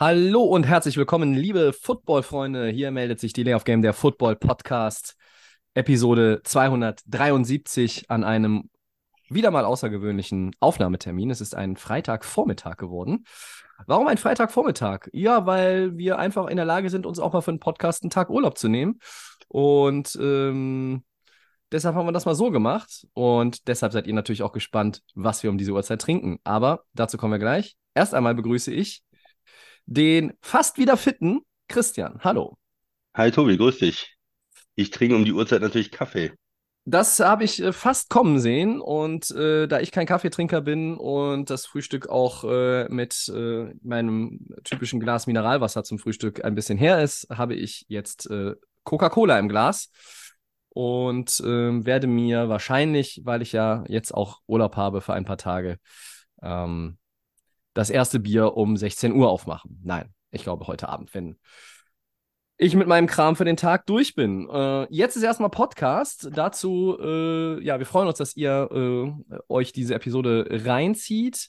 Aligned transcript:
Hallo 0.00 0.42
und 0.42 0.66
herzlich 0.66 0.96
willkommen, 0.96 1.34
liebe 1.34 1.72
Football-Freunde. 1.72 2.66
Hier 2.66 2.90
meldet 2.90 3.20
sich 3.20 3.32
Delay 3.32 3.54
of 3.54 3.62
Game, 3.62 3.80
der 3.80 3.92
Football-Podcast, 3.92 5.14
Episode 5.74 6.40
273 6.42 8.10
an 8.10 8.24
einem 8.24 8.70
wieder 9.28 9.52
mal 9.52 9.64
außergewöhnlichen 9.64 10.50
Aufnahmetermin. 10.58 11.30
Es 11.30 11.40
ist 11.40 11.54
ein 11.54 11.76
Freitagvormittag 11.76 12.76
geworden. 12.76 13.24
Warum 13.86 14.08
ein 14.08 14.18
Freitagvormittag? 14.18 15.06
Ja, 15.12 15.46
weil 15.46 15.96
wir 15.96 16.18
einfach 16.18 16.48
in 16.48 16.56
der 16.56 16.66
Lage 16.66 16.90
sind, 16.90 17.06
uns 17.06 17.20
auch 17.20 17.32
mal 17.32 17.40
für 17.40 17.52
einen 17.52 17.60
Podcast 17.60 18.02
einen 18.02 18.10
Tag 18.10 18.30
Urlaub 18.30 18.58
zu 18.58 18.66
nehmen. 18.66 18.98
Und 19.46 20.18
ähm, 20.20 21.04
deshalb 21.70 21.94
haben 21.94 22.08
wir 22.08 22.12
das 22.12 22.26
mal 22.26 22.34
so 22.34 22.50
gemacht. 22.50 23.06
Und 23.12 23.68
deshalb 23.68 23.92
seid 23.92 24.08
ihr 24.08 24.14
natürlich 24.14 24.42
auch 24.42 24.52
gespannt, 24.52 25.02
was 25.14 25.44
wir 25.44 25.50
um 25.50 25.56
diese 25.56 25.70
Uhrzeit 25.70 26.00
trinken. 26.00 26.40
Aber 26.42 26.82
dazu 26.94 27.16
kommen 27.16 27.32
wir 27.32 27.38
gleich. 27.38 27.76
Erst 27.94 28.12
einmal 28.12 28.34
begrüße 28.34 28.72
ich 28.72 29.04
den 29.86 30.32
fast 30.40 30.78
wieder 30.78 30.96
fitten 30.96 31.40
Christian. 31.68 32.20
Hallo. 32.22 32.56
Hi 33.14 33.30
Tobi, 33.30 33.56
grüß 33.56 33.78
dich. 33.78 34.16
Ich 34.74 34.90
trinke 34.90 35.16
um 35.16 35.24
die 35.24 35.32
Uhrzeit 35.32 35.62
natürlich 35.62 35.90
Kaffee. 35.90 36.32
Das 36.86 37.18
habe 37.18 37.44
ich 37.44 37.62
äh, 37.62 37.72
fast 37.72 38.10
kommen 38.10 38.38
sehen 38.38 38.80
und 38.80 39.30
äh, 39.30 39.66
da 39.66 39.80
ich 39.80 39.90
kein 39.90 40.06
Kaffeetrinker 40.06 40.60
bin 40.60 40.96
und 40.96 41.48
das 41.48 41.64
Frühstück 41.64 42.08
auch 42.08 42.44
äh, 42.44 42.88
mit 42.90 43.32
äh, 43.34 43.72
meinem 43.82 44.46
typischen 44.64 45.00
Glas 45.00 45.26
Mineralwasser 45.26 45.82
zum 45.82 45.98
Frühstück 45.98 46.44
ein 46.44 46.54
bisschen 46.54 46.76
her 46.76 47.02
ist, 47.02 47.26
habe 47.30 47.54
ich 47.54 47.86
jetzt 47.88 48.30
äh, 48.30 48.54
Coca-Cola 48.82 49.38
im 49.38 49.48
Glas 49.48 49.90
und 50.68 51.42
ähm, 51.46 51.86
werde 51.86 52.06
mir 52.06 52.50
wahrscheinlich, 52.50 53.22
weil 53.24 53.40
ich 53.40 53.52
ja 53.52 53.84
jetzt 53.88 54.12
auch 54.12 54.40
Urlaub 54.46 54.76
habe 54.76 55.00
für 55.00 55.14
ein 55.14 55.24
paar 55.24 55.38
Tage, 55.38 55.78
ähm, 56.42 56.98
das 57.74 57.90
erste 57.90 58.20
Bier 58.20 58.56
um 58.56 58.76
16 58.76 59.12
Uhr 59.12 59.28
aufmachen. 59.28 59.80
Nein, 59.84 60.14
ich 60.30 60.42
glaube 60.42 60.66
heute 60.66 60.88
Abend, 60.88 61.12
wenn 61.14 61.36
ich 62.56 62.76
mit 62.76 62.86
meinem 62.86 63.08
Kram 63.08 63.34
für 63.36 63.44
den 63.44 63.56
Tag 63.56 63.86
durch 63.86 64.14
bin. 64.14 64.48
Äh, 64.48 64.86
jetzt 64.90 65.16
ist 65.16 65.22
erstmal 65.22 65.50
Podcast. 65.50 66.30
Dazu, 66.32 66.96
äh, 67.00 67.62
ja, 67.62 67.78
wir 67.78 67.86
freuen 67.86 68.06
uns, 68.06 68.18
dass 68.18 68.36
ihr 68.36 68.68
äh, 68.70 69.38
euch 69.48 69.72
diese 69.72 69.94
Episode 69.94 70.46
reinzieht. 70.64 71.48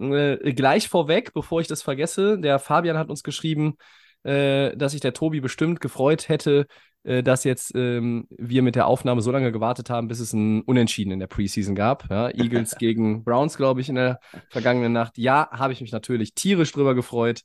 Äh, 0.00 0.52
gleich 0.54 0.88
vorweg, 0.88 1.32
bevor 1.34 1.60
ich 1.60 1.68
das 1.68 1.82
vergesse, 1.82 2.38
der 2.38 2.58
Fabian 2.58 2.98
hat 2.98 3.10
uns 3.10 3.22
geschrieben, 3.22 3.76
äh, 4.24 4.76
dass 4.76 4.92
sich 4.92 5.00
der 5.00 5.12
Tobi 5.12 5.40
bestimmt 5.40 5.80
gefreut 5.80 6.28
hätte, 6.28 6.66
äh, 7.02 7.22
dass 7.22 7.44
jetzt 7.44 7.74
ähm, 7.74 8.26
wir 8.30 8.62
mit 8.62 8.74
der 8.74 8.86
Aufnahme 8.86 9.22
so 9.22 9.30
lange 9.30 9.52
gewartet 9.52 9.90
haben, 9.90 10.08
bis 10.08 10.20
es 10.20 10.32
ein 10.32 10.62
Unentschieden 10.62 11.12
in 11.12 11.20
der 11.20 11.26
Preseason 11.26 11.74
gab. 11.74 12.10
Ja, 12.10 12.28
Eagles 12.34 12.76
gegen 12.76 13.24
Browns, 13.24 13.56
glaube 13.56 13.80
ich, 13.80 13.88
in 13.88 13.94
der 13.94 14.20
vergangenen 14.50 14.92
Nacht. 14.92 15.16
Ja, 15.18 15.48
habe 15.50 15.72
ich 15.72 15.80
mich 15.80 15.92
natürlich 15.92 16.34
tierisch 16.34 16.72
drüber 16.72 16.94
gefreut. 16.94 17.42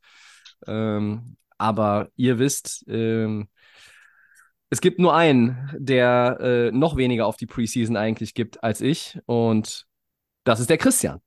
Ähm, 0.67 1.37
aber 1.57 2.09
ihr 2.15 2.37
wisst, 2.39 2.83
ähm, 2.87 3.47
es 4.69 4.81
gibt 4.81 4.99
nur 4.99 5.15
einen, 5.15 5.71
der 5.77 6.37
äh, 6.41 6.71
noch 6.71 6.97
weniger 6.97 7.27
auf 7.27 7.37
die 7.37 7.45
Preseason 7.45 7.95
eigentlich 7.95 8.33
gibt 8.33 8.63
als 8.63 8.81
ich. 8.81 9.17
Und 9.25 9.85
das 10.43 10.59
ist 10.59 10.69
der 10.69 10.77
Christian. 10.77 11.21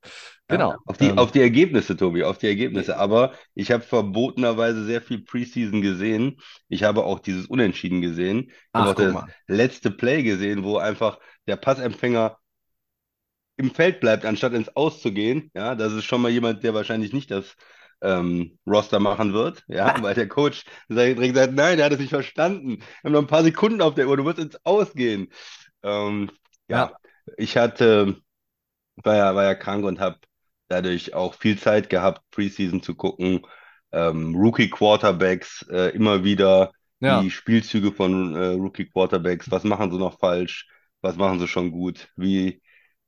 Genau. 0.48 0.78
Auf 0.86 0.96
die, 0.96 1.14
Ähm, 1.14 1.18
auf 1.18 1.30
die 1.32 1.40
Ergebnisse, 1.42 1.96
Tobi, 1.96 2.24
auf 2.24 2.38
die 2.38 2.46
Ergebnisse. 2.46 2.96
Aber 2.96 3.34
ich 3.54 3.70
habe 3.70 3.82
verbotenerweise 3.84 4.84
sehr 4.84 5.02
viel 5.02 5.20
Preseason 5.22 5.82
gesehen. 5.82 6.40
Ich 6.68 6.84
habe 6.84 7.04
auch 7.04 7.18
dieses 7.20 7.46
Unentschieden 7.46 8.00
gesehen. 8.00 8.50
Ich 8.72 8.84
Ach, 8.84 8.88
habe 8.88 9.02
auch 9.02 9.08
das 9.08 9.14
mal. 9.14 9.34
letzte 9.46 9.90
Play 9.90 10.22
gesehen, 10.22 10.64
wo 10.64 10.78
einfach 10.78 11.18
der 11.46 11.56
Passempfänger 11.56 12.38
im 13.56 13.70
Feld 13.74 14.00
bleibt, 14.00 14.24
anstatt 14.24 14.52
ins 14.52 14.74
Aus 14.76 15.00
zu 15.02 15.12
gehen. 15.12 15.50
Ja, 15.54 15.74
das 15.74 15.92
ist 15.92 16.04
schon 16.04 16.20
mal 16.22 16.30
jemand, 16.30 16.62
der 16.62 16.74
wahrscheinlich 16.74 17.12
nicht 17.12 17.30
das 17.30 17.56
ähm, 18.00 18.58
Roster 18.66 19.00
machen 19.00 19.32
wird. 19.32 19.64
Ja, 19.68 19.94
weil 20.02 20.14
der 20.14 20.28
Coach 20.28 20.64
sagt, 20.88 21.18
direkt 21.18 21.36
sagt, 21.36 21.54
nein, 21.54 21.76
der 21.76 21.86
hat 21.86 21.92
es 21.92 21.98
nicht 21.98 22.10
verstanden. 22.10 22.78
Wir 22.78 22.84
haben 23.04 23.12
noch 23.12 23.20
ein 23.20 23.26
paar 23.26 23.42
Sekunden 23.44 23.82
auf 23.82 23.94
der 23.94 24.08
Uhr, 24.08 24.16
du 24.16 24.22
musst 24.22 24.38
ins 24.38 24.58
Aus 24.64 24.92
gehen. 24.94 25.28
Ähm, 25.82 26.30
ja, 26.68 26.92
ich 27.36 27.56
hatte, 27.56 28.16
war 28.96 29.16
ja, 29.16 29.34
war 29.36 29.44
ja 29.44 29.54
krank 29.56 29.84
und 29.84 30.00
habe 30.00 30.18
dadurch 30.68 31.14
auch 31.14 31.34
viel 31.34 31.58
Zeit 31.58 31.90
gehabt, 31.90 32.22
Preseason 32.30 32.82
zu 32.82 32.94
gucken. 32.94 33.42
Ähm, 33.92 34.34
Rookie-Quarterbacks, 34.36 35.66
äh, 35.70 35.94
immer 35.94 36.24
wieder 36.24 36.72
Ja. 37.00 37.22
die 37.22 37.30
Spielzüge 37.30 37.92
von 37.92 38.34
äh, 38.34 38.46
Rookie-Quarterbacks. 38.48 39.50
Was 39.50 39.64
machen 39.64 39.90
sie 39.90 39.98
noch 39.98 40.18
falsch? 40.18 40.68
Was 41.00 41.16
machen 41.16 41.38
sie 41.40 41.48
schon 41.48 41.70
gut? 41.70 42.08
Wie, 42.16 42.60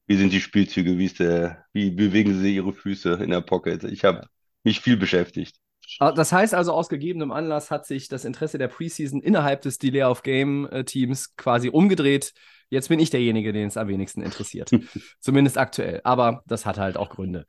wie 0.06 0.16
sind 0.16 0.32
die 0.32 0.41
Spielzüge? 0.41 0.99
Wie 0.99 1.06
ist 1.06 1.20
der, 1.20 1.65
wie 1.72 1.91
bewegen 1.91 2.38
sie 2.41 2.54
ihre 2.56 2.72
Füße 2.72 3.15
in 3.15 3.31
der 3.31 3.41
Pocket? 3.43 3.84
Ich 3.84 4.04
habe 4.04 4.26
mich 4.65 4.81
viel 4.81 4.97
beschäftigt. 4.97 5.56
Ah, 5.99 6.12
Das 6.12 6.32
heißt 6.32 6.54
also, 6.54 6.72
aus 6.72 6.88
gegebenem 6.88 7.32
Anlass 7.32 7.70
hat 7.70 7.87
sich 7.87 8.09
das 8.09 8.25
Interesse 8.25 8.59
der 8.59 8.69
Preseason 8.69 9.20
innerhalb 9.20 9.62
des 9.62 9.78
Delay 9.78 10.04
of 10.04 10.22
Game 10.22 10.66
äh, 10.70 10.84
Teams 10.84 11.37
quasi 11.37 11.69
umgedreht. 11.69 12.32
Jetzt 12.70 12.88
bin 12.88 13.00
ich 13.00 13.10
derjenige, 13.10 13.53
den 13.53 13.69
es 13.69 13.76
am 13.76 13.88
wenigsten 13.88 14.22
interessiert. 14.22 14.70
Zumindest 15.20 15.58
aktuell. 15.58 16.00
Aber 16.04 16.42
das 16.47 16.64
hat 16.64 16.78
halt 16.78 16.97
auch 16.97 17.10
Gründe. 17.10 17.47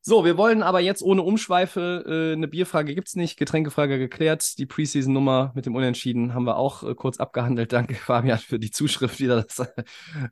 So, 0.00 0.24
wir 0.24 0.38
wollen 0.38 0.62
aber 0.62 0.78
jetzt 0.78 1.02
ohne 1.02 1.22
Umschweife, 1.22 2.04
äh, 2.06 2.32
eine 2.34 2.46
Bierfrage 2.46 2.94
gibt 2.94 3.08
es 3.08 3.16
nicht, 3.16 3.36
Getränkefrage 3.36 3.98
geklärt. 3.98 4.56
Die 4.56 4.64
Preseason-Nummer 4.64 5.50
mit 5.56 5.66
dem 5.66 5.74
Unentschieden 5.74 6.32
haben 6.32 6.44
wir 6.44 6.58
auch 6.58 6.84
äh, 6.84 6.94
kurz 6.94 7.18
abgehandelt. 7.18 7.72
Danke, 7.72 7.96
Fabian, 7.96 8.38
für 8.38 8.60
die 8.60 8.70
Zuschrift 8.70 9.18
wieder. 9.18 9.42
Das 9.42 9.58
äh, 9.58 9.82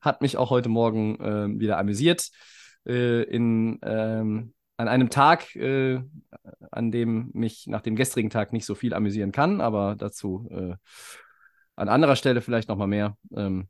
hat 0.00 0.22
mich 0.22 0.36
auch 0.36 0.50
heute 0.50 0.68
Morgen 0.68 1.18
äh, 1.20 1.58
wieder 1.58 1.78
amüsiert. 1.78 2.30
Äh, 2.86 3.22
in, 3.24 3.80
ähm, 3.82 4.54
an 4.76 4.86
einem 4.86 5.10
Tag, 5.10 5.56
äh, 5.56 6.00
an 6.70 6.92
dem 6.92 7.30
mich 7.32 7.66
nach 7.66 7.80
dem 7.80 7.96
gestrigen 7.96 8.30
Tag 8.30 8.52
nicht 8.52 8.66
so 8.66 8.76
viel 8.76 8.94
amüsieren 8.94 9.32
kann, 9.32 9.60
aber 9.60 9.96
dazu 9.96 10.48
äh, 10.52 10.76
an 11.74 11.88
anderer 11.88 12.14
Stelle 12.14 12.42
vielleicht 12.42 12.68
nochmal 12.68 12.86
mehr. 12.86 13.16
Ähm, 13.36 13.68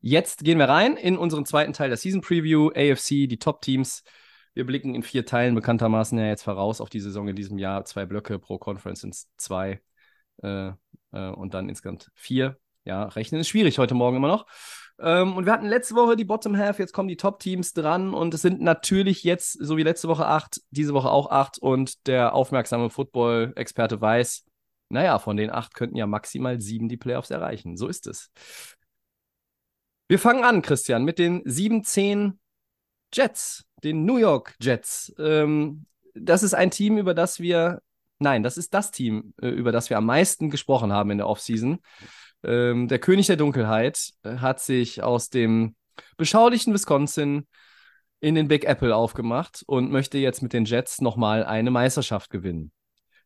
jetzt 0.00 0.44
gehen 0.44 0.58
wir 0.58 0.68
rein 0.68 0.96
in 0.96 1.16
unseren 1.16 1.44
zweiten 1.46 1.72
Teil 1.72 1.88
der 1.88 1.96
Season 1.96 2.20
Preview, 2.20 2.70
AFC, 2.70 3.28
die 3.28 3.38
Top-Teams. 3.38 4.02
Wir 4.54 4.66
blicken 4.66 4.94
in 4.94 5.02
vier 5.02 5.24
Teilen 5.24 5.54
bekanntermaßen 5.54 6.18
ja 6.18 6.26
jetzt 6.26 6.42
voraus 6.42 6.80
auf 6.80 6.90
die 6.90 7.00
Saison 7.00 7.28
in 7.28 7.36
diesem 7.36 7.58
Jahr. 7.58 7.84
Zwei 7.84 8.06
Blöcke 8.06 8.38
pro 8.38 8.58
Conference 8.58 9.00
sind 9.00 9.16
zwei 9.36 9.80
äh, 10.42 10.72
äh, 11.12 11.30
und 11.30 11.54
dann 11.54 11.68
insgesamt 11.68 12.10
vier. 12.14 12.58
Ja, 12.84 13.04
rechnen 13.04 13.40
ist 13.40 13.48
schwierig 13.48 13.78
heute 13.78 13.94
Morgen 13.94 14.16
immer 14.16 14.28
noch. 14.28 14.46
Ähm, 15.00 15.36
und 15.36 15.46
wir 15.46 15.52
hatten 15.52 15.66
letzte 15.66 15.94
Woche 15.94 16.16
die 16.16 16.24
Bottom 16.24 16.56
Half, 16.56 16.78
jetzt 16.78 16.92
kommen 16.92 17.08
die 17.08 17.16
Top-Teams 17.16 17.72
dran 17.72 18.14
und 18.14 18.34
es 18.34 18.42
sind 18.42 18.60
natürlich 18.60 19.22
jetzt, 19.22 19.52
so 19.52 19.76
wie 19.76 19.82
letzte 19.84 20.08
Woche 20.08 20.26
acht, 20.26 20.60
diese 20.70 20.94
Woche 20.94 21.10
auch 21.10 21.30
acht 21.30 21.58
und 21.58 22.06
der 22.08 22.34
aufmerksame 22.34 22.90
Football-Experte 22.90 24.00
weiß, 24.00 24.44
naja, 24.88 25.18
von 25.18 25.36
den 25.36 25.50
acht 25.50 25.74
könnten 25.74 25.96
ja 25.96 26.06
maximal 26.06 26.60
sieben 26.60 26.88
die 26.88 26.96
Playoffs 26.96 27.30
erreichen. 27.30 27.76
So 27.76 27.88
ist 27.88 28.06
es. 28.06 28.30
Wir 30.08 30.18
fangen 30.18 30.42
an, 30.42 30.62
Christian, 30.62 31.04
mit 31.04 31.18
den 31.18 31.44
7-10 31.44 32.38
Jets, 33.12 33.66
den 33.84 34.06
New 34.06 34.16
York 34.16 34.54
Jets. 34.58 35.14
Ähm, 35.18 35.84
das 36.14 36.42
ist 36.42 36.54
ein 36.54 36.70
Team, 36.70 36.96
über 36.96 37.12
das 37.12 37.40
wir, 37.40 37.82
nein, 38.18 38.42
das 38.42 38.56
ist 38.56 38.72
das 38.72 38.90
Team, 38.90 39.34
äh, 39.42 39.48
über 39.48 39.70
das 39.70 39.90
wir 39.90 39.98
am 39.98 40.06
meisten 40.06 40.48
gesprochen 40.48 40.94
haben 40.94 41.10
in 41.10 41.18
der 41.18 41.28
Offseason. 41.28 41.80
Ähm, 42.42 42.88
der 42.88 42.98
König 43.00 43.26
der 43.26 43.36
Dunkelheit 43.36 44.12
äh, 44.22 44.36
hat 44.36 44.60
sich 44.60 45.02
aus 45.02 45.28
dem 45.28 45.76
beschaulichen 46.16 46.72
Wisconsin 46.72 47.46
in 48.20 48.34
den 48.34 48.48
Big 48.48 48.64
Apple 48.64 48.96
aufgemacht 48.96 49.62
und 49.66 49.90
möchte 49.90 50.16
jetzt 50.16 50.42
mit 50.42 50.54
den 50.54 50.64
Jets 50.64 51.02
nochmal 51.02 51.44
eine 51.44 51.70
Meisterschaft 51.70 52.30
gewinnen. 52.30 52.72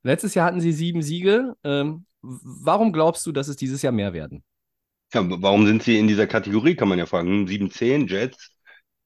Letztes 0.03 0.35
Jahr 0.35 0.47
hatten 0.47 0.61
sie 0.61 0.73
sieben 0.73 1.03
Siege. 1.03 1.55
Ähm, 1.63 2.07
warum 2.23 2.93
glaubst 2.93 3.25
du, 3.25 3.31
dass 3.31 3.47
es 3.47 3.55
dieses 3.55 3.83
Jahr 3.83 3.93
mehr 3.93 4.13
werden? 4.13 4.43
Ja, 5.15 5.23
warum 5.43 5.67
sind 5.67 5.83
sie 5.83 5.99
in 5.99 6.09
dieser 6.09 6.27
Kategorie, 6.27 6.75
kann 6.75 6.89
man 6.89 6.99
ja 6.99 7.07
fragen. 7.07 7.47
7-10 7.47 8.07
Jets. 8.07 8.51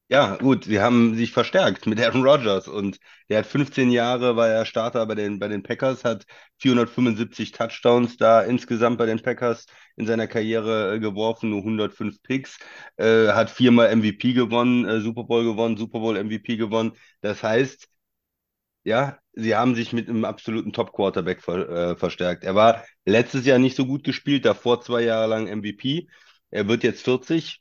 Ja, 0.08 0.37
gut, 0.37 0.64
sie 0.64 0.81
haben 0.81 1.17
sich 1.17 1.32
verstärkt 1.32 1.87
mit 1.87 2.00
Aaron 2.00 2.23
Rodgers 2.25 2.69
und 2.69 2.99
der 3.29 3.41
hat 3.41 3.47
15 3.47 3.91
Jahre, 3.91 4.37
war 4.37 4.49
er 4.49 4.67
Starter 4.67 5.06
bei 5.06 5.17
den, 5.17 5.38
bei 5.41 5.49
den 5.49 5.62
Packers, 5.64 6.05
hat 6.05 6.26
475 6.58 7.53
Touchdowns 7.53 8.17
da 8.17 8.43
insgesamt 8.43 8.99
bei 8.99 9.06
den 9.06 9.20
Packers 9.23 9.67
in 9.97 10.06
seiner 10.06 10.29
Karriere 10.29 10.94
äh, 10.97 11.00
geworfen, 11.00 11.50
nur 11.50 11.61
105 11.61 12.23
Picks, 12.23 12.59
äh, 12.99 13.29
hat 13.29 13.50
viermal 13.50 13.91
MVP 13.97 14.32
gewonnen, 14.35 14.85
äh, 14.87 15.00
Super 15.00 15.25
Bowl 15.25 15.44
gewonnen, 15.44 15.76
Super 15.76 16.00
Bowl 16.00 16.17
MVP 16.17 16.56
gewonnen. 16.56 16.93
Das 17.23 17.43
heißt, 17.43 17.88
ja, 18.87 19.19
sie 19.33 19.56
haben 19.56 19.75
sich 19.75 19.93
mit 19.93 20.09
einem 20.09 20.25
absoluten 20.25 20.73
Top-Quarterback 20.73 21.43
ver, 21.43 21.69
äh, 21.93 21.97
verstärkt. 21.97 22.44
Er 22.44 22.55
war 22.55 22.85
letztes 23.05 23.44
Jahr 23.44 23.59
nicht 23.59 23.77
so 23.77 23.85
gut 23.85 24.05
gespielt, 24.05 24.44
davor 24.44 24.81
zwei 24.81 25.03
Jahre 25.03 25.27
lang 25.29 25.49
MVP. 25.49 26.09
Er 26.50 26.69
wird 26.69 26.85
jetzt 26.85 27.03
40. 27.03 27.61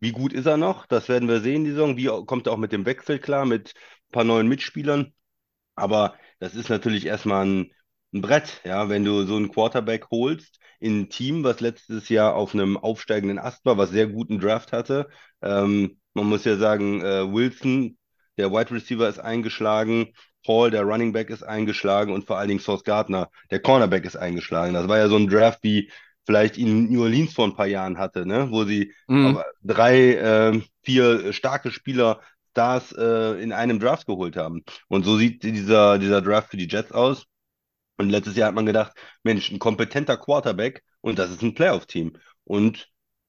Wie 0.00 0.12
gut 0.12 0.32
ist 0.32 0.46
er 0.46 0.56
noch? 0.56 0.86
Das 0.86 1.08
werden 1.08 1.28
wir 1.28 1.40
sehen, 1.40 1.64
die 1.64 1.70
Saison. 1.72 1.96
Wie 1.96 2.06
kommt 2.26 2.46
er 2.46 2.52
auch 2.52 2.58
mit 2.58 2.70
dem 2.72 2.86
Wechsel 2.86 3.18
klar, 3.18 3.44
mit 3.44 3.74
ein 3.76 4.12
paar 4.12 4.24
neuen 4.24 4.48
Mitspielern? 4.48 5.12
Aber 5.74 6.16
das 6.40 6.54
ist 6.54 6.68
natürlich 6.70 7.06
erstmal 7.06 7.46
ein, 7.46 7.72
ein 8.14 8.22
Brett, 8.22 8.60
ja, 8.64 8.88
wenn 8.88 9.04
du 9.04 9.24
so 9.26 9.36
einen 9.36 9.50
Quarterback 9.50 10.10
holst 10.10 10.60
in 10.80 11.02
ein 11.02 11.10
Team, 11.10 11.44
was 11.44 11.60
letztes 11.60 12.08
Jahr 12.08 12.34
auf 12.36 12.54
einem 12.54 12.76
aufsteigenden 12.76 13.38
Ast 13.40 13.64
war, 13.64 13.78
was 13.78 13.90
sehr 13.90 14.06
guten 14.06 14.38
Draft 14.40 14.72
hatte. 14.72 15.08
Ähm, 15.42 16.00
man 16.14 16.26
muss 16.28 16.44
ja 16.44 16.56
sagen, 16.56 17.00
äh, 17.02 17.32
Wilson, 17.32 17.98
der 18.38 18.50
Wide 18.52 18.70
Receiver, 18.70 19.08
ist 19.08 19.18
eingeschlagen. 19.18 20.12
Hall, 20.46 20.70
der 20.70 20.82
Running 20.82 21.12
Back, 21.12 21.30
ist 21.30 21.42
eingeschlagen 21.44 22.12
und 22.12 22.26
vor 22.26 22.38
allen 22.38 22.48
Dingen 22.48 22.60
Sauce 22.60 22.82
Gardner, 22.84 23.30
der 23.50 23.60
Cornerback, 23.60 24.04
ist 24.04 24.16
eingeschlagen. 24.16 24.74
Das 24.74 24.88
war 24.88 24.98
ja 24.98 25.08
so 25.08 25.16
ein 25.16 25.28
Draft, 25.28 25.60
wie 25.62 25.90
vielleicht 26.26 26.58
in 26.58 26.90
New 26.90 27.02
Orleans 27.02 27.32
vor 27.32 27.46
ein 27.46 27.54
paar 27.56 27.66
Jahren 27.66 27.98
hatte, 27.98 28.26
ne? 28.26 28.48
wo 28.50 28.64
sie 28.64 28.92
Mhm. 29.08 29.38
drei, 29.62 30.14
äh, 30.14 30.60
vier 30.82 31.32
starke 31.32 31.70
Spieler, 31.70 32.20
Stars 32.50 32.92
äh, 32.92 33.42
in 33.42 33.52
einem 33.52 33.80
Draft 33.80 34.06
geholt 34.06 34.36
haben. 34.36 34.62
Und 34.88 35.04
so 35.04 35.16
sieht 35.16 35.42
dieser, 35.42 35.98
dieser 35.98 36.20
Draft 36.20 36.50
für 36.50 36.56
die 36.56 36.68
Jets 36.68 36.92
aus. 36.92 37.26
Und 37.98 38.10
letztes 38.10 38.36
Jahr 38.36 38.48
hat 38.48 38.54
man 38.54 38.66
gedacht, 38.66 38.92
Mensch, 39.22 39.50
ein 39.50 39.58
kompetenter 39.58 40.16
Quarterback 40.16 40.82
und 41.00 41.18
das 41.18 41.30
ist 41.30 41.42
ein 41.42 41.54
Playoff-Team. 41.54 42.16
Und 42.44 42.88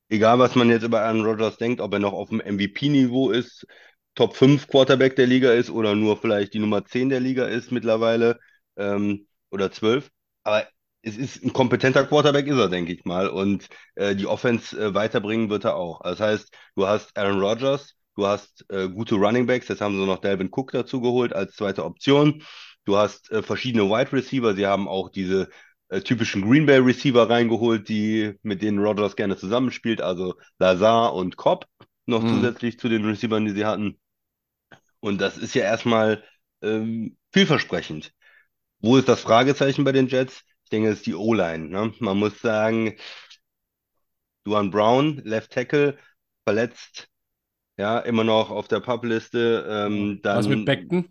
egal, 0.10 0.40
was 0.40 0.56
man 0.56 0.70
jetzt 0.70 0.84
über 0.84 1.02
Aaron 1.02 1.26
Rodgers 1.26 1.58
denkt, 1.58 1.82
ob 1.82 1.94
er 1.94 2.00
noch 2.00 2.14
auf 2.14 2.30
dem 2.30 2.40
MVP-Niveau 2.40 3.30
ist, 3.32 3.68
Top 4.16 4.36
5 4.36 4.68
Quarterback 4.68 5.16
der 5.16 5.28
Liga 5.28 5.52
ist 5.54 5.70
oder 5.70 5.96
nur 5.96 6.18
vielleicht 6.18 6.54
die 6.54 6.60
Nummer 6.60 6.86
10 6.86 7.10
der 7.10 7.20
Liga 7.20 7.46
ist 7.46 7.72
mittlerweile 7.72 8.40
ähm, 8.78 9.28
oder 9.50 9.72
12. 9.72 10.12
Aber 10.44 10.68
es 11.02 11.18
ist 11.18 11.44
ein 11.44 11.52
kompetenter 11.54 12.06
Quarterback, 12.06 12.48
ist 12.48 12.58
er, 12.58 12.70
denke 12.70 12.94
ich 12.94 13.06
mal. 13.06 13.28
Und 13.30 13.68
äh, 13.96 14.16
die 14.16 14.28
Offense 14.28 14.78
äh, 14.80 14.94
weiterbringen 14.94 15.50
wird 15.50 15.66
er 15.66 15.76
auch. 15.76 16.02
Das 16.04 16.20
heißt, 16.20 16.54
du 16.76 16.88
hast 16.88 17.18
Aaron 17.18 17.40
Rodgers, 17.42 17.96
du 18.16 18.28
hast 18.28 18.66
äh, 18.70 18.88
gute 18.90 19.16
Running 19.16 19.46
Backs, 19.48 19.68
jetzt 19.68 19.82
haben 19.82 19.96
sie 20.00 20.06
noch 20.06 20.20
Dalvin 20.22 20.50
Cook 20.52 20.72
dazu 20.72 21.02
geholt 21.02 21.34
als 21.34 21.56
zweite 21.56 21.84
Option. 21.84 22.44
Du 22.86 22.98
hast 22.98 23.32
äh, 23.32 23.42
verschiedene 23.44 23.86
Wide 23.90 24.12
Receiver, 24.14 24.54
sie 24.56 24.66
haben 24.68 24.88
auch 24.88 25.10
diese 25.10 25.50
äh, 25.90 26.02
typischen 26.02 26.42
Green 26.48 26.66
Bay 26.66 26.78
Receiver 26.80 27.30
reingeholt, 27.30 27.88
die 27.90 28.34
mit 28.44 28.62
denen 28.62 28.80
Rodgers 28.80 29.16
gerne 29.16 29.38
zusammenspielt, 29.38 30.02
also 30.02 30.36
Lazar 30.60 31.14
und 31.14 31.38
Cobb 31.38 31.66
noch 32.06 32.24
Mhm. 32.24 32.26
zusätzlich 32.26 32.80
zu 32.80 32.90
den 32.90 33.06
Receivern, 33.06 33.46
die 33.46 33.52
sie 33.52 33.66
hatten. 33.66 33.98
Und 35.04 35.20
das 35.22 35.38
ist 35.38 35.54
ja 35.56 35.64
erstmal 35.64 36.24
ähm, 36.62 37.18
vielversprechend. 37.34 38.14
Wo 38.82 38.98
ist 38.98 39.10
das 39.10 39.22
Fragezeichen 39.22 39.84
bei 39.86 39.94
den 39.94 40.08
Jets? 40.08 40.44
Ich 40.66 40.72
denke, 40.72 40.90
es 40.90 40.98
ist 41.00 41.08
die 41.08 41.16
O-Line. 41.16 41.70
Ne? 41.70 41.94
Man 42.00 42.20
muss 42.20 42.42
sagen, 42.42 42.96
Duan 44.46 44.72
Brown, 44.72 45.22
Left 45.26 45.52
Tackle, 45.52 45.98
verletzt, 46.46 47.10
ja, 47.78 48.00
immer 48.00 48.24
noch 48.24 48.52
auf 48.52 48.68
der 48.70 48.82
Pup-Liste. 48.82 49.66
Ähm, 49.70 50.22
Was 50.32 50.48
mit 50.50 50.66
dann, 50.66 50.66
Beckton? 50.66 51.10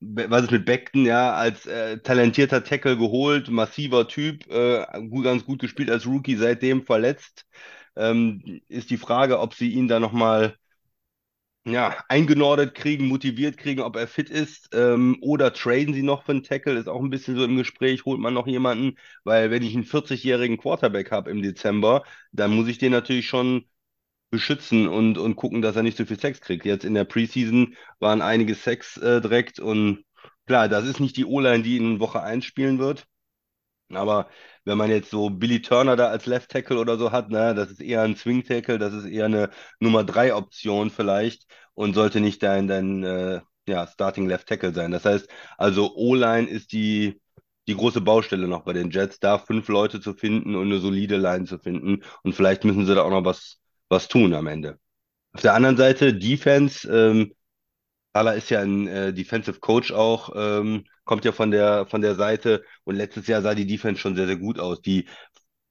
Be- 0.00 0.30
was 0.30 0.44
ist 0.44 0.50
mit 0.50 0.64
Beckton, 0.64 1.04
ja, 1.04 1.34
als 1.34 1.66
äh, 1.66 1.98
talentierter 1.98 2.64
Tackle 2.64 2.96
geholt, 2.96 3.48
massiver 3.50 4.08
Typ, 4.08 4.46
äh, 4.50 4.86
ganz 5.22 5.44
gut 5.44 5.60
gespielt 5.60 5.90
als 5.90 6.06
Rookie, 6.06 6.36
seitdem 6.36 6.84
verletzt. 6.86 7.44
Ähm, 7.96 8.62
ist 8.68 8.90
die 8.90 8.96
Frage, 8.98 9.40
ob 9.40 9.54
sie 9.54 9.70
ihn 9.72 9.88
da 9.88 10.00
nochmal 10.00 10.56
ja, 11.64 12.02
eingenordet 12.08 12.74
kriegen, 12.74 13.06
motiviert 13.08 13.56
kriegen, 13.58 13.80
ob 13.82 13.96
er 13.96 14.08
fit 14.08 14.30
ist, 14.30 14.70
ähm, 14.74 15.18
oder 15.20 15.52
traden 15.52 15.92
sie 15.94 16.02
noch 16.02 16.24
für 16.24 16.32
einen 16.32 16.42
Tackle, 16.42 16.78
ist 16.78 16.88
auch 16.88 17.00
ein 17.02 17.10
bisschen 17.10 17.36
so 17.36 17.44
im 17.44 17.56
Gespräch, 17.56 18.04
holt 18.06 18.18
man 18.20 18.34
noch 18.34 18.46
jemanden, 18.46 18.96
weil 19.24 19.50
wenn 19.50 19.62
ich 19.62 19.74
einen 19.74 19.84
40-jährigen 19.84 20.56
Quarterback 20.58 21.10
habe 21.10 21.30
im 21.30 21.42
Dezember, 21.42 22.04
dann 22.32 22.52
muss 22.54 22.68
ich 22.68 22.78
den 22.78 22.92
natürlich 22.92 23.28
schon 23.28 23.66
beschützen 24.30 24.88
und, 24.88 25.18
und 25.18 25.36
gucken, 25.36 25.62
dass 25.62 25.76
er 25.76 25.82
nicht 25.84 25.98
so 25.98 26.06
viel 26.06 26.20
Sex 26.20 26.40
kriegt. 26.40 26.64
Jetzt 26.66 26.84
in 26.84 26.94
der 26.94 27.04
Preseason 27.04 27.76
waren 28.00 28.22
einige 28.22 28.54
Sex 28.56 28.96
äh, 28.98 29.20
direkt 29.20 29.60
und 29.60 30.04
klar, 30.46 30.68
das 30.68 30.86
ist 30.86 31.00
nicht 31.00 31.16
die 31.16 31.26
O-Line, 31.26 31.62
die 31.64 31.76
in 31.78 32.00
Woche 32.00 32.22
1 32.22 32.44
spielen 32.44 32.78
wird. 32.78 33.06
Aber 33.96 34.28
wenn 34.64 34.78
man 34.78 34.90
jetzt 34.90 35.10
so 35.10 35.30
Billy 35.30 35.62
Turner 35.62 35.96
da 35.96 36.08
als 36.08 36.26
Left 36.26 36.50
Tackle 36.50 36.78
oder 36.78 36.98
so 36.98 37.12
hat, 37.12 37.30
ne, 37.30 37.54
das 37.54 37.70
ist 37.70 37.80
eher 37.80 38.02
ein 38.02 38.16
Swing 38.16 38.44
Tackle, 38.44 38.78
das 38.78 38.92
ist 38.94 39.06
eher 39.06 39.26
eine 39.26 39.50
Nummer 39.80 40.04
3 40.04 40.34
Option 40.34 40.90
vielleicht 40.90 41.46
und 41.74 41.94
sollte 41.94 42.20
nicht 42.20 42.42
dein, 42.42 42.68
dein 42.68 43.02
äh, 43.04 43.40
ja, 43.66 43.86
Starting 43.86 44.28
Left 44.28 44.48
Tackle 44.48 44.72
sein. 44.74 44.90
Das 44.90 45.04
heißt, 45.04 45.28
also 45.58 45.94
O-Line 45.94 46.48
ist 46.48 46.72
die, 46.72 47.20
die 47.68 47.76
große 47.76 48.00
Baustelle 48.00 48.48
noch 48.48 48.64
bei 48.64 48.72
den 48.72 48.90
Jets, 48.90 49.20
da 49.20 49.38
fünf 49.38 49.68
Leute 49.68 50.00
zu 50.00 50.14
finden 50.14 50.54
und 50.56 50.66
eine 50.66 50.78
solide 50.80 51.16
Line 51.16 51.44
zu 51.46 51.58
finden. 51.58 52.02
Und 52.22 52.34
vielleicht 52.34 52.64
müssen 52.64 52.86
sie 52.86 52.94
da 52.94 53.02
auch 53.02 53.10
noch 53.10 53.24
was, 53.24 53.58
was 53.88 54.08
tun 54.08 54.34
am 54.34 54.46
Ende. 54.46 54.78
Auf 55.32 55.42
der 55.42 55.54
anderen 55.54 55.76
Seite, 55.76 56.14
Defense, 56.14 56.88
ähm, 56.90 57.32
Thaler 58.12 58.34
ist 58.34 58.50
ja 58.50 58.60
ein 58.60 58.88
äh, 58.88 59.12
Defensive 59.14 59.60
Coach 59.60 59.92
auch, 59.92 60.30
ähm, 60.34 60.84
kommt 61.10 61.24
ja 61.24 61.32
von 61.32 61.50
der, 61.50 61.86
von 61.86 62.02
der 62.02 62.14
Seite 62.14 62.64
und 62.84 62.94
letztes 62.94 63.26
Jahr 63.26 63.42
sah 63.42 63.56
die 63.56 63.66
Defense 63.66 64.00
schon 64.00 64.14
sehr, 64.14 64.28
sehr 64.28 64.36
gut 64.36 64.60
aus. 64.60 64.80
Die 64.80 65.08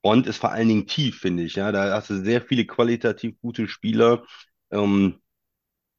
Front 0.03 0.27
ist 0.27 0.37
vor 0.37 0.51
allen 0.51 0.67
Dingen 0.67 0.87
tief, 0.87 1.19
finde 1.19 1.43
ich. 1.43 1.55
Ja, 1.55 1.71
da 1.71 1.93
hast 1.95 2.09
du 2.09 2.23
sehr 2.23 2.41
viele 2.41 2.65
qualitativ 2.65 3.39
gute 3.41 3.67
Spieler, 3.69 4.23
ähm, 4.71 5.21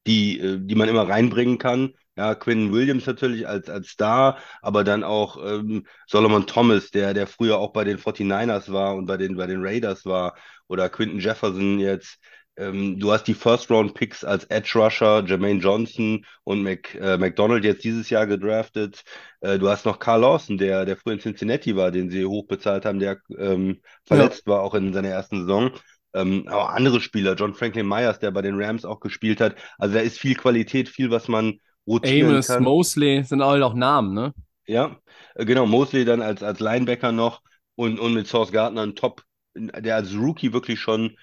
die, 0.06 0.40
äh, 0.40 0.58
die 0.60 0.74
man 0.74 0.88
immer 0.88 1.08
reinbringen 1.08 1.58
kann. 1.58 1.94
Ja, 2.16 2.34
Quinn 2.34 2.72
Williams 2.72 3.06
natürlich 3.06 3.48
als, 3.48 3.70
als 3.70 3.88
Star, 3.88 4.38
aber 4.62 4.84
dann 4.84 5.04
auch 5.04 5.38
ähm, 5.44 5.86
Solomon 6.06 6.46
Thomas, 6.46 6.90
der, 6.90 7.14
der 7.14 7.26
früher 7.26 7.58
auch 7.58 7.72
bei 7.72 7.84
den 7.84 7.98
49ers 7.98 8.72
war 8.72 8.96
und 8.96 9.06
bei 9.06 9.16
den, 9.16 9.36
bei 9.36 9.46
den 9.46 9.62
Raiders 9.64 10.04
war, 10.06 10.36
oder 10.68 10.88
Quinton 10.90 11.20
Jefferson 11.20 11.78
jetzt. 11.78 12.18
Ähm, 12.60 12.98
du 13.00 13.10
hast 13.10 13.24
die 13.24 13.32
First-Round-Picks 13.32 14.22
als 14.22 14.44
Edge 14.44 14.72
Rusher, 14.74 15.24
Jermaine 15.26 15.60
Johnson 15.60 16.26
und 16.44 16.62
Mc, 16.62 16.94
äh, 17.00 17.16
McDonald 17.16 17.64
jetzt 17.64 17.84
dieses 17.84 18.10
Jahr 18.10 18.26
gedraftet. 18.26 19.02
Äh, 19.40 19.58
du 19.58 19.70
hast 19.70 19.86
noch 19.86 19.98
Carl 19.98 20.20
Lawson, 20.20 20.58
der, 20.58 20.84
der 20.84 20.98
früher 20.98 21.14
in 21.14 21.20
Cincinnati 21.20 21.74
war, 21.74 21.90
den 21.90 22.10
sie 22.10 22.26
hochbezahlt 22.26 22.84
haben, 22.84 22.98
der 22.98 23.16
ähm, 23.38 23.80
verletzt 24.04 24.46
war 24.46 24.60
auch 24.60 24.74
in 24.74 24.92
seiner 24.92 25.08
ersten 25.08 25.40
Saison. 25.40 25.70
Ähm, 26.12 26.44
aber 26.48 26.74
andere 26.74 27.00
Spieler, 27.00 27.34
John 27.34 27.54
Franklin 27.54 27.88
Myers, 27.88 28.18
der 28.18 28.30
bei 28.30 28.42
den 28.42 28.60
Rams 28.60 28.84
auch 28.84 29.00
gespielt 29.00 29.40
hat. 29.40 29.54
Also 29.78 29.94
da 29.94 30.00
ist 30.00 30.18
viel 30.18 30.34
Qualität, 30.34 30.90
viel, 30.90 31.10
was 31.10 31.28
man 31.28 31.60
rotieren 31.86 32.32
Amos, 32.32 32.48
kann. 32.48 32.62
Mosley 32.62 33.24
sind 33.24 33.40
alle 33.40 33.64
auch 33.64 33.74
Namen, 33.74 34.12
ne? 34.12 34.34
Ja, 34.66 34.96
äh, 35.34 35.46
genau, 35.46 35.64
Mosley 35.64 36.04
dann 36.04 36.20
als, 36.20 36.42
als 36.42 36.60
Linebacker 36.60 37.12
noch 37.12 37.40
und, 37.74 37.98
und 37.98 38.12
mit 38.12 38.26
Sauce 38.26 38.52
Gardner 38.52 38.82
ein 38.82 38.96
Top, 38.96 39.22
der 39.54 39.96
als 39.96 40.14
Rookie 40.14 40.52
wirklich 40.52 40.78
schon 40.78 41.16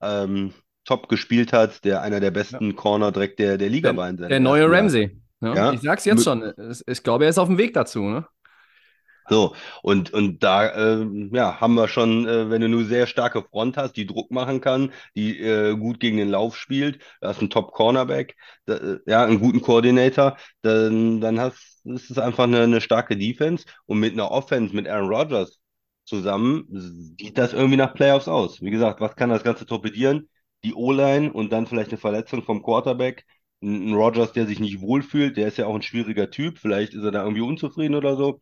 ähm, 0.00 0.52
top 0.88 1.08
gespielt 1.08 1.52
hat, 1.52 1.84
der 1.84 2.00
einer 2.00 2.18
der 2.18 2.30
besten 2.30 2.74
Corner 2.74 3.12
direkt 3.12 3.38
der, 3.38 3.58
der 3.58 3.68
Liga 3.68 3.90
Der, 3.90 3.96
war 3.98 4.10
der 4.10 4.40
neue 4.40 4.62
Jahr. 4.62 4.72
Ramsey. 4.72 5.20
Ne? 5.40 5.54
Ja. 5.54 5.72
Ich 5.72 5.82
sag's 5.82 6.06
jetzt 6.06 6.24
schon. 6.24 6.52
Ich 6.86 7.02
glaube, 7.02 7.24
er 7.24 7.30
ist 7.30 7.38
auf 7.38 7.48
dem 7.48 7.58
Weg 7.58 7.74
dazu, 7.74 8.00
ne? 8.00 8.26
So, 9.30 9.54
und, 9.82 10.14
und 10.14 10.42
da 10.42 10.74
ähm, 10.74 11.30
ja, 11.34 11.60
haben 11.60 11.74
wir 11.74 11.88
schon, 11.88 12.26
äh, 12.26 12.48
wenn 12.48 12.62
du 12.62 12.68
nur 12.70 12.84
sehr 12.84 13.06
starke 13.06 13.42
Front 13.42 13.76
hast, 13.76 13.98
die 13.98 14.06
Druck 14.06 14.30
machen 14.30 14.62
kann, 14.62 14.90
die 15.14 15.38
äh, 15.38 15.76
gut 15.76 16.00
gegen 16.00 16.16
den 16.16 16.30
Lauf 16.30 16.56
spielt, 16.56 17.02
da 17.20 17.28
hast 17.28 17.40
einen 17.40 17.50
Top-Cornerback, 17.50 18.34
äh, 18.68 18.96
ja, 19.06 19.24
einen 19.26 19.38
guten 19.38 19.60
Koordinator, 19.60 20.38
dann, 20.62 21.20
dann 21.20 21.38
hast, 21.38 21.84
ist 21.84 22.10
es 22.10 22.16
einfach 22.16 22.44
eine, 22.44 22.62
eine 22.62 22.80
starke 22.80 23.18
Defense 23.18 23.66
und 23.84 24.00
mit 24.00 24.14
einer 24.14 24.30
Offense 24.30 24.74
mit 24.74 24.88
Aaron 24.88 25.14
Rodgers 25.14 25.58
zusammen 26.06 26.64
sieht 27.18 27.36
das 27.36 27.52
irgendwie 27.52 27.76
nach 27.76 27.92
Playoffs 27.92 28.28
aus. 28.28 28.62
Wie 28.62 28.70
gesagt, 28.70 29.02
was 29.02 29.14
kann 29.14 29.28
das 29.28 29.44
Ganze 29.44 29.66
torpedieren? 29.66 30.30
Die 30.64 30.74
O-Line 30.74 31.32
und 31.32 31.52
dann 31.52 31.66
vielleicht 31.66 31.90
eine 31.90 31.98
Verletzung 31.98 32.42
vom 32.42 32.62
Quarterback. 32.62 33.24
Ein 33.62 33.94
Rodgers, 33.94 34.32
der 34.32 34.46
sich 34.46 34.60
nicht 34.60 34.80
wohlfühlt, 34.80 35.36
der 35.36 35.48
ist 35.48 35.58
ja 35.58 35.66
auch 35.66 35.74
ein 35.74 35.82
schwieriger 35.82 36.30
Typ, 36.30 36.58
vielleicht 36.58 36.94
ist 36.94 37.02
er 37.02 37.10
da 37.10 37.22
irgendwie 37.22 37.42
unzufrieden 37.42 37.94
oder 37.96 38.16
so. 38.16 38.38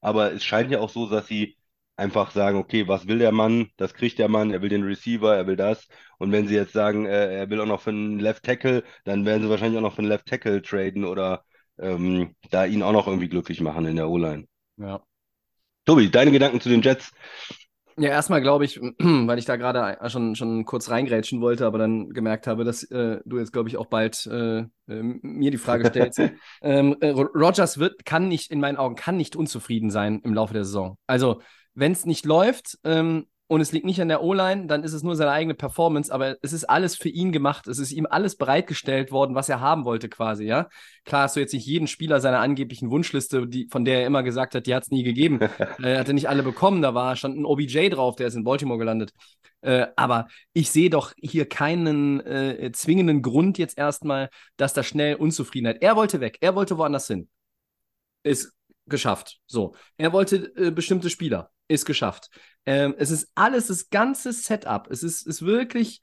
Aber 0.00 0.32
es 0.32 0.44
scheint 0.44 0.70
ja 0.70 0.80
auch 0.80 0.90
so, 0.90 1.08
dass 1.08 1.26
sie 1.28 1.56
einfach 1.96 2.30
sagen, 2.30 2.58
okay, 2.58 2.86
was 2.88 3.06
will 3.08 3.18
der 3.18 3.32
Mann? 3.32 3.70
Das 3.76 3.94
kriegt 3.94 4.18
der 4.18 4.28
Mann, 4.28 4.50
er 4.52 4.62
will 4.62 4.68
den 4.68 4.82
Receiver, 4.84 5.34
er 5.34 5.46
will 5.46 5.56
das. 5.56 5.88
Und 6.18 6.32
wenn 6.32 6.46
sie 6.46 6.54
jetzt 6.54 6.72
sagen, 6.72 7.06
äh, 7.06 7.34
er 7.38 7.50
will 7.50 7.60
auch 7.60 7.66
noch 7.66 7.80
für 7.80 7.90
einen 7.90 8.18
Left 8.18 8.44
Tackle, 8.44 8.84
dann 9.04 9.24
werden 9.24 9.42
sie 9.42 9.50
wahrscheinlich 9.50 9.78
auch 9.78 9.82
noch 9.82 9.94
für 9.94 10.00
einen 10.00 10.08
Left 10.08 10.26
Tackle 10.26 10.62
traden 10.62 11.04
oder 11.04 11.44
ähm, 11.78 12.34
da 12.50 12.64
ihn 12.64 12.82
auch 12.82 12.92
noch 12.92 13.06
irgendwie 13.06 13.28
glücklich 13.28 13.60
machen 13.60 13.86
in 13.86 13.96
der 13.96 14.08
O-Line. 14.08 14.46
Ja. 14.76 15.02
Tobi, 15.84 16.10
deine 16.10 16.32
Gedanken 16.32 16.60
zu 16.60 16.68
den 16.68 16.82
Jets? 16.82 17.12
Ja, 17.98 18.10
erstmal 18.10 18.42
glaube 18.42 18.66
ich, 18.66 18.78
weil 18.98 19.38
ich 19.38 19.46
da 19.46 19.56
gerade 19.56 19.98
schon, 20.10 20.34
schon 20.36 20.64
kurz 20.66 20.90
reingrätschen 20.90 21.40
wollte, 21.40 21.64
aber 21.66 21.78
dann 21.78 22.10
gemerkt 22.10 22.46
habe, 22.46 22.64
dass 22.64 22.82
äh, 22.90 23.20
du 23.24 23.38
jetzt, 23.38 23.52
glaube 23.54 23.70
ich, 23.70 23.78
auch 23.78 23.86
bald 23.86 24.26
äh, 24.26 24.58
äh, 24.58 24.68
mir 24.86 25.50
die 25.50 25.56
Frage 25.56 25.86
stellst. 25.86 26.20
ähm, 26.62 26.96
äh, 27.00 27.08
Ro- 27.10 27.28
Rodgers 27.34 27.78
wird, 27.78 28.04
kann 28.04 28.28
nicht, 28.28 28.50
in 28.50 28.60
meinen 28.60 28.76
Augen, 28.76 28.96
kann 28.96 29.16
nicht 29.16 29.34
unzufrieden 29.34 29.90
sein 29.90 30.20
im 30.24 30.34
Laufe 30.34 30.52
der 30.52 30.64
Saison. 30.64 30.98
Also, 31.06 31.40
wenn 31.74 31.92
es 31.92 32.04
nicht 32.04 32.26
läuft, 32.26 32.78
ähm, 32.84 33.26
und 33.48 33.60
es 33.60 33.70
liegt 33.70 33.86
nicht 33.86 34.00
an 34.00 34.08
der 34.08 34.22
O-Line, 34.22 34.66
dann 34.66 34.82
ist 34.82 34.92
es 34.92 35.04
nur 35.04 35.14
seine 35.14 35.30
eigene 35.30 35.54
Performance, 35.54 36.12
aber 36.12 36.36
es 36.42 36.52
ist 36.52 36.64
alles 36.64 36.96
für 36.96 37.08
ihn 37.08 37.30
gemacht. 37.30 37.68
Es 37.68 37.78
ist 37.78 37.92
ihm 37.92 38.06
alles 38.08 38.36
bereitgestellt 38.36 39.12
worden, 39.12 39.36
was 39.36 39.48
er 39.48 39.60
haben 39.60 39.84
wollte, 39.84 40.08
quasi, 40.08 40.44
ja. 40.44 40.68
Klar 41.04 41.22
hast 41.22 41.36
du 41.36 41.40
jetzt 41.40 41.52
nicht 41.52 41.66
jeden 41.66 41.86
Spieler 41.86 42.20
seiner 42.20 42.40
angeblichen 42.40 42.90
Wunschliste, 42.90 43.46
die, 43.46 43.68
von 43.70 43.84
der 43.84 44.00
er 44.00 44.06
immer 44.06 44.24
gesagt 44.24 44.56
hat, 44.56 44.66
die 44.66 44.74
hat 44.74 44.82
es 44.82 44.90
nie 44.90 45.04
gegeben. 45.04 45.38
er 45.82 46.00
hatte 46.00 46.12
nicht 46.12 46.28
alle 46.28 46.42
bekommen, 46.42 46.82
da 46.82 46.94
war 46.94 47.14
stand 47.14 47.38
ein 47.38 47.44
OBJ 47.44 47.90
drauf, 47.90 48.16
der 48.16 48.26
ist 48.26 48.34
in 48.34 48.42
Baltimore 48.42 48.78
gelandet. 48.78 49.12
Äh, 49.60 49.86
aber 49.94 50.26
ich 50.52 50.70
sehe 50.70 50.90
doch 50.90 51.12
hier 51.16 51.48
keinen 51.48 52.20
äh, 52.20 52.72
zwingenden 52.72 53.22
Grund 53.22 53.58
jetzt 53.58 53.78
erstmal, 53.78 54.28
dass 54.56 54.74
da 54.74 54.82
schnell 54.82 55.14
Unzufriedenheit. 55.14 55.82
Er 55.82 55.94
wollte 55.94 56.20
weg, 56.20 56.38
er 56.40 56.56
wollte 56.56 56.78
woanders 56.78 57.06
hin. 57.06 57.28
Ist 58.24 58.52
geschafft. 58.86 59.38
So. 59.46 59.74
Er 59.96 60.12
wollte 60.12 60.52
äh, 60.56 60.70
bestimmte 60.70 61.10
Spieler. 61.10 61.50
Ist 61.68 61.84
geschafft. 61.84 62.30
Ähm, 62.64 62.94
es 62.98 63.10
ist 63.10 63.30
alles, 63.34 63.68
das 63.68 63.90
ganze 63.90 64.32
Setup. 64.32 64.88
Es 64.90 65.02
ist, 65.02 65.26
ist 65.26 65.42
wirklich, 65.42 66.00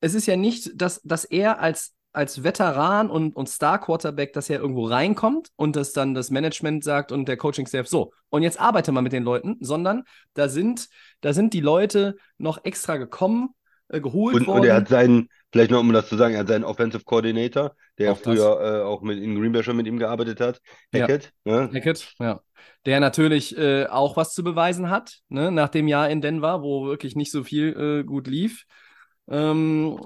es 0.00 0.14
ist 0.14 0.26
ja 0.26 0.36
nicht, 0.36 0.70
dass, 0.80 1.00
dass 1.02 1.24
er 1.24 1.58
als, 1.58 1.94
als 2.12 2.42
Veteran 2.42 3.10
und, 3.10 3.36
und 3.36 3.48
Star-Quarterback, 3.48 4.32
dass 4.32 4.48
er 4.48 4.60
irgendwo 4.60 4.86
reinkommt 4.86 5.50
und 5.56 5.76
dass 5.76 5.92
dann 5.92 6.14
das 6.14 6.30
Management 6.30 6.84
sagt 6.84 7.12
und 7.12 7.28
der 7.28 7.36
Coaching-Staff 7.36 7.88
so, 7.88 8.12
und 8.30 8.42
jetzt 8.42 8.58
arbeite 8.58 8.92
mal 8.92 9.02
mit 9.02 9.12
den 9.12 9.22
Leuten, 9.22 9.56
sondern 9.60 10.04
da 10.34 10.48
sind, 10.48 10.88
da 11.20 11.32
sind 11.32 11.52
die 11.52 11.60
Leute 11.60 12.16
noch 12.38 12.64
extra 12.64 12.96
gekommen, 12.96 13.50
äh, 13.88 14.00
geholt 14.00 14.34
Und, 14.34 14.46
worden. 14.46 14.60
und 14.60 14.66
er 14.66 14.74
hat 14.76 14.88
seinen, 14.88 15.28
vielleicht 15.52 15.70
noch 15.70 15.80
um 15.80 15.92
das 15.92 16.08
zu 16.08 16.16
sagen, 16.16 16.34
er 16.34 16.40
hat 16.40 16.48
seinen 16.48 16.64
Offensive 16.64 17.04
Coordinator, 17.04 17.74
der 17.98 18.12
Auch 18.12 18.18
früher 18.18 18.60
äh, 18.60 18.82
auch 18.82 19.02
mit 19.02 19.18
in 19.18 19.34
Green 19.38 19.52
Bay 19.52 19.62
schon 19.62 19.76
mit 19.76 19.86
ihm 19.86 19.98
gearbeitet 19.98 20.40
hat, 20.40 20.60
Ja. 20.92 21.02
Hackett. 21.02 21.32
Ne? 21.44 21.70
Hackett, 21.72 22.14
ja. 22.18 22.40
Der 22.84 23.00
natürlich 23.00 23.56
äh, 23.56 23.86
auch 23.86 24.16
was 24.16 24.32
zu 24.32 24.42
beweisen 24.44 24.90
hat, 24.90 25.18
ne? 25.28 25.50
nach 25.50 25.68
dem 25.68 25.88
Jahr 25.88 26.08
in 26.10 26.20
Denver, 26.20 26.62
wo 26.62 26.86
wirklich 26.86 27.16
nicht 27.16 27.30
so 27.32 27.42
viel 27.44 28.00
äh, 28.00 28.04
gut 28.04 28.26
lief. 28.26 28.64
Ähm, 29.28 29.98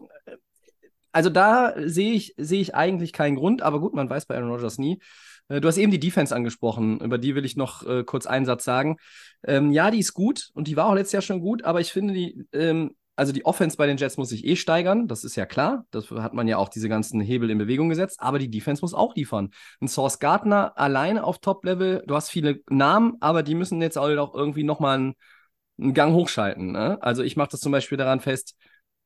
also 1.12 1.30
da 1.30 1.74
sehe 1.76 2.12
ich, 2.12 2.34
sehe 2.36 2.60
ich 2.60 2.74
eigentlich 2.74 3.12
keinen 3.12 3.36
Grund, 3.36 3.62
aber 3.62 3.80
gut, 3.80 3.94
man 3.94 4.08
weiß 4.08 4.26
bei 4.26 4.36
Aaron 4.36 4.50
Rodgers 4.50 4.78
nie. 4.78 5.00
Äh, 5.48 5.60
Du 5.60 5.68
hast 5.68 5.76
eben 5.78 5.90
die 5.90 5.98
Defense 6.00 6.34
angesprochen, 6.34 7.00
über 7.00 7.18
die 7.18 7.34
will 7.34 7.44
ich 7.44 7.56
noch 7.56 7.84
äh, 7.86 8.04
kurz 8.04 8.26
einen 8.26 8.46
Satz 8.46 8.64
sagen. 8.64 8.96
Ähm, 9.44 9.72
ja, 9.72 9.90
die 9.90 9.98
ist 9.98 10.14
gut 10.14 10.50
und 10.54 10.68
die 10.68 10.76
war 10.76 10.86
auch 10.86 10.94
letztes 10.94 11.12
Jahr 11.12 11.22
schon 11.22 11.40
gut, 11.40 11.64
aber 11.64 11.80
ich 11.80 11.92
finde 11.92 12.14
die, 12.14 12.44
ähm, 12.52 12.94
also 13.16 13.32
die 13.32 13.44
Offense 13.44 13.76
bei 13.76 13.86
den 13.86 13.96
Jets 13.98 14.16
muss 14.16 14.30
sich 14.30 14.46
eh 14.46 14.56
steigern, 14.56 15.06
das 15.06 15.24
ist 15.24 15.36
ja 15.36 15.44
klar. 15.46 15.84
Dafür 15.90 16.22
hat 16.22 16.32
man 16.32 16.48
ja 16.48 16.56
auch 16.56 16.68
diese 16.70 16.88
ganzen 16.88 17.20
Hebel 17.20 17.50
in 17.50 17.58
Bewegung 17.58 17.88
gesetzt, 17.90 18.20
aber 18.20 18.38
die 18.38 18.50
Defense 18.50 18.82
muss 18.82 18.94
auch 18.94 19.14
liefern. 19.14 19.50
Ein 19.80 19.88
Source 19.88 20.18
Gardner 20.18 20.72
alleine 20.78 21.24
auf 21.24 21.38
Top-Level, 21.38 22.02
du 22.06 22.14
hast 22.14 22.30
viele 22.30 22.60
Namen, 22.70 23.16
aber 23.20 23.42
die 23.42 23.54
müssen 23.54 23.82
jetzt 23.82 23.98
auch 23.98 24.34
irgendwie 24.34 24.64
nochmal 24.64 24.98
einen, 24.98 25.14
einen 25.78 25.94
Gang 25.94 26.14
hochschalten. 26.14 26.72
Ne? 26.72 26.98
Also 27.02 27.22
ich 27.22 27.36
mache 27.36 27.50
das 27.50 27.60
zum 27.60 27.72
Beispiel 27.72 27.98
daran 27.98 28.20
fest, 28.20 28.56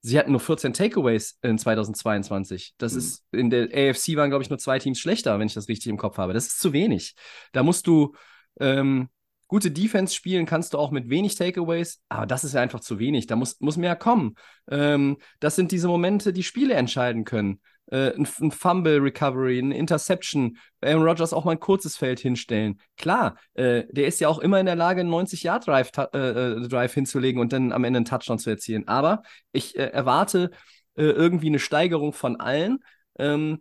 sie 0.01 0.19
hatten 0.19 0.33
nur 0.33 0.41
14 0.41 0.73
Takeaways 0.75 1.39
in 1.43 1.59
2022. 1.59 2.75
Das 2.79 2.93
Mhm. 2.93 2.99
ist, 2.99 3.25
in 3.33 3.51
der 3.51 3.69
AFC 3.73 4.17
waren, 4.17 4.31
glaube 4.31 4.43
ich, 4.43 4.51
nur 4.51 4.59
zwei 4.59 4.79
Teams 4.79 4.99
schlechter, 4.99 5.39
wenn 5.39 5.47
ich 5.47 5.55
das 5.55 5.69
richtig 5.69 5.89
im 5.91 5.97
Kopf 5.97 6.19
habe. 6.19 6.35
Das 6.35 6.47
ist 6.47 6.61
zu 6.61 6.73
wenig. 6.73 7.15
Da 7.53 7.63
musst 7.63 7.87
du 7.87 8.15
ähm, 8.61 9.09
gute 9.55 9.71
Defense 9.71 10.13
spielen, 10.13 10.47
kannst 10.47 10.75
du 10.75 10.79
auch 10.79 10.91
mit 10.91 11.09
wenig 11.11 11.37
Takeaways, 11.37 12.01
aber 12.09 12.27
das 12.27 12.43
ist 12.43 12.55
ja 12.55 12.61
einfach 12.61 12.81
zu 12.81 12.99
wenig. 12.99 13.29
Da 13.29 13.37
muss, 13.37 13.61
muss 13.61 13.77
mehr 13.77 13.95
kommen. 13.95 14.35
Ähm, 14.69 15.17
das 15.39 15.55
sind 15.55 15.71
diese 15.71 15.87
Momente, 15.87 16.33
die 16.33 16.43
Spiele 16.43 16.75
entscheiden 16.75 17.25
können. 17.25 17.61
Äh, 17.87 18.17
ein, 18.17 18.51
Fumble 18.51 18.99
Recovery, 18.99 19.61
ein 19.61 19.71
Interception, 19.71 20.59
Aaron 20.81 21.05
Rodgers 21.05 21.33
auch 21.33 21.45
mal 21.45 21.53
ein 21.53 21.61
kurzes 21.61 21.97
Feld 21.97 22.19
hinstellen. 22.19 22.81
Klar, 22.97 23.37
äh, 23.53 23.85
der 23.91 24.09
ist 24.09 24.19
ja 24.19 24.27
auch 24.27 24.41
immer 24.41 24.59
in 24.59 24.67
der 24.67 24.75
Lage, 24.75 25.03
einen 25.03 25.13
90-Yard-Drive 25.13 25.93
äh, 26.13 26.19
äh, 26.19 26.69
Drive 26.69 26.95
hinzulegen 26.95 27.41
und 27.41 27.53
dann 27.53 27.71
am 27.71 27.85
Ende 27.85 27.99
einen 27.99 28.07
Touchdown 28.07 28.41
zu 28.41 28.51
erzielen. 28.51 28.89
Aber 28.89 29.23
ich 29.53 29.79
äh, 29.79 29.85
erwarte 29.85 30.51
äh, 30.97 31.05
irgendwie 31.05 31.47
eine 31.47 31.61
Steigerung 31.61 32.13
von 32.13 32.41
allen 32.41 32.81
ähm, 33.21 33.61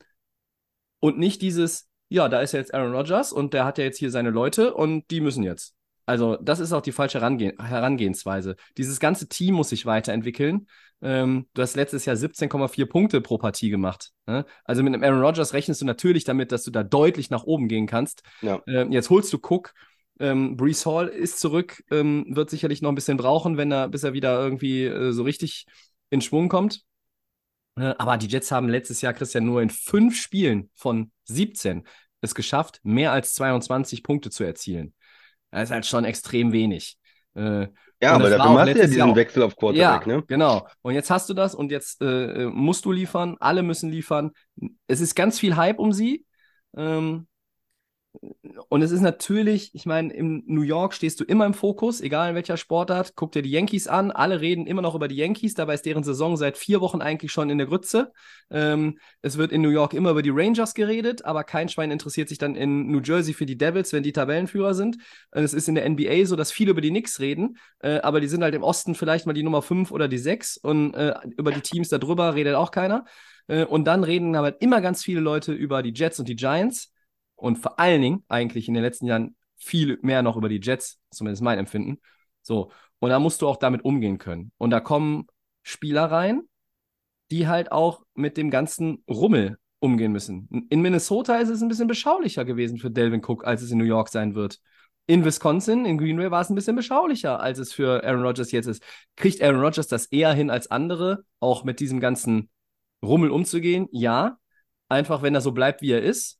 und 0.99 1.19
nicht 1.19 1.43
dieses, 1.43 1.87
ja, 2.09 2.29
da 2.29 2.41
ist 2.41 2.53
ja 2.53 2.59
jetzt 2.61 2.73
Aaron 2.73 2.95
Rodgers 2.95 3.31
und 3.31 3.53
der 3.53 3.65
hat 3.65 3.77
ja 3.77 3.83
jetzt 3.83 3.99
hier 3.99 4.09
seine 4.09 4.31
Leute 4.31 4.73
und 4.73 5.11
die 5.11 5.21
müssen 5.21 5.43
jetzt. 5.43 5.75
Also, 6.05 6.37
das 6.37 6.59
ist 6.59 6.73
auch 6.73 6.81
die 6.81 6.91
falsche 6.91 7.19
Herangeh 7.19 7.53
Herangehensweise. 7.57 8.55
Dieses 8.77 8.99
ganze 8.99 9.27
Team 9.29 9.55
muss 9.55 9.69
sich 9.69 9.85
weiterentwickeln. 9.85 10.67
Ähm, 11.01 11.47
du 11.53 11.61
hast 11.61 11.75
letztes 11.75 12.05
Jahr 12.05 12.15
17,4 12.15 12.85
Punkte 12.85 13.21
pro 13.21 13.37
Partie 13.37 13.69
gemacht. 13.69 14.11
Ne? 14.25 14.45
Also 14.63 14.83
mit 14.83 14.93
einem 14.93 15.03
Aaron 15.03 15.21
Rodgers 15.21 15.53
rechnest 15.53 15.81
du 15.81 15.85
natürlich 15.85 16.23
damit, 16.23 16.51
dass 16.51 16.63
du 16.63 16.71
da 16.71 16.83
deutlich 16.83 17.29
nach 17.29 17.43
oben 17.43 17.67
gehen 17.67 17.87
kannst. 17.87 18.23
Ja. 18.41 18.61
Ähm, 18.67 18.91
jetzt 18.91 19.09
holst 19.09 19.31
du 19.33 19.37
Cook. 19.37 19.73
Ähm, 20.19 20.55
Brees 20.55 20.85
Hall 20.85 21.07
ist 21.07 21.39
zurück, 21.39 21.83
ähm, 21.91 22.25
wird 22.29 22.49
sicherlich 22.49 22.81
noch 22.81 22.89
ein 22.89 22.95
bisschen 22.95 23.17
brauchen, 23.17 23.57
wenn 23.57 23.71
er, 23.71 23.89
bis 23.89 24.03
er 24.03 24.13
wieder 24.13 24.39
irgendwie 24.39 24.85
äh, 24.85 25.11
so 25.11 25.23
richtig 25.23 25.65
in 26.09 26.21
Schwung 26.21 26.47
kommt. 26.47 26.83
Äh, 27.75 27.95
aber 27.97 28.17
die 28.17 28.27
Jets 28.27 28.51
haben 28.51 28.69
letztes 28.69 29.01
Jahr, 29.01 29.13
Christian, 29.13 29.45
nur 29.45 29.61
in 29.61 29.69
fünf 29.69 30.15
Spielen 30.15 30.69
von 30.75 31.11
17 31.25 31.83
es 32.21 32.35
geschafft, 32.35 32.79
mehr 32.83 33.11
als 33.11 33.33
22 33.33 34.03
Punkte 34.03 34.29
zu 34.29 34.45
erzielen. 34.45 34.93
Das 35.53 35.69
ist 35.69 35.71
halt 35.71 35.85
schon 35.85 36.05
extrem 36.05 36.51
wenig. 36.51 36.97
Äh, 37.35 37.67
Ja, 38.01 38.13
aber 38.13 38.29
dafür 38.29 38.51
machst 38.51 38.75
du 38.75 38.79
ja 38.79 38.85
Jahr 38.85 38.87
diesen 38.87 39.01
auch. 39.11 39.15
Wechsel 39.15 39.43
auf 39.43 39.55
Quarterback, 39.55 40.07
ja, 40.07 40.13
ne? 40.17 40.23
genau. 40.27 40.67
Und 40.81 40.93
jetzt 40.93 41.09
hast 41.09 41.29
du 41.29 41.33
das 41.33 41.55
und 41.55 41.71
jetzt 41.71 42.01
äh, 42.01 42.43
äh, 42.43 42.45
musst 42.47 42.85
du 42.85 42.91
liefern, 42.91 43.37
alle 43.39 43.63
müssen 43.63 43.89
liefern. 43.89 44.31
Es 44.87 44.99
ist 45.01 45.15
ganz 45.15 45.39
viel 45.39 45.55
Hype 45.55 45.79
um 45.79 45.93
sie. 45.93 46.25
Ähm, 46.75 47.27
und 48.69 48.81
es 48.81 48.91
ist 48.91 49.01
natürlich, 49.01 49.73
ich 49.73 49.85
meine, 49.85 50.13
in 50.13 50.43
New 50.45 50.61
York 50.61 50.93
stehst 50.93 51.19
du 51.19 51.23
immer 51.23 51.45
im 51.45 51.53
Fokus, 51.53 52.01
egal 52.01 52.29
in 52.29 52.35
welcher 52.35 52.57
Sportart. 52.57 53.13
Guck 53.15 53.31
dir 53.31 53.41
die 53.41 53.49
Yankees 53.49 53.87
an, 53.87 54.11
alle 54.11 54.41
reden 54.41 54.67
immer 54.67 54.81
noch 54.81 54.93
über 54.93 55.07
die 55.07 55.15
Yankees, 55.15 55.55
dabei 55.55 55.73
ist 55.73 55.85
deren 55.85 56.03
Saison 56.03 56.37
seit 56.37 56.57
vier 56.57 56.81
Wochen 56.81 57.01
eigentlich 57.01 57.31
schon 57.31 57.49
in 57.49 57.57
der 57.57 57.67
Grütze. 57.67 58.11
Ähm, 58.51 58.99
es 59.21 59.37
wird 59.37 59.51
in 59.51 59.61
New 59.61 59.69
York 59.69 59.93
immer 59.93 60.11
über 60.11 60.21
die 60.21 60.29
Rangers 60.31 60.73
geredet, 60.75 61.25
aber 61.25 61.43
kein 61.43 61.69
Schwein 61.69 61.91
interessiert 61.91 62.29
sich 62.29 62.37
dann 62.37 62.55
in 62.55 62.91
New 62.91 63.01
Jersey 63.01 63.33
für 63.33 63.45
die 63.47 63.57
Devils, 63.57 63.93
wenn 63.93 64.03
die 64.03 64.13
Tabellenführer 64.13 64.75
sind. 64.75 64.97
Es 65.31 65.53
ist 65.53 65.67
in 65.67 65.75
der 65.75 65.89
NBA 65.89 66.25
so, 66.25 66.35
dass 66.35 66.51
viele 66.51 66.71
über 66.71 66.81
die 66.81 66.89
Knicks 66.89 67.19
reden, 67.19 67.57
äh, 67.79 67.99
aber 67.99 68.21
die 68.21 68.27
sind 68.27 68.43
halt 68.43 68.53
im 68.53 68.63
Osten 68.63 68.93
vielleicht 68.93 69.25
mal 69.25 69.33
die 69.33 69.43
Nummer 69.43 69.63
5 69.63 69.91
oder 69.91 70.07
die 70.07 70.19
6 70.19 70.57
und 70.57 70.93
äh, 70.93 71.15
über 71.37 71.51
die 71.51 71.61
Teams 71.61 71.89
darüber 71.89 72.35
redet 72.35 72.55
auch 72.55 72.71
keiner. 72.71 73.05
Äh, 73.47 73.65
und 73.65 73.85
dann 73.85 74.03
reden 74.03 74.35
aber 74.35 74.61
immer 74.61 74.81
ganz 74.81 75.03
viele 75.03 75.19
Leute 75.19 75.53
über 75.53 75.81
die 75.81 75.93
Jets 75.93 76.19
und 76.19 76.27
die 76.27 76.35
Giants 76.35 76.92
und 77.43 77.57
vor 77.57 77.77
allen 77.77 78.01
Dingen 78.01 78.23
eigentlich 78.29 78.69
in 78.69 78.73
den 78.73 78.83
letzten 78.83 79.05
Jahren 79.05 79.35
viel 79.57 79.99
mehr 80.01 80.21
noch 80.21 80.37
über 80.37 80.47
die 80.47 80.61
Jets, 80.63 81.01
zumindest 81.11 81.43
mein 81.43 81.59
Empfinden. 81.59 81.99
So, 82.41 82.71
und 82.99 83.09
da 83.09 83.19
musst 83.19 83.41
du 83.41 83.49
auch 83.49 83.57
damit 83.57 83.83
umgehen 83.83 84.17
können. 84.17 84.53
Und 84.57 84.69
da 84.69 84.79
kommen 84.79 85.27
Spieler 85.61 86.05
rein, 86.05 86.43
die 87.31 87.49
halt 87.49 87.73
auch 87.73 88.03
mit 88.13 88.37
dem 88.37 88.49
ganzen 88.49 89.03
Rummel 89.09 89.57
umgehen 89.79 90.13
müssen. 90.13 90.47
In 90.69 90.81
Minnesota 90.81 91.35
ist 91.35 91.49
es 91.49 91.61
ein 91.61 91.67
bisschen 91.67 91.89
beschaulicher 91.89 92.45
gewesen 92.45 92.77
für 92.77 92.89
Delvin 92.89 93.21
Cook, 93.21 93.45
als 93.45 93.61
es 93.61 93.71
in 93.71 93.77
New 93.77 93.83
York 93.83 94.07
sein 94.07 94.35
wird. 94.35 94.59
In 95.05 95.25
Wisconsin, 95.25 95.83
in 95.83 95.97
Green 95.97 96.15
Bay 96.15 96.31
war 96.31 96.39
es 96.39 96.49
ein 96.49 96.55
bisschen 96.55 96.77
beschaulicher, 96.77 97.41
als 97.41 97.59
es 97.59 97.73
für 97.73 98.05
Aaron 98.05 98.23
Rodgers 98.23 98.53
jetzt 98.53 98.67
ist. 98.67 98.81
Kriegt 99.17 99.41
Aaron 99.41 99.59
Rodgers 99.59 99.89
das 99.89 100.05
eher 100.05 100.33
hin 100.33 100.49
als 100.49 100.71
andere, 100.71 101.25
auch 101.41 101.65
mit 101.65 101.81
diesem 101.81 101.99
ganzen 101.99 102.49
Rummel 103.03 103.31
umzugehen? 103.31 103.89
Ja. 103.91 104.37
Einfach, 104.87 105.21
wenn 105.23 105.35
er 105.35 105.41
so 105.41 105.51
bleibt, 105.51 105.81
wie 105.81 105.91
er 105.91 106.01
ist. 106.01 106.39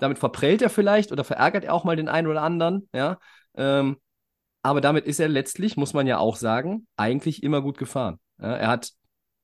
Damit 0.00 0.18
verprellt 0.18 0.62
er 0.62 0.70
vielleicht 0.70 1.12
oder 1.12 1.24
verärgert 1.24 1.64
er 1.64 1.74
auch 1.74 1.84
mal 1.84 1.96
den 1.96 2.08
einen 2.08 2.26
oder 2.26 2.42
anderen, 2.42 2.88
ja. 2.92 3.18
Ähm, 3.54 3.96
aber 4.62 4.80
damit 4.80 5.06
ist 5.06 5.20
er 5.20 5.28
letztlich, 5.28 5.76
muss 5.76 5.94
man 5.94 6.06
ja 6.06 6.18
auch 6.18 6.36
sagen, 6.36 6.86
eigentlich 6.96 7.42
immer 7.42 7.62
gut 7.62 7.78
gefahren. 7.78 8.18
Ja, 8.40 8.54
er 8.56 8.68
hat 8.68 8.90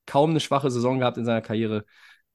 kaum 0.05 0.31
eine 0.31 0.39
schwache 0.39 0.69
Saison 0.71 0.99
gehabt 0.99 1.17
in 1.17 1.25
seiner 1.25 1.41
Karriere. 1.41 1.85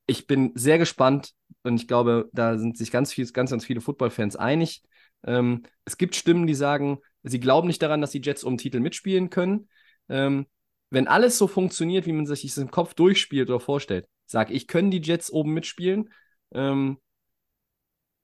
Ich 0.06 0.26
bin 0.26 0.52
sehr 0.54 0.78
gespannt 0.78 1.32
und 1.62 1.76
ich 1.76 1.86
glaube, 1.86 2.28
da 2.32 2.58
sind 2.58 2.76
sich 2.76 2.90
ganz, 2.90 3.12
viel, 3.12 3.26
ganz, 3.30 3.50
ganz 3.50 3.64
viele 3.64 3.80
Football-Fans 3.80 4.36
einig. 4.36 4.82
Ähm, 5.24 5.62
es 5.84 5.96
gibt 5.96 6.16
Stimmen, 6.16 6.46
die 6.46 6.54
sagen, 6.54 6.98
sie 7.22 7.40
glauben 7.40 7.68
nicht 7.68 7.82
daran, 7.82 8.00
dass 8.00 8.10
die 8.10 8.20
Jets 8.22 8.42
um 8.44 8.58
Titel 8.58 8.80
mitspielen 8.80 9.30
können. 9.30 9.68
Ähm, 10.08 10.46
wenn 10.90 11.08
alles 11.08 11.38
so 11.38 11.46
funktioniert, 11.46 12.06
wie 12.06 12.12
man 12.12 12.26
sich 12.26 12.42
das 12.42 12.58
im 12.58 12.70
Kopf 12.70 12.94
durchspielt 12.94 13.48
oder 13.48 13.60
vorstellt, 13.60 14.06
sage 14.26 14.52
ich, 14.52 14.66
können 14.66 14.90
die 14.90 15.00
Jets 15.00 15.32
oben 15.32 15.54
mitspielen. 15.54 16.10
Ähm, 16.52 16.98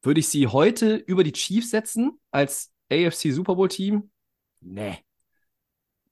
würde 0.02 0.21
ich 0.21 0.28
sie 0.28 0.47
heute 0.47 0.97
über 0.97 1.25
die 1.25 1.33
Chiefs 1.33 1.71
setzen 1.71 2.19
als 2.31 2.73
AFC 2.90 3.33
Super 3.33 3.57
Bowl 3.57 3.69
Team? 3.69 4.11
Nee. 4.61 4.99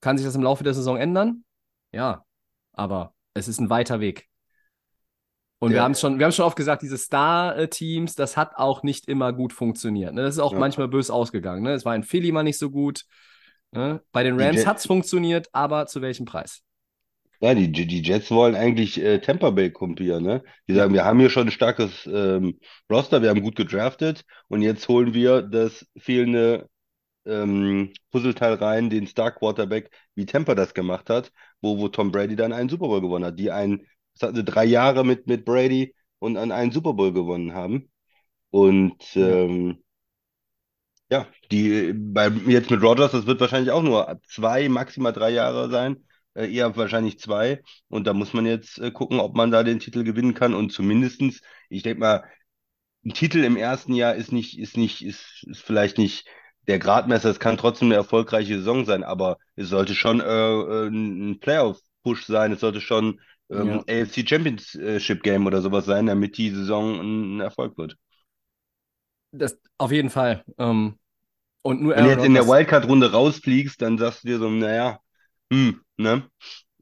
Kann 0.00 0.18
sich 0.18 0.26
das 0.26 0.34
im 0.34 0.42
Laufe 0.42 0.64
der 0.64 0.74
Saison 0.74 0.96
ändern? 0.96 1.44
Ja. 1.92 2.24
Aber 2.72 3.14
es 3.34 3.48
ist 3.48 3.58
ein 3.60 3.70
weiter 3.70 4.00
Weg. 4.00 4.28
Und 5.58 5.70
wir 5.70 5.78
Ja. 5.78 5.84
haben 5.84 5.92
es 5.92 6.00
schon, 6.00 6.18
wir 6.18 6.26
haben 6.26 6.32
schon 6.32 6.44
oft 6.44 6.56
gesagt, 6.56 6.82
diese 6.82 6.98
Star-Teams, 6.98 8.14
das 8.14 8.36
hat 8.36 8.56
auch 8.56 8.82
nicht 8.82 9.08
immer 9.08 9.32
gut 9.32 9.52
funktioniert. 9.54 10.12
Ne? 10.12 10.22
Das 10.22 10.34
ist 10.34 10.40
auch 10.40 10.52
Ja. 10.52 10.58
manchmal 10.58 10.88
bös 10.88 11.10
ausgegangen. 11.10 11.62
Ne? 11.62 11.72
Es 11.72 11.84
war 11.84 11.94
in 11.94 12.02
Philly 12.02 12.30
mal 12.30 12.42
nicht 12.42 12.58
so 12.58 12.70
gut. 12.70 13.04
Ne? 13.72 14.02
Bei 14.12 14.22
den 14.22 14.38
Rams 14.40 14.66
hat 14.66 14.78
es 14.78 14.86
funktioniert, 14.86 15.48
aber 15.52 15.86
zu 15.86 16.02
welchem 16.02 16.26
Preis? 16.26 16.62
Ja, 17.40 17.54
die, 17.54 17.70
die 17.70 18.02
Jets 18.02 18.30
wollen 18.30 18.54
eigentlich 18.54 18.98
äh, 19.02 19.18
Tampa 19.20 19.50
Bay 19.50 19.70
kopieren, 19.70 20.24
ne? 20.24 20.42
Die 20.68 20.74
sagen, 20.74 20.94
wir 20.94 21.04
haben 21.04 21.20
hier 21.20 21.30
schon 21.30 21.48
ein 21.48 21.50
starkes 21.50 22.06
ähm, 22.06 22.58
Roster, 22.90 23.22
wir 23.22 23.30
haben 23.30 23.42
gut 23.42 23.56
gedraftet 23.56 24.24
und 24.48 24.62
jetzt 24.62 24.88
holen 24.88 25.14
wir 25.14 25.42
das 25.42 25.86
fehlende 25.98 26.68
ähm, 27.26 27.92
Puzzleteil 28.12 28.54
rein, 28.54 28.90
den 28.90 29.06
Star 29.06 29.32
Quarterback, 29.32 29.90
wie 30.14 30.26
Tampa 30.26 30.54
das 30.54 30.74
gemacht 30.74 31.10
hat, 31.10 31.32
wo, 31.60 31.78
wo 31.78 31.88
Tom 31.88 32.12
Brady 32.12 32.36
dann 32.36 32.52
einen 32.52 32.68
Super 32.70 32.88
Bowl 32.88 33.00
gewonnen 33.02 33.26
hat, 33.26 33.38
die 33.38 33.50
ein, 33.52 33.86
das 34.18 34.30
hatte 34.30 34.44
drei 34.44 34.64
Jahre 34.66 35.04
mit, 35.04 35.26
mit 35.26 35.44
Brady 35.44 35.94
und 36.20 36.36
an 36.36 36.52
einen 36.52 36.72
Super 36.72 36.94
Bowl 36.94 37.12
gewonnen 37.12 37.54
haben. 37.54 37.90
Und 38.50 39.16
ähm, 39.16 39.78
ja, 41.10 41.26
die 41.52 41.92
bei 41.94 42.28
jetzt 42.46 42.70
mit 42.70 42.82
Rodgers, 42.82 43.12
das 43.12 43.26
wird 43.26 43.40
wahrscheinlich 43.40 43.70
auch 43.70 43.82
nur 43.82 44.20
zwei, 44.28 44.68
maximal 44.68 45.12
drei 45.12 45.30
Jahre 45.30 45.70
sein, 45.70 46.04
äh, 46.36 46.52
eher 46.52 46.76
wahrscheinlich 46.76 47.18
zwei. 47.18 47.62
Und 47.88 48.06
da 48.06 48.12
muss 48.12 48.32
man 48.32 48.46
jetzt 48.46 48.78
äh, 48.78 48.90
gucken, 48.90 49.20
ob 49.20 49.34
man 49.34 49.50
da 49.50 49.62
den 49.62 49.80
Titel 49.80 50.04
gewinnen 50.04 50.34
kann. 50.34 50.54
Und 50.54 50.70
zumindestens, 50.70 51.40
ich 51.68 51.82
denke 51.82 52.00
mal, 52.00 52.24
ein 53.04 53.14
Titel 53.14 53.44
im 53.44 53.56
ersten 53.56 53.94
Jahr 53.94 54.14
ist 54.14 54.32
nicht, 54.32 54.58
ist 54.58 54.76
nicht, 54.76 55.04
ist, 55.04 55.44
ist 55.46 55.62
vielleicht 55.62 55.98
nicht 55.98 56.26
der 56.66 56.78
Gradmesser. 56.78 57.30
Es 57.30 57.40
kann 57.40 57.56
trotzdem 57.56 57.88
eine 57.88 57.94
erfolgreiche 57.94 58.58
Saison 58.58 58.84
sein, 58.84 59.04
aber 59.04 59.38
es 59.54 59.68
sollte 59.68 59.94
schon 59.94 60.20
äh, 60.20 60.24
äh 60.24 60.88
ein 60.88 61.38
Playoff-Push 61.40 62.26
sein. 62.26 62.52
Es 62.52 62.60
sollte 62.60 62.80
schon 62.80 63.20
ähm, 63.50 63.84
Ja. 63.86 64.02
AFC 64.02 64.28
Championship 64.28 65.22
Game 65.22 65.46
oder 65.46 65.62
sowas 65.62 65.84
sein, 65.84 66.06
damit 66.06 66.36
die 66.36 66.50
Saison 66.50 67.00
ein, 67.00 67.40
Erfolg 67.40 67.78
wird. 67.78 67.96
Das 69.32 69.58
auf 69.78 69.92
jeden 69.92 70.10
Fall. 70.10 70.44
Ähm, 70.58 70.98
und 71.62 71.82
nur 71.82 71.96
Wenn 71.96 72.04
du 72.04 72.10
jetzt 72.10 72.24
in 72.24 72.34
der 72.34 72.46
Wildcard-Runde 72.46 73.12
rausfliegst, 73.12 73.80
dann 73.82 73.98
sagst 73.98 74.24
du 74.24 74.28
dir 74.28 74.38
so, 74.38 74.48
naja, 74.48 75.00
hm, 75.52 75.80
ne? 75.96 76.28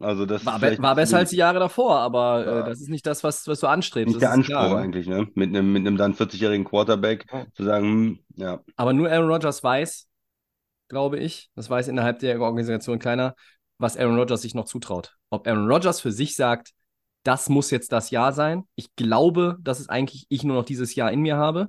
Also 0.00 0.26
das 0.26 0.44
war, 0.44 0.58
be 0.58 0.76
war 0.78 0.94
besser 0.96 1.18
als 1.18 1.30
die 1.30 1.36
Jahre 1.36 1.60
davor, 1.60 1.98
aber 1.98 2.46
äh, 2.46 2.50
ja, 2.50 2.62
das 2.62 2.80
ist 2.80 2.88
nicht 2.88 3.06
das, 3.06 3.22
was, 3.24 3.46
was 3.46 3.60
du 3.60 3.66
anstrebst. 3.68 4.14
nicht 4.14 4.16
Das 4.16 4.22
der 4.22 4.30
ist 4.30 4.44
klar, 4.44 4.68
Anspruch 4.68 4.76
ne? 4.76 4.82
eigentlich, 4.82 5.06
ne? 5.06 5.28
Mit 5.34 5.50
einem, 5.50 5.72
mit 5.72 5.86
einem 5.86 5.96
dann 5.96 6.14
40-jährigen 6.14 6.64
Quarterback 6.64 7.26
Ja. 7.32 7.46
zu 7.54 7.64
sagen, 7.64 7.86
hm, 7.86 8.18
ja, 8.36 8.60
Aber 8.76 8.92
nur 8.92 9.10
Aaron 9.10 9.30
Rodgers 9.30 9.62
weiß, 9.62 10.08
glaube 10.88 11.18
ich, 11.18 11.50
das 11.54 11.70
weiß 11.70 11.88
innerhalb 11.88 12.18
der 12.18 12.40
Organisation 12.40 12.98
keiner, 12.98 13.34
was 13.78 13.96
Aaron 13.96 14.18
Rodgers 14.18 14.42
sich 14.42 14.54
noch 14.54 14.66
zutraut. 14.66 15.14
Ob 15.30 15.46
Aaron 15.46 15.70
Rodgers 15.70 16.00
für 16.00 16.12
sich 16.12 16.36
sagt, 16.36 16.72
das 17.22 17.48
muss 17.48 17.70
jetzt 17.70 17.92
das 17.92 18.10
Jahr 18.10 18.32
sein. 18.32 18.64
Ich 18.74 18.94
glaube, 18.96 19.56
dass 19.62 19.80
es 19.80 19.88
eigentlich 19.88 20.26
ich 20.28 20.44
nur 20.44 20.56
noch 20.56 20.64
dieses 20.64 20.94
Jahr 20.94 21.10
in 21.10 21.20
mir 21.20 21.36
habe. 21.36 21.68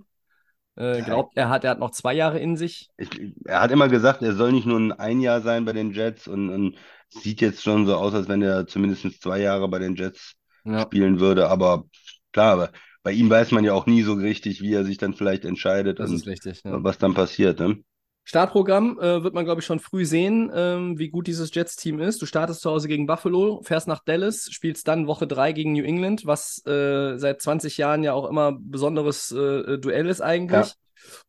Äh, 0.75 1.01
glaubt, 1.03 1.37
er 1.37 1.49
hat, 1.49 1.63
er 1.63 1.71
hat 1.71 1.79
noch 1.79 1.91
zwei 1.91 2.13
Jahre 2.13 2.39
in 2.39 2.57
sich. 2.57 2.91
ich, 2.97 3.09
er 3.45 3.61
hat 3.61 3.71
immer 3.71 3.89
gesagt, 3.89 4.21
er 4.21 4.33
soll 4.35 4.51
nicht 4.51 4.65
nur 4.65 4.79
ein 4.79 4.91
ein 4.93 5.19
Jahr 5.21 5.41
sein 5.41 5.65
bei 5.65 5.73
den 5.73 5.91
Jets 5.91 6.27
und, 6.27 6.49
und 6.49 6.77
sieht 7.09 7.41
jetzt 7.41 7.61
schon 7.63 7.85
so 7.85 7.95
aus, 7.95 8.13
als 8.13 8.27
wenn 8.27 8.41
er 8.41 8.67
zumindest 8.67 9.21
zwei 9.21 9.39
Jahre 9.41 9.67
bei 9.69 9.79
den 9.79 9.95
Jets 9.95 10.35
Ja, 10.63 10.89
spielen 10.89 11.19
würde. 11.19 11.49
Aber 11.49 11.85
klar, 12.31 12.53
aber 12.53 12.71
bei 13.03 13.11
ihm 13.11 13.29
weiß 13.29 13.51
man 13.51 13.63
ja 13.63 13.73
auch 13.73 13.85
nie 13.85 14.01
so 14.03 14.13
richtig, 14.13 14.61
wie 14.61 14.73
er 14.73 14.85
sich 14.85 14.97
dann 14.97 15.13
vielleicht 15.13 15.45
entscheidet 15.45 15.99
das 15.99 16.11
und 16.11 16.25
was 16.67 16.97
dann 16.97 17.13
passiert, 17.13 17.59
ne? 17.59 17.83
Startprogramm 18.27 18.99
äh, 18.99 19.23
wird 19.23 19.35
man, 19.35 19.45
glaube 19.45 19.61
ich, 19.61 19.67
schon 19.67 19.79
früh 19.79 20.03
sehen, 20.03 20.51
ähm, 20.53 20.97
wie 20.97 21.09
gut 21.09 21.27
dieses 21.27 21.53
Jets-Team 21.53 21.99
ist. 21.99 22.21
Du 22.21 22.25
startest 22.25 22.61
zu 22.61 22.71
Hause 22.71 22.87
gegen 22.87 23.05
Buffalo, 23.05 23.61
fährst 23.61 23.87
nach 23.87 24.03
Dallas, 24.03 24.49
spielst 24.51 24.87
dann 24.87 25.05
Woche 25.05 25.27
3 25.27 25.51
gegen 25.53 25.73
New 25.73 25.83
England, 25.83 26.25
was 26.25 26.65
äh, 26.65 27.17
seit 27.17 27.41
20 27.41 27.77
Jahren 27.77 28.03
ja 28.03 28.13
auch 28.13 28.27
immer 28.27 28.53
ein 28.53 28.71
besonderes 28.71 29.31
äh, 29.31 29.77
Duell 29.77 30.09
ist 30.09 30.19
Ja, 30.19 30.25
eigentlich. 30.25 30.73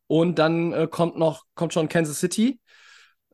Und 0.07 0.39
dann 0.39 0.73
äh, 0.73 0.87
kommt 0.89 1.17
noch, 1.17 1.43
kommt 1.53 1.73
schon 1.73 1.87
Kansas 1.87 2.19
City. 2.19 2.59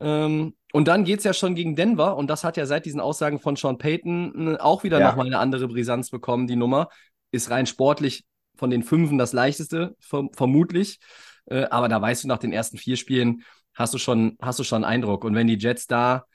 Ähm, 0.01 0.55
und 0.73 0.87
dann 0.89 1.05
geht 1.05 1.19
es 1.19 1.23
ja 1.23 1.33
schon 1.33 1.55
gegen 1.55 1.77
Denver. 1.77 2.17
Und 2.17 2.27
das 2.29 2.43
hat 2.43 2.57
ja 2.57 2.65
seit 2.65 2.85
diesen 2.85 2.99
Aussagen 2.99 3.39
von 3.39 3.55
Sean 3.55 3.77
Payton 3.77 4.55
äh, 4.55 4.57
auch 4.57 4.83
wieder 4.83 4.99
ja, 4.99 5.07
nochmal 5.07 5.27
eine 5.27 5.39
andere 5.39 5.69
Brisanz 5.69 6.09
bekommen. 6.09 6.47
Die 6.47 6.57
Nummer 6.57 6.89
ist 7.31 7.49
rein 7.49 7.65
sportlich 7.65 8.25
von 8.57 8.69
den 8.69 8.83
Fünfen 8.83 9.17
das 9.17 9.31
leichteste, 9.31 9.95
verm 9.99 10.31
vermutlich. 10.33 10.99
Äh, 11.45 11.65
aber 11.65 11.89
da 11.89 12.01
weißt 12.01 12.23
du, 12.23 12.27
nach 12.27 12.37
den 12.39 12.53
ersten 12.53 12.77
vier 12.77 12.97
Spielen 12.97 13.43
hast 13.73 13.93
du 13.93 13.97
schon, 13.97 14.37
hast 14.41 14.59
du 14.59 14.63
schon 14.63 14.83
einen 14.83 14.93
Eindruck. 14.93 15.23
Und 15.25 15.35
wenn 15.35 15.47
die 15.47 15.57
Jets 15.57 15.87
da, 15.87 16.25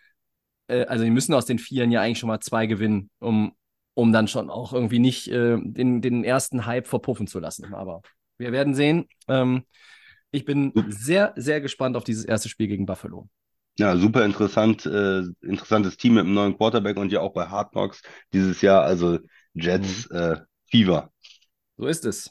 äh, 0.68 0.84
also 0.86 1.04
die 1.04 1.10
müssen 1.10 1.34
aus 1.34 1.46
den 1.46 1.58
Vieren 1.58 1.90
ja 1.92 2.02
eigentlich 2.02 2.18
schon 2.18 2.28
mal 2.28 2.40
zwei 2.40 2.66
gewinnen, 2.66 3.10
um, 3.18 3.52
um 3.94 4.12
dann 4.12 4.28
schon 4.28 4.50
auch 4.50 4.72
irgendwie 4.72 4.98
nicht 4.98 5.28
äh, 5.28 5.58
den, 5.62 6.00
den 6.02 6.24
ersten 6.24 6.66
Hype 6.66 6.86
verpuffen 6.86 7.26
zu 7.26 7.40
lassen. 7.40 7.74
Aber 7.74 8.02
wir 8.38 8.52
werden 8.52 8.74
sehen. 8.74 9.06
Ähm, 9.28 9.64
ich 10.30 10.44
bin 10.44 10.74
sehr, 10.88 11.32
sehr 11.36 11.60
gespannt 11.60 11.96
auf 11.96 12.04
dieses 12.04 12.24
erste 12.24 12.48
Spiel 12.48 12.68
gegen 12.68 12.86
Buffalo. 12.86 13.28
Ja, 13.78 13.96
super 13.96 14.24
interessant, 14.24 14.86
äh, 14.86 15.20
interessantes 15.42 15.96
Team 15.96 16.14
mit 16.14 16.24
einem 16.24 16.34
neuen 16.34 16.56
Quarterback 16.56 16.96
und 16.96 17.12
ja 17.12 17.20
auch 17.20 17.32
bei 17.32 17.46
Hard 17.46 17.70
Knocks 17.72 18.02
dieses 18.32 18.60
Jahr, 18.60 18.82
also 18.82 19.18
Jets 19.54 20.06
Mhm. 20.06 20.10
äh, 20.10 20.36
Fever. 20.70 21.12
So 21.78 21.86
ist 21.86 22.04
es. 22.04 22.30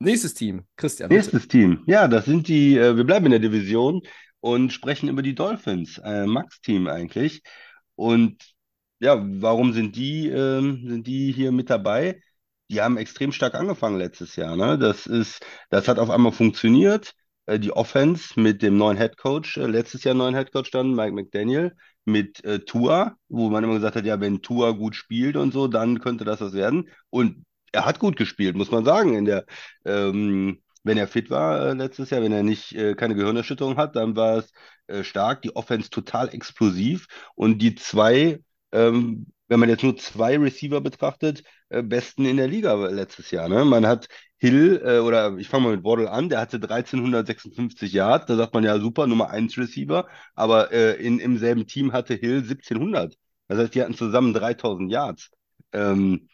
Nächstes 0.00 0.34
Team, 0.34 0.64
Christian, 0.76 1.08
bitte. 1.08 1.18
Nächstes 1.18 1.48
Team, 1.48 1.82
ja, 1.86 2.06
das 2.06 2.24
sind 2.24 2.48
die, 2.48 2.76
äh, 2.76 2.96
wir 2.96 3.04
bleiben 3.04 3.26
in 3.26 3.32
der 3.32 3.40
Division 3.40 4.02
und 4.40 4.72
sprechen 4.72 5.08
über 5.08 5.22
die 5.22 5.34
Dolphins, 5.34 5.98
äh, 5.98 6.26
Max-Team 6.26 6.86
eigentlich. 6.86 7.42
Und 7.96 8.54
ja, 9.00 9.20
warum 9.20 9.72
sind 9.72 9.96
die, 9.96 10.28
ähm, 10.28 10.88
sind 10.88 11.06
die 11.06 11.32
hier 11.32 11.52
mit 11.52 11.70
dabei? 11.70 12.20
Die 12.70 12.80
haben 12.80 12.96
extrem 12.96 13.32
stark 13.32 13.54
angefangen 13.54 13.98
letztes 13.98 14.36
Jahr, 14.36 14.56
ne? 14.56 14.78
Das 14.78 15.06
ist, 15.06 15.44
das 15.70 15.88
hat 15.88 15.98
auf 15.98 16.10
einmal 16.10 16.32
funktioniert. 16.32 17.12
Äh, 17.46 17.58
die 17.58 17.72
Offense 17.72 18.38
mit 18.38 18.62
dem 18.62 18.76
neuen 18.76 18.98
Head 18.98 19.16
Coach, 19.16 19.56
äh, 19.56 19.66
letztes 19.66 20.04
Jahr 20.04 20.14
neuen 20.14 20.34
Head 20.34 20.52
Coach 20.52 20.70
dann, 20.70 20.94
Mike 20.94 21.14
McDaniel, 21.14 21.74
mit 22.04 22.44
äh, 22.44 22.60
Tua, 22.60 23.16
wo 23.28 23.48
man 23.50 23.64
immer 23.64 23.74
gesagt 23.74 23.96
hat, 23.96 24.04
ja, 24.04 24.20
wenn 24.20 24.42
Tua 24.42 24.72
gut 24.72 24.94
spielt 24.94 25.36
und 25.36 25.52
so, 25.52 25.66
dann 25.66 26.00
könnte 26.00 26.24
das 26.24 26.40
was 26.40 26.52
werden. 26.52 26.88
Und 27.10 27.44
er 27.72 27.84
hat 27.86 27.98
gut 27.98 28.16
gespielt, 28.16 28.56
muss 28.56 28.70
man 28.70 28.84
sagen, 28.84 29.14
in 29.14 29.24
der, 29.24 29.44
ähm, 29.84 30.60
wenn 30.84 30.98
er 30.98 31.08
fit 31.08 31.30
war 31.30 31.68
äh, 31.68 31.72
letztes 31.74 32.10
Jahr, 32.10 32.22
wenn 32.22 32.32
er 32.32 32.42
nicht 32.42 32.74
äh, 32.74 32.94
keine 32.94 33.14
Gehirnerschütterung 33.14 33.76
hat, 33.76 33.96
dann 33.96 34.16
war 34.16 34.38
es 34.38 34.52
äh, 34.86 35.04
stark, 35.04 35.42
die 35.42 35.54
Offense 35.56 35.90
total 35.90 36.28
explosiv 36.34 37.06
und 37.34 37.58
die 37.58 37.74
zwei, 37.74 38.40
ähm, 38.72 39.26
wenn 39.48 39.60
man 39.60 39.68
jetzt 39.68 39.82
nur 39.82 39.96
zwei 39.96 40.38
Receiver 40.38 40.80
betrachtet, 40.80 41.42
äh, 41.68 41.82
besten 41.82 42.24
in 42.24 42.36
der 42.36 42.48
Liga 42.48 42.74
letztes 42.88 43.30
Jahr. 43.30 43.48
Ne? 43.48 43.64
Man 43.64 43.86
hat 43.86 44.08
Hill, 44.38 44.80
äh, 44.84 44.98
oder 45.00 45.36
ich 45.36 45.48
fange 45.48 45.64
mal 45.64 45.76
mit 45.76 45.84
Waddle 45.84 46.10
an, 46.10 46.28
der 46.28 46.40
hatte 46.40 46.58
1356 46.58 47.92
Yards, 47.92 48.26
da 48.26 48.36
sagt 48.36 48.54
man 48.54 48.64
ja 48.64 48.78
super, 48.78 49.06
Nummer 49.06 49.30
1 49.30 49.58
Receiver, 49.58 50.06
aber 50.34 50.72
äh, 50.72 50.94
in, 50.94 51.18
im 51.18 51.38
selben 51.38 51.66
Team 51.66 51.92
hatte 51.92 52.14
Hill 52.14 52.38
1700. 52.38 53.14
Das 53.48 53.58
heißt, 53.58 53.74
die 53.74 53.82
hatten 53.82 53.94
zusammen 53.94 54.32
3000 54.34 54.90
Yards. 54.90 55.30
Ähm, 55.72 56.28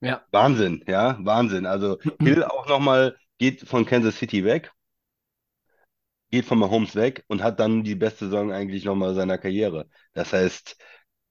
Ja. 0.00 0.24
Wahnsinn, 0.30 0.84
ja, 0.86 1.18
Wahnsinn. 1.20 1.66
Also 1.66 1.98
Hill 2.20 2.44
auch 2.44 2.68
nochmal 2.68 3.16
geht 3.38 3.68
von 3.68 3.84
Kansas 3.86 4.18
City 4.18 4.44
weg, 4.44 4.72
geht 6.30 6.44
von 6.44 6.58
Mahomes 6.58 6.94
weg 6.96 7.24
und 7.28 7.42
hat 7.42 7.60
dann 7.60 7.84
die 7.84 7.94
beste 7.94 8.26
Saison 8.26 8.52
eigentlich 8.52 8.84
nochmal 8.84 9.14
seiner 9.14 9.38
Karriere. 9.38 9.88
Das 10.12 10.32
heißt, 10.32 10.76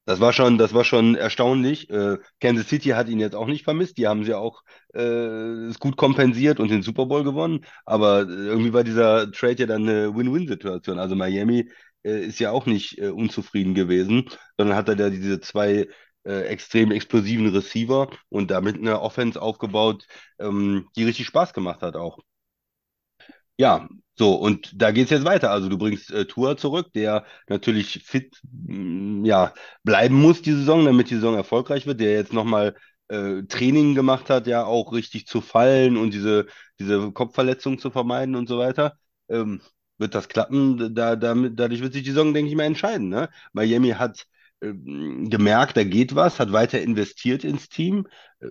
das 0.05 0.19
war 0.19 0.33
schon, 0.33 0.57
das 0.57 0.73
war 0.73 0.83
schon 0.83 1.15
erstaunlich. 1.15 1.89
Äh, 1.89 2.17
Kansas 2.39 2.69
City 2.69 2.89
hat 2.89 3.09
ihn 3.09 3.19
jetzt 3.19 3.35
auch 3.35 3.47
nicht 3.47 3.63
vermisst. 3.63 3.97
Die 3.97 4.07
haben 4.07 4.23
sie 4.23 4.35
auch 4.35 4.61
äh, 4.93 5.71
gut 5.79 5.97
kompensiert 5.97 6.59
und 6.59 6.69
den 6.69 6.83
Super 6.83 7.07
Bowl 7.07 7.23
gewonnen. 7.23 7.65
Aber 7.85 8.21
irgendwie 8.29 8.73
war 8.73 8.83
dieser 8.83 9.31
Trade 9.31 9.55
ja 9.61 9.65
dann 9.65 9.83
eine 9.89 10.15
Win-Win-Situation. 10.15 10.99
Also 10.99 11.15
Miami 11.15 11.71
äh, 12.03 12.25
ist 12.25 12.39
ja 12.39 12.51
auch 12.51 12.67
nicht 12.67 12.99
äh, 12.99 13.09
unzufrieden 13.09 13.73
gewesen, 13.73 14.29
sondern 14.57 14.77
hat 14.77 14.89
er 14.89 14.95
da 14.95 15.09
diese 15.09 15.39
zwei 15.41 15.87
äh, 16.25 16.41
extrem 16.43 16.91
explosiven 16.91 17.47
Receiver 17.49 18.09
und 18.29 18.51
damit 18.51 18.77
eine 18.77 19.01
Offense 19.01 19.41
aufgebaut, 19.41 20.07
ähm, 20.39 20.87
die 20.95 21.03
richtig 21.05 21.27
Spaß 21.27 21.53
gemacht 21.53 21.81
hat 21.81 21.95
auch. 21.95 22.19
Ja, 23.57 23.87
so, 24.17 24.33
und 24.35 24.71
da 24.81 24.91
geht's 24.91 25.11
jetzt 25.11 25.25
weiter. 25.25 25.51
Also 25.51 25.69
du 25.69 25.77
bringst 25.77 26.11
äh, 26.11 26.25
Tua 26.25 26.57
zurück, 26.57 26.91
der 26.93 27.25
natürlich 27.47 28.03
fit 28.05 28.35
mh, 28.43 29.27
ja, 29.27 29.53
bleiben 29.83 30.15
muss 30.15 30.41
die 30.41 30.51
Saison, 30.53 30.85
damit 30.85 31.09
die 31.09 31.15
Saison 31.15 31.35
erfolgreich 31.35 31.85
wird, 31.85 31.99
der 31.99 32.13
jetzt 32.13 32.33
nochmal 32.33 32.75
äh, 33.07 33.43
Training 33.43 33.95
gemacht 33.95 34.29
hat, 34.29 34.47
ja, 34.47 34.65
auch 34.65 34.91
richtig 34.93 35.27
zu 35.27 35.41
fallen 35.41 35.97
und 35.97 36.13
diese, 36.13 36.47
diese 36.79 37.11
Kopfverletzung 37.11 37.79
zu 37.79 37.91
vermeiden 37.91 38.35
und 38.35 38.47
so 38.47 38.57
weiter. 38.57 38.97
Ähm, 39.29 39.61
wird 39.97 40.13
das 40.15 40.27
klappen? 40.27 40.93
Da, 40.93 41.15
damit, 41.15 41.57
dadurch 41.59 41.81
wird 41.81 41.93
sich 41.93 42.03
die 42.03 42.09
Saison, 42.11 42.33
denke 42.33 42.49
ich 42.49 42.55
mal, 42.57 42.63
entscheiden. 42.65 43.07
Ne? 43.09 43.29
Miami 43.53 43.89
hat 43.91 44.25
gemerkt, 44.59 45.77
da 45.77 45.83
geht 45.83 46.15
was, 46.15 46.39
hat 46.39 46.51
weiter 46.51 46.81
investiert 46.81 47.43
ins 47.43 47.69
Team. 47.69 48.07
Äh, 48.39 48.47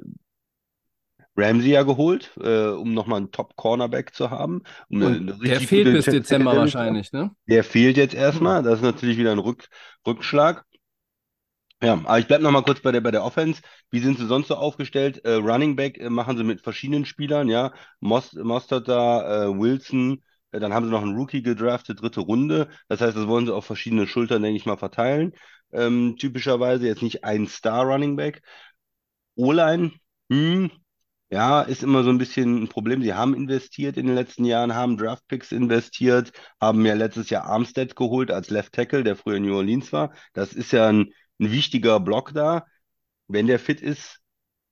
Ramsey 1.37 1.71
ja 1.71 1.83
geholt, 1.83 2.31
äh, 2.41 2.69
um 2.69 2.95
nochmal 2.95 3.19
einen 3.19 3.33
Top-Cornerback 3.33 4.15
zu 4.15 4.31
haben. 4.31 4.63
Um 4.89 5.03
eine, 5.03 5.39
der 5.39 5.61
fehlt 5.61 5.93
bis 5.93 6.05
Dezember 6.05 6.53
haben. 6.53 6.59
wahrscheinlich, 6.59 7.13
ne? 7.13 7.33
Der 7.47 7.65
fehlt 7.65 7.97
jetzt 7.97 8.15
erstmal. 8.15 8.63
Das 8.63 8.77
ist 8.77 8.83
natürlich 8.83 9.19
wieder 9.19 9.33
ein 9.33 9.41
Rück, 9.41 9.69
Rückschlag. 10.07 10.65
Ja, 11.83 11.95
aber 12.05 12.19
ich 12.19 12.29
bleibe 12.29 12.43
nochmal 12.43 12.63
kurz 12.63 12.81
bei 12.81 12.93
der, 12.93 13.01
bei 13.01 13.11
der 13.11 13.25
Offense. 13.25 13.61
Wie 13.91 13.99
sind 13.99 14.19
sie 14.19 14.27
sonst 14.27 14.49
so 14.49 14.55
aufgestellt? 14.55 15.25
Äh, 15.25 15.35
Running 15.35 15.77
Back 15.77 15.99
äh, 15.99 16.09
machen 16.09 16.37
sie 16.37 16.45
mit 16.45 16.61
verschiedenen 16.61 17.05
Spielern, 17.05 17.49
ja. 17.49 17.73
Most, 18.01 18.37
Mostert 18.37 18.89
da, 18.89 19.47
äh, 19.47 19.59
Wilson, 19.59 20.23
äh, 20.53 20.61
dann 20.61 20.73
haben 20.73 20.87
sie 20.87 20.93
noch 20.93 21.03
einen 21.03 21.17
Rookie 21.17 21.43
gedraftet, 21.43 22.01
dritte 22.01 22.21
Runde. 22.21 22.69
Das 22.89 23.01
heißt, 23.01 23.17
das 23.17 23.27
wollen 23.27 23.47
sie 23.47 23.55
auf 23.55 23.67
verschiedene 23.67 24.07
Schultern, 24.07 24.43
denke 24.43 24.57
ich 24.57 24.67
mal, 24.67 24.77
verteilen. 24.77 25.33
Ähm, 25.75 26.17
typischerweise 26.19 26.87
jetzt 26.87 27.03
nicht 27.03 27.25
ein 27.25 27.47
Star 27.47 27.85
Running 27.85 28.17
Back. 28.17 28.43
O-Line, 29.37 29.93
hm, 30.31 30.71
Ja, 31.31 31.63
ist 31.63 31.83
immer 31.85 32.05
so 32.05 32.11
ein 32.11 32.19
bisschen 32.19 32.65
ein 32.65 32.69
Problem. 32.69 33.03
Sie 33.03 33.15
haben 33.15 33.35
investiert 33.35 33.97
in 33.99 34.07
den 34.07 34.17
letzten 34.17 34.45
Jahren, 34.47 34.75
haben 34.75 34.97
Draftpicks 34.99 35.53
investiert, 35.53 36.33
haben 36.61 36.87
ja 36.87 36.95
letztes 36.95 37.31
Jahr 37.31 37.45
Armstead 37.47 37.97
geholt 37.97 38.31
als 38.33 38.51
Left 38.51 38.73
Tackle, 38.75 39.05
der 39.05 39.17
früher 39.17 39.37
in 39.39 39.45
New 39.45 39.57
Orleans 39.57 39.93
war. 39.93 40.15
Das 40.35 40.55
ist 40.55 40.73
ja 40.73 40.89
ein, 40.89 41.13
ein 41.41 41.53
wichtiger 41.53 42.01
Block 42.01 42.33
da. 42.35 42.67
Wenn 43.29 43.47
der 43.49 43.59
fit 43.61 43.81
ist, 43.83 44.21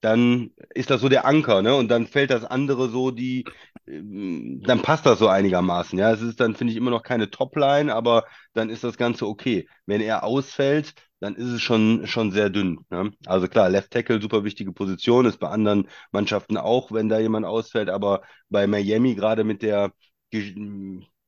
dann 0.02 0.50
ist 0.74 0.90
das 0.90 1.00
so 1.00 1.08
der 1.08 1.24
Anker, 1.26 1.62
ne? 1.62 1.74
Und 1.76 1.88
dann 1.88 2.06
fällt 2.06 2.30
das 2.30 2.44
andere 2.44 2.88
so 2.90 3.10
die, 3.12 3.44
ähm, 3.86 4.60
dann 4.64 4.82
passt 4.82 5.06
das 5.06 5.18
so 5.18 5.28
einigermaßen. 5.28 5.98
Ja, 5.98 6.12
es 6.12 6.20
ist 6.20 6.40
dann, 6.40 6.54
finde 6.56 6.72
ich, 6.72 6.76
immer 6.76 6.90
noch 6.90 7.04
keine 7.04 7.30
Topline, 7.30 7.94
aber 7.94 8.24
dann 8.52 8.68
ist 8.68 8.84
das 8.84 8.96
Ganze 8.96 9.26
okay. 9.26 9.68
Wenn 9.86 10.00
er 10.00 10.24
ausfällt, 10.24 10.94
dann 11.20 11.36
ist 11.36 11.48
es 11.48 11.62
schon, 11.62 12.06
schon 12.06 12.32
sehr 12.32 12.50
dünn. 12.50 12.80
Ne? 12.90 13.12
Also 13.26 13.46
klar, 13.48 13.70
Left 13.70 13.92
Tackle, 13.92 14.20
super 14.20 14.44
wichtige 14.44 14.72
Position, 14.72 15.24
ist 15.24 15.38
bei 15.38 15.48
anderen 15.48 15.88
Mannschaften 16.10 16.56
auch, 16.56 16.90
wenn 16.92 17.08
da 17.08 17.20
jemand 17.20 17.46
ausfällt, 17.46 17.88
aber 17.88 18.22
bei 18.48 18.66
Miami 18.66 19.14
gerade 19.14 19.44
mit 19.44 19.62
der 19.62 19.92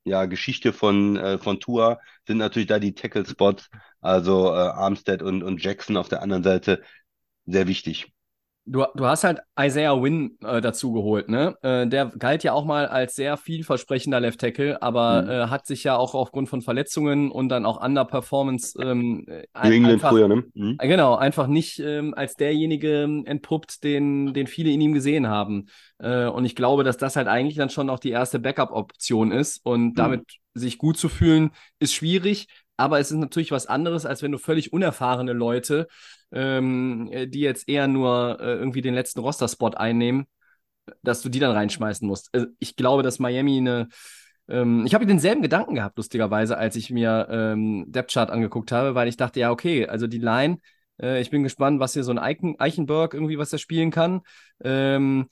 ja, 0.04 0.26
Geschichte 0.26 0.72
von, 0.72 1.16
äh, 1.16 1.38
von 1.38 1.60
Tua 1.60 2.00
sind 2.26 2.38
natürlich 2.38 2.68
da 2.68 2.78
die 2.78 2.94
Tackle-Spots, 2.94 3.70
also 4.00 4.48
äh, 4.48 4.56
Armstead 4.58 5.22
und, 5.22 5.42
und 5.42 5.62
Jackson 5.62 5.96
auf 5.96 6.08
der 6.08 6.22
anderen 6.22 6.42
Seite 6.42 6.82
sehr 7.46 7.66
wichtig. 7.68 8.12
Du, 8.66 8.83
du 8.94 9.05
hast 9.05 9.24
halt 9.24 9.40
Isaiah 9.61 10.00
Wynn 10.03 10.38
äh, 10.42 10.62
dazu 10.62 10.92
geholt, 10.92 11.29
ne? 11.29 11.55
Äh, 11.61 11.87
der 11.87 12.07
galt 12.18 12.44
ja 12.44 12.55
auch 12.55 12.64
mal 12.64 12.87
als 12.87 13.14
sehr 13.14 13.37
vielversprechender 13.37 14.20
Left 14.20 14.40
Tackle, 14.40 14.81
aber 14.81 15.22
mhm. 15.22 15.31
äh, 15.31 15.46
hat 15.48 15.66
sich 15.66 15.85
ja 15.85 15.96
auch 15.96 16.14
aufgrund 16.14 16.48
von 16.48 16.62
Verletzungen 16.62 17.31
und 17.31 17.50
dann 17.50 17.66
auch 17.66 17.85
Underperformance 17.85 18.83
ähm, 18.83 19.27
ein, 19.53 19.85
einfach, 19.85 20.09
früher, 20.09 20.29
ne? 20.29 20.44
Mhm. 20.55 20.77
Äh, 20.79 20.88
genau, 20.88 21.14
einfach 21.14 21.46
nicht 21.46 21.79
ähm, 21.79 22.14
als 22.14 22.37
derjenige 22.37 23.03
ähm, 23.03 23.27
entpuppt, 23.27 23.85
den, 23.85 24.33
den 24.33 24.46
viele 24.46 24.70
in 24.70 24.81
ihm 24.81 24.94
gesehen 24.94 25.29
haben. 25.29 25.66
Äh, 25.98 26.27
und 26.27 26.46
ich 26.46 26.57
glaube, 26.57 26.85
dass 26.85 26.96
das 26.96 27.16
halt 27.16 27.29
eigentlich 27.29 27.57
dann 27.57 27.68
schon 27.68 27.90
auch 27.90 27.98
die 27.98 28.11
erste 28.11 28.38
Backup-Option 28.38 29.31
ist 29.31 29.61
und 29.62 29.88
mhm. 29.88 29.94
damit 29.94 30.22
sich 30.55 30.79
gut 30.79 30.96
zu 30.96 31.09
fühlen, 31.09 31.50
ist 31.81 31.92
schwierig. 31.92 32.46
Aber 32.76 32.98
es 32.98 33.10
ist 33.10 33.18
natürlich 33.18 33.52
was 33.52 33.66
anderes, 33.66 34.06
als 34.06 34.22
wenn 34.22 34.32
du 34.32 34.38
völlig 34.38 34.72
unerfahrene 34.72 35.32
Leute, 35.32 35.87
ähm, 36.32 37.10
die 37.12 37.40
jetzt 37.40 37.68
eher 37.68 37.87
nur 37.87 38.38
äh, 38.40 38.54
irgendwie 38.54 38.82
den 38.82 38.94
letzten 38.94 39.20
Roster-Spot 39.20 39.70
einnehmen, 39.70 40.26
dass 41.02 41.22
du 41.22 41.28
die 41.28 41.38
dann 41.38 41.52
reinschmeißen 41.52 42.06
musst. 42.06 42.30
Also 42.32 42.46
ich 42.58 42.76
glaube, 42.76 43.02
dass 43.02 43.18
Miami 43.18 43.58
eine. 43.58 43.88
Ähm, 44.48 44.84
ich 44.87 44.94
habe 44.94 45.06
denselben 45.06 45.40
Gedanken 45.40 45.74
gehabt, 45.76 45.96
lustigerweise, 45.96 46.58
als 46.58 46.76
ich 46.76 46.90
mir 46.90 47.28
ähm, 47.30 47.87
Depth 47.88 48.12
Chart 48.12 48.30
angeguckt 48.30 48.72
habe, 48.72 48.94
weil 48.94 49.08
ich 49.08 49.16
dachte, 49.16 49.40
ja, 49.40 49.50
okay, 49.50 49.87
also 49.87 50.06
die 50.06 50.18
Line, 50.18 50.58
äh, 51.00 51.20
ich 51.20 51.30
bin 51.30 51.42
gespannt, 51.42 51.80
was 51.80 51.94
hier 51.94 52.04
so 52.04 52.10
ein 52.10 52.18
Eichen 52.18 52.58
Eichenberg 52.58 53.14
irgendwie, 53.14 53.38
was 53.38 53.52
er 53.52 53.58
spielen 53.58 53.90
kann. 53.90 54.20
Ähm, 54.62 55.28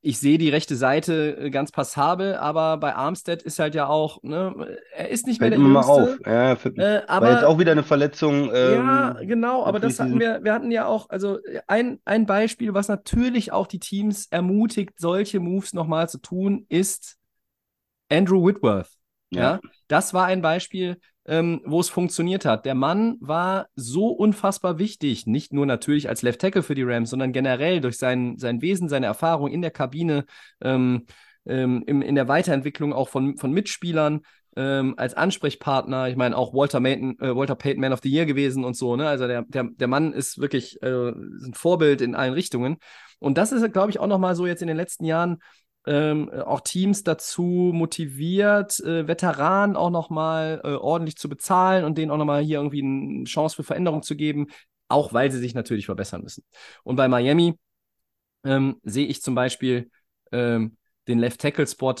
ich 0.00 0.18
sehe 0.18 0.36
die 0.36 0.50
rechte 0.50 0.74
Seite 0.76 1.36
äh, 1.38 1.50
ganz 1.50 1.70
passabel, 1.70 2.34
aber 2.34 2.76
bei 2.76 2.94
Armstead 2.94 3.42
ist 3.42 3.58
halt 3.58 3.74
ja 3.74 3.86
auch, 3.86 4.22
ne, 4.22 4.78
er 4.94 5.08
ist 5.10 5.26
nicht 5.26 5.38
Fällt 5.38 5.58
mehr 5.58 5.58
der 5.58 5.68
Jüngste. 5.68 5.92
Mal 5.92 6.02
auf. 6.02 6.26
Ja, 6.26 6.56
für, 6.56 6.76
äh, 6.76 7.02
aber, 7.06 7.26
war 7.26 7.34
jetzt 7.34 7.44
auch 7.44 7.58
wieder 7.58 7.72
eine 7.72 7.84
Verletzung. 7.84 8.50
Ähm, 8.52 8.72
ja, 8.74 9.16
genau, 9.22 9.64
aber 9.64 9.78
das 9.78 10.00
hatten 10.00 10.18
wir, 10.18 10.42
wir 10.42 10.52
hatten 10.52 10.72
ja 10.72 10.86
auch, 10.86 11.08
also 11.08 11.38
ein, 11.68 12.00
ein 12.04 12.26
Beispiel, 12.26 12.74
was 12.74 12.88
natürlich 12.88 13.52
auch 13.52 13.66
die 13.66 13.78
Teams 13.78 14.26
ermutigt, 14.26 14.94
solche 14.98 15.38
Moves 15.38 15.72
nochmal 15.72 16.08
zu 16.08 16.18
tun, 16.18 16.66
ist 16.68 17.16
Andrew 18.10 18.44
Whitworth. 18.44 18.90
Ja. 19.30 19.40
ja. 19.40 19.60
Das 19.92 20.14
war 20.14 20.24
ein 20.26 20.42
Beispiel, 20.42 20.98
ähm, 21.26 21.60
wo 21.64 21.80
es 21.80 21.88
funktioniert 21.88 22.44
hat. 22.44 22.64
Der 22.64 22.74
Mann 22.74 23.16
war 23.20 23.68
so 23.76 24.08
unfassbar 24.08 24.78
wichtig, 24.78 25.26
nicht 25.26 25.52
nur 25.52 25.66
natürlich 25.66 26.08
als 26.08 26.22
Left 26.22 26.40
Tackle 26.40 26.62
für 26.62 26.74
die 26.74 26.82
Rams, 26.82 27.10
sondern 27.10 27.32
generell 27.32 27.80
durch 27.80 27.98
sein, 27.98 28.38
sein 28.38 28.62
Wesen, 28.62 28.88
seine 28.88 29.06
Erfahrung 29.06 29.50
in 29.50 29.62
der 29.62 29.70
Kabine, 29.70 30.24
ähm, 30.62 31.06
ähm, 31.46 31.84
im, 31.86 32.02
in 32.02 32.14
der 32.14 32.26
Weiterentwicklung 32.28 32.92
auch 32.92 33.08
von, 33.08 33.36
von 33.36 33.52
Mitspielern. 33.52 34.22
Ähm, 34.54 34.94
als 34.98 35.14
Ansprechpartner, 35.14 36.08
ich 36.08 36.16
meine 36.16 36.36
auch 36.36 36.52
Walter, 36.52 36.80
Mayton, 36.80 37.18
äh, 37.20 37.34
Walter 37.34 37.54
Payton 37.54 37.80
Man 37.80 37.92
of 37.92 38.00
the 38.02 38.10
Year 38.10 38.26
gewesen 38.26 38.64
und 38.64 38.76
so, 38.76 38.96
ne? 38.96 39.08
Also 39.08 39.26
der, 39.26 39.42
der, 39.48 39.64
der 39.64 39.88
Mann 39.88 40.12
ist 40.12 40.40
wirklich 40.40 40.82
äh, 40.82 41.08
ein 41.08 41.54
Vorbild 41.54 42.02
in 42.02 42.14
allen 42.14 42.34
Richtungen. 42.34 42.76
Und 43.18 43.38
das 43.38 43.52
ist, 43.52 43.72
glaube 43.72 43.90
ich, 43.90 44.00
auch 44.00 44.08
nochmal 44.08 44.34
so 44.34 44.46
jetzt 44.46 44.60
in 44.60 44.68
den 44.68 44.76
letzten 44.76 45.04
Jahren 45.04 45.38
ähm, 45.86 46.30
auch 46.30 46.60
Teams 46.60 47.02
dazu 47.02 47.72
motiviert, 47.74 48.78
äh, 48.80 49.08
Veteranen 49.08 49.76
auch 49.76 49.90
nochmal 49.90 50.60
äh, 50.64 50.74
ordentlich 50.74 51.16
zu 51.16 51.28
bezahlen 51.28 51.84
und 51.84 51.98
denen 51.98 52.10
auch 52.10 52.16
nochmal 52.16 52.42
hier 52.42 52.58
irgendwie 52.58 52.82
eine 52.82 53.24
Chance 53.24 53.56
für 53.56 53.64
Veränderung 53.64 54.02
zu 54.02 54.14
geben, 54.14 54.46
auch 54.88 55.12
weil 55.12 55.30
sie 55.32 55.38
sich 55.38 55.54
natürlich 55.54 55.86
verbessern 55.86 56.22
müssen. 56.22 56.44
Und 56.84 56.96
bei 56.96 57.08
Miami 57.08 57.58
ähm, 58.44 58.76
sehe 58.84 59.06
ich 59.06 59.22
zum 59.22 59.34
Beispiel 59.34 59.90
ähm, 60.30 60.76
den 61.08 61.18
Left 61.18 61.40
Tackle 61.40 61.66
Spot 61.66 61.96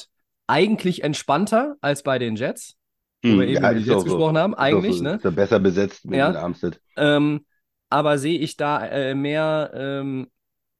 eigentlich 0.46 1.02
entspannter 1.02 1.76
als 1.80 2.02
bei 2.02 2.18
den 2.18 2.36
Jets, 2.36 2.76
wo 3.22 3.30
hm, 3.30 3.40
wir 3.40 3.48
eben 3.48 3.62
ja, 3.62 3.70
über 3.70 3.80
die 3.80 3.86
Jets 3.86 4.04
gesprochen 4.04 4.38
haben. 4.38 4.54
Eigentlich, 4.54 4.98
so, 4.98 5.04
ne? 5.04 5.18
Besser 5.18 5.58
besetzt 5.58 6.04
mit, 6.04 6.18
ja. 6.18 6.28
mit 6.28 6.36
Armstead. 6.36 6.80
Ähm, 6.96 7.46
aber 7.90 8.18
sehe 8.18 8.38
ich 8.38 8.56
da 8.56 8.86
äh, 8.86 9.14
mehr 9.14 9.72
ähm, 9.74 10.28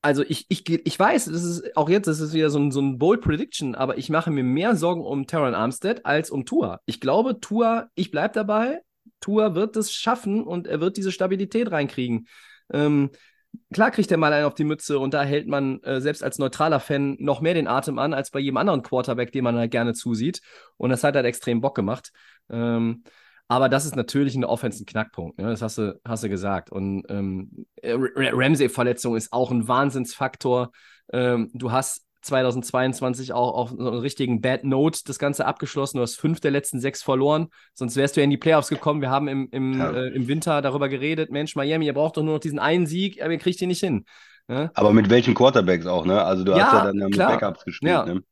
also 0.03 0.25
ich, 0.27 0.47
ich, 0.49 0.69
ich 0.69 0.99
weiß, 0.99 1.27
das 1.27 1.45
ist 1.45 1.77
auch 1.77 1.89
jetzt, 1.89 2.09
das 2.09 2.19
ist 2.19 2.33
wieder 2.33 2.51
so 2.51 2.59
ein, 2.59 2.73
so 2.73 2.81
ein 2.81 2.99
Bold 2.99 3.21
Prediction, 3.21 3.77
aber 3.77 3.99
ich 3.99 4.11
mache 4.11 4.31
mir 4.33 4.43
mehr 4.43 4.77
Sorgen 4.77 5.01
um 5.01 5.27
Terran 5.29 5.55
Armstead 5.55 6.05
als 6.05 6.31
um 6.31 6.45
Tua. 6.45 6.81
Ich 6.87 7.01
glaube, 7.01 7.39
Tua, 7.41 7.89
ich 7.95 8.11
bleibe 8.11 8.35
dabei, 8.35 8.81
Tua 9.21 9.55
wird 9.55 9.77
es 9.77 9.93
schaffen 9.93 10.43
und 10.43 10.67
er 10.67 10.81
wird 10.81 10.97
diese 10.97 11.13
Stabilität 11.13 11.71
reinkriegen. 11.71 12.27
Ähm, 12.73 13.11
klar 13.73 13.93
kriegt 13.93 14.11
er 14.11 14.17
mal 14.17 14.33
einen 14.33 14.47
auf 14.47 14.55
die 14.55 14.65
Mütze 14.65 14.99
und 14.99 15.15
da 15.15 15.23
hält 15.23 15.47
man 15.47 15.81
äh, 15.85 16.01
selbst 16.01 16.25
als 16.25 16.39
neutraler 16.39 16.81
Fan 16.81 17.17
noch 17.21 17.41
mehr 17.41 17.55
den 17.55 17.69
Atem 17.69 17.99
an 18.01 18.13
als 18.13 18.31
bei 18.31 18.41
jedem 18.41 18.57
anderen 18.57 18.83
Quarterback, 18.83 19.31
dem 19.31 19.45
man 19.45 19.57
halt 19.57 19.71
gerne 19.71 19.95
zusieht. 19.95 20.41
Und 20.79 20.91
das 20.91 21.05
hat 21.05 21.15
halt 21.15 21.27
extrem 21.27 21.61
Bock 21.61 21.77
gemacht. 21.77 22.13
Ähm, 22.51 23.05
aber 23.53 23.69
das 23.69 23.85
ist 23.85 23.97
natürlich 23.97 24.35
in 24.35 24.41
der 24.41 24.49
Offense 24.49 24.83
ein 24.83 24.87
Knackpunkt. 24.87 25.39
Ne? 25.39 25.45
Das 25.51 25.61
hast 25.61 25.77
du, 25.77 26.01
hast 26.07 26.25
du 26.25 26.31
gesagt. 26.31 26.73
Und 26.73 27.05
ähm, 27.11 27.67
Ramsey-Verletzung 27.85 29.15
ist 29.15 29.31
auch 29.31 29.51
ein 29.51 29.69
Wahnsinnsfaktor. 29.69 30.73
Ähm, 31.13 31.51
du 31.53 31.71
hast 31.71 32.07
2022 32.23 33.35
auch 33.35 33.53
auf 33.53 33.71
so 33.77 33.91
einen 33.91 33.99
richtigen 33.99 34.41
Bad 34.41 34.65
Note 34.65 35.01
das 35.05 35.19
Ganze 35.19 35.45
abgeschlossen. 35.45 35.99
Du 35.99 36.03
hast 36.03 36.15
fünf 36.15 36.41
der 36.41 36.51
letzten 36.51 36.81
sechs 36.81 37.03
verloren. 37.03 37.49
Sonst 37.75 37.97
wärst 37.97 38.17
du 38.17 38.21
ja 38.21 38.25
in 38.25 38.31
die 38.31 38.39
Playoffs 38.39 38.71
gekommen. 38.71 39.03
Wir 39.03 39.11
haben 39.11 39.29
im, 39.29 39.49
im, 39.51 39.79
ja. 39.79 39.91
äh, 39.91 40.09
im 40.15 40.29
Winter 40.29 40.63
darüber 40.63 40.89
geredet. 40.89 41.31
Mensch, 41.31 41.55
Miami, 41.55 41.85
ihr 41.85 41.95
braucht 41.95 42.17
doch 42.17 42.23
nur 42.23 42.35
noch 42.35 42.41
diesen 42.41 42.59
einen 42.59 42.87
Sieg, 42.87 43.23
aber 43.23 43.33
ihr 43.33 43.39
kriegt 43.39 43.61
ihn 43.61 43.69
nicht 43.69 43.81
hin. 43.81 44.07
Ne? 44.49 44.71
Aber 44.73 44.95
mit 44.95 45.11
welchen 45.11 45.35
Quarterbacks 45.35 45.85
auch, 45.85 46.07
ne? 46.07 46.25
Also 46.25 46.43
du 46.43 46.53
ja, 46.53 46.65
hast 46.65 46.73
ja 46.73 46.85
dann 46.87 46.97
mit 46.97 47.13
klar. 47.13 47.39
Backups 47.39 47.67
gespielt. 47.67 47.93
Ja. 47.93 48.07
Ne? 48.07 48.23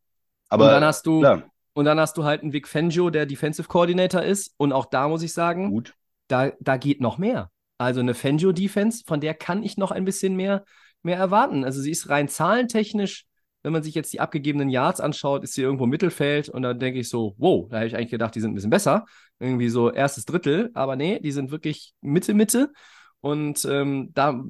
Aber 0.49 0.65
Und 0.65 0.71
dann 0.71 0.85
hast 0.85 1.05
du, 1.07 1.21
klar. 1.21 1.43
Und 1.81 1.87
dann 1.87 1.99
hast 1.99 2.19
du 2.19 2.25
halt 2.25 2.43
einen 2.43 2.53
Vic 2.53 2.69
Fangio, 2.69 3.09
der 3.09 3.25
Defensive 3.25 3.67
Coordinator 3.67 4.23
ist. 4.23 4.53
Und 4.59 4.75
auch 4.75 4.85
da 4.85 5.09
muss 5.09 5.23
ich 5.23 5.33
sagen, 5.33 5.71
Gut. 5.71 5.95
Da, 6.29 6.53
da 6.61 6.77
geht 6.77 7.01
noch 7.01 7.17
mehr. 7.17 7.51
Also 7.79 8.01
eine 8.01 8.13
Fangio-Defense, 8.13 9.05
von 9.07 9.19
der 9.19 9.33
kann 9.33 9.63
ich 9.63 9.79
noch 9.79 9.91
ein 9.91 10.05
bisschen 10.05 10.37
mehr, 10.37 10.67
mehr 11.03 11.17
erwarten. 11.17 11.65
Also 11.65 11.81
sie 11.81 11.91
ist 11.91 12.11
rein 12.11 12.29
zahlentechnisch, 12.29 13.25
wenn 13.63 13.73
man 13.73 13.83
sich 13.83 13.95
jetzt 13.95 14.13
die 14.13 14.21
abgegebenen 14.21 14.69
Yards 14.69 15.01
anschaut, 15.01 15.43
ist 15.43 15.55
sie 15.55 15.63
irgendwo 15.63 15.85
im 15.85 15.91
Mittelfeld. 15.91 16.51
Und 16.51 16.61
da 16.61 16.75
denke 16.75 17.01
ich 17.01 17.09
so, 17.09 17.35
wow, 17.39 17.67
da 17.71 17.79
habe 17.79 17.87
ich 17.87 17.97
eigentlich 17.97 18.11
gedacht, 18.11 18.35
die 18.35 18.41
sind 18.41 18.51
ein 18.51 18.57
bisschen 18.57 18.69
besser. 18.69 19.07
Irgendwie 19.39 19.71
so 19.71 19.91
erstes 19.91 20.27
Drittel. 20.27 20.71
Aber 20.75 20.97
nee, 20.97 21.19
die 21.19 21.33
sind 21.33 21.51
wirklich 21.51 21.95
Mitte, 22.03 22.35
Mitte. 22.35 22.75
Und 23.23 23.65
ähm, 23.65 24.11
da 24.13 24.45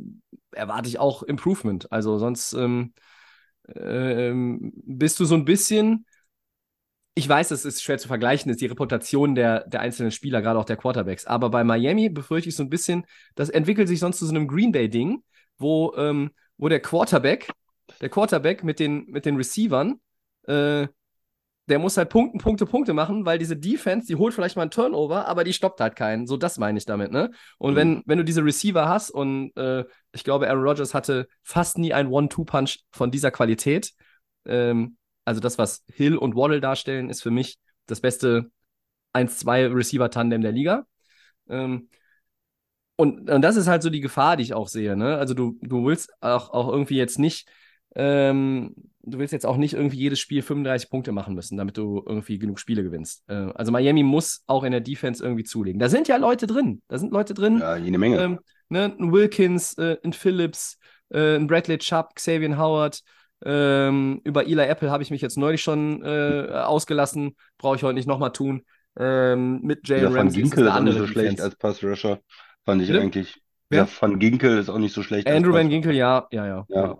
erwarte 0.50 0.88
ich 0.88 0.98
auch 0.98 1.22
Improvement. 1.22 1.92
Also 1.92 2.18
sonst 2.18 2.54
ähm, 2.54 2.92
äh, 3.68 4.32
bist 4.84 5.20
du 5.20 5.24
so 5.24 5.36
ein 5.36 5.44
bisschen 5.44 6.06
ich 7.14 7.28
weiß, 7.28 7.50
es 7.50 7.64
ist 7.64 7.82
schwer 7.82 7.98
zu 7.98 8.08
vergleichen, 8.08 8.50
ist 8.50 8.60
die 8.60 8.66
Reputation 8.66 9.34
der, 9.34 9.66
der 9.68 9.80
einzelnen 9.80 10.12
Spieler, 10.12 10.42
gerade 10.42 10.58
auch 10.58 10.64
der 10.64 10.76
Quarterbacks. 10.76 11.26
Aber 11.26 11.50
bei 11.50 11.64
Miami 11.64 12.08
befürchte 12.08 12.48
ich 12.48 12.56
so 12.56 12.62
ein 12.62 12.70
bisschen, 12.70 13.04
das 13.34 13.50
entwickelt 13.50 13.88
sich 13.88 13.98
sonst 13.98 14.18
zu 14.18 14.26
so 14.26 14.34
einem 14.34 14.46
Green 14.46 14.72
Bay-Ding, 14.72 15.22
wo, 15.58 15.92
ähm, 15.96 16.30
wo 16.56 16.68
der 16.68 16.80
Quarterback, 16.80 17.50
der 18.00 18.08
Quarterback 18.08 18.62
mit 18.62 18.78
den, 18.78 19.06
mit 19.06 19.26
den 19.26 19.36
Receivern, 19.36 20.00
äh, 20.46 20.86
der 21.68 21.78
muss 21.78 21.96
halt 21.96 22.10
Punkte, 22.10 22.38
Punkte, 22.38 22.66
Punkte 22.66 22.92
machen, 22.92 23.24
weil 23.24 23.38
diese 23.38 23.56
Defense, 23.56 24.06
die 24.06 24.16
holt 24.16 24.34
vielleicht 24.34 24.56
mal 24.56 24.62
einen 24.62 24.72
Turnover, 24.72 25.26
aber 25.28 25.44
die 25.44 25.52
stoppt 25.52 25.80
halt 25.80 25.94
keinen. 25.94 26.26
So, 26.26 26.36
das 26.36 26.58
meine 26.58 26.78
ich 26.78 26.84
damit, 26.84 27.12
ne? 27.12 27.30
Und 27.58 27.72
mhm. 27.72 27.76
wenn, 27.76 28.02
wenn 28.06 28.18
du 28.18 28.24
diese 28.24 28.44
Receiver 28.44 28.88
hast 28.88 29.10
und 29.10 29.56
äh, 29.56 29.84
ich 30.12 30.24
glaube, 30.24 30.48
Aaron 30.48 30.64
Rodgers 30.64 30.94
hatte 30.94 31.28
fast 31.44 31.78
nie 31.78 31.92
einen 31.92 32.10
One-Two-Punch 32.10 32.80
von 32.90 33.10
dieser 33.10 33.30
Qualität, 33.30 33.92
ähm, 34.46 34.96
also 35.30 35.40
das, 35.40 35.58
was 35.58 35.84
Hill 35.86 36.16
und 36.16 36.34
Waddle 36.34 36.60
darstellen, 36.60 37.08
ist 37.08 37.22
für 37.22 37.30
mich 37.30 37.60
das 37.86 38.00
beste 38.00 38.50
1-2 39.12 39.72
Receiver-Tandem 39.72 40.42
der 40.42 40.50
Liga. 40.50 40.86
Ähm, 41.48 41.88
und, 42.96 43.30
und 43.30 43.42
das 43.42 43.54
ist 43.54 43.68
halt 43.68 43.84
so 43.84 43.90
die 43.90 44.00
Gefahr, 44.00 44.36
die 44.36 44.42
ich 44.42 44.54
auch 44.54 44.66
sehe. 44.66 44.96
Ne? 44.96 45.16
Also 45.16 45.34
du, 45.34 45.56
du 45.62 45.86
willst 45.86 46.12
auch, 46.20 46.50
auch 46.50 46.68
irgendwie 46.68 46.96
jetzt 46.96 47.20
nicht, 47.20 47.48
ähm, 47.94 48.74
du 49.02 49.20
willst 49.20 49.32
jetzt 49.32 49.46
auch 49.46 49.56
nicht 49.56 49.74
irgendwie 49.74 49.98
jedes 49.98 50.18
Spiel 50.18 50.42
35 50.42 50.90
Punkte 50.90 51.12
machen 51.12 51.36
müssen, 51.36 51.56
damit 51.56 51.76
du 51.76 52.02
irgendwie 52.04 52.40
genug 52.40 52.58
Spiele 52.58 52.82
gewinnst. 52.82 53.22
Äh, 53.28 53.52
also 53.54 53.70
Miami 53.70 54.02
muss 54.02 54.42
auch 54.48 54.64
in 54.64 54.72
der 54.72 54.80
Defense 54.80 55.22
irgendwie 55.22 55.44
zulegen. 55.44 55.78
Da 55.78 55.88
sind 55.88 56.08
ja 56.08 56.16
Leute 56.16 56.48
drin. 56.48 56.82
Da 56.88 56.98
sind 56.98 57.12
Leute 57.12 57.34
drin. 57.34 57.58
Ja, 57.58 57.76
jede 57.76 57.98
Menge. 57.98 58.20
Ähm, 58.20 58.40
ne? 58.68 58.96
Ein 58.98 59.12
Wilkins, 59.12 59.74
äh, 59.78 59.96
ein 60.02 60.12
Phillips, 60.12 60.76
äh, 61.10 61.36
ein 61.36 61.46
Bradley 61.46 61.78
Chubb, 61.78 62.16
Xavier 62.16 62.58
Howard, 62.58 63.00
Ähm, 63.44 64.20
über 64.24 64.46
Eli 64.46 64.62
Apple 64.62 64.90
habe 64.90 65.02
ich 65.02 65.10
mich 65.10 65.22
jetzt 65.22 65.38
neulich 65.38 65.62
schon 65.62 66.02
äh, 66.04 66.48
ausgelassen. 66.52 67.36
Brauche 67.58 67.76
ich 67.76 67.82
heute 67.82 67.94
nicht 67.94 68.08
nochmal 68.08 68.32
tun. 68.32 68.62
Ähm, 68.98 69.60
mit 69.62 69.88
Jalen 69.88 70.06
Van 70.06 70.16
Ramsey 70.16 70.42
Ginkel 70.42 70.64
ist 70.64 70.70
eine 70.70 70.78
auch 70.78 70.82
nicht 70.82 70.98
so 70.98 71.06
schlecht 71.06 71.26
Defense. 71.26 71.44
als 71.44 71.56
Pass-Rusher. 71.56 72.20
Fand 72.64 72.82
ich 72.82 72.88
Bitte? 72.88 73.00
eigentlich. 73.00 73.40
Der 73.70 73.88
Van 74.00 74.18
Ginkel 74.18 74.58
ist 74.58 74.68
auch 74.68 74.78
nicht 74.78 74.92
so 74.92 75.02
schlecht 75.02 75.28
Andrew 75.28 75.52
Van 75.52 75.68
Ginkel, 75.68 75.94
ja, 75.94 76.26
ja, 76.32 76.46
ja. 76.46 76.66
Ja. 76.68 76.98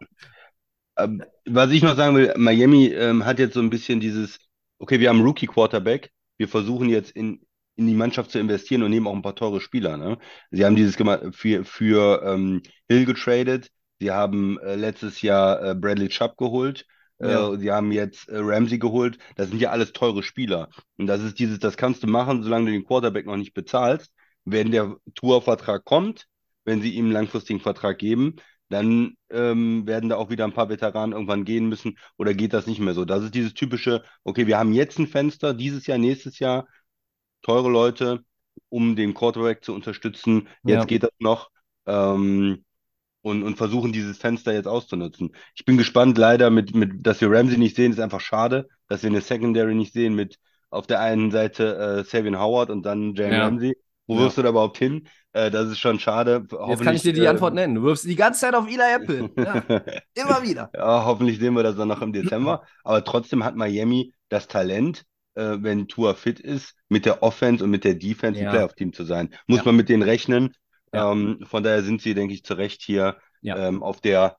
Ähm, 0.99 1.25
was 1.47 1.71
ich 1.71 1.83
noch 1.83 1.97
sagen 1.97 2.15
will, 2.17 2.33
Miami 2.37 2.87
ähm, 2.87 3.25
hat 3.25 3.39
jetzt 3.39 3.55
so 3.55 3.61
ein 3.61 3.71
bisschen 3.71 4.01
dieses, 4.01 4.39
okay, 4.79 5.01
wir 5.01 5.09
haben 5.09 5.23
Rookie-Quarterback, 5.23 6.11
wir 6.39 6.49
versuchen 6.49 6.89
jetzt 6.89 7.11
in, 7.11 7.45
in 7.75 7.87
die 7.87 7.95
Mannschaft 7.95 8.31
zu 8.31 8.39
investieren 8.39 8.83
und 8.83 8.91
nehmen 8.91 9.09
auch 9.09 9.15
ein 9.15 9.23
paar 9.23 9.35
teure 9.35 9.61
Spieler. 9.61 9.97
Ne? 9.97 10.19
Sie 10.53 10.65
haben 10.65 10.77
dieses 10.77 10.97
gemacht 10.97 11.23
für, 11.33 11.65
für 11.65 12.23
ähm, 12.25 12.63
Hill 12.89 13.05
getradet, 13.05 13.71
sie 14.01 14.11
haben 14.11 14.59
äh, 14.61 14.77
letztes 14.77 15.23
Jahr 15.23 15.63
äh, 15.63 15.75
Bradley 15.75 16.09
Chubb 16.09 16.37
geholt, 16.37 16.87
Ja. 17.23 17.53
äh, 17.53 17.57
sie 17.59 17.71
haben 17.71 17.93
jetzt 17.93 18.29
äh, 18.29 18.39
Ramsey 18.39 18.79
geholt, 18.79 19.19
das 19.37 19.49
sind 19.51 19.61
ja 19.61 19.71
alles 19.71 19.93
teure 19.93 20.23
Spieler. 20.23 20.69
Und 20.99 21.07
das 21.07 21.23
ist 21.23 21.39
dieses, 21.39 21.59
das 21.59 21.77
kannst 21.77 22.03
du 22.03 22.07
machen, 22.09 22.43
solange 22.43 22.67
du 22.67 22.73
den 22.73 22.85
Quarterback 22.87 23.27
noch 23.27 23.37
nicht 23.37 23.55
bezahlst. 23.55 24.13
Wenn 24.45 24.71
der 24.73 24.97
Tour-Vertrag 25.15 25.85
kommt, 25.85 26.27
wenn 26.65 26.83
sie 26.83 26.91
ihm 26.95 27.07
einen 27.07 27.13
langfristigen 27.15 27.61
Vertrag 27.61 27.99
geben, 27.99 28.37
dann 28.69 29.15
ähm, 29.31 29.87
werden 29.87 30.09
da 30.09 30.17
auch 30.17 30.31
wieder 30.31 30.45
ein 30.45 30.53
paar 30.53 30.69
Veteranen 30.69 31.13
irgendwann 31.13 31.45
gehen 31.45 31.69
müssen 31.69 31.99
oder 32.17 32.35
geht 32.35 32.53
das 32.53 32.67
nicht 32.67 32.81
mehr 32.81 32.95
so. 32.95 33.05
Das 33.05 33.23
ist 33.25 33.35
dieses 33.35 33.53
typische, 33.55 34.05
okay, 34.25 34.47
wir 34.47 34.59
haben 34.59 34.73
jetzt 34.73 34.99
ein 34.99 35.09
Fenster, 35.09 35.55
dieses 35.55 35.87
Jahr, 35.87 35.99
nächstes 35.99 36.39
Jahr, 36.39 36.69
teure 37.43 37.71
Leute, 37.71 38.25
um 38.69 38.97
den 38.97 39.15
Quarterback 39.15 39.65
zu 39.65 39.75
unterstützen. 39.75 40.49
Jetzt 40.65 40.87
Ja. 40.87 40.87
geht 40.87 41.03
das 41.03 41.13
noch. 41.19 41.51
Ähm, 41.87 42.65
und, 43.23 43.43
und 43.43 43.57
versuchen 43.57 43.93
dieses 43.93 44.19
Fenster 44.19 44.53
jetzt 44.53 44.67
auszunutzen. 44.69 45.35
Ich 45.55 45.65
bin 45.65 45.77
gespannt, 45.77 46.17
leider, 46.19 46.51
mit, 46.51 46.75
mit, 46.75 47.07
dass 47.07 47.21
wir 47.21 47.31
Ramsey 47.31 47.59
nicht 47.59 47.77
sehen, 47.77 47.93
ist 47.93 48.01
einfach 48.01 48.21
schade, 48.21 48.69
dass 48.89 49.03
wir 49.03 49.11
eine 49.11 49.21
Secondary 49.21 49.75
nicht 49.75 49.93
sehen 49.93 50.15
mit 50.15 50.39
auf 50.71 50.87
der 50.87 51.01
einen 51.01 51.31
Seite 51.31 51.77
äh, 52.01 52.05
Savion 52.05 52.39
Howard 52.39 52.71
und 52.71 52.85
dann 52.85 53.15
Jalen 53.15 53.33
Ja. 53.33 53.45
Ramsey. 53.47 53.77
Wo 54.07 54.17
Ja. 54.17 54.23
wirst 54.23 54.39
du 54.39 54.43
da 54.43 54.49
überhaupt 54.49 54.79
hin? 54.79 55.07
Äh, 55.33 55.51
das 55.51 55.69
ist 55.69 55.79
schon 55.79 56.01
schade. 56.01 56.45
Jetzt 56.69 56.83
kann 56.83 56.95
ich 56.97 57.03
dir 57.03 57.13
die 57.13 57.21
äh, 57.25 57.29
Antwort 57.29 57.55
nennen. 57.55 57.77
Du 57.77 57.83
wirfst 57.83 58.05
die 58.05 58.17
ganze 58.17 58.41
Zeit 58.41 58.55
auf 58.55 58.67
Eli 58.67 58.83
Apple. 58.95 59.31
Ja, 59.37 59.63
immer 60.15 60.43
wieder. 60.43 60.71
Ja, 60.75 61.05
hoffentlich 61.05 61.39
sehen 61.39 61.55
wir 61.55 61.63
das 61.63 61.77
dann 61.77 61.89
noch 61.89 62.03
im 62.03 62.13
Dezember. 62.13 62.63
Aber 62.83 63.05
trotzdem 63.05 63.45
hat 63.45 63.55
Miami 63.55 64.15
das 64.29 64.49
Talent, 64.49 65.05
äh, 65.35 65.59
wenn 65.61 65.87
Tua 65.89 66.15
fit 66.15 66.41
ist, 66.41 66.75
mit 66.89 67.07
der 67.07 67.23
Offense 67.23 67.63
und 67.65 67.71
mit 67.71 67.85
der 67.85 67.95
Defense 67.95 68.41
Ja. 68.41 68.47
ein 68.49 68.51
Playoff-Team 68.53 68.93
zu 68.93 69.05
sein. 69.05 69.33
Muss 69.47 69.65
man 69.65 69.77
mit 69.77 69.89
denen 69.89 70.03
rechnen. 70.03 70.55
Ja. 70.93 71.13
Ähm, 71.13 71.39
von 71.45 71.63
daher 71.63 71.83
sind 71.83 72.03
sie, 72.03 72.15
denke 72.15 72.35
ich, 72.35 72.45
zu 72.45 72.55
Recht 72.55 72.83
hier 72.83 73.17
Ja. 73.43 73.57
ähm, 73.69 73.83
auf 73.83 74.01
der 74.01 74.37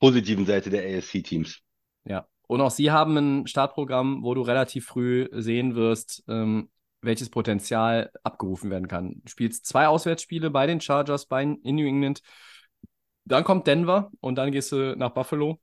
positiven 0.00 0.46
Seite 0.46 0.70
der 0.70 0.82
ASC-Teams. 0.84 1.60
Ja. 2.04 2.26
Und 2.46 2.60
auch 2.60 2.70
sie 2.70 2.90
haben 2.90 3.16
ein 3.16 3.46
Startprogramm, 3.46 4.22
wo 4.22 4.34
du 4.34 4.42
relativ 4.42 4.86
früh 4.86 5.28
sehen 5.32 5.74
wirst, 5.76 6.22
ähm, 6.28 6.70
welches 7.00 7.30
Potenzial 7.30 8.10
abgerufen 8.22 8.70
werden 8.70 8.88
kann. 8.88 9.20
Du 9.24 9.30
spielst 9.30 9.66
zwei 9.66 9.88
Auswärtsspiele 9.88 10.50
bei 10.50 10.66
den 10.66 10.80
Chargers, 10.80 11.26
bei 11.26 11.42
in 11.42 11.76
New 11.76 11.86
England. 11.86 12.20
Dann 13.24 13.44
kommt 13.44 13.66
Denver 13.66 14.10
und 14.20 14.36
dann 14.36 14.52
gehst 14.52 14.72
du 14.72 14.94
nach 14.96 15.10
Buffalo. 15.10 15.60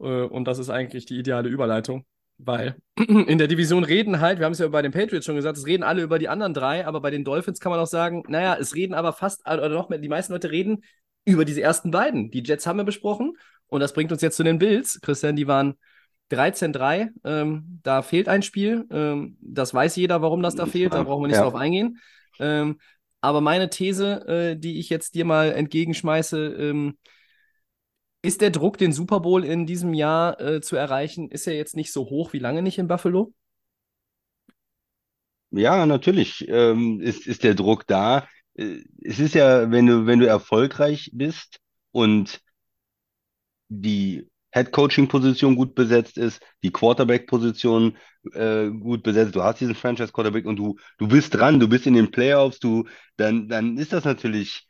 Äh, 0.00 0.22
und 0.24 0.44
das 0.46 0.58
ist 0.58 0.70
eigentlich 0.70 1.06
die 1.06 1.18
ideale 1.18 1.48
Überleitung, 1.48 2.04
weil 2.44 2.76
in 2.96 3.38
der 3.38 3.48
Division 3.48 3.84
reden 3.84 4.20
halt, 4.20 4.38
wir 4.38 4.46
haben 4.46 4.52
es 4.52 4.58
ja 4.58 4.68
bei 4.68 4.82
den 4.82 4.92
Patriots 4.92 5.26
schon 5.26 5.36
gesagt, 5.36 5.56
es 5.58 5.66
reden 5.66 5.82
alle 5.82 6.02
über 6.02 6.18
die 6.18 6.28
anderen 6.28 6.54
drei, 6.54 6.86
aber 6.86 7.00
bei 7.00 7.10
den 7.10 7.24
Dolphins 7.24 7.60
kann 7.60 7.70
man 7.70 7.80
auch 7.80 7.86
sagen, 7.86 8.22
naja, 8.28 8.56
es 8.58 8.74
reden 8.74 8.94
aber 8.94 9.12
fast, 9.12 9.46
oder 9.46 9.68
noch 9.68 9.88
mehr, 9.88 9.98
die 9.98 10.08
meisten 10.08 10.32
Leute 10.32 10.50
reden 10.50 10.84
über 11.24 11.44
diese 11.44 11.62
ersten 11.62 11.90
beiden. 11.90 12.30
Die 12.30 12.42
Jets 12.42 12.66
haben 12.66 12.78
wir 12.78 12.84
besprochen 12.84 13.36
und 13.68 13.80
das 13.80 13.92
bringt 13.92 14.12
uns 14.12 14.22
jetzt 14.22 14.36
zu 14.36 14.42
den 14.42 14.58
Bills. 14.58 15.00
Christian, 15.00 15.36
die 15.36 15.46
waren 15.46 15.74
13-3. 16.30 17.10
Ähm, 17.24 17.80
da 17.82 18.02
fehlt 18.02 18.28
ein 18.28 18.42
Spiel. 18.42 18.86
Ähm, 18.90 19.36
das 19.40 19.72
weiß 19.72 19.96
jeder, 19.96 20.22
warum 20.22 20.42
das 20.42 20.56
da 20.56 20.66
fehlt. 20.66 20.94
Da 20.94 21.02
brauchen 21.02 21.22
wir 21.22 21.28
nicht 21.28 21.36
Ja. 21.36 21.42
drauf 21.42 21.54
eingehen. 21.54 21.98
Ähm, 22.40 22.78
aber 23.20 23.40
meine 23.40 23.70
These, 23.70 24.26
äh, 24.26 24.56
die 24.56 24.80
ich 24.80 24.88
jetzt 24.88 25.14
dir 25.14 25.24
mal 25.24 25.52
entgegenschmeiße, 25.52 26.38
ähm, 26.58 26.98
ist 28.22 28.40
der 28.40 28.50
Druck, 28.50 28.78
den 28.78 28.92
Super 28.92 29.20
Bowl 29.20 29.44
in 29.44 29.66
diesem 29.66 29.94
Jahr 29.94 30.40
äh, 30.40 30.60
zu 30.60 30.76
erreichen, 30.76 31.30
ist 31.30 31.46
er 31.46 31.54
jetzt 31.56 31.76
nicht 31.76 31.92
so 31.92 32.04
hoch 32.10 32.32
wie 32.32 32.38
lange 32.38 32.62
nicht 32.62 32.78
in 32.78 32.88
Buffalo? 32.88 33.32
Ja, 35.50 35.84
natürlich 35.86 36.46
ähm, 36.48 37.00
ist, 37.00 37.26
ist 37.26 37.42
der 37.44 37.54
Druck 37.54 37.86
da. 37.86 38.26
Äh, 38.54 38.80
Es 39.02 39.18
ist 39.18 39.34
ja, 39.34 39.70
wenn 39.70 39.86
du, 39.86 40.06
wenn 40.06 40.18
du 40.20 40.26
erfolgreich 40.26 41.10
bist 41.12 41.60
und 41.92 42.40
die 43.68 44.28
Head-Coaching-Position 44.54 45.56
gut 45.56 45.74
besetzt 45.74 46.18
ist, 46.18 46.40
die 46.62 46.70
Quarterback-Position 46.70 47.96
äh, 48.34 48.68
gut 48.68 49.02
besetzt, 49.02 49.34
du 49.34 49.42
hast 49.42 49.60
diesen 49.60 49.74
Franchise-Quarterback 49.74 50.44
und 50.46 50.56
du, 50.56 50.76
du 50.98 51.08
bist 51.08 51.34
dran, 51.34 51.58
du 51.58 51.68
bist 51.68 51.86
in 51.86 51.94
den 51.94 52.10
Playoffs, 52.10 52.58
du, 52.58 52.84
dann, 53.16 53.48
dann 53.48 53.78
ist 53.78 53.92
das 53.92 54.04
natürlich 54.04 54.66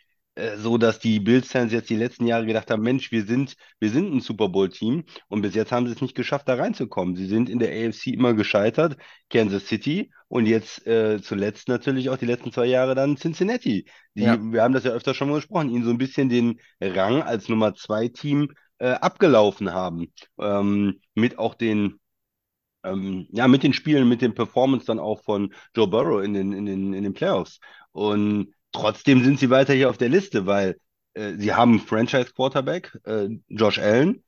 so, 0.56 0.78
dass 0.78 0.98
die 0.98 1.20
Bills-Fans 1.20 1.72
jetzt 1.72 1.90
die 1.90 1.96
letzten 1.96 2.26
Jahre 2.26 2.46
gedacht 2.46 2.70
haben, 2.70 2.82
Mensch, 2.82 3.12
wir 3.12 3.24
sind, 3.26 3.54
wir 3.80 3.90
sind 3.90 4.14
ein 4.14 4.20
Super 4.20 4.48
Bowl-Team 4.48 5.04
und 5.28 5.42
bis 5.42 5.54
jetzt 5.54 5.72
haben 5.72 5.86
sie 5.86 5.92
es 5.92 6.00
nicht 6.00 6.14
geschafft, 6.14 6.48
da 6.48 6.54
reinzukommen. 6.54 7.16
Sie 7.16 7.26
sind 7.26 7.50
in 7.50 7.58
der 7.58 7.70
AFC 7.70 8.08
immer 8.08 8.32
gescheitert, 8.32 8.96
Kansas 9.28 9.66
City 9.66 10.10
und 10.28 10.46
jetzt 10.46 10.86
äh, 10.86 11.20
zuletzt 11.20 11.68
natürlich 11.68 12.08
auch 12.08 12.16
die 12.16 12.26
letzten 12.26 12.50
zwei 12.52 12.66
Jahre 12.66 12.94
dann 12.94 13.16
Cincinnati. 13.18 13.86
Die, 14.14 14.22
Ja. 14.22 14.38
wir 14.40 14.62
haben 14.62 14.72
das 14.74 14.84
ja 14.84 14.92
öfter 14.92 15.12
schon 15.14 15.28
mal 15.28 15.36
gesprochen, 15.36 15.70
ihnen 15.70 15.84
so 15.84 15.90
ein 15.90 15.98
bisschen 15.98 16.28
den 16.30 16.58
Rang 16.80 17.22
als 17.22 17.48
Nummer 17.48 17.74
zwei 17.74 18.08
Team 18.08 18.52
äh, 18.78 18.92
abgelaufen 18.92 19.72
haben. 19.72 20.12
Ähm, 20.40 21.00
mit 21.14 21.38
auch 21.38 21.54
den, 21.54 22.00
ähm, 22.84 23.26
ja, 23.30 23.48
mit 23.48 23.62
den 23.62 23.72
Spielen, 23.72 24.08
mit 24.08 24.22
den 24.22 24.34
Performance 24.34 24.86
dann 24.86 24.98
auch 24.98 25.22
von 25.22 25.52
Joe 25.76 25.86
Burrow 25.86 26.22
in 26.22 26.34
den, 26.34 26.52
in 26.52 26.66
den, 26.66 26.94
in 26.94 27.02
den 27.04 27.14
Playoffs. 27.14 27.60
Und 27.92 28.52
trotzdem 28.72 29.24
sind 29.24 29.38
sie 29.38 29.50
weiter 29.50 29.74
hier 29.74 29.90
auf 29.90 29.98
der 29.98 30.08
Liste, 30.08 30.46
weil 30.46 30.78
äh, 31.14 31.34
sie 31.36 31.52
haben 31.54 31.80
Franchise-Quarterback, 31.80 32.98
äh, 33.04 33.28
Josh 33.48 33.78
Allen. 33.78 34.22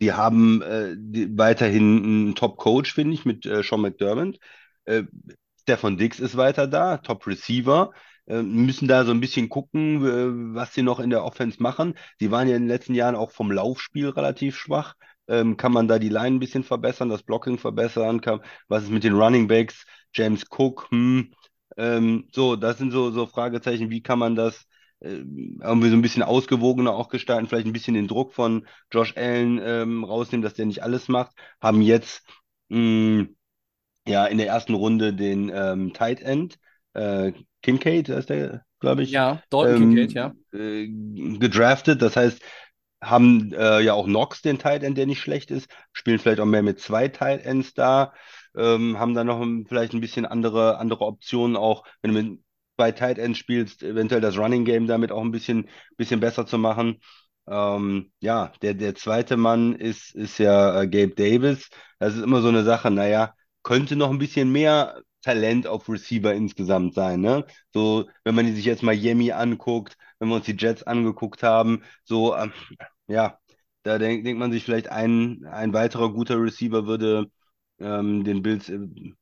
Die 0.00 0.12
haben 0.12 0.62
äh, 0.62 0.94
die, 0.96 1.36
weiterhin 1.36 2.04
einen 2.04 2.34
Top-Coach, 2.34 2.94
finde 2.94 3.14
ich, 3.14 3.24
mit 3.24 3.46
äh, 3.46 3.62
Sean 3.62 3.80
McDermott. 3.80 4.38
Äh, 4.84 5.04
Stefan 5.62 5.96
Diggs 5.98 6.20
ist 6.20 6.36
weiter 6.36 6.66
da, 6.66 6.98
Top-Receiver. 6.98 7.92
Äh, 8.26 8.42
müssen 8.42 8.88
da 8.88 9.04
so 9.04 9.10
ein 9.10 9.20
bisschen 9.20 9.48
gucken, 9.48 10.54
was 10.54 10.72
sie 10.74 10.82
noch 10.82 11.00
in 11.00 11.10
der 11.10 11.24
Offense 11.24 11.62
machen. 11.62 11.94
Sie 12.18 12.30
waren 12.30 12.48
ja 12.48 12.56
in 12.56 12.62
den 12.62 12.68
letzten 12.68 12.94
Jahren 12.94 13.16
auch 13.16 13.32
vom 13.32 13.50
Laufspiel 13.50 14.08
relativ 14.10 14.56
schwach. 14.56 14.94
Ähm, 15.26 15.56
kann 15.56 15.72
man 15.72 15.88
da 15.88 15.98
die 15.98 16.08
Line 16.08 16.36
ein 16.36 16.40
bisschen 16.40 16.64
verbessern, 16.64 17.08
das 17.08 17.22
Blocking 17.22 17.58
verbessern? 17.58 18.20
Kann, 18.20 18.40
was 18.68 18.84
ist 18.84 18.90
mit 18.90 19.04
den 19.04 19.14
Running 19.14 19.48
Backs? 19.48 19.84
James 20.14 20.44
Cook, 20.50 20.86
hm, 20.90 21.32
ähm, 21.76 22.28
so, 22.32 22.56
das 22.56 22.78
sind 22.78 22.90
so, 22.92 23.10
so 23.10 23.26
Fragezeichen. 23.26 23.90
Wie 23.90 24.02
kann 24.02 24.18
man 24.18 24.34
das 24.36 24.66
äh, 25.00 25.08
irgendwie 25.10 25.90
so 25.90 25.96
ein 25.96 26.02
bisschen 26.02 26.22
ausgewogener 26.22 26.94
auch 26.94 27.08
gestalten? 27.08 27.46
Vielleicht 27.48 27.66
ein 27.66 27.72
bisschen 27.72 27.94
den 27.94 28.08
Druck 28.08 28.34
von 28.34 28.66
Josh 28.92 29.14
Allen 29.16 29.60
ähm, 29.62 30.04
rausnehmen, 30.04 30.42
dass 30.42 30.54
der 30.54 30.66
nicht 30.66 30.82
alles 30.82 31.08
macht. 31.08 31.32
Haben 31.60 31.82
jetzt 31.82 32.22
mh, 32.68 33.26
ja 34.06 34.26
in 34.26 34.38
der 34.38 34.48
ersten 34.48 34.74
Runde 34.74 35.14
den 35.14 35.50
ähm, 35.54 35.92
Tight 35.92 36.20
End, 36.22 36.58
äh, 36.94 37.32
Kincaid, 37.62 38.08
ist 38.08 38.30
der, 38.30 38.64
glaube 38.80 39.02
ich, 39.02 39.20
Ja, 39.20 39.42
Dalton 39.50 39.74
ähm, 39.74 39.74
Kincaid, 39.74 40.12
ja. 40.12 40.34
äh, 40.52 40.88
gedraftet. 41.38 42.02
Das 42.02 42.16
heißt, 42.16 42.40
haben 43.02 43.52
äh, 43.52 43.80
ja 43.80 43.94
auch 43.94 44.06
Knox 44.06 44.42
den 44.42 44.58
Tight 44.58 44.82
End, 44.82 44.98
der 44.98 45.06
nicht 45.06 45.20
schlecht 45.20 45.50
ist, 45.50 45.68
spielen 45.92 46.18
vielleicht 46.18 46.40
auch 46.40 46.46
mehr 46.46 46.62
mit 46.62 46.80
zwei 46.80 47.08
Tight 47.08 47.44
Ends 47.44 47.74
da, 47.74 48.12
ähm, 48.58 48.98
haben 48.98 49.14
dann 49.14 49.26
noch 49.28 49.44
vielleicht 49.68 49.94
ein 49.94 50.00
bisschen 50.00 50.26
andere, 50.26 50.78
andere 50.78 51.04
Optionen 51.06 51.56
auch, 51.56 51.84
wenn 52.02 52.12
du 52.14 52.22
mit 52.22 52.40
zwei 52.76 52.92
Tight 52.92 53.18
Ends 53.18 53.38
spielst, 53.38 53.82
eventuell 53.82 54.20
das 54.20 54.36
Running 54.38 54.64
Game 54.64 54.86
damit 54.86 55.12
auch 55.12 55.22
ein 55.22 55.32
bisschen, 55.32 55.68
bisschen 55.96 56.20
besser 56.20 56.46
zu 56.46 56.58
machen. 56.58 57.00
Ähm, 57.48 58.12
ja, 58.20 58.52
der, 58.62 58.74
der 58.74 58.94
zweite 58.94 59.36
Mann 59.36 59.74
ist, 59.74 60.14
ist 60.14 60.38
ja 60.38 60.82
äh, 60.82 60.88
Gabe 60.88 61.14
Davis. 61.14 61.70
Das 61.98 62.14
ist 62.14 62.22
immer 62.22 62.42
so 62.42 62.48
eine 62.48 62.64
Sache, 62.64 62.90
naja, 62.90 63.34
könnte 63.62 63.96
noch 63.96 64.10
ein 64.10 64.18
bisschen 64.18 64.50
mehr 64.52 65.00
Talent 65.22 65.66
auf 65.66 65.88
Receiver 65.88 66.32
insgesamt 66.34 66.94
sein, 66.94 67.20
ne? 67.20 67.44
So, 67.72 68.08
wenn 68.24 68.34
man 68.34 68.54
sich 68.54 68.64
jetzt 68.64 68.82
Miami 68.82 69.32
anguckt, 69.32 69.96
wenn 70.18 70.28
wir 70.28 70.36
uns 70.36 70.46
die 70.46 70.56
Jets 70.56 70.82
angeguckt 70.84 71.42
haben, 71.42 71.82
so, 72.04 72.36
ähm, 72.36 72.52
ja, 73.08 73.38
da 73.82 73.98
denk, 73.98 74.24
denkt 74.24 74.38
man 74.38 74.52
sich 74.52 74.64
vielleicht 74.64 74.88
ein, 74.88 75.44
ein 75.50 75.72
weiterer 75.72 76.12
guter 76.12 76.40
Receiver 76.40 76.86
würde 76.86 77.30
ähm, 77.80 78.24
den 78.24 78.42
Bills 78.42 78.68
äh, 78.68 78.78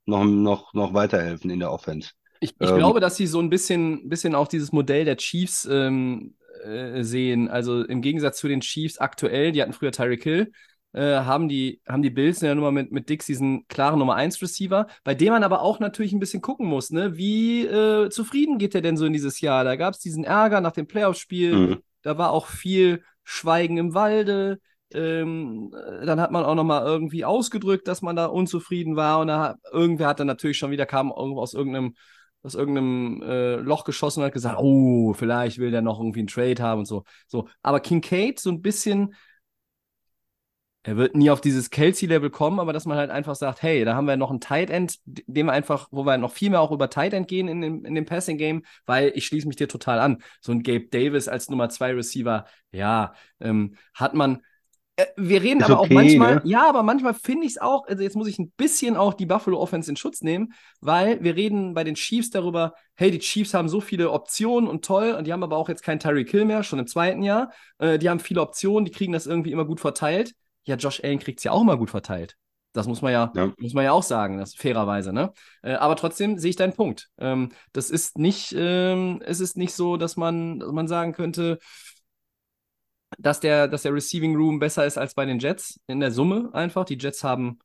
noch, 0.07 0.25
noch, 0.25 0.73
noch 0.75 0.95
weiterhelfen 0.95 1.51
in 1.51 1.61
der 1.61 1.73
Offense. 1.73 2.11
Ich, 2.41 2.55
ich 2.61 2.69
Ähm, 2.69 2.75
glaube, 2.75 3.01
dass 3.01 3.17
sie 3.17 3.27
so 3.27 3.41
ein 3.41 3.51
bisschen, 3.51 4.09
bisschen 4.09 4.35
auch 4.35 4.49
dieses 4.49 4.73
Modell 4.73 5.05
der 5.05 5.17
Chiefs 5.17 5.67
ähm, 5.71 6.35
äh, 6.65 7.03
sehen. 7.03 7.49
Also 7.49 7.83
im 7.85 8.03
Gegensatz 8.03 8.39
zu 8.39 8.49
den 8.49 8.61
Chiefs 8.61 8.99
aktuell, 8.99 9.53
die 9.53 9.63
hatten 9.63 9.73
früher 9.73 9.93
Tyreek 9.93 10.23
Hill, 10.23 10.53
äh, 10.93 11.01
haben 11.21 11.49
die, 11.49 11.81
haben 11.89 12.03
die 12.03 12.11
Bills 12.11 12.41
ja 12.43 12.55
nun 12.55 12.63
mal 12.65 12.73
mit, 12.73 12.93
mit 12.93 13.09
Dix 13.09 13.25
diesen 13.27 13.67
klaren 13.69 13.99
Nummer 13.99 14.17
1 14.17 14.41
Receiver, 14.43 14.87
bei 15.03 15.15
dem 15.15 15.31
man 15.33 15.45
aber 15.45 15.63
auch 15.63 15.81
natürlich 15.81 16.13
ein 16.13 16.21
bisschen 16.21 16.43
gucken 16.43 16.67
muss, 16.67 16.91
ne? 16.91 17.17
Wie 17.17 17.65
äh, 17.67 18.11
zufrieden 18.11 18.59
geht 18.59 18.75
der 18.75 18.83
denn 18.83 18.97
so 18.99 19.07
in 19.07 19.13
dieses 19.15 19.41
Jahr? 19.41 19.65
Da 19.65 19.77
gab 19.77 19.95
es 19.95 20.01
diesen 20.01 20.25
Ärger 20.25 20.61
nach 20.61 20.73
dem 20.73 20.87
Playoff-Spiel, 20.87 21.63
Mhm. 21.69 21.83
da 22.03 22.19
war 22.19 22.31
auch 22.33 22.47
viel 22.47 23.03
Schweigen 23.25 23.79
im 23.79 23.95
Walde. 23.95 24.61
Ähm, 24.93 25.75
dann 26.05 26.21
hat 26.21 26.31
man 26.31 26.45
auch 26.45 26.55
noch 26.55 26.65
mal 26.65 26.85
irgendwie 26.85 27.25
ausgedrückt, 27.25 27.89
dass 27.89 28.03
man 28.03 28.15
da 28.17 28.27
unzufrieden 28.27 28.97
war 28.97 29.21
und 29.21 29.29
da 29.29 29.41
hat, 29.41 29.57
irgendwer 29.73 30.09
hat 30.09 30.21
dann 30.21 30.29
natürlich 30.29 30.59
schon 30.59 30.71
wieder 30.71 30.87
kam 30.87 31.11
aus 31.13 31.55
irgendeinem 31.55 31.95
aus 32.43 32.55
irgendeinem 32.55 33.23
äh, 33.23 33.57
Loch 33.57 33.83
geschossen 33.83 34.21
und 34.21 34.27
hat 34.27 34.33
gesagt, 34.33 34.59
oh, 34.61 35.13
vielleicht 35.15 35.59
will 35.59 35.73
der 35.73 35.83
noch 35.83 35.99
irgendwie 35.99 36.21
einen 36.21 36.29
Trade 36.29 36.63
haben 36.63 36.81
und 36.81 36.85
so. 36.85 37.03
So, 37.27 37.49
aber 37.63 37.81
Kincaid 37.81 38.39
so 38.39 38.51
ein 38.51 38.63
bisschen 38.63 39.15
er 40.87 40.97
wird 40.97 41.17
nie 41.17 41.31
auf 41.31 41.41
dieses 41.41 41.71
Kelsey-Level 41.71 42.31
kommen, 42.31 42.61
aber 42.61 42.73
dass 42.73 42.87
man 42.87 42.97
halt 42.97 43.11
einfach 43.11 43.35
sagt, 43.35 43.61
hey, 43.61 43.85
da 43.85 43.97
haben 43.97 44.07
wir 44.07 44.17
noch 44.17 44.31
einen 44.31 44.41
Tight 44.41 44.71
End, 44.71 44.99
dem 45.05 45.47
wir 45.47 45.53
einfach, 45.53 45.89
wo 45.91 46.05
wir 46.05 46.17
noch 46.17 46.31
viel 46.31 46.51
mehr 46.51 46.61
auch 46.61 46.71
über 46.71 46.89
Tight 46.89 47.13
End 47.13 47.27
gehen 47.27 47.49
in 47.49 47.61
dem, 47.61 47.85
in 47.85 47.97
dem 47.97 48.05
Passing-Game, 48.05 48.63
weil 48.87 49.11
ich 49.17 49.27
schließe 49.27 49.49
mich 49.49 49.57
dir 49.57 49.67
total 49.67 49.99
an. 49.99 50.23
So 50.41 50.53
ein 50.53 50.63
Gabe 50.63 50.87
Davis 50.87 51.27
als 51.27 51.51
Nummer 51.51 51.71
zwei 51.71 51.93
Receiver, 51.93 52.47
ja, 52.71 53.15
ähm, 53.41 53.75
hat 53.95 54.15
man. 54.15 54.43
Äh, 54.97 55.07
wir 55.17 55.43
reden 55.43 55.61
Ist 55.61 55.71
aber 55.71 55.81
okay, 55.81 55.91
auch 55.91 55.95
manchmal, 55.95 56.35
ne? 56.37 56.43
ja, 56.45 56.69
aber 56.69 56.83
manchmal 56.83 57.15
finde 57.15 57.47
ich 57.47 57.53
es 57.53 57.59
auch, 57.59 57.87
also 57.87 58.03
jetzt 58.03 58.17
muss 58.17 58.29
ich 58.29 58.39
ein 58.39 58.51
bisschen 58.57 58.97
auch 58.97 59.15
die 59.15 59.27
Buffalo 59.27 59.61
Offense 59.61 59.91
in 59.91 59.97
Schutz 59.97 60.23
nehmen, 60.23 60.53
weil 60.81 61.23
wir 61.23 61.37
reden 61.37 61.75
bei 61.75 61.85
den 61.85 61.95
Chiefs 61.95 62.31
darüber, 62.31 62.75
hey, 62.95 63.11
die 63.11 63.19
Chiefs 63.19 63.55
haben 63.55 63.69
so 63.69 63.81
viele 63.81 64.11
Optionen 64.11 64.69
und 64.69 64.85
toll, 64.85 65.13
und 65.13 65.27
die 65.27 65.33
haben 65.33 65.43
aber 65.43 65.57
auch 65.57 65.69
jetzt 65.69 65.83
keinen 65.83 66.01
Tyreek 66.01 66.29
Kill 66.29 66.45
mehr, 66.45 66.63
schon 66.63 66.79
im 66.79 66.87
zweiten 66.87 67.23
Jahr. 67.23 67.53
Äh, 67.79 67.99
die 67.99 68.09
haben 68.09 68.21
viele 68.21 68.41
Optionen, 68.41 68.85
die 68.85 68.91
kriegen 68.91 69.13
das 69.13 69.27
irgendwie 69.27 69.53
immer 69.53 69.65
gut 69.65 69.81
verteilt 69.81 70.35
ja, 70.67 70.77
Josh 70.77 71.03
Allen 71.03 71.19
kriegt 71.19 71.39
es 71.39 71.45
ja 71.45 71.53
auch 71.53 71.65
mal 71.65 71.79
gut 71.79 71.91
verteilt. 71.91 72.37
Das 72.73 72.87
muss 72.87 73.01
man 73.01 73.13
ja, 73.13 73.33
ja, 73.35 73.53
muss 73.59 73.73
man 73.73 73.85
ja 73.85 73.93
auch 73.93 74.03
sagen, 74.03 74.37
das 74.37 74.55
fairerweise, 74.55 75.13
ne? 75.13 75.33
Äh, 75.63 75.75
aber 75.75 75.97
trotzdem 75.97 76.39
sehe 76.39 76.51
ich 76.51 76.57
deinen 76.57 76.75
Punkt. 76.75 77.09
Ähm, 77.19 77.51
das 77.73 77.89
ist 77.89 78.19
nicht, 78.19 78.55
ähm, 78.55 79.23
es 79.25 79.41
ist 79.41 79.57
nicht 79.57 79.73
so, 79.73 79.97
dass 79.97 80.17
man, 80.17 80.59
dass 80.59 80.73
man 80.73 80.87
sagen 80.87 81.13
könnte, 81.13 81.59
dass 83.19 83.41
der, 83.41 83.69
dass 83.69 83.83
der 83.83 83.95
Receiving 83.95 84.37
Room 84.37 84.59
besser 84.59 84.87
ist 84.87 84.99
als 84.99 85.15
bei 85.15 85.25
den 85.25 85.39
Jets 85.39 85.81
in 85.87 86.01
der 86.01 86.11
Summe 86.11 86.51
einfach. 86.53 86.85
Die 86.85 86.99
Jets 86.99 87.25
haben, 87.25 87.59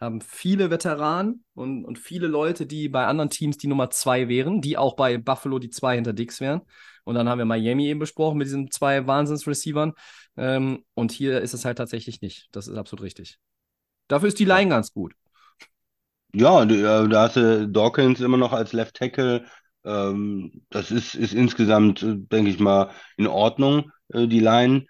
haben 0.00 0.20
viele 0.20 0.70
Veteranen 0.70 1.44
und, 1.54 1.84
und 1.84 1.98
viele 1.98 2.26
Leute, 2.26 2.66
die 2.66 2.88
bei 2.88 3.06
anderen 3.06 3.30
Teams 3.30 3.56
die 3.56 3.68
Nummer 3.68 3.90
zwei 3.90 4.28
wären, 4.28 4.60
die 4.60 4.76
auch 4.76 4.96
bei 4.96 5.18
Buffalo 5.18 5.58
die 5.58 5.70
zwei 5.70 5.94
hinter 5.94 6.12
Dix 6.12 6.40
wären. 6.40 6.62
Und 7.04 7.14
dann 7.14 7.28
haben 7.28 7.38
wir 7.38 7.44
Miami 7.44 7.86
eben 7.86 8.00
besprochen 8.00 8.38
mit 8.38 8.46
diesen 8.46 8.70
zwei 8.70 9.06
Wahnsinns-Receivern. 9.06 9.94
Ähm, 10.36 10.84
und 10.94 11.12
hier 11.12 11.40
ist 11.40 11.54
es 11.54 11.64
halt 11.64 11.78
tatsächlich 11.78 12.20
nicht. 12.20 12.48
Das 12.52 12.68
ist 12.68 12.76
absolut 12.76 13.04
richtig. 13.04 13.38
Dafür 14.08 14.28
ist 14.28 14.38
die 14.38 14.44
Line 14.44 14.70
ganz 14.70 14.92
gut. 14.92 15.14
Ja, 16.32 16.64
da 16.64 17.22
hast 17.22 17.36
du 17.36 17.68
Dawkins 17.68 18.20
immer 18.20 18.36
noch 18.36 18.52
als 18.52 18.72
Left 18.72 18.94
Tackle. 18.96 19.44
Ähm, 19.84 20.62
das 20.70 20.90
ist, 20.90 21.14
ist 21.14 21.32
insgesamt, 21.32 22.02
äh, 22.02 22.14
denke 22.16 22.50
ich 22.50 22.60
mal, 22.60 22.90
in 23.16 23.26
Ordnung, 23.26 23.90
äh, 24.12 24.26
die 24.26 24.40
Line. 24.40 24.86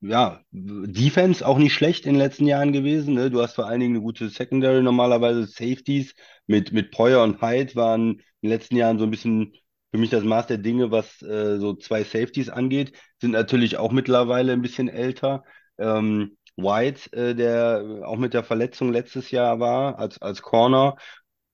Ja, 0.00 0.40
Defense 0.52 1.44
auch 1.46 1.58
nicht 1.58 1.74
schlecht 1.74 2.06
in 2.06 2.12
den 2.14 2.20
letzten 2.20 2.46
Jahren 2.46 2.72
gewesen. 2.72 3.14
Ne? 3.14 3.30
Du 3.30 3.42
hast 3.42 3.54
vor 3.54 3.66
allen 3.66 3.80
Dingen 3.80 3.96
eine 3.96 4.02
gute 4.02 4.28
Secondary 4.28 4.80
normalerweise. 4.82 5.46
Safeties 5.46 6.14
mit, 6.46 6.72
mit 6.72 6.92
Poyer 6.92 7.22
und 7.24 7.42
Hyde 7.42 7.74
waren 7.74 8.10
in 8.12 8.22
den 8.42 8.50
letzten 8.50 8.76
Jahren 8.76 8.98
so 8.98 9.04
ein 9.04 9.10
bisschen 9.10 9.54
für 9.90 9.98
mich 9.98 10.10
das 10.10 10.24
Maß 10.24 10.46
der 10.46 10.58
Dinge, 10.58 10.90
was 10.90 11.22
äh, 11.22 11.58
so 11.58 11.74
zwei 11.74 12.04
Safeties 12.04 12.50
angeht, 12.50 12.92
sind 13.20 13.32
natürlich 13.32 13.78
auch 13.78 13.92
mittlerweile 13.92 14.52
ein 14.52 14.62
bisschen 14.62 14.88
älter. 14.88 15.44
Ähm, 15.78 16.36
White, 16.56 17.12
äh, 17.12 17.34
der 17.34 18.02
auch 18.04 18.16
mit 18.16 18.34
der 18.34 18.44
Verletzung 18.44 18.92
letztes 18.92 19.30
Jahr 19.30 19.60
war, 19.60 19.98
als, 19.98 20.20
als 20.20 20.42
Corner. 20.42 20.96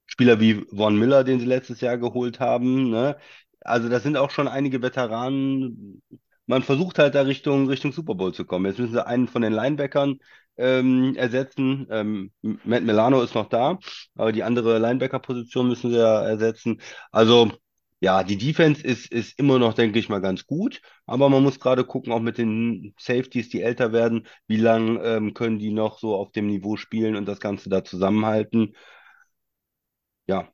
Spieler 0.07 0.41
wie 0.41 0.65
Von 0.75 0.99
Miller, 0.99 1.25
den 1.25 1.41
sie 1.41 1.47
letztes 1.47 1.81
Jahr 1.81 1.99
geholt 1.99 2.41
haben. 2.41 2.91
Ne? 2.91 3.17
Also 3.61 3.89
das 3.89 4.03
sind 4.03 4.17
auch 4.17 4.31
schon 4.31 4.49
einige 4.49 4.83
Veteranen. 4.83 6.03
Man 6.47 6.63
versucht 6.63 6.99
halt 6.99 7.15
da 7.15 7.23
Richtung, 7.23 7.69
Richtung 7.69 7.93
Super 7.93 8.15
Bowl 8.15 8.35
zu 8.35 8.45
kommen. 8.45 8.67
Jetzt 8.67 8.79
müssen 8.79 8.93
sie 8.93 9.07
einen 9.07 9.29
von 9.29 9.43
den 9.43 9.53
Linebackern 9.53 10.19
ähm, 10.57 11.15
ersetzen. 11.17 11.87
Ähm, 11.91 12.33
Matt 12.43 12.83
Milano 12.85 13.23
ist 13.23 13.35
noch 13.35 13.49
da, 13.49 13.79
aber 14.15 14.33
die 14.33 14.43
andere 14.43 14.79
Linebacker-Position 14.79 15.69
müssen 15.69 15.91
sie 15.91 15.99
ja 15.99 16.23
ersetzen. 16.23 16.81
Also 17.13 17.51
ja, 18.01 18.23
die 18.23 18.37
Defense 18.37 18.83
ist, 18.85 19.11
ist 19.11 19.39
immer 19.39 19.59
noch, 19.59 19.73
denke 19.75 19.99
ich 19.99 20.09
mal, 20.11 20.21
ganz 20.21 20.47
gut, 20.47 20.83
aber 21.07 21.31
man 21.31 21.43
muss 21.43 21.59
gerade 21.59 21.85
gucken, 21.85 22.13
auch 22.13 22.21
mit 22.21 22.37
den 22.37 22.95
Safeties, 22.99 23.49
die 23.49 23.63
älter 23.63 23.93
werden, 23.93 24.27
wie 24.47 24.59
lange 24.59 25.01
ähm, 25.03 25.33
können 25.33 25.59
die 25.59 25.71
noch 25.73 25.99
so 25.99 26.15
auf 26.17 26.31
dem 26.33 26.47
Niveau 26.49 26.77
spielen 26.77 27.17
und 27.17 27.25
das 27.27 27.41
Ganze 27.41 27.71
da 27.71 27.83
zusammenhalten. 27.83 28.75
Ja, 30.27 30.54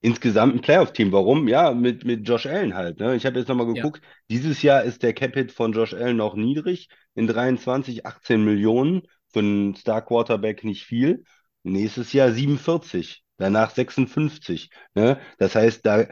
insgesamt 0.00 0.54
ein 0.54 0.60
Playoff-Team. 0.60 1.12
Warum? 1.12 1.48
Ja, 1.48 1.72
mit, 1.72 2.04
mit 2.04 2.26
Josh 2.28 2.46
Allen 2.46 2.74
halt. 2.74 3.00
Ne? 3.00 3.16
Ich 3.16 3.26
habe 3.26 3.38
jetzt 3.38 3.48
nochmal 3.48 3.72
geguckt, 3.72 4.00
ja. 4.02 4.10
dieses 4.30 4.62
Jahr 4.62 4.84
ist 4.84 5.02
der 5.02 5.12
Cap-Hit 5.12 5.52
von 5.52 5.72
Josh 5.72 5.94
Allen 5.94 6.16
noch 6.16 6.34
niedrig, 6.34 6.88
in 7.14 7.26
23, 7.26 8.06
18 8.06 8.44
Millionen, 8.44 9.02
für 9.32 9.40
einen 9.40 9.74
Star-Quarterback 9.74 10.64
nicht 10.64 10.84
viel. 10.84 11.24
Nächstes 11.62 12.12
Jahr 12.12 12.30
47, 12.30 13.22
danach 13.36 13.70
56. 13.70 14.70
Ne? 14.94 15.18
Das 15.38 15.54
heißt, 15.54 15.84
da 15.84 16.06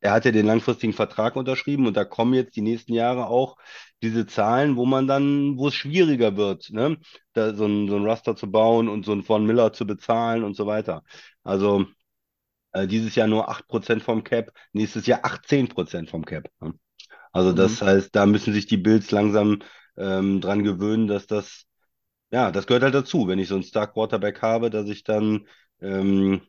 er 0.00 0.12
hat 0.12 0.24
ja 0.24 0.30
den 0.30 0.46
langfristigen 0.46 0.92
Vertrag 0.92 1.36
unterschrieben 1.36 1.86
und 1.86 1.96
da 1.96 2.04
kommen 2.04 2.34
jetzt 2.34 2.56
die 2.56 2.62
nächsten 2.62 2.94
Jahre 2.94 3.26
auch 3.26 3.56
diese 4.02 4.26
Zahlen, 4.26 4.76
wo 4.76 4.86
man 4.86 5.06
dann, 5.06 5.58
wo 5.58 5.68
es 5.68 5.74
schwieriger 5.74 6.36
wird, 6.36 6.70
ne? 6.70 6.96
Da 7.34 7.54
so 7.54 7.66
ein, 7.66 7.88
so 7.88 7.96
ein 7.96 8.06
Raster 8.06 8.34
zu 8.34 8.50
bauen 8.50 8.88
und 8.88 9.04
so 9.04 9.12
ein 9.12 9.22
Von 9.22 9.44
Miller 9.44 9.72
zu 9.72 9.86
bezahlen 9.86 10.42
und 10.42 10.56
so 10.56 10.66
weiter. 10.66 11.02
Also 11.44 11.86
äh, 12.72 12.86
dieses 12.86 13.14
Jahr 13.14 13.26
nur 13.26 13.48
8% 13.48 14.02
vom 14.02 14.24
Cap, 14.24 14.52
nächstes 14.72 15.06
Jahr 15.06 15.24
18% 15.24 16.08
vom 16.08 16.24
Cap. 16.24 16.48
Ne? 16.60 16.74
Also 17.32 17.52
mhm. 17.52 17.56
das 17.56 17.82
heißt, 17.82 18.14
da 18.14 18.26
müssen 18.26 18.52
sich 18.52 18.66
die 18.66 18.76
Bills 18.76 19.10
langsam 19.10 19.60
ähm, 19.96 20.40
dran 20.40 20.64
gewöhnen, 20.64 21.06
dass 21.06 21.26
das, 21.26 21.64
ja, 22.30 22.50
das 22.50 22.66
gehört 22.66 22.82
halt 22.82 22.94
dazu, 22.94 23.28
wenn 23.28 23.38
ich 23.38 23.48
so 23.48 23.54
einen 23.54 23.64
Star 23.64 23.86
Quarterback 23.92 24.42
habe, 24.42 24.70
dass 24.70 24.88
ich 24.88 25.04
dann 25.04 25.46
ähm, 25.80 26.42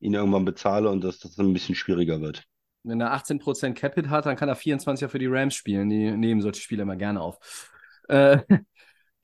ihn 0.00 0.14
irgendwann 0.14 0.44
bezahle 0.44 0.90
und 0.90 1.02
dass 1.02 1.18
das 1.18 1.38
ein 1.38 1.52
bisschen 1.52 1.74
schwieriger 1.74 2.20
wird. 2.20 2.44
Wenn 2.82 3.00
er 3.00 3.14
18% 3.14 3.74
Capit 3.74 4.08
hat, 4.08 4.26
dann 4.26 4.36
kann 4.36 4.48
er 4.48 4.56
24er 4.56 5.08
für 5.08 5.18
die 5.18 5.26
Rams 5.26 5.54
spielen. 5.54 5.88
Die 5.88 6.10
nehmen 6.12 6.40
solche 6.40 6.60
Spiele 6.60 6.82
immer 6.82 6.96
gerne 6.96 7.20
auf. 7.20 7.70
Äh, 8.08 8.38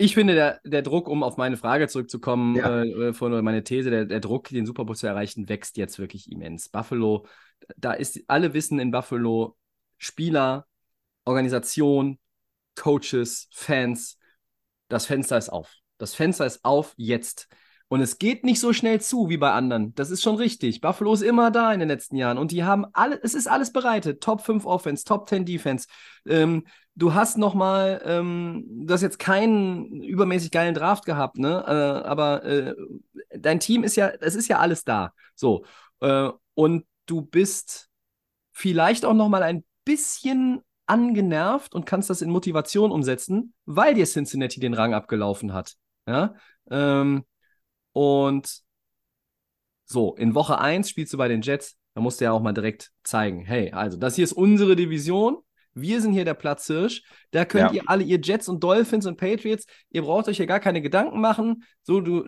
ich 0.02 0.14
finde, 0.14 0.34
der, 0.34 0.60
der 0.64 0.82
Druck, 0.82 1.08
um 1.08 1.22
auf 1.22 1.36
meine 1.36 1.56
Frage 1.56 1.86
zurückzukommen, 1.86 2.56
ja. 2.56 2.82
äh, 2.82 3.12
von 3.14 3.32
meine 3.44 3.62
These, 3.62 3.90
der, 3.90 4.04
der 4.04 4.18
Druck, 4.18 4.48
den 4.48 4.66
Super 4.66 4.84
Bowl 4.84 4.96
zu 4.96 5.06
erreichen, 5.06 5.48
wächst 5.48 5.76
jetzt 5.76 5.98
wirklich 5.98 6.30
immens. 6.30 6.68
Buffalo, 6.68 7.26
da 7.76 7.92
ist, 7.92 8.20
alle 8.26 8.52
wissen 8.52 8.80
in 8.80 8.90
Buffalo, 8.90 9.56
Spieler, 9.98 10.66
Organisation, 11.24 12.18
Coaches, 12.74 13.48
Fans, 13.52 14.18
das 14.88 15.06
Fenster 15.06 15.38
ist 15.38 15.50
auf. 15.50 15.72
Das 15.98 16.14
Fenster 16.14 16.46
ist 16.46 16.64
auf 16.64 16.94
jetzt. 16.96 17.48
Und 17.86 18.00
es 18.00 18.18
geht 18.18 18.42
nicht 18.42 18.58
so 18.58 18.72
schnell 18.72 19.00
zu 19.00 19.28
wie 19.28 19.36
bei 19.36 19.52
anderen. 19.52 19.94
Das 19.94 20.10
ist 20.10 20.22
schon 20.22 20.36
richtig. 20.36 20.80
Buffalo 20.80 21.12
ist 21.12 21.22
immer 21.22 21.50
da 21.50 21.72
in 21.72 21.78
den 21.78 21.88
letzten 21.88 22.16
Jahren 22.16 22.38
und 22.38 22.50
die 22.50 22.64
haben 22.64 22.86
alle, 22.92 23.20
es 23.22 23.34
ist 23.34 23.46
alles 23.46 23.70
bereitet. 23.70 24.22
Top 24.22 24.40
5 24.40 24.64
Offense, 24.64 25.04
Top 25.04 25.28
10 25.28 25.44
Defense. 25.44 25.86
Ähm, 26.26 26.64
du 26.94 27.14
hast 27.14 27.38
noch 27.38 27.54
mal, 27.54 28.02
ähm, 28.04 28.64
du 28.86 28.92
hast 28.92 29.02
jetzt 29.02 29.18
keinen 29.18 30.02
übermäßig 30.02 30.50
geilen 30.50 30.74
Draft 30.74 31.04
gehabt, 31.04 31.38
ne? 31.38 31.64
Äh, 31.66 32.06
aber 32.06 32.44
äh, 32.44 32.74
dein 33.30 33.60
Team 33.60 33.84
ist 33.84 33.96
ja, 33.96 34.08
es 34.20 34.34
ist 34.34 34.48
ja 34.48 34.58
alles 34.58 34.84
da. 34.84 35.12
So. 35.34 35.64
Äh, 36.00 36.30
und 36.54 36.86
du 37.06 37.22
bist 37.22 37.88
vielleicht 38.52 39.04
auch 39.04 39.14
noch 39.14 39.28
mal 39.28 39.42
ein 39.42 39.64
bisschen 39.84 40.60
angenervt 40.86 41.74
und 41.74 41.86
kannst 41.86 42.10
das 42.10 42.22
in 42.22 42.30
Motivation 42.30 42.92
umsetzen, 42.92 43.54
weil 43.64 43.94
dir 43.94 44.04
Cincinnati 44.04 44.60
den 44.60 44.74
Rang 44.74 44.94
abgelaufen 44.94 45.52
hat. 45.52 45.76
Ja. 46.06 46.34
Ähm, 46.70 47.24
und 47.92 48.62
so, 49.84 50.14
in 50.16 50.34
Woche 50.34 50.58
1 50.58 50.88
spielst 50.88 51.12
du 51.12 51.18
bei 51.18 51.28
den 51.28 51.42
Jets, 51.42 51.76
da 51.94 52.00
musst 52.00 52.20
du 52.20 52.24
ja 52.24 52.32
auch 52.32 52.40
mal 52.42 52.52
direkt 52.52 52.92
zeigen, 53.04 53.44
hey, 53.44 53.72
also 53.72 53.98
das 53.98 54.16
hier 54.16 54.24
ist 54.24 54.32
unsere 54.32 54.76
Division, 54.76 55.38
wir 55.74 56.00
sind 56.00 56.12
hier 56.12 56.24
der 56.24 56.34
Platzhirsch, 56.34 57.02
da 57.30 57.44
könnt 57.44 57.72
ja. 57.72 57.82
ihr 57.82 57.82
alle, 57.86 58.04
ihr 58.04 58.20
Jets 58.20 58.48
und 58.48 58.62
Dolphins 58.62 59.06
und 59.06 59.16
Patriots, 59.16 59.66
ihr 59.90 60.02
braucht 60.02 60.28
euch 60.28 60.36
hier 60.36 60.46
gar 60.46 60.60
keine 60.60 60.82
Gedanken 60.82 61.20
machen, 61.20 61.64
so 61.82 62.00
du, 62.00 62.24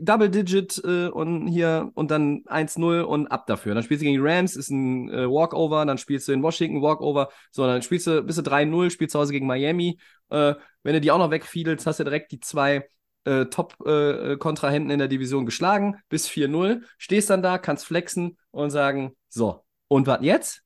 Double 0.00 0.28
Digit 0.28 0.80
äh, 0.84 1.08
und 1.08 1.46
hier 1.46 1.90
und 1.94 2.10
dann 2.10 2.42
1-0 2.44 3.02
und 3.02 3.28
ab 3.28 3.46
dafür. 3.46 3.74
Dann 3.74 3.82
spielst 3.82 4.02
du 4.02 4.06
gegen 4.06 4.22
die 4.22 4.28
Rams, 4.28 4.56
ist 4.56 4.70
ein 4.70 5.08
äh, 5.10 5.28
Walkover, 5.28 5.84
dann 5.86 5.98
spielst 5.98 6.28
du 6.28 6.32
in 6.32 6.42
Washington 6.42 6.82
Walkover, 6.82 7.28
so, 7.50 7.66
dann 7.66 7.82
spielst 7.82 8.06
du, 8.06 8.22
bist 8.22 8.38
du 8.38 8.42
3-0, 8.42 8.90
spielst 8.90 9.12
zu 9.12 9.18
Hause 9.18 9.32
gegen 9.32 9.46
Miami, 9.46 9.98
äh, 10.30 10.54
wenn 10.82 10.94
du 10.94 11.00
die 11.00 11.10
auch 11.10 11.18
noch 11.18 11.30
wegfiedelst, 11.30 11.86
hast 11.86 12.00
du 12.00 12.04
direkt 12.04 12.32
die 12.32 12.40
zwei 12.40 12.88
äh, 13.24 13.46
Top-Kontrahenten 13.46 14.90
äh, 14.90 14.92
in 14.94 14.98
der 14.98 15.08
Division 15.08 15.46
geschlagen, 15.46 15.96
bis 16.08 16.28
4-0, 16.28 16.82
stehst 16.96 17.30
dann 17.30 17.42
da, 17.42 17.58
kannst 17.58 17.84
flexen 17.84 18.38
und 18.50 18.70
sagen, 18.70 19.16
so, 19.28 19.64
und 19.88 20.06
was 20.06 20.18
jetzt? 20.22 20.62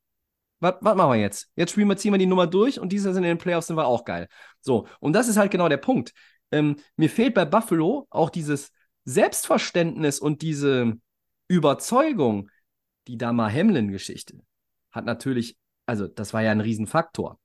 Was, 0.63 0.77
was 0.81 0.95
machen 0.95 1.11
wir 1.11 1.17
jetzt? 1.17 1.51
Jetzt 1.57 1.73
spielen 1.73 1.89
wir, 1.89 1.97
ziehen 1.97 2.13
wir 2.13 2.19
die 2.19 2.27
Nummer 2.27 2.47
durch 2.47 2.79
und 2.79 2.93
dieses 2.93 3.17
in 3.17 3.25
den 3.25 3.37
Playoffs 3.37 3.67
sind 3.67 3.77
wir 3.77 3.87
auch 3.87 4.05
geil. 4.05 4.29
So, 4.61 4.87
und 5.01 5.13
das 5.13 5.27
ist 5.27 5.37
halt 5.37 5.51
genau 5.51 5.69
der 5.69 5.77
Punkt. 5.77 6.15
Ähm, 6.53 6.77
mir 6.97 7.11
fehlt 7.11 7.35
bei 7.35 7.45
Buffalo 7.45 8.07
auch 8.11 8.31
dieses 8.31 8.71
Selbstverständnis 9.05 10.21
und 10.21 10.41
diese 10.41 10.93
Überzeugung, 11.49 12.49
die 13.09 13.19
Dama 13.19 13.51
Hamlin-Geschichte 13.51 14.39
hat 14.93 15.05
natürlich, 15.05 15.59
also 15.85 16.07
das 16.07 16.33
war 16.33 16.43
ja 16.43 16.53
ein 16.53 16.61
Riesenfaktor. 16.61 17.41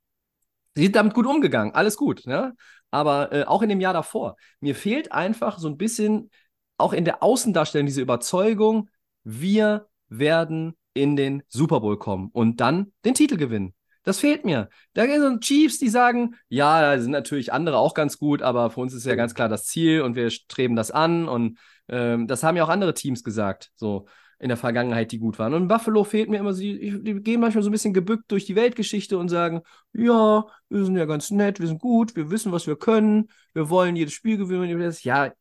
Sie 0.76 0.84
sind 0.84 0.95
damit 0.95 1.15
gut 1.15 1.26
umgegangen, 1.26 1.74
alles 1.74 1.97
gut, 1.97 2.28
ne? 2.28 2.55
Aber 2.91 3.34
äh, 3.34 3.45
auch 3.45 3.63
in 3.63 3.70
dem 3.70 3.82
Jahr 3.82 3.93
davor, 3.93 4.36
mir 4.59 4.76
fehlt 4.76 5.11
einfach 5.11 5.57
so 5.57 5.68
ein 5.68 5.78
bisschen 5.78 6.30
auch 6.78 6.93
in 6.93 7.03
der 7.03 7.24
Außendarstellung 7.24 7.88
diese 7.88 8.01
Überzeugung, 8.01 8.89
wir 9.24 9.88
werden 10.07 10.78
in 10.97 11.15
den 11.15 11.43
Super 11.47 11.79
Bowl 11.79 11.97
kommen 11.97 12.29
und 12.31 12.61
dann 12.61 12.91
den 13.05 13.13
Titel 13.13 13.37
gewinnen. 13.37 13.73
Das 14.03 14.19
fehlt 14.19 14.45
mir. 14.45 14.69
Da 14.93 15.05
gibt 15.05 15.17
es 15.17 15.39
Chiefs, 15.41 15.79
die 15.79 15.89
sagen, 15.89 16.35
ja, 16.47 16.81
da 16.81 17.01
sind 17.01 17.11
natürlich 17.11 17.51
andere 17.51 17.77
auch 17.77 17.93
ganz 17.93 18.17
gut, 18.17 18.41
aber 18.41 18.69
für 18.69 18.79
uns 18.79 18.93
ist 18.93 19.05
ja 19.05 19.15
ganz 19.15 19.33
klar 19.33 19.49
das 19.49 19.65
Ziel 19.65 20.01
und 20.01 20.15
wir 20.15 20.29
streben 20.29 20.77
das 20.77 20.91
an 20.91 21.27
und 21.27 21.59
ähm, 21.89 22.27
das 22.27 22.43
haben 22.43 22.55
ja 22.55 22.63
auch 22.63 22.69
andere 22.69 22.93
Teams 22.93 23.23
gesagt, 23.23 23.71
so 23.75 24.07
in 24.39 24.49
der 24.49 24.57
Vergangenheit, 24.57 25.11
die 25.11 25.19
gut 25.19 25.39
waren. 25.39 25.53
Und 25.53 25.63
in 25.63 25.67
Buffalo 25.67 26.03
fehlt 26.03 26.29
mir 26.29 26.37
immer, 26.37 26.53
die, 26.53 27.03
die 27.03 27.15
gehen 27.15 27.41
manchmal 27.41 27.63
so 27.63 27.69
ein 27.69 27.71
bisschen 27.71 27.93
gebückt 27.93 28.31
durch 28.31 28.45
die 28.45 28.55
Weltgeschichte 28.55 29.17
und 29.17 29.29
sagen, 29.29 29.61
ja, 29.93 30.45
wir 30.69 30.85
sind 30.85 30.95
ja 30.95 31.05
ganz 31.05 31.31
nett, 31.31 31.59
wir 31.59 31.67
sind 31.67 31.81
gut, 31.81 32.15
wir 32.15 32.29
wissen, 32.29 32.51
was 32.51 32.67
wir 32.67 32.77
können, 32.77 33.29
wir 33.53 33.69
wollen 33.69 33.95
jedes 33.95 34.13
Spiel 34.13 34.37
gewinnen. 34.37 34.93
Ja, 35.01 35.31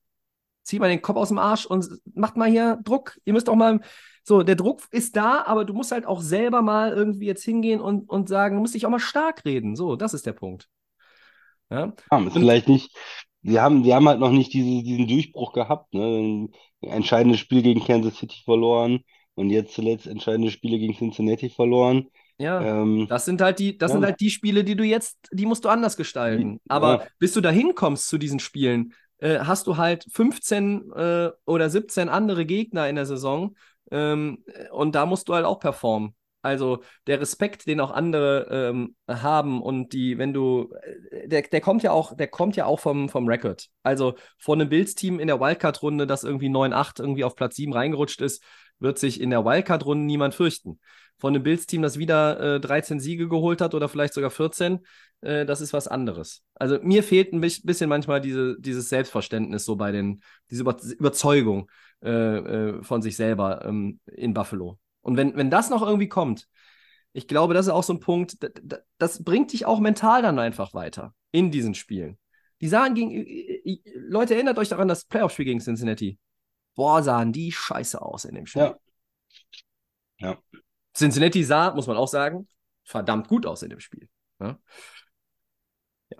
zieht 0.63 0.81
mal 0.81 0.89
den 0.89 1.03
Kopf 1.03 1.17
aus 1.17 1.29
dem 1.29 1.39
Arsch 1.39 1.67
und 1.67 1.89
macht 2.15 2.37
mal 2.37 2.49
hier 2.49 2.81
Druck. 2.83 3.19
Ihr 3.25 3.35
müsst 3.35 3.49
auch 3.49 3.55
mal 3.55 3.81
so, 4.29 4.43
der 4.43 4.57
Druck 4.57 4.83
ist 4.91 5.15
da, 5.15 5.45
aber 5.47 5.65
du 5.65 5.73
musst 5.73 5.93
halt 5.93 6.05
auch 6.05 6.21
selber 6.21 6.61
mal 6.61 6.93
irgendwie 6.93 7.27
jetzt 7.27 7.45
hingehen 7.45 7.81
und, 7.81 8.11
und 8.11 8.29
sagen, 8.29 8.57
du 8.57 8.61
musst 8.61 8.75
dich 8.75 8.85
auch 8.85 8.91
mal 8.91 8.99
stark 8.99 9.45
reden. 9.45 9.77
So, 9.77 9.95
das 9.95 10.15
ist 10.15 10.27
der 10.27 10.33
Punkt. 10.33 10.69
Ja, 11.71 11.93
ja 12.11 12.31
vielleicht 12.31 12.69
nicht, 12.69 12.91
die 13.43 13.61
haben, 13.61 13.85
die 13.85 13.95
haben 13.95 14.09
halt 14.09 14.19
noch 14.19 14.33
nicht 14.33 14.53
diese, 14.53 14.83
diesen 14.83 15.07
Durchbruch 15.07 15.53
gehabt, 15.53 15.95
ne? 15.95 16.03
Ein 16.03 16.49
entscheidendes 16.81 17.39
Spiel 17.39 17.63
gegen 17.63 17.85
Kansas 17.85 18.17
City 18.17 18.43
verloren 18.45 19.05
und 19.37 19.51
jetzt 19.51 19.75
zuletzt 19.75 20.09
entscheidende 20.09 20.51
Spiele 20.51 20.81
gegen 20.81 20.97
Cincinnati 20.97 21.49
verloren. 21.49 22.09
Ja, 22.39 22.61
ähm, 22.83 23.07
das 23.09 23.27
sind 23.27 23.41
halt 23.41 23.61
die, 23.61 23.79
das 23.79 23.93
ja. 23.93 23.97
sind 23.97 24.05
halt 24.05 24.21
die 24.21 24.31
Spiele, 24.31 24.65
die 24.65 24.75
du 24.75 24.83
jetzt, 24.83 25.19
die 25.31 25.47
musst 25.47 25.65
du 25.65 25.69
anders 25.69 25.97
gestalten. 25.97 26.61
Aber 26.67 26.99
ja. 26.99 27.07
bis 27.21 27.33
du 27.33 27.41
da 27.41 27.51
hinkommst 27.51 28.09
zu 28.09 28.19
diesen 28.19 28.41
Spielen, 28.41 28.93
äh, 29.19 29.39
hast 29.39 29.69
du 29.69 29.77
halt 29.77 30.05
15 30.11 30.91
äh, 30.97 31.31
oder 31.45 31.71
17 31.71 32.09
andere 32.09 32.45
Gegner 32.45 32.89
in 32.89 32.97
der 32.97 33.07
Saison 33.07 33.55
ähm, 33.91 34.45
und 34.71 34.95
da 34.95 35.07
musst 35.07 35.29
du 35.29 35.35
halt 35.35 35.45
auch 35.45 35.61
performen. 35.61 36.15
Also 36.47 36.85
der 37.09 37.21
Respekt, 37.21 37.67
den 37.67 37.81
auch 37.81 37.91
andere 37.91 38.47
ähm, 38.51 38.95
haben 39.09 39.61
und 39.61 39.93
die, 39.93 40.17
wenn 40.17 40.33
du, 40.33 40.73
äh, 41.11 41.27
der, 41.27 41.43
der 41.43 41.61
kommt 41.61 41.83
ja 41.83 41.91
auch, 41.91 42.17
der 42.17 42.29
kommt 42.29 42.55
ja 42.55 42.67
auch 42.67 42.79
vom, 42.79 43.09
vom 43.09 43.27
Record. 43.27 43.67
Also 43.83 44.15
von 44.39 44.61
einem 44.61 44.71
Bills-Team 44.71 45.19
in 45.19 45.27
der 45.27 45.41
Wildcard-Runde, 45.41 46.07
das 46.07 46.23
irgendwie 46.23 46.49
9-8 46.49 47.01
irgendwie 47.01 47.25
auf 47.25 47.35
Platz 47.35 47.57
7 47.57 47.73
reingerutscht 47.73 48.21
ist, 48.21 48.45
wird 48.79 48.99
sich 48.99 49.21
in 49.21 49.31
der 49.31 49.45
Wildcard-Runde 49.45 50.05
niemand 50.05 50.35
fürchten. 50.37 50.79
Von 51.19 51.35
einem 51.35 51.43
Bills-Team, 51.43 51.83
das 51.83 51.99
wieder 51.99 52.57
äh, 52.57 52.61
13 52.61 53.01
Siege 53.01 53.29
geholt 53.29 53.61
hat 53.61 53.75
oder 53.75 53.89
vielleicht 53.89 54.15
sogar 54.15 54.31
14, 54.31 54.87
äh, 55.23 55.47
das 55.47 55.61
ist 55.61 55.73
was 55.73 55.89
anderes. 55.89 56.45
Also 56.55 56.79
mir 56.81 57.03
fehlt 57.03 57.33
ein 57.33 57.41
bisschen 57.41 57.89
manchmal 57.89 58.21
diese, 58.21 58.55
dieses 58.61 58.89
Selbstverständnis 58.89 59.65
so 59.65 59.75
bei 59.75 59.91
den, 59.91 60.23
diese 60.51 60.63
Überzeugung 60.63 61.69
äh, 62.03 62.11
äh, 62.11 62.83
von 62.83 63.03
sich 63.03 63.17
selber 63.17 63.65
ähm, 63.65 64.01
in 64.07 64.35
Buffalo. 64.35 64.79
Und 65.01 65.17
wenn, 65.17 65.37
wenn 65.37 65.51
das 65.51 65.71
noch 65.71 65.83
irgendwie 65.83 66.09
kommt, 66.09 66.49
ich 67.13 67.29
glaube, 67.29 67.55
das 67.55 67.67
ist 67.67 67.73
auch 67.73 67.83
so 67.83 67.95
ein 67.95 68.01
Punkt, 68.01 68.37
das, 68.41 68.81
das 68.99 69.25
bringt 69.25 69.53
dich 69.53 69.65
auch 69.65 69.81
mental 69.81 70.21
dann 70.21 70.39
einfach 70.39 70.75
weiter 70.75 71.15
in 71.31 71.51
diesen 71.51 71.75
Spielen. 71.75 72.19
Die 72.61 72.69
sahen 72.69 72.95
gegen, 72.95 73.25
Leute, 74.09 74.35
erinnert 74.35 74.59
euch 74.59 74.69
daran, 74.69 74.89
das 74.89 75.05
Playoff-Spiel 75.05 75.45
gegen 75.45 75.61
Cincinnati. 75.61 76.19
Boah, 76.75 77.03
sahen 77.03 77.33
die 77.33 77.53
scheiße 77.53 78.01
aus 78.01 78.25
in 78.25 78.35
dem 78.35 78.47
Spiel. 78.47 78.63
Ja. 78.63 78.79
ja. 80.19 80.39
Cincinnati 80.95 81.43
sah, 81.45 81.75
muss 81.75 81.87
man 81.87 81.97
auch 81.97 82.09
sagen, 82.09 82.49
verdammt 82.85 83.29
gut 83.29 83.47
aus 83.47 83.63
in 83.63 83.71
dem 83.71 83.81
Spiel. 83.81 84.09
Ja. 84.41 84.59
ja. 86.11 86.19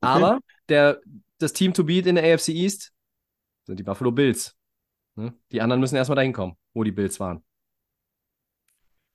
Aber 0.00 0.40
der, 0.68 1.00
das 1.38 1.52
Team 1.52 1.74
to 1.74 1.84
beat 1.84 2.06
in 2.06 2.16
der 2.16 2.34
AFC 2.34 2.48
East 2.48 2.92
sind 3.64 3.78
die 3.78 3.82
Buffalo 3.82 4.12
Bills. 4.12 4.56
Ne? 5.16 5.34
Die 5.52 5.60
anderen 5.60 5.80
müssen 5.80 5.96
erstmal 5.96 6.16
dahin 6.16 6.32
kommen, 6.32 6.56
wo 6.72 6.84
die 6.84 6.92
Bills 6.92 7.20
waren. 7.20 7.44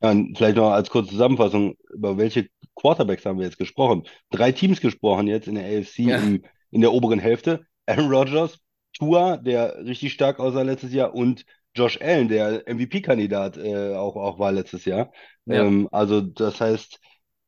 Ja, 0.02 0.16
vielleicht 0.36 0.56
noch 0.56 0.72
als 0.72 0.89
kurze 0.89 1.12
Zusammenfassung, 1.12 1.76
über 1.93 2.18
welche 2.18 2.47
Quarterbacks 2.76 3.26
haben 3.26 3.38
wir 3.38 3.45
jetzt 3.45 3.58
gesprochen? 3.58 4.04
Drei 4.30 4.52
Teams 4.52 4.80
gesprochen 4.80 5.28
jetzt 5.28 5.47
in 5.47 5.56
der 5.56 5.66
AFC 5.66 6.00
ja. 6.00 6.18
im, 6.18 6.43
in 6.72 6.82
der 6.82 6.93
oberen 6.93 7.20
Hälfte. 7.20 7.66
Aaron 7.86 8.10
Rodgers, 8.10 8.60
Tua, 8.93 9.38
der 9.38 9.84
richtig 9.86 10.14
stark 10.14 10.39
aussah 10.39 10.62
letztes 10.62 10.93
Jahr, 10.93 11.14
und 11.14 11.43
Josh 11.76 12.00
Allen, 12.02 12.30
der 12.30 12.64
MVP-Kandidat 12.68 13.58
äh, 13.58 13.93
auch, 13.95 14.16
auch 14.16 14.39
war 14.39 14.52
letztes 14.52 14.86
Jahr. 14.86 15.12
Ja. 15.45 15.64
Ähm, 15.64 15.89
also 15.91 16.22
das 16.22 16.62
heißt, 16.62 17.00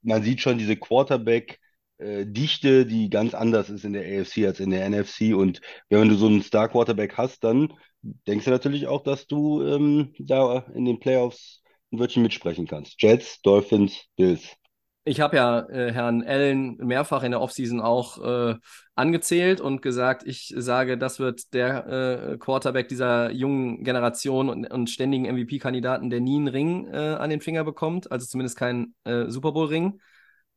man 0.01 0.21
sieht 0.23 0.41
schon 0.41 0.57
diese 0.57 0.75
Quarterback- 0.75 1.59
Dichte, 2.03 2.87
die 2.87 3.11
ganz 3.11 3.35
anders 3.35 3.69
ist 3.69 3.85
in 3.85 3.93
der 3.93 4.01
AFC 4.01 4.47
als 4.47 4.59
in 4.59 4.71
der 4.71 4.89
NFC. 4.89 5.35
Und 5.35 5.61
wenn 5.87 6.09
du 6.09 6.15
so 6.15 6.25
einen 6.25 6.41
Star 6.41 6.67
Quarterback 6.67 7.15
hast, 7.15 7.43
dann 7.43 7.73
denkst 8.01 8.45
du 8.45 8.51
natürlich 8.51 8.87
auch, 8.87 9.03
dass 9.03 9.27
du 9.27 9.63
ähm, 9.63 10.13
da 10.19 10.65
in 10.73 10.85
den 10.85 10.99
Playoffs 10.99 11.61
ein 11.91 11.99
Wörtchen 11.99 12.23
mitsprechen 12.23 12.67
kannst. 12.67 13.01
Jets, 13.01 13.41
Dolphins, 13.41 14.05
Bills. 14.15 14.55
Ich 15.03 15.19
habe 15.19 15.35
ja 15.35 15.67
äh, 15.69 15.91
Herrn 15.91 16.21
Allen 16.23 16.77
mehrfach 16.77 17.23
in 17.23 17.31
der 17.31 17.41
Offseason 17.41 17.81
auch 17.81 18.23
äh, 18.23 18.55
angezählt 18.93 19.59
und 19.59 19.81
gesagt, 19.81 20.21
ich 20.27 20.53
sage, 20.55 20.95
das 20.95 21.17
wird 21.17 21.53
der 21.55 21.87
äh, 22.33 22.37
Quarterback 22.37 22.87
dieser 22.87 23.31
jungen 23.31 23.83
Generation 23.83 24.47
und, 24.49 24.71
und 24.71 24.91
ständigen 24.91 25.25
MVP-Kandidaten, 25.25 26.11
der 26.11 26.19
nie 26.19 26.35
einen 26.35 26.47
Ring 26.49 26.87
äh, 26.87 27.15
an 27.15 27.31
den 27.31 27.41
Finger 27.41 27.63
bekommt, 27.63 28.11
also 28.11 28.27
zumindest 28.27 28.57
keinen 28.57 28.93
äh, 29.03 29.25
Super 29.27 29.53
Bowl-Ring. 29.53 29.99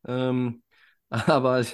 Ähm, 0.06 0.62
aber 1.08 1.64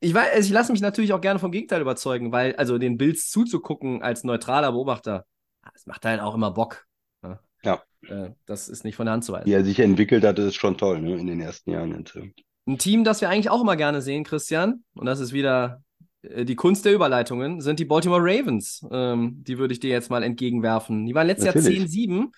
ich 0.00 0.14
weiß, 0.14 0.28
also 0.34 0.46
ich 0.46 0.52
lasse 0.52 0.72
mich 0.72 0.80
natürlich 0.80 1.12
auch 1.12 1.20
gerne 1.20 1.38
vom 1.38 1.52
Gegenteil 1.52 1.80
überzeugen, 1.80 2.32
weil 2.32 2.56
also 2.56 2.78
den 2.78 2.96
Bills 2.96 3.30
zuzugucken 3.30 4.02
als 4.02 4.24
neutraler 4.24 4.72
Beobachter, 4.72 5.26
das 5.72 5.86
macht 5.86 6.04
halt 6.04 6.20
auch 6.20 6.34
immer 6.34 6.50
Bock. 6.50 6.86
Ne? 7.22 7.38
Ja. 7.62 7.82
Äh, 8.08 8.30
das 8.46 8.68
ist 8.68 8.84
nicht 8.84 8.96
von 8.96 9.06
der 9.06 9.12
Hand 9.12 9.24
zu 9.24 9.32
weisen. 9.32 9.46
Wie 9.46 9.52
er 9.52 9.64
sich 9.64 9.78
entwickelt 9.78 10.24
hat, 10.24 10.38
ist 10.38 10.54
schon 10.54 10.78
toll 10.78 11.00
ne? 11.00 11.16
in 11.16 11.26
den 11.26 11.40
ersten 11.40 11.70
Jahren. 11.70 12.04
Äh. 12.14 12.30
Ein 12.66 12.78
Team, 12.78 13.04
das 13.04 13.20
wir 13.20 13.28
eigentlich 13.28 13.50
auch 13.50 13.60
immer 13.60 13.76
gerne 13.76 14.00
sehen, 14.00 14.24
Christian, 14.24 14.84
und 14.94 15.06
das 15.06 15.20
ist 15.20 15.32
wieder 15.32 15.82
äh, 16.22 16.46
die 16.46 16.56
Kunst 16.56 16.86
der 16.86 16.94
Überleitungen, 16.94 17.60
sind 17.60 17.78
die 17.78 17.84
Baltimore 17.84 18.22
Ravens. 18.22 18.86
Ähm, 18.90 19.42
die 19.46 19.58
würde 19.58 19.74
ich 19.74 19.80
dir 19.80 19.90
jetzt 19.90 20.10
mal 20.10 20.22
entgegenwerfen. 20.22 21.04
Die 21.06 21.14
waren 21.14 21.26
letztes 21.26 21.54
Natürlich. 21.54 21.78
Jahr 21.78 21.86
10-7 21.86 22.32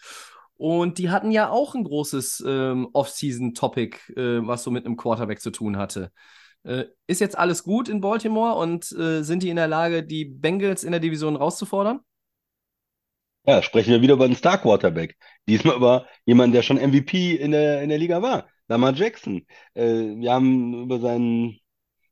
und 0.55 0.99
die 0.99 1.11
hatten 1.11 1.31
ja 1.31 1.49
auch 1.49 1.75
ein 1.75 1.85
großes 1.85 2.45
ähm, 2.47 2.89
Off-Season-Topic, 2.93 4.13
äh, 4.17 4.47
was 4.47 4.65
so 4.65 4.71
mit 4.71 4.85
einem 4.85 4.97
Quarterback 4.97 5.41
zu 5.41 5.51
tun 5.51 5.77
hatte. 5.77 6.13
Äh, 6.65 6.85
ist 7.07 7.21
jetzt 7.21 7.37
alles 7.37 7.65
gut 7.65 7.89
in 7.89 8.01
Baltimore 8.01 8.55
und 8.57 8.91
äh, 8.93 9.23
sind 9.23 9.43
die 9.43 9.49
in 9.51 9.57
der 9.57 9.69
Lage, 9.69 10.05
die 10.05 10.25
Bengals 10.25 10.85
in 10.85 10.93
der 10.93 11.01
Division 11.01 11.37
rauszufordern? 11.37 12.01
Ja, 13.45 13.61
sprechen 13.63 13.91
wir 13.91 14.03
wieder 14.03 14.15
über 14.15 14.25
einen 14.25 14.37
Star 14.37 14.59
Quarterback. 14.59 15.17
Diesmal 15.49 15.77
über 15.77 16.07
jemanden, 16.25 16.53
der 16.53 16.63
schon 16.63 16.77
MVP 16.77 17.35
in 17.35 17.51
der, 17.51 17.83
in 17.83 17.89
der 17.89 17.99
Liga 17.99 18.23
war. 18.23 18.49
Lamar 18.69 18.95
Jackson. 18.95 19.47
Äh, 19.75 19.85
wir 19.85 20.33
haben 20.33 20.85
über 20.85 21.01
seinen 21.01 21.59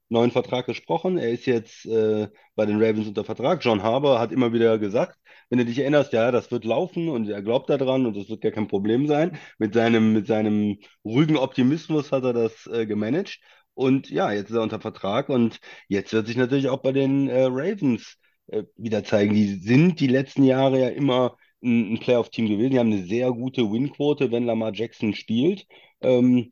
neuen 0.09 0.32
Vertrag 0.32 0.66
gesprochen. 0.66 1.18
Er 1.18 1.30
ist 1.30 1.46
jetzt 1.46 1.86
äh, 1.86 2.28
bei 2.57 2.66
den 2.66 2.82
Ravens 2.82 3.07
unter 3.07 3.24
Vertrag. 3.24 3.64
John 3.64 3.82
Harbour 3.82 4.18
hat 4.18 4.32
immer 4.32 4.53
wieder 4.53 4.78
gesagt, 4.78 5.18
wenn 5.48 5.59
du 5.59 5.64
dich 5.64 5.78
erinnerst, 5.78 6.12
ja, 6.12 6.30
das 6.32 6.51
wird 6.51 6.64
laufen 6.64 7.09
und 7.09 7.28
er 7.28 7.42
glaubt 7.42 7.70
daran 7.70 8.07
und 8.07 8.16
das 8.16 8.28
wird 8.28 8.40
gar 8.40 8.53
kein 8.53 8.68
Problem 8.68 9.07
sein. 9.07 9.38
Mit 9.59 9.74
seinem, 9.74 10.12
mit 10.12 10.26
seinem 10.26 10.78
ruhigen 11.05 11.36
Optimismus 11.36 12.12
hat 12.12 12.24
er 12.24 12.32
das 12.32 12.66
äh, 12.66 12.86
gemanagt. 12.86 13.38
Und 13.81 14.11
ja, 14.11 14.31
jetzt 14.33 14.51
ist 14.51 14.57
er 14.57 14.62
unter 14.62 14.78
Vertrag 14.81 15.31
und 15.31 15.59
jetzt 15.89 16.12
wird 16.12 16.26
sich 16.26 16.37
natürlich 16.37 16.68
auch 16.68 16.83
bei 16.83 16.93
den 16.93 17.28
äh, 17.28 17.45
Ravens 17.45 18.18
äh, 18.49 18.64
wieder 18.76 19.05
zeigen. 19.05 19.33
Die 19.35 19.55
sind 19.55 20.01
die 20.01 20.07
letzten 20.07 20.45
Jahre 20.45 20.78
ja 20.81 20.89
immer 20.89 21.37
ein, 21.62 21.95
ein 21.95 21.99
Playoff-Team 22.01 22.47
gewesen. 22.49 22.72
Die 22.72 22.78
haben 22.78 22.93
eine 22.93 23.07
sehr 23.07 23.31
gute 23.33 23.62
Win-Quote, 23.72 24.31
wenn 24.33 24.45
Lamar 24.45 24.74
Jackson 24.74 25.14
spielt. 25.14 25.66
Ähm, 26.03 26.51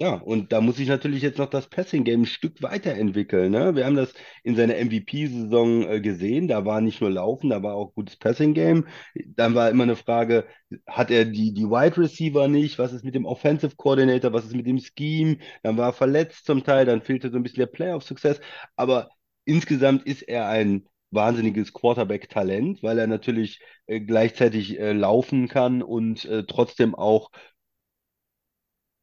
ja, 0.00 0.14
und 0.14 0.52
da 0.52 0.60
muss 0.60 0.76
sich 0.76 0.86
natürlich 0.86 1.22
jetzt 1.22 1.38
noch 1.38 1.50
das 1.50 1.68
Passing-Game 1.68 2.22
ein 2.22 2.26
Stück 2.26 2.62
weiterentwickeln. 2.62 3.50
Ne? 3.50 3.74
Wir 3.74 3.84
haben 3.84 3.96
das 3.96 4.14
in 4.44 4.54
seiner 4.54 4.74
MVP-Saison 4.76 5.82
äh, 5.88 6.00
gesehen. 6.00 6.46
Da 6.46 6.64
war 6.64 6.80
nicht 6.80 7.00
nur 7.00 7.10
Laufen, 7.10 7.50
da 7.50 7.64
war 7.64 7.74
auch 7.74 7.94
gutes 7.94 8.16
Passing-Game. 8.16 8.86
Dann 9.26 9.56
war 9.56 9.70
immer 9.70 9.82
eine 9.82 9.96
Frage, 9.96 10.46
hat 10.86 11.10
er 11.10 11.24
die, 11.24 11.52
die 11.52 11.64
Wide 11.64 11.96
Receiver 11.98 12.46
nicht? 12.46 12.78
Was 12.78 12.92
ist 12.92 13.04
mit 13.04 13.16
dem 13.16 13.26
Offensive 13.26 13.74
Coordinator? 13.76 14.32
Was 14.32 14.44
ist 14.44 14.54
mit 14.54 14.66
dem 14.66 14.78
Scheme? 14.78 15.38
Dann 15.64 15.76
war 15.76 15.88
er 15.88 15.92
verletzt 15.92 16.46
zum 16.46 16.62
Teil, 16.62 16.86
dann 16.86 17.02
fehlte 17.02 17.30
so 17.30 17.36
ein 17.36 17.42
bisschen 17.42 17.60
der 17.60 17.66
Playoff-Success. 17.66 18.40
Aber 18.76 19.08
insgesamt 19.46 20.06
ist 20.06 20.22
er 20.22 20.46
ein 20.48 20.86
wahnsinniges 21.10 21.72
Quarterback-Talent, 21.72 22.84
weil 22.84 22.98
er 23.00 23.06
natürlich 23.08 23.60
äh, 23.86 23.98
gleichzeitig 24.00 24.78
äh, 24.78 24.92
laufen 24.92 25.48
kann 25.48 25.82
und 25.82 26.24
äh, 26.26 26.44
trotzdem 26.44 26.94
auch 26.94 27.30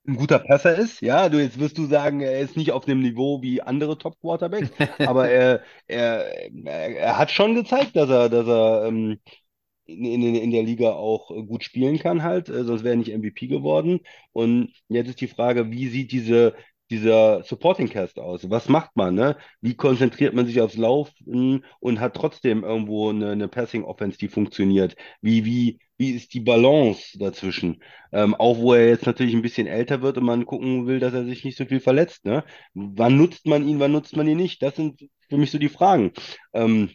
ein 0.08 0.16
guter 0.16 0.40
Passer 0.40 0.76
ist. 0.78 1.02
Ja, 1.02 1.30
du 1.30 1.42
jetzt 1.42 1.60
wirst 1.60 1.78
du 1.78 1.86
sagen, 1.86 2.22
er 2.22 2.40
ist 2.40 2.58
nicht 2.58 2.72
auf 2.72 2.86
dem 2.86 3.02
Niveau 3.02 3.42
wie 3.42 3.62
andere 3.62 3.98
Top 3.98 4.20
Quarterbacks, 4.20 4.70
aber 5.00 5.30
er, 5.30 5.62
er, 5.88 6.52
er, 6.66 7.18
hat 7.18 7.32
schon 7.32 7.56
gezeigt, 7.56 7.96
dass 7.96 8.10
er, 8.10 8.30
dass 8.30 8.48
er 8.48 8.86
ähm, 8.88 9.20
in, 9.86 10.04
in, 10.06 10.36
in 10.36 10.52
der 10.52 10.64
Liga 10.64 10.92
auch 10.92 11.30
gut 11.48 11.64
spielen 11.64 12.00
kann 12.00 12.24
halt, 12.24 12.50
äh, 12.50 12.64
sonst 12.64 12.84
wäre 12.84 12.96
er 12.96 12.98
nicht 12.98 13.16
MVP 13.16 13.48
geworden. 13.48 14.00
Und 14.32 14.74
jetzt 14.90 15.10
ist 15.10 15.22
die 15.22 15.28
Frage, 15.28 15.72
wie 15.72 15.88
sieht 15.88 16.12
diese, 16.12 16.56
dieser 16.90 17.44
Supporting 17.44 17.90
Cast 17.90 18.20
aus? 18.20 18.50
Was 18.50 18.70
macht 18.70 18.96
man, 18.96 19.16
ne? 19.16 19.38
Wie 19.62 19.76
konzentriert 19.76 20.34
man 20.34 20.46
sich 20.46 20.62
aufs 20.62 20.78
Laufen 20.78 21.66
und 21.80 22.00
hat 22.00 22.16
trotzdem 22.16 22.64
irgendwo 22.64 23.10
eine, 23.10 23.32
eine 23.32 23.48
Passing 23.48 23.84
Offense, 23.84 24.18
die 24.18 24.28
funktioniert? 24.28 24.96
Wie, 25.22 25.46
wie, 25.46 25.80
wie 25.98 26.12
ist 26.12 26.34
die 26.34 26.42
Balance 26.42 27.18
dazwischen? 27.18 27.82
Ähm, 28.12 28.36
auch 28.36 28.58
wo 28.58 28.74
er 28.74 28.88
jetzt 28.90 29.06
natürlich 29.06 29.34
ein 29.34 29.42
bisschen 29.42 29.68
älter 29.68 30.02
wird 30.02 30.18
und 30.18 30.26
man 30.26 30.46
gucken 30.46 30.86
will, 30.88 31.00
dass 31.00 31.14
er 31.14 31.26
sich 31.26 31.44
nicht 31.44 31.58
so 31.58 31.66
viel 31.66 31.80
verletzt, 31.80 32.26
ne? 32.26 32.44
Wann 32.74 33.18
nutzt 33.18 33.48
man 33.48 33.68
ihn, 33.68 33.80
wann 33.80 33.92
nutzt 33.92 34.16
man 34.16 34.28
ihn 34.28 34.38
nicht? 34.38 34.62
Das 34.62 34.76
sind 34.76 35.10
für 35.30 35.38
mich 35.38 35.52
so 35.52 35.58
die 35.58 35.70
Fragen. 35.70 36.12
Ähm, 36.54 36.90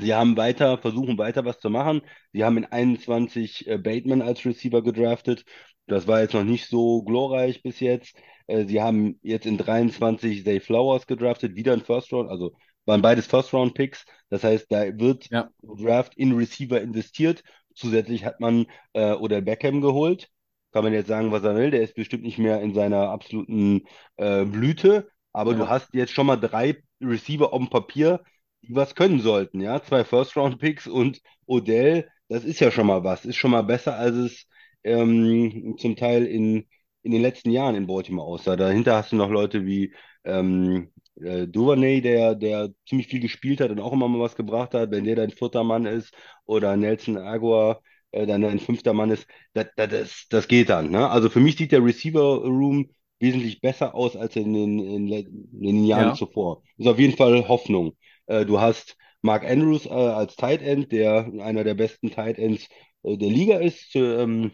Sie 0.00 0.14
haben 0.14 0.36
weiter, 0.36 0.78
versuchen 0.78 1.18
weiter 1.18 1.44
was 1.44 1.58
zu 1.58 1.70
machen. 1.70 2.02
Sie 2.32 2.44
haben 2.44 2.56
in 2.58 2.66
21 2.66 3.66
äh, 3.66 3.78
Bateman 3.78 4.22
als 4.22 4.44
Receiver 4.44 4.82
gedraftet. 4.82 5.44
Das 5.86 6.06
war 6.06 6.20
jetzt 6.20 6.34
noch 6.34 6.44
nicht 6.44 6.66
so 6.68 7.02
glorreich 7.02 7.62
bis 7.62 7.80
jetzt. 7.80 8.16
Äh, 8.46 8.64
sie 8.66 8.80
haben 8.82 9.18
jetzt 9.22 9.46
in 9.46 9.58
23 9.58 10.44
Zay 10.44 10.60
Flowers 10.60 11.06
gedraftet, 11.06 11.54
wieder 11.56 11.72
ein 11.72 11.82
First 11.82 12.12
Round, 12.12 12.30
also 12.30 12.52
waren 12.84 13.02
beides 13.02 13.26
First 13.26 13.52
Round 13.52 13.74
Picks. 13.74 14.04
Das 14.30 14.44
heißt, 14.44 14.66
da 14.70 14.98
wird 14.98 15.28
Ja. 15.30 15.50
Draft 15.62 16.14
in 16.16 16.32
Receiver 16.32 16.80
investiert. 16.80 17.42
Zusätzlich 17.74 18.24
hat 18.24 18.40
man 18.40 18.66
äh, 18.94 19.12
Odell 19.12 19.42
Beckham 19.42 19.80
geholt. 19.80 20.28
Kann 20.72 20.84
man 20.84 20.92
jetzt 20.92 21.08
sagen, 21.08 21.32
was 21.32 21.42
er 21.42 21.54
will. 21.56 21.70
Der 21.70 21.82
ist 21.82 21.94
bestimmt 21.94 22.22
nicht 22.22 22.38
mehr 22.38 22.60
in 22.60 22.74
seiner 22.74 23.08
absoluten 23.10 23.82
äh, 24.16 24.44
Blüte. 24.44 25.08
Aber 25.32 25.52
Ja. 25.52 25.58
du 25.58 25.68
hast 25.68 25.94
jetzt 25.94 26.12
schon 26.12 26.26
mal 26.26 26.36
drei 26.36 26.82
Receiver 27.00 27.52
auf 27.52 27.58
dem 27.58 27.68
Papier, 27.70 28.22
die 28.62 28.74
was 28.74 28.94
können 28.94 29.20
sollten, 29.20 29.60
ja. 29.60 29.82
Zwei 29.82 30.04
First-Round-Picks 30.04 30.86
und 30.86 31.20
Odell, 31.46 32.08
das 32.28 32.44
ist 32.44 32.60
ja 32.60 32.70
schon 32.70 32.86
mal 32.86 33.04
was. 33.04 33.24
Ist 33.24 33.36
schon 33.36 33.50
mal 33.50 33.62
besser, 33.62 33.96
als 33.96 34.16
es 34.16 34.46
ähm, 34.86 35.76
zum 35.78 35.96
Teil 35.96 36.24
in, 36.26 36.66
in 37.02 37.12
den 37.12 37.22
letzten 37.22 37.50
Jahren 37.50 37.74
in 37.74 37.86
Baltimore 37.86 38.26
aussah. 38.26 38.56
Dahinter 38.56 38.96
hast 38.96 39.12
du 39.12 39.16
noch 39.16 39.30
Leute 39.30 39.66
wie 39.66 39.94
ähm, 40.24 40.92
äh, 41.20 41.46
Duvernay, 41.46 42.00
der, 42.00 42.34
der 42.34 42.70
ziemlich 42.88 43.08
viel 43.08 43.20
gespielt 43.20 43.60
hat 43.60 43.70
und 43.70 43.80
auch 43.80 43.92
immer 43.92 44.08
mal 44.08 44.20
was 44.20 44.36
gebracht 44.36 44.74
hat. 44.74 44.90
Wenn 44.90 45.04
der 45.04 45.16
dein 45.16 45.30
vierter 45.30 45.64
Mann 45.64 45.86
ist 45.86 46.14
oder 46.46 46.76
Nelson 46.76 47.18
Aguilar 47.18 47.82
äh, 48.12 48.26
dann 48.26 48.42
dein 48.42 48.58
fünfter 48.58 48.92
Mann 48.92 49.10
ist, 49.10 49.26
das, 49.54 49.66
das, 49.76 50.26
das, 50.30 50.48
geht 50.48 50.70
dann. 50.70 50.90
Ne? 50.90 51.08
Also 51.08 51.28
für 51.28 51.40
mich 51.40 51.56
sieht 51.56 51.72
der 51.72 51.84
Receiver-Room 51.84 52.90
wesentlich 53.18 53.60
besser 53.60 53.94
aus 53.94 54.16
als 54.16 54.36
in 54.36 54.52
den, 54.52 54.78
in, 54.78 55.12
in 55.12 55.62
den 55.62 55.84
Jahren 55.84 56.08
Ja. 56.08 56.14
zuvor. 56.14 56.62
Ist 56.78 56.86
auf 56.86 56.98
jeden 56.98 57.16
Fall 57.16 57.48
Hoffnung. 57.48 57.96
Äh, 58.26 58.44
du 58.44 58.60
hast 58.60 58.96
Mark 59.22 59.44
Andrews 59.44 59.86
äh, 59.86 59.90
als 59.90 60.36
Tight 60.36 60.62
End, 60.62 60.92
der 60.92 61.30
einer 61.40 61.64
der 61.64 61.74
besten 61.74 62.10
Tight 62.10 62.38
Ends 62.38 62.68
äh, 63.02 63.16
der 63.16 63.28
Liga 63.28 63.58
ist, 63.58 63.94
äh, 63.96 64.22
ähm, 64.22 64.52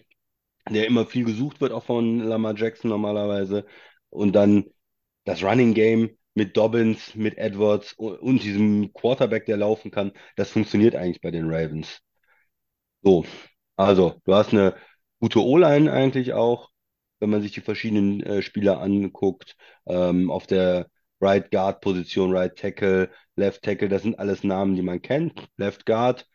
der 0.70 0.86
immer 0.86 1.06
viel 1.06 1.24
gesucht 1.24 1.60
wird, 1.60 1.72
auch 1.72 1.84
von 1.84 2.20
Lamar 2.20 2.56
Jackson 2.56 2.90
normalerweise. 2.90 3.66
Und 4.10 4.32
dann 4.34 4.66
das 5.24 5.42
Running 5.42 5.74
Game 5.74 6.18
mit 6.34 6.56
Dobbins, 6.56 7.14
mit 7.14 7.38
Edwards 7.38 7.92
und, 7.94 8.42
diesem 8.42 8.92
Quarterback, 8.92 9.46
der 9.46 9.56
laufen 9.58 9.90
kann, 9.90 10.12
das 10.36 10.50
funktioniert 10.50 10.94
eigentlich 10.96 11.20
bei 11.20 11.30
den 11.30 11.50
Ravens. 11.50 12.00
So, 13.02 13.24
also 13.76 14.20
du 14.24 14.34
hast 14.34 14.52
eine 14.52 14.74
gute 15.20 15.40
O-Line 15.40 15.92
eigentlich 15.92 16.32
auch, 16.32 16.70
wenn 17.20 17.30
man 17.30 17.42
sich 17.42 17.52
die 17.52 17.60
verschiedenen 17.60 18.22
äh, 18.22 18.42
Spieler 18.42 18.80
anguckt. 18.80 19.56
Ähm, 19.86 20.30
auf 20.30 20.46
der 20.46 20.88
Right 21.20 21.50
Guard 21.50 21.80
Position, 21.80 22.32
Right 22.36 22.56
Tackle, 22.56 23.10
Left 23.36 23.62
Tackle, 23.62 23.88
das 23.88 24.02
sind 24.02 24.18
alles 24.18 24.44
Namen, 24.44 24.74
die 24.76 24.82
man 24.82 25.02
kennt. 25.02 25.48
Left 25.56 25.86
Guard, 25.86 26.26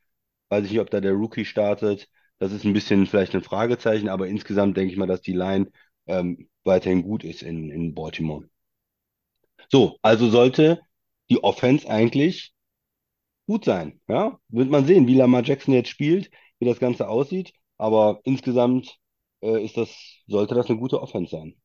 weiß 0.49 0.65
ich 0.65 0.71
nicht, 0.71 0.81
ob 0.81 0.89
da 0.89 1.01
der 1.01 1.13
Rookie 1.13 1.45
startet. 1.45 2.09
Das 2.39 2.51
ist 2.51 2.63
ein 2.65 2.73
bisschen 2.73 3.05
vielleicht 3.05 3.35
ein 3.35 3.43
Fragezeichen, 3.43 4.09
aber 4.09 4.27
insgesamt 4.27 4.75
denke 4.77 4.91
ich 4.91 4.97
mal, 4.97 5.05
dass 5.07 5.21
die 5.21 5.33
Line 5.33 5.71
ähm, 6.07 6.49
weiterhin 6.63 7.03
gut 7.03 7.23
ist 7.23 7.43
in, 7.43 7.69
in 7.69 7.93
Baltimore. 7.93 8.49
So, 9.69 9.97
also 10.01 10.29
sollte 10.29 10.81
die 11.29 11.43
Offense 11.43 11.89
eigentlich 11.89 12.53
gut 13.47 13.65
sein. 13.65 14.01
Ja, 14.07 14.39
wird 14.49 14.69
man 14.69 14.85
sehen, 14.85 15.07
wie 15.07 15.15
Lamar 15.15 15.43
Jackson 15.43 15.73
jetzt 15.73 15.89
spielt, 15.89 16.31
wie 16.59 16.65
das 16.65 16.79
Ganze 16.79 17.07
aussieht. 17.09 17.53
Aber 17.77 18.21
insgesamt 18.23 18.97
äh, 19.41 19.63
ist 19.63 19.77
das, 19.77 19.91
sollte 20.27 20.55
das 20.55 20.67
eine 20.69 20.79
gute 20.79 21.01
Offense 21.01 21.31
sein. 21.31 21.55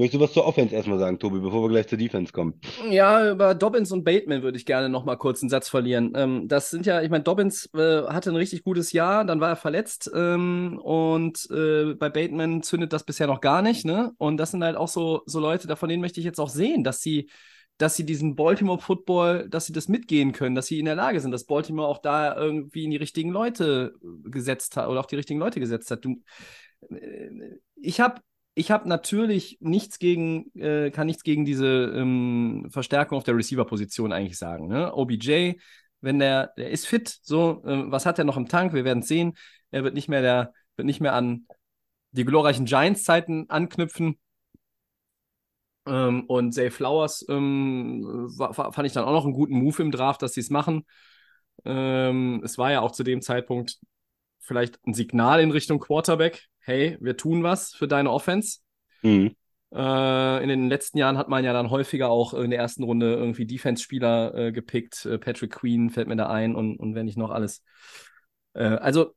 Möchtest 0.00 0.18
du 0.18 0.24
was 0.24 0.32
zur 0.32 0.46
Offense 0.46 0.74
erstmal 0.74 0.98
sagen, 0.98 1.18
Tobi, 1.18 1.40
bevor 1.40 1.62
wir 1.62 1.68
gleich 1.68 1.86
zur 1.86 1.98
Defense 1.98 2.32
kommen? 2.32 2.58
Ja, 2.88 3.32
über 3.32 3.54
Dobbins 3.54 3.92
und 3.92 4.02
Bateman 4.02 4.42
würde 4.42 4.56
ich 4.56 4.64
gerne 4.64 4.88
noch 4.88 5.04
mal 5.04 5.16
kurz 5.16 5.42
einen 5.42 5.50
Satz 5.50 5.68
verlieren. 5.68 6.14
Ähm, 6.16 6.48
das 6.48 6.70
sind 6.70 6.86
ja, 6.86 7.02
ich 7.02 7.10
meine, 7.10 7.22
Dobbins 7.22 7.68
äh, 7.74 8.04
hatte 8.04 8.30
ein 8.30 8.36
richtig 8.36 8.64
gutes 8.64 8.92
Jahr, 8.92 9.26
dann 9.26 9.42
war 9.42 9.50
er 9.50 9.56
verletzt 9.56 10.10
ähm, 10.14 10.80
und 10.82 11.46
äh, 11.50 11.92
bei 11.96 12.08
Bateman 12.08 12.62
zündet 12.62 12.94
das 12.94 13.04
bisher 13.04 13.26
noch 13.26 13.42
gar 13.42 13.60
nicht, 13.60 13.84
ne? 13.84 14.12
Und 14.16 14.38
das 14.38 14.52
sind 14.52 14.64
halt 14.64 14.76
auch 14.76 14.88
so, 14.88 15.20
so 15.26 15.38
Leute, 15.38 15.76
von 15.76 15.88
denen 15.90 16.00
möchte 16.00 16.18
ich 16.18 16.24
jetzt 16.24 16.40
auch 16.40 16.48
sehen, 16.48 16.82
dass 16.82 17.02
sie, 17.02 17.28
dass 17.76 17.94
sie 17.94 18.06
diesen 18.06 18.36
Baltimore 18.36 18.80
Football, 18.80 19.50
dass 19.50 19.66
sie 19.66 19.74
das 19.74 19.88
mitgehen 19.88 20.32
können, 20.32 20.54
dass 20.54 20.64
sie 20.64 20.78
in 20.78 20.86
der 20.86 20.94
Lage 20.94 21.20
sind, 21.20 21.30
dass 21.30 21.44
Baltimore 21.44 21.88
auch 21.88 21.98
da 21.98 22.34
irgendwie 22.34 22.84
in 22.84 22.90
die 22.90 22.96
richtigen 22.96 23.32
Leute 23.32 23.92
gesetzt 24.24 24.78
hat 24.78 24.88
oder 24.88 25.00
auf 25.00 25.08
die 25.08 25.16
richtigen 25.16 25.40
Leute 25.40 25.60
gesetzt 25.60 25.90
hat. 25.90 26.06
Du, 26.06 26.22
äh, 26.88 27.58
ich 27.76 28.00
habe 28.00 28.22
ich 28.60 28.70
habe 28.70 28.86
natürlich 28.88 29.56
nichts 29.60 29.98
gegen, 29.98 30.54
äh, 30.54 30.90
kann 30.90 31.06
nichts 31.06 31.22
gegen 31.22 31.46
diese 31.46 31.66
ähm, 31.96 32.68
Verstärkung 32.70 33.16
auf 33.16 33.24
der 33.24 33.34
Receiver-Position 33.34 34.12
eigentlich 34.12 34.36
sagen. 34.36 34.68
Ne? 34.68 34.92
OBJ, 34.94 35.54
wenn 36.02 36.18
der, 36.18 36.48
der 36.58 36.70
ist 36.70 36.86
fit, 36.86 37.20
so, 37.22 37.62
äh, 37.64 37.90
was 37.90 38.04
hat 38.04 38.18
er 38.18 38.26
noch 38.26 38.36
im 38.36 38.48
Tank? 38.48 38.74
Wir 38.74 38.84
werden 38.84 39.02
sehen. 39.02 39.32
Er 39.70 39.82
wird 39.82 39.94
nicht 39.94 40.08
mehr 40.08 40.20
der, 40.20 40.52
wird 40.76 40.84
nicht 40.84 41.00
mehr 41.00 41.14
an 41.14 41.46
die 42.10 42.26
glorreichen 42.26 42.66
Giants-Zeiten 42.66 43.48
anknüpfen. 43.48 44.18
Ähm, 45.86 46.24
und 46.26 46.52
Zay 46.52 46.70
Flowers 46.70 47.24
ähm, 47.30 48.28
fand 48.52 48.86
ich 48.86 48.92
dann 48.92 49.04
auch 49.04 49.12
noch 49.12 49.24
einen 49.24 49.32
guten 49.32 49.54
Move 49.54 49.82
im 49.82 49.90
Draft, 49.90 50.20
dass 50.20 50.34
sie 50.34 50.40
es 50.40 50.50
machen. 50.50 50.84
Ähm, 51.64 52.42
es 52.44 52.58
war 52.58 52.70
ja 52.72 52.82
auch 52.82 52.92
zu 52.92 53.04
dem 53.04 53.22
Zeitpunkt 53.22 53.78
vielleicht 54.38 54.78
ein 54.86 54.92
Signal 54.92 55.40
in 55.40 55.50
Richtung 55.50 55.78
Quarterback. 55.78 56.46
Hey, 56.70 56.96
wir 57.00 57.16
tun 57.16 57.42
was 57.42 57.74
für 57.74 57.88
deine 57.88 58.12
Offense. 58.12 58.60
Mhm. 59.02 59.34
Äh, 59.74 60.42
in 60.42 60.48
den 60.48 60.68
letzten 60.68 60.98
Jahren 60.98 61.18
hat 61.18 61.28
man 61.28 61.42
ja 61.44 61.52
dann 61.52 61.70
häufiger 61.70 62.10
auch 62.10 62.32
in 62.32 62.50
der 62.50 62.60
ersten 62.60 62.84
Runde 62.84 63.12
irgendwie 63.12 63.44
Defense-Spieler 63.44 64.34
äh, 64.36 64.52
gepickt. 64.52 65.04
Äh, 65.04 65.18
Patrick 65.18 65.50
Queen 65.50 65.90
fällt 65.90 66.06
mir 66.06 66.14
da 66.14 66.28
ein 66.28 66.54
und, 66.54 66.76
und 66.78 66.94
wenn 66.94 67.06
nicht 67.06 67.18
noch 67.18 67.30
alles. 67.30 67.64
Äh, 68.54 68.62
also 68.62 69.14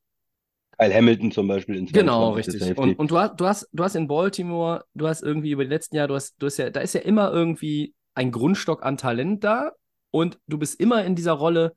Kyle 0.80 0.91
Hamilton 0.91 1.32
zum 1.32 1.47
Beispiel 1.47 1.76
in 1.76 1.86
Genau, 1.88 2.32
22. 2.32 2.60
richtig. 2.60 2.78
Und, 2.80 2.97
und 2.97 3.12
du 3.12 3.20
hast, 3.20 3.39
du 3.39 3.45
hast, 3.45 3.70
du 3.72 3.84
hast 3.84 3.95
in 3.95 4.08
Baltimore, 4.08 4.84
du 4.95 5.08
hast 5.08 5.22
irgendwie 5.22 5.51
über 5.51 5.64
die 5.64 5.70
letzten 5.70 5.95
Jahre, 5.95 6.08
du 6.08 6.16
hast, 6.16 6.34
du 6.39 6.47
hast 6.47 6.58
ja, 6.58 6.72
da 6.72 6.80
ist 6.82 6.93
ja 6.95 7.01
immer 7.01 7.32
irgendwie 7.32 7.93
ein 8.16 8.32
Grundstock 8.32 8.84
an 8.84 8.97
Talent 8.97 9.43
da 9.43 9.74
und 10.10 10.39
du 10.47 10.58
bist 10.58 10.80
immer 10.80 11.06
in 11.06 11.14
dieser 11.16 11.34
Rolle. 11.34 11.76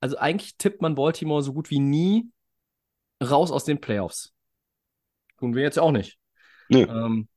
Also 0.00 0.16
eigentlich 0.16 0.56
tippt 0.56 0.82
man 0.82 0.94
Baltimore 0.94 1.42
so 1.42 1.52
gut 1.52 1.70
wie 1.70 1.78
nie 1.78 2.30
raus 3.22 3.50
aus 3.50 3.64
den 3.64 3.80
Playoffs. 3.80 4.33
Tun 5.44 5.54
wir 5.54 5.62
jetzt 5.62 5.78
auch 5.78 5.92
nicht. 5.92 6.18
Nö. 6.70 6.86
Ähm, 6.88 7.28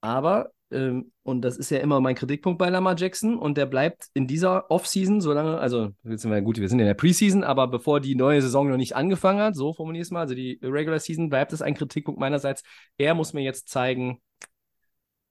aber, 0.00 0.52
ähm, 0.70 1.10
und 1.24 1.42
das 1.42 1.56
ist 1.56 1.70
ja 1.70 1.78
immer 1.78 2.00
mein 2.00 2.14
Kritikpunkt 2.14 2.56
bei 2.56 2.68
Lamar 2.70 2.96
Jackson, 2.96 3.36
und 3.36 3.58
der 3.58 3.66
bleibt 3.66 4.06
in 4.14 4.28
dieser 4.28 4.70
Offseason, 4.70 5.20
solange, 5.20 5.58
also, 5.58 5.90
jetzt 6.04 6.22
sind 6.22 6.30
wir 6.30 6.40
gut, 6.40 6.58
wir 6.58 6.68
sind 6.68 6.78
in 6.78 6.86
der 6.86 6.94
Preseason, 6.94 7.42
aber 7.42 7.66
bevor 7.66 7.98
die 7.98 8.14
neue 8.14 8.40
Saison 8.42 8.68
noch 8.68 8.76
nicht 8.76 8.94
angefangen 8.94 9.40
hat, 9.40 9.56
so 9.56 9.72
formuliere 9.72 10.02
ich 10.02 10.06
es 10.06 10.12
mal, 10.12 10.20
also 10.20 10.36
die 10.36 10.60
Regular 10.62 11.00
Season, 11.00 11.30
bleibt 11.30 11.52
es 11.52 11.62
ein 11.62 11.74
Kritikpunkt 11.74 12.20
meinerseits. 12.20 12.62
Er 12.96 13.14
muss 13.14 13.32
mir 13.32 13.42
jetzt 13.42 13.68
zeigen, 13.68 14.20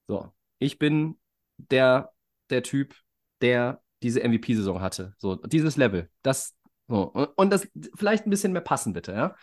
so, 0.06 0.28
ich 0.58 0.78
bin 0.78 1.18
der, 1.56 2.12
der 2.50 2.62
Typ, 2.62 2.94
der 3.40 3.80
diese 4.02 4.20
MVP-Saison 4.20 4.82
hatte. 4.82 5.14
So, 5.16 5.36
dieses 5.36 5.78
Level. 5.78 6.10
Das, 6.20 6.54
so, 6.88 7.04
und, 7.04 7.28
und 7.36 7.50
das 7.50 7.66
vielleicht 7.94 8.26
ein 8.26 8.30
bisschen 8.30 8.52
mehr 8.52 8.60
passen, 8.60 8.92
bitte, 8.92 9.12
ja. 9.12 9.34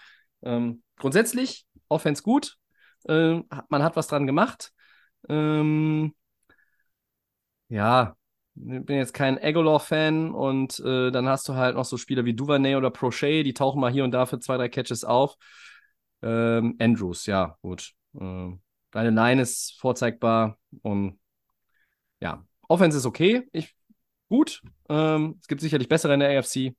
Ähm, 0.44 0.84
grundsätzlich, 0.98 1.66
Offense 1.90 2.24
gut, 2.24 2.58
ähm, 3.08 3.46
man 3.70 3.84
hat 3.84 3.96
was 3.96 4.08
dran 4.08 4.28
gemacht. 4.28 4.74
Ähm, 5.30 6.14
ja, 7.70 8.16
ich 8.56 8.86
bin 8.86 8.98
jetzt 8.98 9.14
kein 9.14 9.38
Agolor-Fan 9.42 10.32
und 10.32 10.80
äh, 10.80 11.12
dann 11.12 11.28
hast 11.28 11.48
du 11.48 11.56
halt 11.56 11.76
noch 11.76 11.86
so 11.86 11.98
Spieler 11.98 12.26
wie 12.26 12.34
Duvernay 12.34 12.76
oder 12.76 12.90
Prochet, 12.90 13.46
die 13.46 13.54
tauchen 13.54 13.80
mal 13.80 13.92
hier 13.92 14.04
und 14.04 14.12
da 14.12 14.26
für 14.26 14.40
zwei, 14.40 14.58
drei 14.58 14.70
Catches 14.70 15.04
auf. 15.04 15.36
Ähm, 16.22 16.76
Andrews, 16.80 17.26
ja, 17.28 17.58
gut. 17.62 17.94
Ähm, 18.20 18.62
deine 18.92 19.12
Line 19.12 19.42
ist 19.42 19.80
vorzeigbar 19.80 20.58
und 20.82 21.20
ja, 22.20 22.44
Offense 22.68 22.98
ist 22.98 23.06
okay, 23.06 23.48
ich, 23.52 23.76
gut. 24.30 24.62
Ähm, 24.90 25.38
es 25.42 25.48
gibt 25.48 25.62
sicherlich 25.62 25.88
bessere 25.88 26.14
in 26.14 26.20
der 26.20 26.40
AFC. 26.40 26.76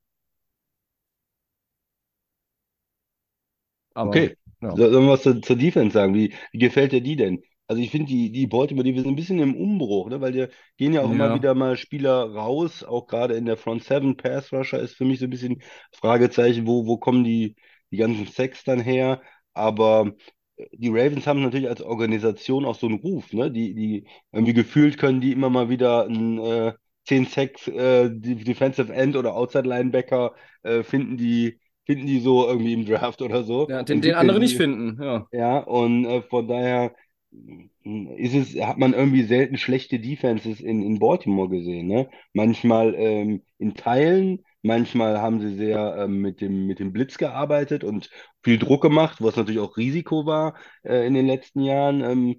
Aber 3.99 4.15
Okay. 4.15 4.37
ja. 4.61 4.77
So- 4.77 4.91
Sollen 4.91 5.07
wir 5.07 5.13
was 5.13 5.23
zur, 5.23 5.43
zur 5.43 5.57
Defense 5.57 5.95
sagen? 5.95 6.15
Wie, 6.15 6.33
wie 6.53 6.59
gefällt 6.59 6.93
dir 6.93 7.01
die 7.01 7.17
denn? 7.17 7.43
Also 7.67 7.83
ich 7.83 7.91
finde, 7.91 8.07
die, 8.09 8.33
die 8.33 8.47
Baltimore, 8.47 8.85
die 8.85 8.95
sind 8.99 9.07
ein 9.09 9.17
bisschen 9.17 9.39
im 9.41 9.55
Umbruch, 9.55 10.09
ne? 10.09 10.21
Weil 10.21 10.33
die 10.33 10.47
gehen 10.79 10.93
ja 10.95 11.03
auch 11.03 11.11
immer 11.11 11.33
Ja. 11.33 11.35
wieder 11.35 11.55
mal 11.55 11.77
Spieler 11.77 12.33
raus, 12.35 12.83
auch 12.83 13.07
gerade 13.07 13.35
in 13.35 13.45
der 13.45 13.57
Front 13.59 13.85
Seven 13.85 14.17
Pass 14.17 14.53
Rusher 14.53 14.79
ist 14.81 14.95
für 14.97 15.05
mich 15.05 15.19
so 15.19 15.27
ein 15.27 15.31
bisschen 15.31 15.63
Fragezeichen, 15.93 16.67
wo, 16.67 16.87
wo 16.87 16.97
kommen 16.97 17.25
die, 17.25 17.57
die 17.91 17.97
ganzen 17.99 18.27
Sacks 18.27 18.65
dann 18.65 18.81
her? 18.81 19.21
Aber 19.53 20.13
äh, 20.57 20.67
die 20.73 20.89
Ravens 20.89 21.27
haben 21.27 21.43
natürlich 21.43 21.69
als 21.69 21.83
Organisation 21.83 22.65
auch 22.65 22.75
so 22.79 22.87
einen 22.87 23.01
Ruf, 23.01 23.33
ne? 23.33 23.51
Die, 23.51 23.75
die 23.75 24.07
irgendwie 24.33 24.55
gefühlt 24.55 24.99
können 24.99 25.21
die 25.21 25.33
immer 25.33 25.51
mal 25.51 25.69
wieder 25.69 26.07
ein 26.07 26.39
äh, 26.39 26.73
10 27.05 27.27
Sacks 27.27 27.67
äh, 27.69 28.11
Defensive 28.11 28.93
End 28.93 29.17
oder 29.17 29.35
Outside 29.35 29.69
Linebacker 29.69 30.35
äh, 30.63 30.83
finden 30.83 31.17
die, 31.17 31.59
finden 31.89 32.07
die 32.07 32.21
so 32.21 32.47
irgendwie 32.47 32.75
im 32.75 32.85
Draft 32.85 33.23
oder 33.23 33.43
so. 33.45 33.67
Ja, 33.69 33.83
den, 33.83 34.03
den 34.03 34.15
andere 34.15 34.39
nicht 34.39 34.59
finden. 34.59 35.03
Ja. 35.03 35.27
ja, 35.33 35.59
und 35.59 36.05
äh, 36.05 36.21
von 36.21 36.47
daher 36.47 36.95
mm, 37.31 38.09
ist 38.17 38.35
es, 38.35 38.63
hat 38.63 38.77
man 38.77 38.93
irgendwie 38.93 39.23
selten 39.23 39.57
schlechte 39.57 39.99
Defenses 39.99 40.61
in, 40.61 40.83
in 40.83 40.99
Baltimore 40.99 41.49
gesehen, 41.49 41.87
ne? 41.87 42.11
Manchmal 42.35 42.95
ähm, 42.95 43.43
in 43.59 43.75
Teilen, 43.75 44.45
manchmal 44.61 45.23
haben 45.23 45.41
sie 45.41 45.55
sehr 45.57 45.97
ähm, 45.99 46.21
mit 46.21 46.43
dem, 46.43 46.67
mit 46.67 46.79
dem 46.79 46.93
Blitz 46.93 47.17
gearbeitet 47.17 47.85
und 47.85 48.11
viel 48.43 48.59
Druck 48.59 48.83
gemacht, 48.83 49.23
was 49.23 49.37
natürlich 49.37 49.61
auch 49.61 49.79
Risiko 49.79 50.27
war 50.27 50.57
äh, 50.83 51.07
in 51.07 51.15
den 51.15 51.27
letzten 51.27 51.63
Jahren. 51.63 52.03
Ähm, 52.03 52.37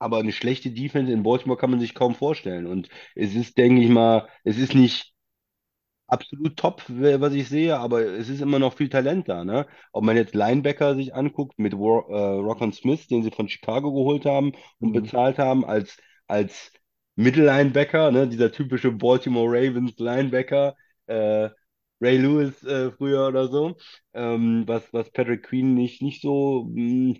aber 0.00 0.18
eine 0.18 0.32
schlechte 0.32 0.70
Defense 0.72 1.12
in 1.12 1.22
Baltimore 1.22 1.58
kann 1.58 1.70
man 1.70 1.80
sich 1.80 1.94
kaum 1.94 2.14
vorstellen. 2.16 2.66
Und 2.66 2.88
es 3.14 3.34
ist, 3.36 3.56
denke 3.56 3.82
ich 3.82 3.88
mal, 3.88 4.28
es 4.44 4.58
ist 4.58 4.74
nicht 4.74 5.15
absolut 6.08 6.56
top, 6.56 6.82
was 6.88 7.32
ich 7.34 7.48
sehe, 7.48 7.78
aber 7.78 8.00
es 8.02 8.28
ist 8.28 8.40
immer 8.40 8.58
noch 8.58 8.74
viel 8.74 8.88
Talent 8.88 9.28
da, 9.28 9.44
ne? 9.44 9.66
Ob 9.92 10.04
man 10.04 10.16
jetzt 10.16 10.34
Linebacker 10.34 10.94
sich 10.94 11.14
anguckt 11.14 11.58
mit 11.58 11.74
War, 11.74 12.08
äh, 12.10 12.38
Rockon 12.40 12.72
Smith, 12.72 13.06
den 13.08 13.22
sie 13.22 13.30
von 13.30 13.48
Chicago 13.48 13.92
geholt 13.92 14.24
haben 14.26 14.52
und 14.80 14.92
Mhm. 14.92 14.94
bezahlt 14.94 15.38
haben, 15.38 15.64
als, 15.64 15.96
als 16.26 16.72
Mittellinebacker, 17.16 18.10
ne? 18.10 18.28
Dieser 18.28 18.52
typische 18.52 18.92
Baltimore 18.92 19.48
Ravens 19.50 19.94
Linebacker, 19.98 20.76
äh, 21.06 21.50
Ray 22.00 22.18
Lewis 22.18 22.62
äh, 22.64 22.90
früher 22.92 23.26
oder 23.28 23.48
so, 23.48 23.76
ähm, 24.14 24.64
was, 24.66 24.92
was 24.92 25.10
Patrick 25.10 25.44
Queen 25.44 25.74
nicht, 25.74 26.02
nicht 26.02 26.20
so 26.22 26.64
mh, 26.74 27.16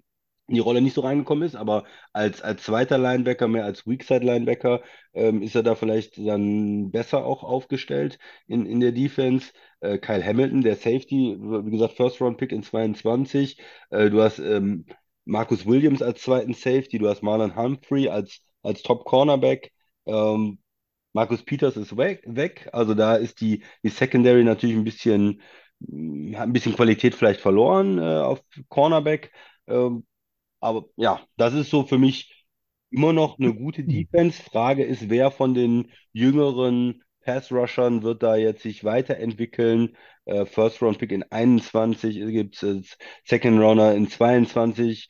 in 0.49 0.55
die 0.55 0.61
Rolle 0.61 0.81
nicht 0.81 0.95
so 0.95 1.01
reingekommen 1.01 1.45
ist, 1.45 1.57
aber 1.57 1.85
als, 2.13 2.41
als 2.43 2.63
zweiter 2.63 2.99
Linebacker, 2.99 3.49
mehr 3.49 3.65
als 3.65 3.87
Weakside-Linebacker, 3.87 4.83
ähm, 5.15 5.43
ist 5.43 5.57
er 5.57 5.63
da 5.63 5.75
vielleicht 5.75 6.19
dann 6.19 6.91
besser 6.91 7.25
auch 7.25 7.43
aufgestellt 7.43 8.19
in, 8.47 8.67
in 8.67 8.81
der 8.81 8.93
Defense. 8.93 9.53
Äh, 9.81 9.99
Kyle 9.99 10.25
Hamilton, 10.25 10.63
der 10.63 10.77
Safety, 10.77 11.37
wie 11.39 11.71
gesagt, 11.71 11.95
First-Round-Pick 11.95 12.53
in 12.53 12.63
22. 12.63 13.59
Äh, 13.91 14.11
du 14.11 14.23
hast 14.23 14.39
ähm, 14.39 14.87
Marcus 15.25 15.67
Williams 15.67 16.03
als 16.03 16.23
zweiten 16.23 16.55
Safety, 16.55 16.99
du 16.99 17.09
hast 17.09 17.23
Marlon 17.23 17.57
Humphrey 17.57 18.09
als, 18.09 18.41
als 18.63 18.83
Top-Cornerback. 18.83 19.73
Ähm, 20.07 20.59
Marcus 21.13 21.43
Peters 21.45 21.77
ist 21.77 21.97
weg, 21.97 22.23
weg. 22.27 22.69
Also 22.73 22.95
da 22.95 23.17
ist 23.17 23.41
die, 23.41 23.65
die 23.83 23.89
Secondary 23.89 24.45
natürlich 24.45 24.77
ein 24.77 24.85
bisschen, 24.85 25.41
ein 25.81 26.53
bisschen 26.53 26.75
Qualität 26.75 27.15
vielleicht 27.15 27.41
verloren 27.41 27.99
äh, 27.99 28.03
auf 28.03 28.43
Cornerback. 28.69 29.33
Ähm, 29.67 30.07
aber 30.61 30.87
ja, 30.97 31.21
das 31.37 31.55
ist 31.55 31.71
so 31.71 31.85
für 31.85 31.99
mich 31.99 32.47
immer 32.91 33.13
noch 33.13 33.39
eine 33.39 33.55
gute 33.55 33.85
Defense. 33.85 34.43
Frage 34.43 34.85
ist, 34.85 35.11
wer 35.11 35.31
von 35.31 35.55
den 35.55 35.91
jüngeren 36.13 37.03
Pass-Rushern 37.25 38.03
wird 38.03 38.23
da 38.23 38.37
jetzt 38.37 38.63
sich 38.63 38.85
weiterentwickeln? 38.85 39.97
Äh, 40.25 40.47
First-Round-Pick 40.47 41.13
in 41.13 41.25
21, 41.25 42.17
gibt 42.29 42.63
es 42.63 42.97
Second 43.25 43.61
Runner 43.61 43.95
in 43.95 44.09
22. 44.09 45.09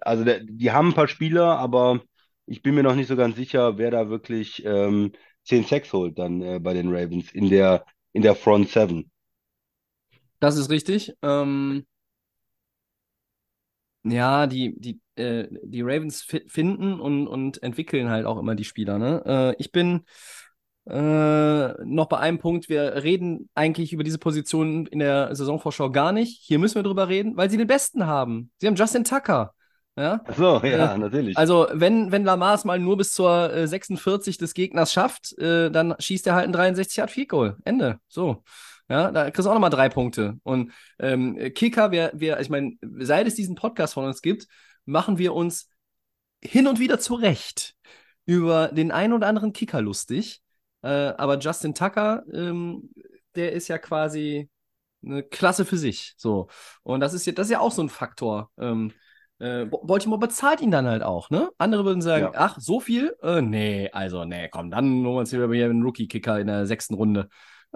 Also 0.00 0.24
der, 0.24 0.40
die 0.44 0.70
haben 0.70 0.88
ein 0.88 0.94
paar 0.94 1.08
Spieler, 1.08 1.58
aber 1.58 2.00
ich 2.46 2.62
bin 2.62 2.74
mir 2.74 2.82
noch 2.82 2.94
nicht 2.94 3.08
so 3.08 3.16
ganz 3.16 3.36
sicher, 3.36 3.78
wer 3.78 3.90
da 3.90 4.08
wirklich 4.08 4.64
ähm, 4.64 5.12
10 5.44 5.64
Sacks 5.64 5.92
holt 5.92 6.18
dann 6.18 6.40
äh, 6.42 6.58
bei 6.60 6.74
den 6.74 6.94
Ravens 6.94 7.32
in 7.32 7.48
der, 7.50 7.84
in 8.12 8.22
der 8.22 8.34
Front 8.34 8.70
Seven. 8.70 9.10
Das 10.40 10.56
ist 10.56 10.70
richtig. 10.70 11.14
Ähm, 11.22 11.86
ja, 14.04 14.46
die, 14.46 14.78
die, 14.78 15.00
äh, 15.16 15.48
die 15.62 15.82
Ravens 15.82 16.22
fi 16.22 16.42
finden 16.46 17.00
und, 17.00 17.26
und 17.26 17.62
entwickeln 17.62 18.08
halt 18.10 18.26
auch 18.26 18.38
immer 18.38 18.54
die 18.54 18.64
Spieler. 18.64 18.98
Ne? 18.98 19.22
Äh, 19.26 19.54
ich 19.58 19.72
bin 19.72 20.04
äh, 20.86 21.84
noch 21.84 22.06
bei 22.08 22.18
einem 22.18 22.38
Punkt, 22.38 22.68
wir 22.68 23.02
reden 23.02 23.48
eigentlich 23.54 23.92
über 23.92 24.04
diese 24.04 24.18
Position 24.18 24.86
in 24.86 24.98
der 24.98 25.34
Saisonvorschau 25.34 25.90
gar 25.90 26.12
nicht. 26.12 26.42
Hier 26.42 26.58
müssen 26.58 26.76
wir 26.76 26.82
drüber 26.82 27.08
reden, 27.08 27.36
weil 27.36 27.50
sie 27.50 27.56
den 27.56 27.66
Besten 27.66 28.06
haben. 28.06 28.50
Sie 28.58 28.66
haben 28.66 28.76
Justin 28.76 29.04
Tucker. 29.04 29.54
Ja? 29.96 30.20
Ach 30.26 30.36
so, 30.36 30.60
ja, 30.64 30.94
Äh, 30.94 30.98
natürlich. 30.98 31.38
Also, 31.38 31.68
wenn, 31.72 32.12
wenn 32.12 32.24
Lamar 32.24 32.54
es 32.54 32.64
mal 32.64 32.78
nur 32.78 32.96
bis 32.96 33.12
zur 33.12 33.52
äh, 33.52 33.66
46 33.66 34.38
des 34.38 34.52
Gegners 34.52 34.92
schafft, 34.92 35.38
äh, 35.38 35.70
dann 35.70 35.94
schießt 35.98 36.26
er 36.26 36.34
halt 36.34 36.46
ein 36.46 36.52
63 36.52 36.96
Yard 36.96 37.10
Field 37.10 37.28
Goal. 37.28 37.56
Ende. 37.64 37.98
So. 38.08 38.42
Ja, 38.88 39.10
da 39.10 39.30
kriegst 39.30 39.46
du 39.46 39.50
auch 39.50 39.54
nochmal 39.54 39.70
drei 39.70 39.88
Punkte. 39.88 40.38
Und 40.42 40.72
ähm, 40.98 41.38
Kicker, 41.54 41.90
wir, 41.90 42.12
wir, 42.14 42.38
ich 42.40 42.50
meine, 42.50 42.76
seit 42.98 43.26
es 43.26 43.34
diesen 43.34 43.54
Podcast 43.54 43.94
von 43.94 44.04
uns 44.04 44.20
gibt, 44.20 44.46
machen 44.84 45.18
wir 45.18 45.34
uns 45.34 45.70
hin 46.42 46.66
und 46.66 46.78
wieder 46.78 46.98
zurecht 46.98 47.74
über 48.26 48.68
den 48.68 48.92
einen 48.92 49.12
oder 49.14 49.26
anderen 49.26 49.52
Kicker 49.52 49.80
lustig. 49.80 50.42
Äh, 50.82 50.88
aber 50.88 51.38
Justin 51.38 51.74
Tucker, 51.74 52.24
ähm, 52.32 52.90
der 53.34 53.52
ist 53.52 53.68
ja 53.68 53.78
quasi 53.78 54.50
eine 55.02 55.22
Klasse 55.22 55.64
für 55.64 55.78
sich. 55.78 56.14
So. 56.16 56.48
Und 56.82 57.00
das 57.00 57.14
ist 57.14 57.26
ja, 57.26 57.32
das 57.32 57.46
ist 57.46 57.52
ja 57.52 57.60
auch 57.60 57.72
so 57.72 57.82
ein 57.82 57.88
Faktor. 57.88 58.50
Ähm, 58.58 58.92
äh, 59.38 59.64
Baltimore 59.64 60.20
bezahlt 60.20 60.60
ihn 60.60 60.70
dann 60.70 60.86
halt 60.86 61.02
auch, 61.02 61.30
ne? 61.30 61.50
Andere 61.58 61.84
würden 61.84 62.02
sagen, 62.02 62.26
Ja. 62.26 62.32
ach, 62.34 62.58
so 62.60 62.80
viel? 62.80 63.16
Äh, 63.22 63.42
nee, 63.42 63.90
also, 63.92 64.24
nee, 64.24 64.48
komm, 64.48 64.70
dann 64.70 64.84
holen 65.04 65.04
wir 65.04 65.20
uns 65.20 65.30
hier 65.30 65.42
einen 65.42 65.82
Rookie-Kicker 65.82 66.38
in 66.38 66.46
der 66.46 66.66
sechsten 66.66 66.94
Runde. 66.94 67.28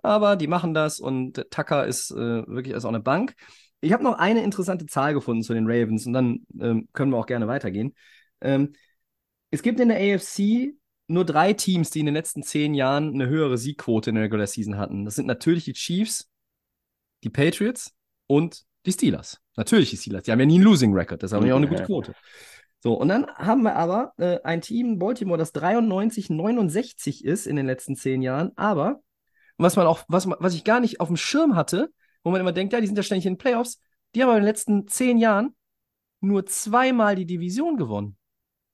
Aber 0.03 0.37
die 0.37 0.47
machen 0.47 0.75
das 0.75 1.01
und 1.01 1.45
Tucker 1.51 1.87
ist 1.87 2.11
äh, 2.11 2.47
wirklich 2.47 2.75
also 2.75 2.89
auch 2.89 2.93
eine 2.93 3.03
Bank. 3.03 3.35
Ich 3.81 3.93
habe 3.93 4.03
noch 4.03 4.19
eine 4.19 4.43
interessante 4.43 4.87
Zahl 4.87 5.15
gefunden 5.15 5.43
zu 5.43 5.55
den 5.55 5.67
Ravens 5.67 6.07
und 6.07 6.13
dann 6.13 6.47
ähm, 6.61 6.89
können 6.93 7.13
wir 7.13 7.19
auch 7.19 7.27
gerne 7.27 7.47
weitergehen. 7.47 7.95
Ähm, 8.41 8.73
es 9.51 9.63
gibt 9.63 9.81
in 9.81 9.89
der 9.89 9.99
AFC 9.99 10.75
nur 11.07 11.25
drei 11.25 11.53
Teams, 11.53 11.91
die 11.91 12.01
in 12.01 12.07
den 12.07 12.15
letzten 12.15 12.43
zehn 12.43 12.75
Jahren 12.75 13.15
eine 13.15 13.29
höhere 13.29 13.57
Siegquote 13.57 14.11
in 14.11 14.17
der 14.17 14.25
Regular 14.25 14.47
Season 14.47 14.77
hatten. 14.77 15.05
Das 15.05 15.15
sind 15.15 15.27
natürlich 15.27 15.65
die 15.65 15.73
Chiefs, 15.73 16.29
die 17.25 17.31
Patriots 17.31 17.95
und 18.27 18.65
die 18.85 18.93
Steelers. 18.93 19.41
Natürlich 19.57 19.91
die 19.91 19.97
Steelers. 19.97 20.25
Die 20.25 20.33
haben 20.33 20.41
ja 20.41 20.47
nie 20.47 20.57
einen 20.57 20.65
Losing 20.65 20.93
Record. 20.93 21.23
Das 21.23 21.33
haben 21.33 21.47
ja 21.47 21.55
auch 21.55 21.59
eine 21.59 21.69
gute 21.69 21.85
Quote. 21.85 22.15
So, 22.81 22.95
und 22.95 23.09
dann 23.09 23.27
haben 23.27 23.63
wir 23.63 23.75
aber 23.75 24.13
äh, 24.19 24.39
ein 24.45 24.61
Team 24.61 24.99
Baltimore, 24.99 25.39
das 25.39 25.53
93, 25.53 26.31
69 26.31 27.25
ist 27.25 27.47
in 27.47 27.57
den 27.57 27.67
letzten 27.67 27.97
zehn 27.97 28.23
Jahren, 28.23 28.53
aber 28.55 29.01
was 29.59 29.77
man 29.77 29.87
auch, 29.87 30.01
was, 30.09 30.27
man, 30.27 30.39
was 30.41 30.55
ich 30.55 30.65
gar 30.65 30.81
nicht 30.81 31.01
auf 31.01 31.09
dem 31.09 31.17
Schirm 31.17 31.55
hatte, 31.57 31.93
wo 32.23 32.31
man 32.31 32.41
immer 32.41 32.53
denkt, 32.53 32.73
ja, 32.73 32.81
die 32.81 32.87
sind 32.87 32.97
ja 32.97 33.03
ständig 33.03 33.27
in 33.27 33.35
den 33.35 33.39
Playoffs, 33.39 33.81
die 34.15 34.23
haben 34.23 34.31
in 34.31 34.37
den 34.37 34.45
letzten 34.45 34.87
zehn 34.89 35.19
Jahren 35.19 35.55
nur 36.21 36.47
zweimal 36.47 37.15
die 37.17 37.27
Division 37.27 37.77
gewonnen. 37.77 38.17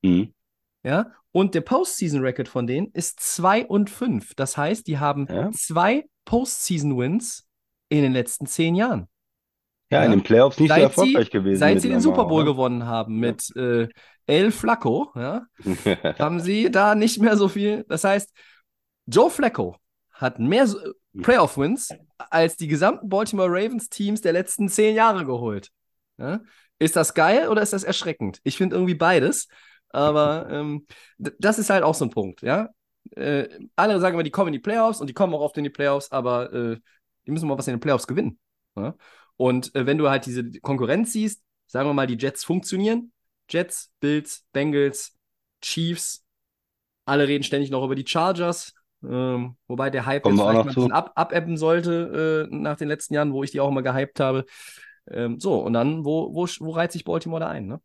Mhm. 0.02 0.32
Ja, 0.82 1.12
und 1.32 1.54
der 1.54 1.62
Postseason-Record 1.62 2.48
von 2.48 2.66
denen 2.66 2.88
ist 2.92 3.18
2 3.20 3.66
und 3.66 3.90
5. 3.90 4.34
Das 4.34 4.56
heißt, 4.56 4.86
die 4.86 4.98
haben 4.98 5.26
Ja. 5.28 5.50
zwei 5.52 6.04
Postseason-Wins 6.26 7.46
in 7.88 8.02
den 8.02 8.12
letzten 8.12 8.46
zehn 8.46 8.74
Jahren. 8.74 9.08
Ja, 9.90 10.04
in 10.04 10.10
Ja. 10.10 10.16
den 10.16 10.22
Playoffs 10.22 10.58
nicht 10.58 10.68
so 10.70 10.74
Seit 10.74 10.82
erfolgreich 10.82 11.26
sie, 11.26 11.30
gewesen 11.30 11.58
seit 11.58 11.80
sie 11.80 11.88
den 11.88 12.00
Super 12.00 12.26
Bowl 12.26 12.42
oder? 12.42 12.52
gewonnen 12.52 12.86
haben 12.86 13.18
mit 13.18 13.54
äh, 13.56 13.88
El 14.26 14.50
Flacco, 14.50 15.12
ja, 15.14 15.46
haben 16.18 16.40
sie 16.40 16.70
da 16.70 16.94
nicht 16.94 17.20
mehr 17.20 17.36
so 17.36 17.48
viel. 17.48 17.84
Das 17.88 18.04
heißt, 18.04 18.32
Joe 19.06 19.30
Flacco 19.30 19.76
hat 20.14 20.38
mehr 20.38 20.66
so- 20.66 20.78
Playoff-Wins 21.22 21.90
als 22.18 22.56
die 22.56 22.66
gesamten 22.66 23.08
Baltimore 23.08 23.48
Ravens-Teams 23.48 24.20
der 24.20 24.32
letzten 24.32 24.68
zehn 24.68 24.96
Jahre 24.96 25.24
geholt. 25.24 25.70
Ja? 26.18 26.40
Ist 26.78 26.96
das 26.96 27.14
geil 27.14 27.48
oder 27.48 27.62
ist 27.62 27.72
das 27.72 27.84
erschreckend? 27.84 28.40
Ich 28.42 28.56
finde 28.56 28.76
irgendwie 28.76 28.94
beides. 28.94 29.48
Aber 29.90 30.48
ähm, 30.50 30.86
das 31.18 31.58
ist 31.58 31.70
halt 31.70 31.84
auch 31.84 31.94
so 31.94 32.04
ein 32.04 32.10
Punkt, 32.10 32.42
ja. 32.42 32.70
Äh, 33.10 33.48
alle 33.76 34.00
sagen 34.00 34.14
immer, 34.14 34.22
die 34.22 34.30
kommen 34.30 34.48
in 34.48 34.54
die 34.54 34.58
Playoffs 34.58 35.00
und 35.00 35.08
die 35.08 35.14
kommen 35.14 35.34
auch 35.34 35.40
oft 35.40 35.58
in 35.58 35.64
die 35.64 35.70
Playoffs, 35.70 36.10
aber 36.10 36.52
äh, 36.52 36.78
die 37.26 37.30
müssen 37.30 37.46
mal 37.46 37.58
was 37.58 37.68
in 37.68 37.74
den 37.74 37.80
Playoffs 37.80 38.06
gewinnen. 38.06 38.38
Ja? 38.76 38.96
Und 39.36 39.74
äh, 39.74 39.86
wenn 39.86 39.98
du 39.98 40.08
halt 40.08 40.26
diese 40.26 40.50
Konkurrenz 40.60 41.12
siehst, 41.12 41.42
sagen 41.66 41.88
wir 41.88 41.94
mal, 41.94 42.06
die 42.06 42.16
Jets 42.16 42.44
funktionieren. 42.44 43.12
Jets, 43.48 43.92
Bills, 44.00 44.46
Bengals, 44.52 45.16
Chiefs, 45.60 46.24
alle 47.04 47.28
reden 47.28 47.44
ständig 47.44 47.70
noch 47.70 47.84
über 47.84 47.94
die 47.94 48.06
Chargers. 48.06 48.74
Ähm, 49.10 49.56
wobei 49.68 49.90
der 49.90 50.06
Hype 50.06 50.26
Kommen 50.26 50.38
jetzt 50.40 50.42
vielleicht 50.42 50.64
mal 50.64 50.70
ein 50.70 50.74
bisschen 50.74 50.92
ab, 50.92 51.12
abebben 51.16 51.56
sollte 51.56 52.48
äh, 52.50 52.54
nach 52.56 52.76
den 52.76 52.88
letzten 52.88 53.14
Jahren, 53.14 53.32
wo 53.32 53.42
ich 53.44 53.50
die 53.52 53.60
auch 53.60 53.68
immer 53.68 53.82
gehypt 53.82 54.20
habe. 54.20 54.44
Ähm, 55.10 55.40
so, 55.40 55.58
und 55.60 55.72
dann, 55.74 56.04
wo, 56.04 56.34
wo, 56.34 56.46
wo 56.60 56.70
reiht 56.72 56.92
sich 56.92 57.04
Baltimore 57.04 57.40
da 57.40 57.48
ein? 57.48 57.66
Ne? 57.66 57.80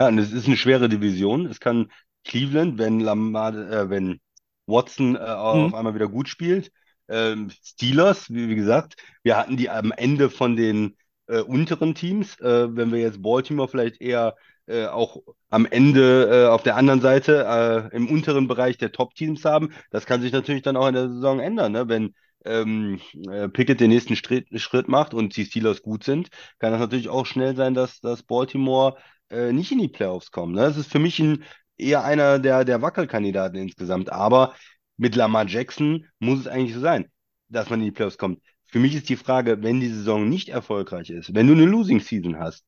Ja, 0.00 0.08
und 0.08 0.18
es 0.18 0.32
ist 0.32 0.46
eine 0.46 0.56
schwere 0.56 0.88
Division. 0.88 1.46
Es 1.46 1.60
kann 1.60 1.90
Cleveland, 2.24 2.78
wenn 2.78 3.00
Lamar, 3.00 3.54
äh, 3.54 3.90
wenn 3.90 4.20
Watson 4.66 5.16
äh, 5.16 5.18
auf 5.18 5.74
Mhm. 5.74 5.74
einmal 5.74 5.94
wieder 5.94 6.08
gut 6.08 6.28
spielt. 6.28 6.70
Ähm, 7.08 7.50
Steelers, 7.62 8.30
wie, 8.30 8.48
wie 8.48 8.54
gesagt, 8.54 8.96
wir 9.22 9.36
hatten 9.36 9.56
die 9.56 9.68
am 9.70 9.92
Ende 9.92 10.30
von 10.30 10.56
den 10.56 10.96
äh, 11.26 11.40
unteren 11.40 11.94
Teams. 11.94 12.38
Äh, 12.40 12.74
wenn 12.76 12.92
wir 12.92 13.00
jetzt 13.00 13.20
Baltimore 13.22 13.68
vielleicht 13.68 14.00
eher 14.00 14.36
äh, 14.70 14.86
auch 14.86 15.18
am 15.48 15.66
Ende 15.66 16.28
äh, 16.30 16.48
auf 16.48 16.62
der 16.62 16.76
anderen 16.76 17.00
Seite 17.00 17.90
äh, 17.92 17.96
im 17.96 18.08
unteren 18.08 18.48
Bereich 18.48 18.78
der 18.78 18.92
Top-Teams 18.92 19.44
haben, 19.44 19.72
das 19.90 20.06
kann 20.06 20.22
sich 20.22 20.32
natürlich 20.32 20.62
dann 20.62 20.76
auch 20.76 20.88
in 20.88 20.94
der 20.94 21.08
Saison 21.08 21.40
ändern, 21.40 21.72
ne? 21.72 21.88
Wenn 21.88 22.14
ähm, 22.44 23.00
äh, 23.30 23.48
Pickett 23.48 23.80
den 23.80 23.90
nächsten 23.90 24.16
Schritt, 24.16 24.48
Schritt 24.60 24.88
macht 24.88 25.14
und 25.14 25.36
die 25.36 25.44
Steelers 25.44 25.82
gut 25.82 26.04
sind, 26.04 26.30
kann 26.58 26.72
das 26.72 26.80
natürlich 26.80 27.08
auch 27.08 27.26
schnell 27.26 27.54
sein, 27.56 27.74
dass, 27.74 28.00
dass 28.00 28.22
Baltimore 28.22 28.96
äh, 29.30 29.52
nicht 29.52 29.72
in 29.72 29.78
die 29.78 29.88
Playoffs 29.88 30.30
kommt. 30.30 30.54
Ne? 30.54 30.62
Das 30.62 30.76
ist 30.76 30.90
für 30.90 30.98
mich 30.98 31.18
ein, 31.18 31.44
eher 31.76 32.04
einer 32.04 32.38
der, 32.38 32.64
der 32.64 32.82
Wackelkandidaten 32.82 33.58
insgesamt. 33.58 34.10
Aber 34.12 34.54
mit 34.96 35.16
Lamar 35.16 35.46
Jackson 35.46 36.06
muss 36.18 36.40
es 36.40 36.46
eigentlich 36.46 36.74
so 36.74 36.80
sein, 36.80 37.10
dass 37.48 37.70
man 37.70 37.80
in 37.80 37.86
die 37.86 37.92
Playoffs 37.92 38.18
kommt. 38.18 38.40
Für 38.66 38.78
mich 38.78 38.94
ist 38.94 39.08
die 39.08 39.16
Frage, 39.16 39.62
wenn 39.62 39.80
die 39.80 39.88
Saison 39.88 40.28
nicht 40.28 40.48
erfolgreich 40.48 41.10
ist, 41.10 41.34
wenn 41.34 41.46
du 41.46 41.54
eine 41.54 41.64
Losing 41.64 42.00
Season 42.00 42.38
hast, 42.38 42.64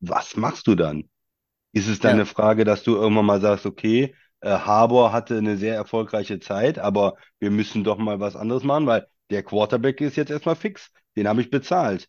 was 0.00 0.36
machst 0.36 0.66
du 0.66 0.74
dann? 0.74 1.08
Ist 1.74 1.88
es 1.88 2.00
dann 2.00 2.12
Ja. 2.12 2.14
eine 2.14 2.26
Frage, 2.26 2.64
dass 2.64 2.84
du 2.84 2.96
irgendwann 2.96 3.26
mal 3.26 3.40
sagst, 3.42 3.66
okay, 3.66 4.14
äh, 4.40 4.50
Harbour 4.50 5.12
hatte 5.12 5.38
eine 5.38 5.58
sehr 5.58 5.74
erfolgreiche 5.76 6.40
Zeit, 6.40 6.78
aber 6.78 7.16
wir 7.40 7.50
müssen 7.52 7.84
doch 7.84 7.98
mal 7.98 8.20
was 8.20 8.36
anderes 8.36 8.64
machen, 8.64 8.86
weil 8.86 9.06
der 9.30 9.42
Quarterback 9.44 10.00
ist 10.00 10.16
jetzt 10.16 10.30
erstmal 10.30 10.56
fix. 10.56 10.90
Den 11.16 11.28
habe 11.28 11.42
ich 11.42 11.50
bezahlt. 11.50 12.08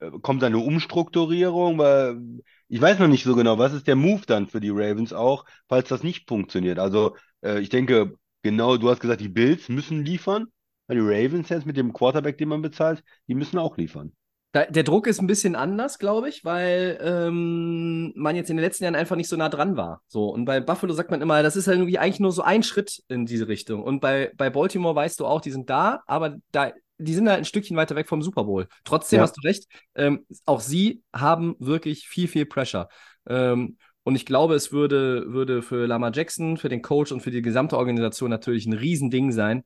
Äh, 0.00 0.10
Kommt 0.22 0.42
da 0.42 0.46
eine 0.46 0.58
Umstrukturierung? 0.58 1.78
Weil 1.78 2.20
ich 2.68 2.80
weiß 2.80 2.98
noch 2.98 3.08
nicht 3.08 3.24
so 3.24 3.34
genau, 3.36 3.58
was 3.58 3.72
ist 3.72 3.86
der 3.86 3.96
Move 3.96 4.22
dann 4.26 4.46
für 4.46 4.60
die 4.60 4.70
Ravens 4.70 5.12
auch, 5.12 5.44
falls 5.68 5.88
das 5.88 6.02
nicht 6.02 6.28
funktioniert. 6.28 6.78
Also 6.78 7.16
äh, 7.42 7.60
ich 7.60 7.68
denke, 7.68 8.14
genau, 8.42 8.76
du 8.76 8.90
hast 8.90 9.00
gesagt, 9.00 9.20
die 9.20 9.28
Bills 9.28 9.68
müssen 9.68 10.04
liefern. 10.04 10.46
Die 10.90 10.98
Ravens 11.00 11.50
jetzt 11.50 11.66
mit 11.66 11.76
dem 11.76 11.92
Quarterback, 11.92 12.38
den 12.38 12.48
man 12.48 12.62
bezahlt, 12.62 13.04
die 13.28 13.34
müssen 13.34 13.58
auch 13.58 13.76
liefern. 13.76 14.12
Da, 14.52 14.64
der 14.64 14.82
Druck 14.82 15.06
ist 15.06 15.20
ein 15.20 15.26
bisschen 15.26 15.54
anders, 15.54 15.98
glaube 15.98 16.30
ich, 16.30 16.42
weil 16.42 16.98
ähm, 17.02 18.12
man 18.16 18.34
jetzt 18.34 18.48
in 18.48 18.56
den 18.56 18.64
letzten 18.64 18.84
Jahren 18.84 18.94
einfach 18.94 19.16
nicht 19.16 19.28
so 19.28 19.36
nah 19.36 19.50
dran 19.50 19.76
war. 19.76 20.00
So, 20.08 20.30
und 20.30 20.46
bei 20.46 20.60
Buffalo 20.60 20.94
sagt 20.94 21.10
man 21.10 21.20
immer, 21.20 21.42
das 21.42 21.54
ist 21.54 21.66
halt 21.66 21.76
irgendwie 21.78 21.98
eigentlich 21.98 22.20
nur 22.20 22.32
so 22.32 22.40
ein 22.42 22.62
Schritt 22.62 23.02
in 23.08 23.26
diese 23.26 23.46
Richtung. 23.46 23.82
Und 23.82 24.00
bei, 24.00 24.32
bei 24.36 24.48
Baltimore 24.48 24.94
weißt 24.94 25.20
du 25.20 25.26
auch, 25.26 25.42
die 25.42 25.50
sind 25.50 25.68
da, 25.68 26.02
aber 26.06 26.38
da, 26.50 26.72
die 26.96 27.14
sind 27.14 27.28
halt 27.28 27.38
ein 27.38 27.44
Stückchen 27.44 27.76
weiter 27.76 27.94
weg 27.94 28.08
vom 28.08 28.22
Super 28.22 28.44
Bowl. 28.44 28.68
Trotzdem 28.84 29.18
Ja. 29.18 29.24
hast 29.24 29.34
du 29.36 29.46
recht, 29.46 29.66
ähm, 29.94 30.24
auch 30.46 30.60
sie 30.60 31.02
haben 31.14 31.54
wirklich 31.58 32.08
viel, 32.08 32.26
viel 32.26 32.46
Pressure. 32.46 32.88
Ähm, 33.28 33.76
und 34.02 34.16
ich 34.16 34.24
glaube, 34.24 34.54
es 34.54 34.72
würde, 34.72 35.30
würde 35.30 35.60
für 35.60 35.86
Lamar 35.86 36.12
Jackson, 36.14 36.56
für 36.56 36.70
den 36.70 36.80
Coach 36.80 37.12
und 37.12 37.20
für 37.20 37.30
die 37.30 37.42
gesamte 37.42 37.76
Organisation 37.76 38.30
natürlich 38.30 38.64
ein 38.64 38.72
Riesending 38.72 39.30
sein, 39.30 39.62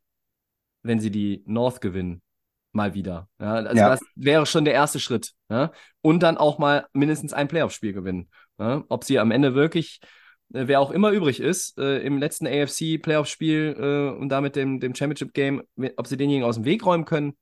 wenn 0.82 0.98
sie 0.98 1.12
die 1.12 1.44
North 1.46 1.80
gewinnen. 1.80 2.20
Mal 2.72 2.94
wieder. 2.94 3.28
Ja, 3.38 3.54
also 3.54 3.76
Ja. 3.76 3.90
das 3.90 4.00
wäre 4.14 4.46
schon 4.46 4.64
der 4.64 4.74
erste 4.74 4.98
Schritt. 4.98 5.32
Ja? 5.50 5.72
Und 6.00 6.22
dann 6.22 6.38
auch 6.38 6.58
mal 6.58 6.86
mindestens 6.92 7.32
ein 7.32 7.48
Playoff-Spiel 7.48 7.92
gewinnen. 7.92 8.28
Ob 8.56 9.04
sie 9.04 9.18
am 9.18 9.30
Ende 9.30 9.54
wirklich, 9.54 10.00
äh, 10.54 10.66
wer 10.66 10.80
auch 10.80 10.90
immer 10.90 11.10
übrig 11.10 11.40
ist, 11.40 11.78
äh, 11.78 11.98
im 11.98 12.18
letzten 12.18 12.46
AFC-Playoff-Spiel 12.46 13.76
äh, 13.78 14.18
und 14.18 14.28
damit 14.28 14.56
dem, 14.56 14.78
dem 14.78 14.94
Championship-Game, 14.94 15.62
ob 15.96 16.06
sie 16.06 16.16
denjenigen 16.16 16.48
aus 16.48 16.54
dem 16.54 16.64
Weg 16.64 16.86
räumen 16.86 17.04
können, 17.04 17.36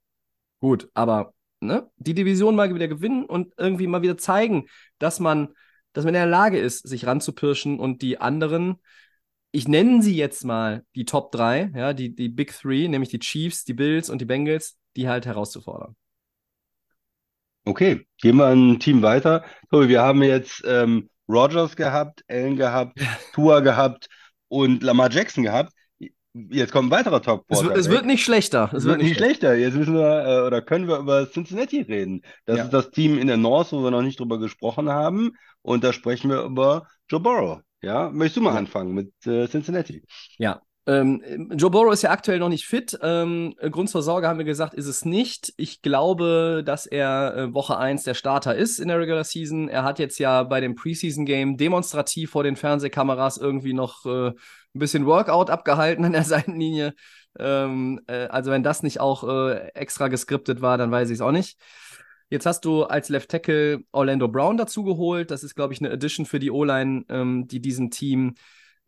gut. 0.61 0.89
Aber 0.95 1.35
ne, 1.61 1.89
die 1.97 2.15
Division 2.15 2.57
mal 2.57 2.75
wieder 2.75 2.89
gewinnen 2.89 3.25
und 3.27 3.53
irgendwie 3.59 3.87
mal 3.87 4.03
wieder 4.03 4.17
zeigen, 4.17 4.67
dass 4.99 5.21
man, 5.21 5.49
dass 5.93 6.05
man 6.05 6.15
in 6.15 6.21
der 6.21 6.27
Lage 6.27 6.59
ist, 6.59 6.89
sich 6.89 7.07
ranzupirschen 7.07 7.79
und 7.79 8.03
die 8.03 8.19
anderen 8.19 8.81
ich 9.53 9.67
nenne 9.67 10.03
sie 10.03 10.17
jetzt 10.17 10.45
mal 10.45 10.85
die 10.95 11.05
Top 11.05 11.33
3, 11.33 11.73
ja, 11.75 11.93
die, 11.93 12.15
die 12.15 12.29
Big 12.29 12.57
Three, 12.57 12.87
nämlich 12.89 13.11
die 13.11 13.19
Chiefs, 13.19 13.65
die 13.65 13.75
Bills 13.75 14.09
und 14.09 14.21
die 14.21 14.25
Bengals, 14.25 14.79
die 14.97 15.09
halt 15.09 15.27
herauszufordern. 15.27 15.97
Okay, 17.65 18.07
gehen 18.21 18.37
wir 18.37 18.47
ein 18.47 18.79
Team 18.81 19.03
weiter. 19.03 19.45
Tobi, 19.71 19.89
wir 19.89 20.03
haben 20.03 20.23
jetzt 20.23 20.63
ähm, 20.67 21.11
Rodgers 21.29 21.77
gehabt, 21.77 22.25
Allen 22.29 22.57
gehabt, 22.57 22.99
Tua 23.35 23.61
gehabt 23.61 24.09
und 24.49 24.83
Lamar 24.83 25.11
Jackson 25.11 25.45
gehabt. 25.45 25.73
Jetzt 26.33 26.73
kommt 26.73 26.89
ein 26.89 26.91
weiterer 26.97 27.21
top 27.21 27.45
Es, 27.49 27.63
wird- 27.63 27.77
es 27.77 27.89
wird 27.91 28.07
nicht 28.07 28.25
schlechter. 28.25 28.71
Es 28.73 28.85
wird 28.85 29.03
nicht 29.03 29.17
schlechter. 29.17 29.57
Jetzt 29.57 29.75
müssen 29.75 29.95
wir 29.95 30.25
äh, 30.25 30.47
oder 30.47 30.63
können 30.63 30.87
wir 30.89 30.99
über 30.99 31.29
Cincinnati 31.31 31.81
reden. 31.83 32.23
Das 32.47 32.59
Ja. 32.59 32.65
ist 32.65 32.71
das 32.73 32.91
Team 32.91 33.19
in 33.19 33.27
der 33.27 33.37
North, 33.37 33.73
wo 33.73 33.83
wir 33.83 33.91
noch 33.91 34.03
nicht 34.03 34.19
drüber 34.21 34.39
gesprochen 34.39 34.89
haben. 34.89 35.33
Und 35.63 35.83
da 35.85 35.93
sprechen 35.93 36.31
wir 36.31 36.43
über 36.43 36.87
Joe 37.09 37.21
Burrow. 37.21 37.61
Ja, 37.83 38.11
möchtest 38.11 38.37
du 38.39 38.41
mal 38.43 38.53
Ja. 38.53 38.59
anfangen 38.59 38.95
mit 38.95 39.13
äh, 39.27 39.49
Cincinnati? 39.49 40.03
Ja. 40.39 40.63
Ähm, 40.91 41.53
Joe 41.55 41.71
Burrow 41.71 41.93
ist 41.93 42.03
ja 42.03 42.11
aktuell 42.11 42.41
noch 42.41 42.49
nicht 42.49 42.67
fit. 42.67 42.99
Ähm, 43.01 43.55
Grund 43.71 43.89
zur 43.89 44.03
Sorge 44.03 44.27
haben 44.27 44.39
wir 44.39 44.45
gesagt, 44.45 44.75
ist 44.75 44.89
es 44.89 45.05
nicht. 45.05 45.53
Ich 45.57 45.83
glaube, 45.83 46.65
dass 46.67 46.85
er 46.85 47.37
äh, 47.37 47.55
Woche 47.55 47.79
1 47.79 48.03
der 48.03 48.15
Starter 48.15 48.57
ist 48.57 48.81
in 48.81 48.89
der 48.89 48.99
Regular 48.99 49.23
Season. 49.23 49.69
Er 49.69 49.85
hat 49.85 50.01
jetzt 50.01 50.19
ja 50.19 50.43
bei 50.43 50.61
dem 50.61 50.75
Preseason 50.75 51.27
Game 51.27 51.57
demonstrativ 51.57 52.31
vor 52.31 52.43
den 52.43 52.57
Fernsehkameras 52.57 53.37
irgendwie 53.37 53.73
noch 53.73 54.05
äh, 54.05 54.31
ein 54.31 54.35
bisschen 54.73 55.07
Workout 55.07 55.49
abgehalten 55.49 56.05
an 56.05 56.13
der 56.13 56.25
Seitenlinie. 56.25 56.95
Ähm, 57.39 58.01
äh, 58.09 58.27
also, 58.27 58.51
wenn 58.51 58.65
das 58.65 58.83
nicht 58.83 58.99
auch 58.99 59.23
äh, 59.23 59.69
extra 59.75 60.09
geskriptet 60.09 60.61
war, 60.61 60.77
dann 60.77 60.91
weiß 60.91 61.11
ich 61.11 61.19
es 61.19 61.21
auch 61.21 61.31
nicht. 61.31 61.57
Jetzt 62.31 62.47
hast 62.47 62.65
du 62.65 62.83
als 62.83 63.09
Left 63.11 63.31
Tackle 63.31 63.85
Orlando 63.93 64.27
Brown 64.27 64.57
dazu 64.57 64.83
geholt. 64.83 65.31
Das 65.31 65.45
ist, 65.45 65.55
glaube 65.55 65.73
ich, 65.73 65.81
eine 65.81 65.93
Addition 65.93 66.27
für 66.27 66.41
die 66.41 66.51
O-Line, 66.51 67.05
ähm, 67.09 67.47
die 67.47 67.61
diesem 67.61 67.91
Team 67.93 68.35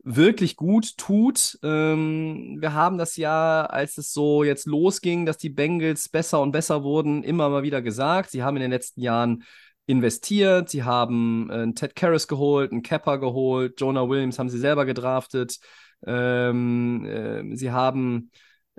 wirklich 0.03 0.55
gut 0.57 0.97
tut. 0.97 1.57
Ähm, 1.63 2.57
wir 2.59 2.73
haben 2.73 2.97
das 2.97 3.15
ja, 3.15 3.65
als 3.65 3.97
es 3.97 4.13
so 4.13 4.43
jetzt 4.43 4.67
losging, 4.67 5.25
dass 5.25 5.37
die 5.37 5.49
Bengals 5.49 6.09
besser 6.09 6.41
und 6.41 6.51
besser 6.51 6.83
wurden, 6.83 7.23
immer 7.23 7.49
mal 7.49 7.63
wieder 7.63 7.81
gesagt. 7.81 8.31
Sie 8.31 8.43
haben 8.43 8.57
in 8.57 8.61
den 8.61 8.71
letzten 8.71 9.01
Jahren 9.01 9.43
investiert, 9.85 10.69
sie 10.69 10.83
haben 10.83 11.49
äh, 11.49 11.53
einen 11.53 11.75
Ted 11.75 11.95
Karras 11.95 12.27
geholt, 12.27 12.71
einen 12.71 12.83
Kepper 12.83 13.17
geholt, 13.17 13.79
Jonah 13.79 14.07
Williams 14.07 14.39
haben 14.39 14.49
sie 14.49 14.59
selber 14.59 14.85
gedraftet. 14.85 15.59
Ähm, 16.05 17.05
äh, 17.05 17.55
sie 17.55 17.71
haben 17.71 18.31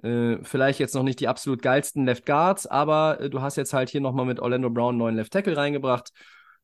äh, 0.03 0.39
vielleicht 0.43 0.79
jetzt 0.79 0.95
noch 0.95 1.03
nicht 1.03 1.20
die 1.20 1.29
absolut 1.29 1.62
geilsten 1.62 2.05
Left 2.05 2.27
Guards, 2.27 2.66
aber 2.66 3.20
äh, 3.20 3.31
du 3.31 3.41
hast 3.41 3.57
jetzt 3.57 3.72
halt 3.72 3.89
hier 3.91 4.01
nochmal 4.01 4.27
mit 4.27 4.41
Orlando 4.41 4.70
Brown 4.70 4.97
neuen 4.97 5.16
Left 5.16 5.33
Tackle 5.33 5.57
reingebracht. 5.57 6.11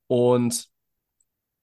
Und 0.06 0.68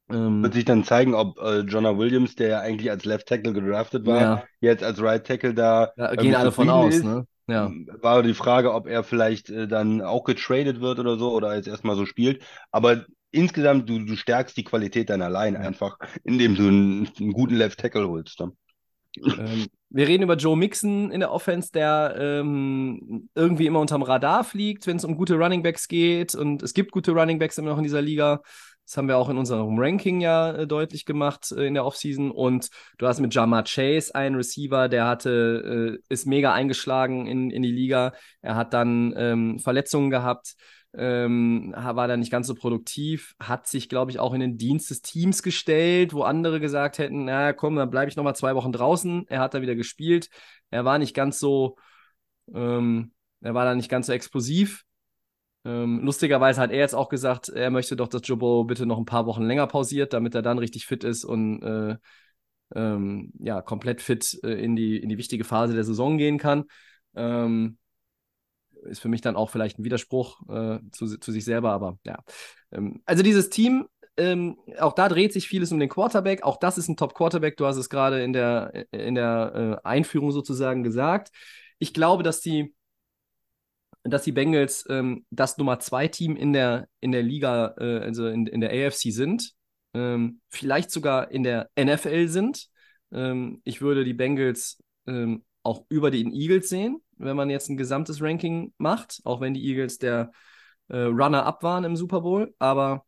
ähm, 0.09 0.43
Wird 0.43 0.53
sich 0.53 0.65
dann 0.65 0.83
zeigen, 0.83 1.13
ob 1.13 1.37
äh, 1.39 1.59
Jonah 1.59 1.97
Williams, 1.97 2.35
der 2.35 2.47
ja 2.47 2.59
eigentlich 2.61 2.89
als 2.89 3.05
Left 3.05 3.27
Tackle 3.27 3.53
gedraftet 3.53 4.05
war, 4.05 4.21
ja, 4.21 4.43
jetzt 4.61 4.83
als 4.83 5.01
Right 5.01 5.25
Tackle 5.25 5.53
da 5.53 5.91
äh, 5.97 6.15
gehen 6.17 6.35
alle 6.35 6.51
von 6.51 6.69
aus, 6.69 6.95
ist. 6.95 7.03
ne? 7.03 7.25
Ja. 7.49 7.71
War 8.01 8.23
die 8.23 8.33
Frage, 8.33 8.73
ob 8.73 8.87
er 8.87 9.03
vielleicht 9.03 9.49
äh, 9.49 9.67
dann 9.67 10.01
auch 10.01 10.25
getradet 10.25 10.81
wird 10.81 10.99
oder 10.99 11.17
so 11.17 11.31
oder 11.31 11.55
jetzt 11.55 11.67
erstmal 11.67 11.95
so 11.95 12.05
spielt. 12.05 12.43
Aber 12.71 13.05
insgesamt, 13.31 13.89
du, 13.89 13.99
du 13.99 14.15
stärkst 14.15 14.57
die 14.57 14.65
Qualität 14.65 15.09
deiner 15.09 15.29
Line 15.29 15.57
Ja. 15.57 15.63
einfach, 15.63 15.97
indem 16.23 16.55
du 16.55 16.67
einen, 16.67 17.09
einen 17.19 17.31
guten 17.31 17.55
Left 17.55 17.79
Tackle 17.79 18.07
holst. 18.07 18.39
Ne? 18.41 18.51
Ähm, 19.17 19.67
wir 19.89 20.07
reden 20.07 20.23
über 20.23 20.35
Joe 20.35 20.57
Mixon 20.57 21.11
in 21.11 21.21
der 21.21 21.31
Offense, 21.31 21.71
der 21.71 22.15
ähm, 22.19 23.29
irgendwie 23.33 23.65
immer 23.65 23.79
unterm 23.79 24.03
Radar 24.03 24.43
fliegt, 24.43 24.85
wenn 24.85 24.97
es 24.97 25.05
um 25.05 25.15
gute 25.15 25.35
Runningbacks 25.35 25.87
geht. 25.87 26.35
Und 26.35 26.61
es 26.63 26.73
gibt 26.73 26.91
gute 26.91 27.11
Runningbacks 27.11 27.57
immer 27.57 27.69
noch 27.69 27.77
in 27.77 27.83
dieser 27.83 28.01
Liga. 28.01 28.41
Das 28.87 28.95
haben 28.95 29.09
wir 29.09 29.17
auch 29.17 29.27
in 29.27 29.37
unserem 29.37 29.77
Ranking 29.77 30.21
ja 30.21 30.53
äh, 30.53 30.65
deutlich 30.65 31.05
gemacht 31.05 31.51
äh, 31.51 31.67
in 31.67 31.73
der 31.73 31.83
Offseason. 31.83 32.31
Und 32.31 32.69
du 32.97 33.05
hast 33.05 33.19
mit 33.19 33.35
Jamar 33.35 33.65
Chase 33.65 34.15
einen 34.15 34.35
Receiver, 34.35 34.87
der 34.87 35.05
hatte, 35.05 35.99
äh, 35.99 36.13
ist 36.13 36.25
mega 36.25 36.53
eingeschlagen 36.53 37.27
in, 37.27 37.51
in 37.51 37.63
die 37.63 37.71
Liga. 37.71 38.13
Er 38.41 38.55
hat 38.55 38.73
dann 38.73 39.13
ähm, 39.17 39.59
Verletzungen 39.59 40.09
gehabt, 40.09 40.55
ähm, 40.93 41.75
war 41.75 42.07
dann 42.07 42.21
nicht 42.21 42.31
ganz 42.31 42.47
so 42.47 42.55
produktiv, 42.55 43.35
hat 43.41 43.67
sich, 43.67 43.89
glaube 43.89 44.11
ich, 44.11 44.19
auch 44.19 44.33
in 44.33 44.39
den 44.39 44.57
Dienst 44.57 44.89
des 44.89 45.01
Teams 45.01 45.43
gestellt, 45.43 46.13
wo 46.13 46.23
andere 46.23 46.61
gesagt 46.61 46.97
hätten, 46.97 47.25
na 47.25 47.51
komm, 47.51 47.75
dann 47.75 47.89
bleibe 47.89 48.09
ich 48.09 48.15
noch 48.15 48.23
mal 48.23 48.35
zwei 48.35 48.55
Wochen 48.55 48.71
draußen. 48.71 49.25
Er 49.27 49.41
hat 49.41 49.53
da 49.53 49.61
wieder 49.61 49.75
gespielt. 49.75 50.29
Er 50.69 50.85
war 50.85 50.97
nicht 50.97 51.13
ganz 51.13 51.39
so, 51.39 51.75
ähm, 52.53 53.11
er 53.41 53.53
war 53.53 53.65
da 53.65 53.75
nicht 53.75 53.89
ganz 53.89 54.07
so 54.07 54.13
explosiv. 54.13 54.86
Ähm, 55.67 55.99
lustigerweise 56.01 56.61
hat 56.61 56.71
er 56.71 56.77
jetzt 56.77 56.95
auch 56.95 57.09
gesagt, 57.09 57.49
er 57.49 57.69
möchte 57.71 57.97
doch, 57.97 58.07
dass 58.07 58.21
Joe 58.23 58.37
Burrow 58.37 58.65
bitte 58.65 58.85
noch 58.85 58.97
ein 58.97 59.05
paar 59.05 59.25
Wochen 59.25 59.43
länger 59.43 59.67
pausiert, 59.67 60.13
damit 60.13 60.33
er 60.33 60.41
dann 60.41 60.59
richtig 60.59 60.85
fit 60.85 61.03
ist 61.03 61.25
und 61.25 61.61
äh, 61.61 61.97
ähm, 62.73 63.33
ja, 63.37 63.61
komplett 63.61 64.01
fit 64.01 64.39
äh, 64.43 64.63
in 64.63 64.77
die, 64.77 64.95
in 64.95 65.09
die 65.09 65.17
wichtige 65.17 65.43
Phase 65.43 65.73
der 65.73 65.83
Saison 65.83 66.17
gehen 66.17 66.37
kann. 66.37 66.65
Ähm, 67.15 67.77
ist 68.83 69.01
für 69.01 69.09
mich 69.09 69.19
dann 69.19 69.35
auch 69.35 69.49
vielleicht 69.49 69.77
ein 69.77 69.83
Widerspruch 69.83 70.39
äh, 70.47 70.79
zu, 70.91 71.17
zu 71.17 71.31
sich 71.33 71.43
selber, 71.43 71.71
aber 71.71 71.99
ja. 72.05 72.23
Ähm, 72.71 73.01
also 73.05 73.21
dieses 73.21 73.49
Team, 73.49 73.89
ähm, 74.15 74.57
auch 74.79 74.93
da 74.93 75.09
dreht 75.09 75.33
sich 75.33 75.49
vieles 75.49 75.73
um 75.73 75.79
den 75.79 75.89
Quarterback. 75.89 76.43
Auch 76.43 76.57
das 76.57 76.77
ist 76.77 76.87
ein 76.87 76.95
Top-Quarterback. 76.95 77.57
Du 77.57 77.65
hast 77.65 77.75
es 77.75 77.89
gerade 77.89 78.23
in 78.23 78.31
der, 78.31 78.85
in 78.91 79.15
der 79.15 79.81
äh, 79.83 79.87
Einführung 79.87 80.31
sozusagen 80.31 80.83
gesagt. 80.83 81.31
Ich 81.77 81.93
glaube, 81.93 82.23
dass 82.23 82.39
die, 82.39 82.73
dass 84.09 84.23
die 84.23 84.31
Bengals 84.31 84.85
ähm, 84.89 85.25
das 85.29 85.57
Nummer 85.57 85.79
zwei 85.79 86.07
Team 86.07 86.35
in 86.35 86.53
der, 86.53 86.87
in 86.99 87.11
der 87.11 87.23
Liga, 87.23 87.75
äh, 87.79 87.99
also 87.99 88.27
in, 88.27 88.47
in 88.47 88.61
der 88.61 88.71
AFC 88.71 89.11
sind. 89.11 89.53
Ähm, 89.93 90.41
vielleicht 90.49 90.91
sogar 90.91 91.31
in 91.31 91.43
der 91.43 91.69
NFL 91.79 92.27
sind. 92.27 92.67
Ähm, 93.11 93.61
ich 93.63 93.81
würde 93.81 94.03
die 94.03 94.13
Bengals 94.13 94.81
ähm, 95.07 95.43
auch 95.63 95.85
über 95.89 96.11
den 96.11 96.31
Eagles 96.33 96.69
sehen, 96.69 97.01
wenn 97.17 97.35
man 97.35 97.49
jetzt 97.49 97.69
ein 97.69 97.77
gesamtes 97.77 98.21
Ranking 98.21 98.73
macht, 98.77 99.21
auch 99.23 99.41
wenn 99.41 99.53
die 99.53 99.65
Eagles 99.65 99.97
der 99.97 100.31
äh, 100.89 100.97
Runner-up 100.97 101.63
waren 101.63 101.83
im 101.83 101.95
Super 101.95 102.21
Bowl, 102.21 102.53
aber 102.59 103.05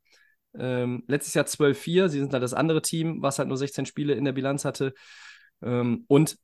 ähm, 0.58 1.04
letztes 1.08 1.34
Jahr 1.34 1.46
12-4. 1.46 2.10
Sie 2.10 2.20
sind 2.20 2.34
halt 2.34 2.44
das 2.44 2.54
andere 2.54 2.82
Team, 2.82 3.22
was 3.22 3.40
halt 3.40 3.48
nur 3.48 3.58
16 3.58 3.86
Spiele 3.86 4.14
in 4.14 4.26
der 4.26 4.34
Bilanz 4.34 4.66
hatte. 4.66 4.94
Ähm, 5.62 6.06
und 6.08 6.38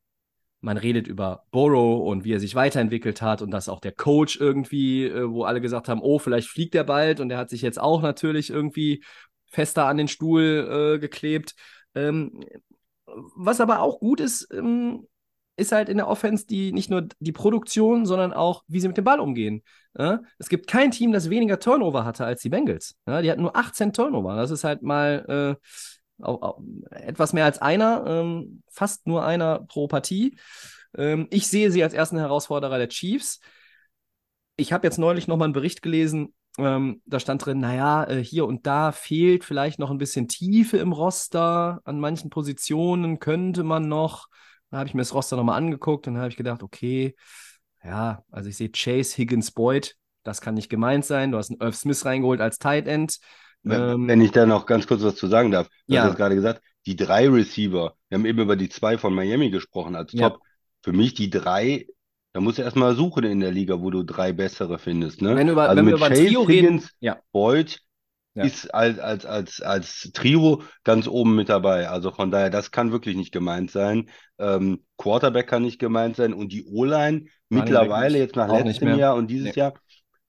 man 0.62 0.78
redet 0.78 1.08
über 1.08 1.44
Burrow 1.52 2.08
und 2.08 2.24
wie 2.24 2.34
er 2.34 2.40
sich 2.40 2.56
weiterentwickelt 2.56 3.22
hat 3.22 3.42
und 3.42 3.52
dass 3.52 3.70
auch 3.70 3.80
der 3.80 3.92
Coach 3.92 4.40
irgendwie, 4.40 5.06
äh, 5.06 5.30
wo 5.30 5.44
alle 5.44 5.62
gesagt 5.62 5.88
haben, 5.90 6.02
oh, 6.02 6.20
vielleicht 6.20 6.50
fliegt 6.50 6.76
er 6.76 6.84
bald 6.84 7.20
und 7.20 7.30
er 7.32 7.38
hat 7.38 7.50
sich 7.50 7.62
jetzt 7.62 7.80
auch 7.80 8.02
natürlich 8.02 8.50
irgendwie 8.50 9.04
fester 9.48 9.86
an 9.86 9.98
den 9.98 10.08
Stuhl 10.08 10.96
äh, 10.96 11.00
geklebt. 11.00 11.56
Ähm, 11.94 12.44
was 13.36 13.62
aber 13.62 13.82
auch 13.82 14.00
gut 14.00 14.20
ist, 14.20 14.48
ähm, 14.54 15.08
ist 15.58 15.72
halt 15.72 15.90
in 15.90 15.98
der 15.98 16.08
Offense 16.08 16.46
die 16.46 16.74
nicht 16.74 16.90
nur 16.90 17.08
die 17.20 17.32
Produktion, 17.32 18.06
sondern 18.06 18.34
auch, 18.34 18.64
wie 18.68 18.80
sie 18.80 18.88
mit 18.88 18.98
dem 18.98 19.06
Ball 19.06 19.20
umgehen. 19.20 19.64
Ja? 19.98 20.22
Es 20.38 20.50
gibt 20.50 20.68
kein 20.68 20.92
Team, 20.92 21.12
das 21.12 21.30
weniger 21.30 21.60
Turnover 21.60 22.04
hatte 22.04 22.26
als 22.26 22.42
die 22.42 22.50
Bengals. 22.50 22.96
Ja? 23.08 23.22
Die 23.22 23.32
hatten 23.32 23.42
nur 23.42 23.56
18 23.56 23.94
Turnover. 23.94 24.36
Das 24.36 24.52
ist 24.52 24.64
halt 24.64 24.82
mal 24.82 25.58
äh, 25.62 25.68
etwas 26.92 27.34
mehr 27.34 27.46
als 27.46 27.62
einer, 27.62 28.06
ähm, 28.08 28.64
fast 28.70 29.06
nur 29.08 29.26
einer 29.26 29.60
pro 29.60 29.88
Partie. 29.88 30.38
Ähm, 30.98 31.28
ich 31.30 31.48
sehe 31.48 31.72
sie 31.72 31.84
als 31.84 31.94
ersten 31.94 32.18
Herausforderer 32.18 32.78
der 32.78 32.90
Chiefs. 32.90 33.40
Ich 34.56 34.72
habe 34.72 34.88
jetzt 34.88 34.98
neulich 34.98 35.28
nochmal 35.28 35.48
einen 35.48 35.54
Bericht 35.54 35.82
gelesen, 35.82 36.34
ähm, 36.58 37.02
da 37.06 37.20
stand 37.20 37.46
drin, 37.46 37.60
naja, 37.60 38.06
äh, 38.06 38.24
hier 38.24 38.46
und 38.46 38.66
da 38.66 38.92
fehlt 38.92 39.44
vielleicht 39.44 39.80
noch 39.80 39.92
ein 39.92 39.98
bisschen 39.98 40.28
Tiefe 40.28 40.78
im 40.78 40.94
Roster. 40.94 41.82
An 41.84 42.00
manchen 42.00 42.30
Positionen 42.30 43.20
könnte 43.20 43.64
man 43.64 43.88
noch. 43.88 44.28
Da 44.70 44.78
habe 44.78 44.88
ich 44.88 44.94
mir 44.94 45.02
das 45.02 45.14
Roster 45.14 45.36
nochmal 45.36 45.58
angeguckt 45.58 46.08
und 46.08 46.18
habe 46.18 46.30
ich 46.30 46.38
gedacht, 46.38 46.64
okay, 46.64 47.16
ja, 47.84 48.24
also 48.32 48.50
ich 48.50 48.58
sehe 48.58 48.72
Chase, 48.72 49.18
Higgins, 49.18 49.52
Boyd, 49.52 49.96
das 50.24 50.42
kann 50.42 50.56
nicht 50.56 50.70
gemeint 50.70 51.06
sein. 51.06 51.32
Du 51.32 51.38
hast 51.38 51.52
einen 51.52 51.62
Irv 51.62 51.76
Smith 51.76 52.06
reingeholt 52.06 52.42
als 52.42 52.58
Tight 52.58 52.88
End. 52.88 53.20
Wenn, 53.66 54.10
ähm, 54.10 54.22
ich 54.22 54.32
da 54.32 54.46
noch 54.46 54.66
ganz 54.66 54.88
kurz 54.88 55.04
was 55.04 55.16
zu 55.16 55.28
sagen 55.28 55.52
darf, 55.52 55.68
du 55.88 55.96
ja. 55.96 56.04
hast 56.04 56.12
es 56.12 56.18
gerade 56.18 56.36
gesagt, 56.36 56.62
die 56.86 56.96
drei 56.96 57.28
Receiver, 57.28 57.96
wir 58.10 58.18
haben 58.18 58.26
eben 58.26 58.40
über 58.40 58.56
die 58.56 58.70
zwei 58.70 58.98
von 58.98 59.14
Miami 59.14 59.50
gesprochen 59.50 59.96
als 59.96 60.14
Ja. 60.14 60.30
Top. 60.30 60.42
Für 60.84 60.94
mich 60.94 61.16
die 61.16 61.32
drei, 61.32 61.88
da 62.34 62.42
musst 62.42 62.60
du 62.60 62.62
erstmal 62.62 62.96
suchen 62.96 63.24
in 63.24 63.40
der 63.40 63.52
Liga, 63.52 63.82
wo 63.82 63.90
du 63.90 64.04
drei 64.04 64.34
bessere 64.34 64.78
findest. 64.78 65.22
Ne? 65.22 65.36
Wenn, 65.36 65.48
wir 65.48 65.54
über, 65.54 65.64
Also 65.70 65.78
wenn 65.78 65.88
wir 65.88 65.96
über 65.96 66.10
Chase, 66.10 66.26
Trio 66.26 66.42
reden, 66.44 66.66
Higgins, 66.68 66.92
ja, 67.00 67.18
Boyd 67.32 67.80
ist 68.36 68.74
als, 68.74 69.00
als, 69.00 69.26
als, 69.26 69.62
als 69.62 70.12
Trio 70.14 70.62
ganz 70.84 71.08
oben 71.08 71.36
mit 71.36 71.48
dabei. 71.48 71.88
Also 71.88 72.12
von 72.12 72.32
daher, 72.32 72.50
das 72.50 72.70
kann 72.70 72.92
wirklich 72.92 73.16
nicht 73.16 73.32
gemeint 73.32 73.72
sein. 73.72 74.10
Ähm, 74.38 74.84
Quarterback 74.98 75.48
kann 75.48 75.64
nicht 75.64 75.80
gemeint 75.80 76.18
sein 76.18 76.34
und 76.34 76.52
die 76.52 76.66
O-Line 76.66 77.28
mittlerweile 77.50 78.18
jetzt 78.18 78.36
nach 78.36 78.50
letztem. 78.50 78.98
Jahr 79.00 79.16
und 79.16 79.28
dieses 79.28 79.56
Nee. 79.56 79.62
Jahr 79.62 79.74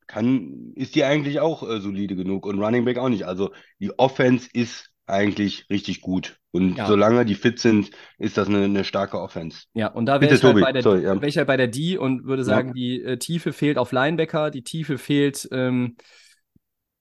kann, 0.07 0.73
ist 0.75 0.95
die 0.95 1.05
eigentlich 1.05 1.41
auch 1.41 1.69
äh, 1.69 1.81
solide 1.81 2.17
genug 2.17 2.47
und 2.47 2.63
Running 2.63 2.85
Back 2.85 2.99
auch 2.99 3.09
nicht. 3.09 3.25
Also 3.25 3.53
die 3.81 3.99
Offense 3.99 4.49
ist 4.53 4.91
eigentlich 5.07 5.67
richtig 5.71 6.01
gut. 6.01 6.39
Und 6.51 6.77
Ja. 6.77 6.87
solange 6.87 7.25
die 7.25 7.35
fit 7.35 7.59
sind, 7.59 7.91
ist 8.19 8.37
das 8.37 8.49
eine, 8.49 8.65
eine 8.65 8.85
starke 8.85 9.21
Offense. 9.21 9.65
Ja, 9.75 9.89
und 9.89 10.07
da 10.07 10.21
wäre 10.21 10.35
ich, 10.35 10.43
halt 10.43 10.61
bei 10.61 10.73
der, 10.73 10.83
sorry, 10.83 11.03
ja. 11.03 11.23
ich 11.23 11.37
halt 11.37 11.47
bei 11.47 11.57
der 11.57 11.69
D 11.69 11.97
und 11.97 12.25
würde 12.25 12.45
sagen, 12.45 12.73
die 12.73 13.03
äh, 13.03 13.19
Tiefe 13.19 13.53
fehlt 13.53 13.79
auf 13.79 13.93
Linebacker, 13.93 14.51
die 14.51 14.63
Tiefe 14.63 14.99
fehlt 14.99 15.49
ähm, 15.53 15.97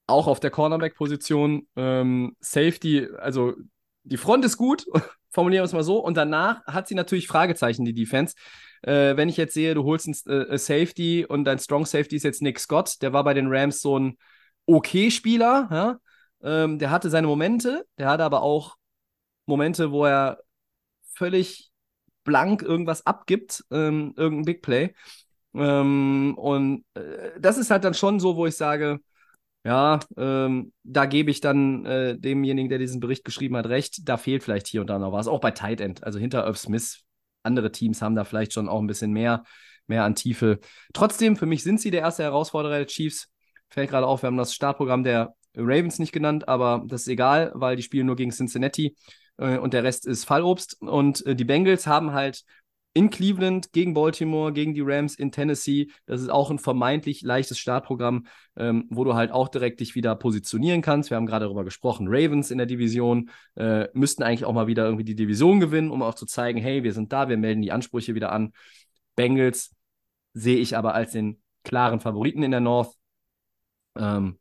auch 0.06 0.26
auf 0.26 0.40
der 0.40 0.50
Cornerback-Position. 0.50 1.66
Ähm, 1.74 2.36
Safety, 2.40 3.08
also 3.18 3.54
die 4.04 4.16
Front 4.16 4.44
ist 4.44 4.56
gut, 4.56 4.84
formulieren 5.30 5.62
wir 5.62 5.66
es 5.66 5.72
mal 5.72 5.82
so. 5.82 5.98
Und 5.98 6.16
danach 6.16 6.64
hat 6.66 6.86
sie 6.86 6.94
natürlich 6.94 7.26
Fragezeichen, 7.26 7.84
die 7.84 7.94
Defense. 7.94 8.36
Äh, 8.86 9.16
wenn 9.16 9.28
ich 9.28 9.36
jetzt 9.36 9.54
sehe, 9.54 9.74
du 9.74 9.84
holst 9.84 10.06
einen 10.06 10.48
äh, 10.48 10.58
Safety 10.58 11.26
und 11.28 11.44
dein 11.44 11.58
Strong 11.58 11.86
Safety 11.86 12.16
ist 12.16 12.22
jetzt 12.22 12.40
Nick 12.40 12.60
Scott, 12.60 13.02
der 13.02 13.12
war 13.12 13.24
bei 13.24 13.34
den 13.34 13.48
Rams 13.48 13.80
so 13.80 13.98
ein 13.98 14.16
Okay-Spieler, 14.66 15.68
ja? 15.70 15.98
ähm, 16.42 16.78
der 16.78 16.90
hatte 16.90 17.10
seine 17.10 17.26
Momente, 17.26 17.84
der 17.98 18.08
hatte 18.08 18.24
aber 18.24 18.42
auch 18.42 18.76
Momente, 19.46 19.90
wo 19.90 20.04
er 20.04 20.38
völlig 21.14 21.70
blank 22.24 22.62
irgendwas 22.62 23.06
abgibt, 23.06 23.64
ähm, 23.70 24.14
irgendein 24.16 24.44
Big 24.44 24.62
Play. 24.62 24.94
Ähm, 25.54 26.34
und 26.36 26.84
äh, 26.94 27.40
das 27.40 27.58
ist 27.58 27.70
halt 27.70 27.84
dann 27.84 27.94
schon 27.94 28.20
so, 28.20 28.36
wo 28.36 28.46
ich 28.46 28.56
sage, 28.56 29.00
ja, 29.64 29.98
ähm, 30.16 30.72
da 30.84 31.06
gebe 31.06 31.30
ich 31.30 31.40
dann 31.40 31.84
äh, 31.86 32.18
demjenigen, 32.18 32.68
der 32.68 32.78
diesen 32.78 33.00
Bericht 33.00 33.24
geschrieben 33.24 33.56
hat, 33.56 33.66
recht. 33.66 34.08
Da 34.08 34.16
fehlt 34.16 34.44
vielleicht 34.44 34.68
hier 34.68 34.80
und 34.82 34.88
da 34.88 34.98
noch 34.98 35.12
was. 35.12 35.26
Auch 35.26 35.40
bei 35.40 35.50
Tight 35.50 35.80
End. 35.80 36.04
Also 36.04 36.20
hinter 36.20 36.46
Irv 36.46 36.58
Smith. 36.58 37.05
Andere 37.46 37.72
Teams 37.72 38.02
haben 38.02 38.14
da 38.14 38.24
vielleicht 38.24 38.52
schon 38.52 38.68
auch 38.68 38.80
ein 38.80 38.86
bisschen 38.86 39.12
mehr, 39.12 39.44
mehr 39.86 40.04
an 40.04 40.14
Tiefe. 40.14 40.60
Trotzdem, 40.92 41.36
für 41.36 41.46
mich 41.46 41.62
sind 41.62 41.80
sie 41.80 41.90
der 41.90 42.02
erste 42.02 42.24
Herausforderer 42.24 42.78
der 42.78 42.86
Chiefs. 42.86 43.28
Fällt 43.70 43.90
gerade 43.90 44.06
auf, 44.06 44.22
wir 44.22 44.26
haben 44.26 44.36
das 44.36 44.54
Startprogramm 44.54 45.02
der 45.04 45.34
Ravens 45.56 45.98
nicht 45.98 46.12
genannt, 46.12 46.48
aber 46.48 46.84
das 46.86 47.02
ist 47.02 47.08
egal, 47.08 47.50
weil 47.54 47.76
die 47.76 47.82
spielen 47.82 48.06
nur 48.06 48.16
gegen 48.16 48.30
Cincinnati 48.30 48.96
äh, 49.38 49.58
und 49.58 49.72
der 49.72 49.84
Rest 49.84 50.06
ist 50.06 50.24
Fallobst. 50.24 50.80
Und 50.82 51.24
äh, 51.26 51.34
die 51.34 51.44
Bengals 51.44 51.86
haben 51.86 52.12
halt 52.12 52.42
in 52.96 53.10
Cleveland, 53.10 53.74
gegen 53.74 53.92
Baltimore, 53.92 54.54
gegen 54.54 54.72
die 54.72 54.80
Rams 54.80 55.16
in 55.16 55.30
Tennessee. 55.30 55.90
Das 56.06 56.22
ist 56.22 56.30
auch 56.30 56.50
ein 56.50 56.58
vermeintlich 56.58 57.20
leichtes 57.20 57.58
Startprogramm, 57.58 58.26
ähm, 58.56 58.86
wo 58.88 59.04
du 59.04 59.12
halt 59.12 59.32
auch 59.32 59.48
direkt 59.48 59.80
dich 59.80 59.94
wieder 59.94 60.16
positionieren 60.16 60.80
kannst. 60.80 61.10
Wir 61.10 61.18
haben 61.18 61.26
gerade 61.26 61.44
darüber 61.44 61.62
gesprochen. 61.62 62.06
Ravens 62.08 62.50
in 62.50 62.56
der 62.56 62.66
Division 62.66 63.28
äh, 63.54 63.88
müssten 63.92 64.22
eigentlich 64.22 64.46
auch 64.46 64.54
mal 64.54 64.66
wieder 64.66 64.86
irgendwie 64.86 65.04
die 65.04 65.14
Division 65.14 65.60
gewinnen, 65.60 65.90
um 65.90 66.02
auch 66.02 66.14
zu 66.14 66.24
zeigen, 66.24 66.58
hey, 66.58 66.84
wir 66.84 66.94
sind 66.94 67.12
da, 67.12 67.28
wir 67.28 67.36
melden 67.36 67.60
die 67.60 67.70
Ansprüche 67.70 68.14
wieder 68.14 68.32
an. 68.32 68.54
Bengals 69.14 69.74
sehe 70.32 70.56
ich 70.56 70.74
aber 70.74 70.94
als 70.94 71.12
den 71.12 71.42
klaren 71.64 72.00
Favoriten 72.00 72.42
in 72.42 72.50
der 72.50 72.60
North. 72.60 72.94
Ähm, 73.94 74.38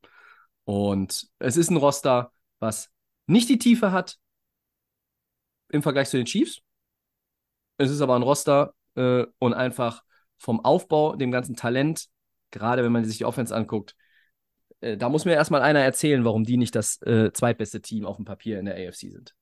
und 0.64 1.28
es 1.40 1.58
ist 1.58 1.72
ein 1.72 1.78
Roster, 1.78 2.32
was 2.60 2.90
nicht 3.28 3.50
die 3.50 3.60
Tiefe 3.60 3.92
hat 3.92 4.18
im 5.68 5.84
Vergleich 5.84 6.08
zu 6.08 6.16
den 6.16 6.26
Chiefs. 6.26 6.62
Es 7.78 7.92
ist 7.92 8.02
aber 8.02 8.16
ein 8.16 8.24
Roster 8.24 8.74
äh, 8.96 9.26
und 9.40 9.54
einfach 9.54 10.04
vom 10.38 10.64
Aufbau, 10.64 11.16
dem 11.16 11.32
ganzen 11.32 11.56
Talent, 11.56 12.08
gerade 12.52 12.84
wenn 12.84 12.92
man 12.92 13.06
sich 13.06 13.18
die 13.18 13.26
Offense 13.26 13.56
anguckt, 13.56 13.96
äh, 14.82 14.98
da 14.98 15.10
muss 15.10 15.26
mir 15.26 15.34
erstmal 15.34 15.62
einer 15.62 15.80
erzählen, 15.80 16.24
warum 16.26 16.44
die 16.44 16.58
nicht 16.58 16.76
das 16.76 17.02
äh, 17.02 17.32
zweitbeste 17.32 17.82
Team 17.82 18.06
auf 18.06 18.18
dem 18.18 18.26
Papier 18.26 18.60
in 18.60 18.66
der 18.66 18.76
AFC 18.76 19.12
sind. 19.12 19.34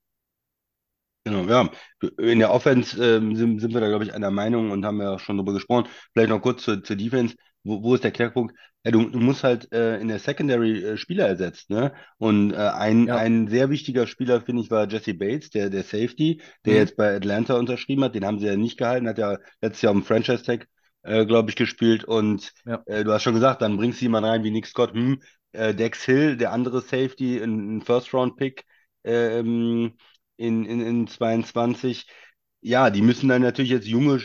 Genau, 1.26 1.44
ja. 1.44 1.70
In 2.18 2.40
der 2.40 2.52
Offense 2.52 3.02
ähm, 3.02 3.36
sind, 3.36 3.60
sind 3.60 3.74
wir 3.74 3.80
da, 3.80 3.88
glaube 3.88 4.04
ich, 4.04 4.14
einer 4.14 4.30
Meinung 4.30 4.72
und 4.72 4.86
haben 4.86 5.02
ja 5.02 5.18
schon 5.20 5.38
drüber 5.38 5.54
gesprochen. 5.54 5.88
Vielleicht 6.12 6.30
noch 6.30 6.42
kurz 6.42 6.64
zur, 6.64 6.84
zur 6.84 6.98
Defense. 6.98 7.36
Wo, 7.64 7.82
wo 7.82 7.96
ist 7.96 8.04
der 8.04 8.12
Knackpunkt? 8.12 8.54
Ja, 8.86 8.92
du, 8.92 9.10
du 9.10 9.20
musst 9.20 9.44
halt 9.46 9.72
äh, 9.72 9.98
in 10.00 10.10
der 10.10 10.20
Secondary 10.20 10.84
äh, 10.84 10.98
Spieler 10.98 11.28
ersetzen, 11.28 11.74
ne? 11.74 11.94
Und 12.18 12.52
äh, 12.52 12.58
ein, 12.58 13.08
Ja. 13.08 13.16
ein 13.16 13.48
sehr 13.48 13.70
wichtiger 13.70 14.08
Spieler, 14.08 14.42
finde 14.42 14.62
ich, 14.62 14.72
war 14.72 14.88
Jesse 14.90 15.14
Bates, 15.14 15.50
der, 15.52 15.70
der 15.70 15.84
Safety, 15.84 16.42
der 16.66 16.74
Mhm. 16.74 16.80
jetzt 16.80 16.98
bei 16.98 17.16
Atlanta 17.16 17.56
unterschrieben 17.58 18.04
hat. 18.04 18.14
Den 18.16 18.26
haben 18.26 18.40
sie 18.40 18.48
ja 18.48 18.58
nicht 18.58 18.78
gehalten, 18.78 19.08
hat 19.08 19.18
ja 19.18 19.38
letztes 19.62 19.84
Jahr 19.84 19.94
um 19.94 20.04
Franchise-Tag, 20.04 20.68
äh, 21.04 21.26
glaube 21.26 21.50
ich, 21.50 21.56
gespielt. 21.56 22.04
Und 22.04 22.52
Ja. 22.66 22.84
äh, 22.86 23.06
du 23.06 23.14
hast 23.14 23.24
schon 23.24 23.36
gesagt, 23.36 23.62
dann 23.62 23.78
bringst 23.78 24.02
du 24.02 24.06
jemanden 24.06 24.30
rein 24.30 24.44
wie 24.44 24.52
Nick 24.52 24.66
Scott, 24.68 24.92
hm, 24.94 25.22
äh, 25.54 25.74
Dex 25.74 26.04
Hill, 26.04 26.36
der 26.36 26.52
andere 26.52 26.82
Safety, 26.82 27.38
ein, 27.42 27.78
ein 27.78 27.82
First-Round-Pick, 27.82 28.66
ähm, 29.06 29.94
in, 30.36 30.66
in, 30.66 30.82
in 30.82 31.08
22. 31.08 32.06
Ja, 32.62 32.90
die 32.90 33.02
müssen 33.02 33.30
dann 33.30 33.42
natürlich 33.42 33.72
jetzt 33.72 33.88
junge 33.88 34.20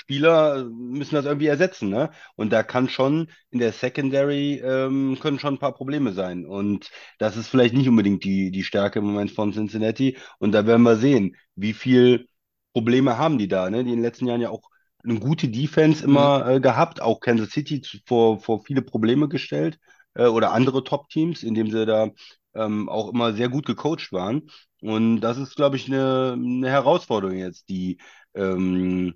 Spieler, 0.00 0.64
müssen 0.64 1.14
das 1.14 1.26
irgendwie 1.26 1.46
ersetzen, 1.46 1.90
ne? 1.90 2.10
Und 2.36 2.52
da 2.52 2.62
kann 2.62 2.88
schon 2.88 3.28
in 3.50 3.58
der 3.58 3.72
Secondary, 3.72 4.60
ähm, 4.64 5.18
können 5.20 5.38
schon 5.38 5.54
ein 5.54 5.58
paar 5.58 5.74
Probleme 5.74 6.12
sein. 6.12 6.46
Und 6.46 6.90
das 7.18 7.36
ist 7.36 7.48
vielleicht 7.48 7.74
nicht 7.74 7.88
unbedingt 7.88 8.24
die, 8.24 8.50
die 8.50 8.64
Stärke 8.64 9.00
im 9.00 9.06
Moment 9.06 9.30
von 9.32 9.52
Cincinnati. 9.52 10.16
Und 10.38 10.52
da 10.52 10.66
werden 10.66 10.82
wir 10.82 10.96
sehen, 10.96 11.36
wie 11.54 11.74
viel 11.74 12.26
Probleme 12.72 13.18
haben 13.18 13.36
die 13.38 13.48
da, 13.48 13.68
ne? 13.70 13.84
Die 13.84 13.90
in 13.90 13.96
den 13.96 14.02
letzten 14.02 14.26
Jahren 14.26 14.40
ja 14.40 14.50
auch 14.50 14.70
eine 15.04 15.18
gute 15.18 15.48
Defense 15.48 16.02
immer 16.04 16.46
äh, 16.48 16.60
gehabt, 16.60 17.00
auch 17.02 17.20
Kansas 17.20 17.50
City 17.50 17.82
vor, 18.06 18.40
vor 18.40 18.64
viele 18.64 18.82
Probleme 18.82 19.28
gestellt 19.28 19.78
äh, 20.14 20.26
oder 20.26 20.52
andere 20.52 20.82
Top-Teams, 20.84 21.42
indem 21.42 21.70
sie 21.70 21.86
da 21.86 22.10
ähm, 22.54 22.88
auch 22.88 23.12
immer 23.12 23.32
sehr 23.34 23.48
gut 23.48 23.66
gecoacht 23.66 24.12
waren. 24.12 24.48
Und 24.80 25.20
das 25.20 25.38
ist, 25.38 25.56
glaube 25.56 25.76
ich, 25.76 25.86
eine, 25.86 26.32
eine 26.34 26.68
Herausforderung 26.70 27.36
jetzt, 27.36 27.68
die, 27.68 27.98
ähm, 28.34 29.14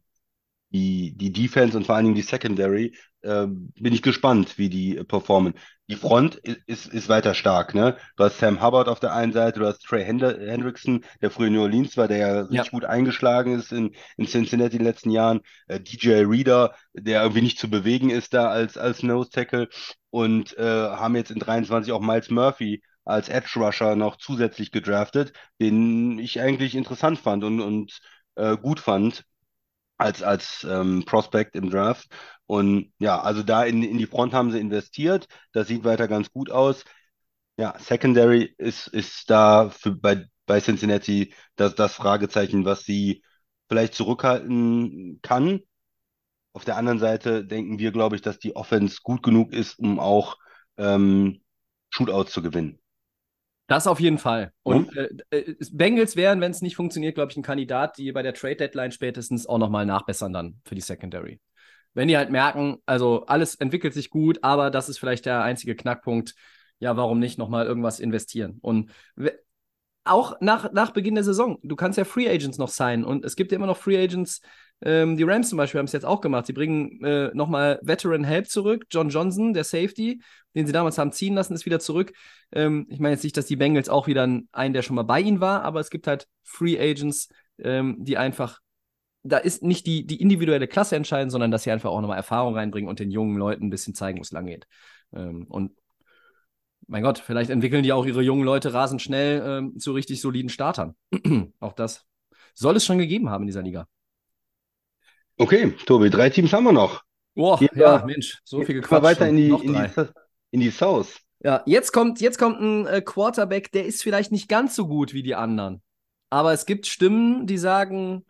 die, 0.75 1.17
die 1.17 1.33
Defense 1.33 1.77
und 1.77 1.87
vor 1.87 1.95
allen 1.95 2.05
Dingen 2.05 2.17
die 2.17 2.23
Secondary. 2.23 2.95
Äh, 3.23 3.47
bin 3.47 3.95
ich 3.95 4.03
gespannt, 4.03 4.59
wie 4.59 4.69
die 4.69 4.99
äh, 4.99 5.05
performen. 5.05 5.55
Die 5.89 5.95
Front 5.95 6.35
ist, 6.35 6.87
ist 6.87 7.09
weiter 7.09 7.35
stark, 7.35 7.75
ne? 7.75 7.97
Du 8.17 8.25
hast 8.25 8.39
Sam 8.39 8.61
Hubbard 8.61 8.89
auf 8.89 9.01
der 9.01 9.15
einen 9.15 9.33
Seite, 9.33 9.61
du 9.61 9.67
hast 9.67 9.83
Trey 9.85 10.05
Hendrickson, 10.05 11.05
der 11.23 11.31
früher 11.31 11.47
in 11.47 11.53
New 11.55 11.63
Orleans 11.63 11.97
war, 11.97 12.09
der 12.09 12.17
ja 12.17 12.41
richtig 12.41 12.73
gut 12.73 12.85
eingeschlagen 12.85 13.57
ist 13.59 13.73
in, 13.73 13.95
in 14.17 14.27
Cincinnati 14.27 14.77
in 14.77 14.81
den 14.81 14.87
letzten 14.87 15.11
Jahren. 15.11 15.41
Äh, 15.69 15.81
DJ 15.81 16.25
Reader, 16.25 16.75
der 16.93 17.23
irgendwie 17.23 17.43
nicht 17.43 17.59
zu 17.59 17.71
bewegen 17.71 18.11
ist 18.11 18.35
da 18.35 18.49
als, 18.49 18.77
als 18.77 19.03
Nose 19.03 19.31
Tackle. 19.31 19.69
Und 20.11 20.57
äh, 20.59 20.63
haben 20.63 21.17
jetzt 21.17 21.31
in 21.31 21.39
23 21.39 21.93
auch 21.93 22.01
Miles 22.01 22.31
Murphy 22.31 22.83
als 23.05 23.29
Edge 23.29 23.61
Rusher 23.61 23.95
noch 23.97 24.17
zusätzlich 24.17 24.73
gedraftet, 24.73 25.33
den 25.61 26.19
ich 26.19 26.41
eigentlich 26.41 26.75
interessant 26.75 27.19
fand 27.19 27.45
und, 27.45 27.61
und 27.61 28.01
äh, 28.35 28.57
gut 28.57 28.81
fand. 28.81 29.25
Als, 30.05 30.23
als 30.23 30.65
ähm, 30.69 31.05
Prospect 31.07 31.57
im 31.57 31.71
Draft. 31.71 32.09
Und 32.47 32.93
ja, 32.99 33.21
also 33.21 33.43
da 33.43 33.65
in, 33.65 33.83
in 33.83 33.99
die 33.99 34.07
Front 34.07 34.35
haben 34.35 34.53
sie 34.53 34.61
investiert. 34.61 35.27
Das 35.53 35.69
sieht 35.69 35.85
weiter 35.85 36.09
ganz 36.09 36.31
gut 36.31 36.51
aus. 36.51 36.85
Ja, 37.57 37.75
Secondary 37.79 38.55
ist, 38.59 38.89
ist 38.89 39.31
da 39.31 39.71
für, 39.71 39.93
bei, 39.97 40.27
bei 40.47 40.61
Cincinnati 40.61 41.35
das, 41.57 41.75
das 41.75 41.95
Fragezeichen, 41.95 42.65
was 42.65 42.85
sie 42.85 43.23
vielleicht 43.69 43.95
zurückhalten 43.95 45.21
kann. 45.23 45.61
Auf 46.53 46.65
der 46.65 46.77
anderen 46.77 46.99
Seite 46.99 47.45
denken 47.45 47.79
wir, 47.79 47.93
glaube 47.93 48.17
ich, 48.17 48.23
dass 48.23 48.39
die 48.39 48.57
Offense 48.57 48.99
gut 49.03 49.23
genug 49.23 49.53
ist, 49.53 49.79
um 49.79 50.01
auch 50.01 50.37
ähm, 50.77 51.43
Shootouts 51.91 52.33
zu 52.33 52.43
gewinnen. 52.43 52.79
Das 53.67 53.87
auf 53.87 53.99
jeden 53.99 54.19
Fall. 54.19 54.53
Und 54.63 54.95
äh, 54.97 55.09
äh, 55.31 55.55
Bengals 55.73 56.17
wären, 56.17 56.41
wenn 56.41 56.51
es 56.51 56.61
nicht 56.61 56.77
funktioniert, 56.77 57.15
glaube 57.15 57.33
ich, 57.33 57.37
ein 57.37 57.43
Kandidat, 57.43 57.97
die 57.97 58.13
bei 58.13 58.23
der 58.23 58.35
Trade 58.35 58.57
Deadline 58.57 58.93
spätestens 58.93 59.47
auch 59.47 59.59
nochmal 59.59 59.87
nachbessern 59.87 60.33
dann 60.33 60.61
für 60.67 60.75
die 60.75 60.83
Secondary. 60.83 61.41
Wenn 61.95 62.09
die 62.09 62.17
halt 62.17 62.31
merken, 62.31 62.79
also 62.87 63.25
alles 63.27 63.55
entwickelt 63.55 63.95
sich 63.95 64.11
gut, 64.11 64.41
aber 64.43 64.71
das 64.71 64.89
ist 64.89 64.99
vielleicht 64.99 65.27
der 65.27 65.43
einzige 65.43 65.77
Knackpunkt, 65.77 66.35
ja, 66.79 66.97
warum 66.97 67.21
nicht 67.21 67.39
nochmal 67.39 67.67
irgendwas 67.67 68.01
investieren? 68.01 68.59
Und 68.61 68.91
auch 70.05 70.37
nach, 70.41 70.73
nach 70.73 70.91
Beginn 70.91 71.15
der 71.15 71.25
Saison, 71.25 71.59
du 71.63 71.77
kannst 71.77 71.97
ja 71.97 72.05
Free 72.05 72.29
Agents 72.29 72.59
noch 72.59 72.69
sein 72.69 73.05
und 73.05 73.25
es 73.25 73.37
gibt 73.37 73.53
ja 73.53 73.57
immer 73.57 73.67
noch 73.67 73.79
Free 73.79 74.03
Agents, 74.03 74.43
ähm, 74.85 75.17
die 75.17 75.23
Rams 75.23 75.49
zum 75.49 75.57
Beispiel 75.57 75.79
haben 75.79 75.87
es 75.87 75.93
jetzt 75.93 76.05
auch 76.05 76.21
gemacht. 76.21 76.45
Sie 76.47 76.53
bringen 76.53 77.03
äh, 77.03 77.31
nochmal 77.33 77.81
Veteran 77.83 78.23
Help 78.23 78.49
zurück. 78.49 78.85
John 78.91 79.09
Johnson, 79.09 79.55
der 79.55 79.65
Safety, 79.65 80.21
den 80.55 80.67
sie 80.67 80.73
damals 80.73 80.99
haben 80.99 81.11
ziehen 81.11 81.35
lassen, 81.35 81.55
ist 81.55 81.65
wieder 81.65 81.81
zurück. 81.81 82.13
Ähm, 82.53 82.87
ich 82.91 83.01
meine 83.01 83.15
jetzt 83.15 83.25
nicht, 83.25 83.37
dass 83.39 83.47
die 83.47 83.57
Bengals 83.57 83.89
auch 83.89 84.07
wieder 84.07 84.29
einen, 84.53 84.73
der 84.75 84.83
schon 84.83 84.97
mal 84.97 85.03
bei 85.03 85.21
ihnen 85.21 85.41
war, 85.41 85.63
aber 85.63 85.81
es 85.81 85.89
gibt 85.89 86.07
halt 86.07 86.29
Free 86.43 86.79
Agents, 86.79 87.31
ähm, 87.59 87.97
die 88.01 88.19
einfach, 88.19 88.61
da 89.23 89.39
ist 89.39 89.63
nicht 89.63 89.87
die, 89.87 90.07
die 90.07 90.21
individuelle 90.21 90.69
Klasse 90.69 90.97
entscheidend, 90.97 91.33
sondern 91.33 91.51
dass 91.51 91.63
sie 91.63 91.71
einfach 91.71 91.91
auch 91.91 92.03
nochmal 92.03 92.19
Erfahrung 92.19 92.55
reinbringen 92.55 92.91
und 92.91 92.99
den 93.01 93.11
jungen 93.11 93.39
Leuten 93.39 93.65
ein 93.65 93.71
bisschen 93.71 93.95
zeigen, 93.95 94.19
wo 94.19 94.23
es 94.23 94.33
lang 94.33 94.45
geht. 94.45 94.67
Ähm, 95.15 95.47
und 95.49 95.73
mein 96.87 97.03
Gott, 97.03 97.19
vielleicht 97.19 97.49
entwickeln 97.49 97.83
die 97.83 97.93
auch 97.95 98.05
ihre 98.05 98.21
jungen 98.21 98.45
Leute 98.45 98.75
rasend 98.75 99.01
schnell 99.01 99.43
ähm, 99.47 99.79
zu 99.79 99.93
richtig 99.93 100.21
soliden 100.21 100.51
Startern. 100.51 100.95
auch 101.61 101.73
das 101.73 102.07
soll 102.55 102.77
es 102.77 102.85
schon 102.85 102.99
gegeben 102.99 103.31
haben 103.31 103.45
in 103.45 103.47
dieser 103.47 103.63
Liga. 103.63 103.89
Okay, 105.37 105.73
Tobi, 105.87 106.11
drei 106.11 106.31
Teams 106.31 106.53
haben 106.53 106.65
wir 106.65 106.73
noch. 106.73 107.03
Boah, 107.35 107.59
Gehen 107.59 107.71
ja, 107.75 108.01
wir, 108.01 108.07
Mensch, 108.07 108.41
so 108.45 108.63
viel 108.63 108.77
gequatscht. 108.77 109.03
weiter 109.03 109.29
in 109.29 109.37
die, 109.37 109.49
in 109.49 109.73
die, 109.73 109.91
in 110.53 110.61
die 110.61 110.71
South. 110.71 111.19
Ja, 111.41 111.63
jetzt 111.67 111.93
kommt, 111.93 112.21
jetzt 112.21 112.39
kommt 112.39 112.61
ein 112.61 112.87
äh, 112.87 113.03
Quarterback, 113.03 113.73
der 113.73 113.85
ist 113.85 114.03
vielleicht 114.03 114.33
nicht 114.33 114.49
ganz 114.49 114.77
so 114.77 114.87
gut 114.87 115.13
wie 115.13 115.23
die 115.23 115.35
anderen. 115.35 115.83
Aber 116.31 116.53
es 116.53 116.65
gibt 116.65 116.87
Stimmen, 116.87 117.47
die 117.47 117.59
sagen, 117.59 118.25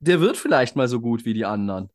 der 0.00 0.20
wird 0.20 0.36
vielleicht 0.36 0.76
mal 0.76 0.88
so 0.88 1.00
gut 1.00 1.24
wie 1.24 1.34
die 1.34 1.44
anderen. 1.44 1.90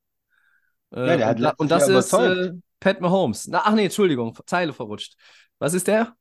Äh, 0.96 1.08
ja, 1.08 1.18
der 1.18 1.28
hat 1.28 1.60
und, 1.60 1.60
und 1.60 1.72
das 1.72 1.88
ist 1.88 2.14
äh, 2.14 2.54
Pat 2.80 3.02
Mahomes. 3.02 3.48
Na, 3.48 3.62
ach 3.66 3.74
nee, 3.74 3.86
Entschuldigung, 3.86 4.38
Zeile 4.46 4.74
verrutscht. 4.74 5.16
Was 5.60 5.74
ist 5.74 5.88
der? 5.88 6.16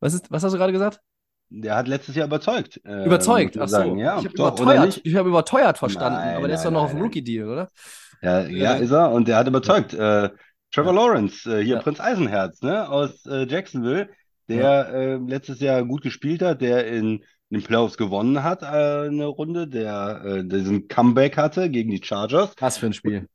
Was, 0.00 0.14
ist, 0.14 0.30
was 0.30 0.42
hast 0.42 0.52
du 0.52 0.58
gerade 0.58 0.72
gesagt? 0.72 1.00
Der 1.56 1.76
hat 1.76 1.88
letztes 1.88 2.16
Jahr 2.16 2.26
überzeugt. 2.26 2.80
Äh, 2.84 3.04
überzeugt, 3.04 3.56
ach 3.58 3.68
so. 3.68 3.96
Ja, 3.96 4.18
ich 4.18 4.26
habe 4.26 4.34
überteuert, 4.34 5.02
hab 5.04 5.26
überteuert 5.26 5.78
verstanden, 5.78 6.18
nein, 6.18 6.36
aber 6.36 6.48
der 6.48 6.48
nein, 6.48 6.56
ist 6.56 6.64
doch 6.64 6.70
noch 6.70 6.80
nein, 6.80 6.86
auf 6.86 6.92
dem 6.92 7.02
Rookie-Deal, 7.02 7.48
oder? 7.48 7.68
Ja, 8.22 8.46
ja, 8.46 8.74
ist 8.74 8.90
er 8.90 9.12
und 9.12 9.28
der 9.28 9.36
hat 9.36 9.46
überzeugt. 9.46 9.94
Äh, 9.94 10.30
Trevor. 10.72 10.92
Lawrence, 10.92 11.48
äh, 11.48 11.62
hier 11.62 11.76
ja. 11.76 11.82
Prinz 11.82 12.00
Eisenherz, 12.00 12.62
ne, 12.62 12.88
aus 12.88 13.24
äh, 13.26 13.46
Jacksonville, 13.46 14.08
der. 14.48 14.88
Äh, 14.92 15.14
letztes 15.16 15.60
Jahr 15.60 15.84
gut 15.84 16.02
gespielt 16.02 16.42
hat, 16.42 16.60
der 16.60 16.86
in, 16.86 17.24
den 17.50 17.62
Playoffs 17.62 17.96
gewonnen 17.96 18.42
hat, 18.42 18.62
äh, 18.62 19.06
eine 19.06 19.26
Runde, 19.26 19.68
der 19.68 20.42
diesen 20.42 20.88
Comeback 20.88 21.36
hatte 21.36 21.70
gegen 21.70 21.90
die 21.90 22.02
Chargers. 22.02 22.52
Was 22.58 22.78
für 22.78 22.86
ein 22.86 22.94
Spiel. 22.94 23.28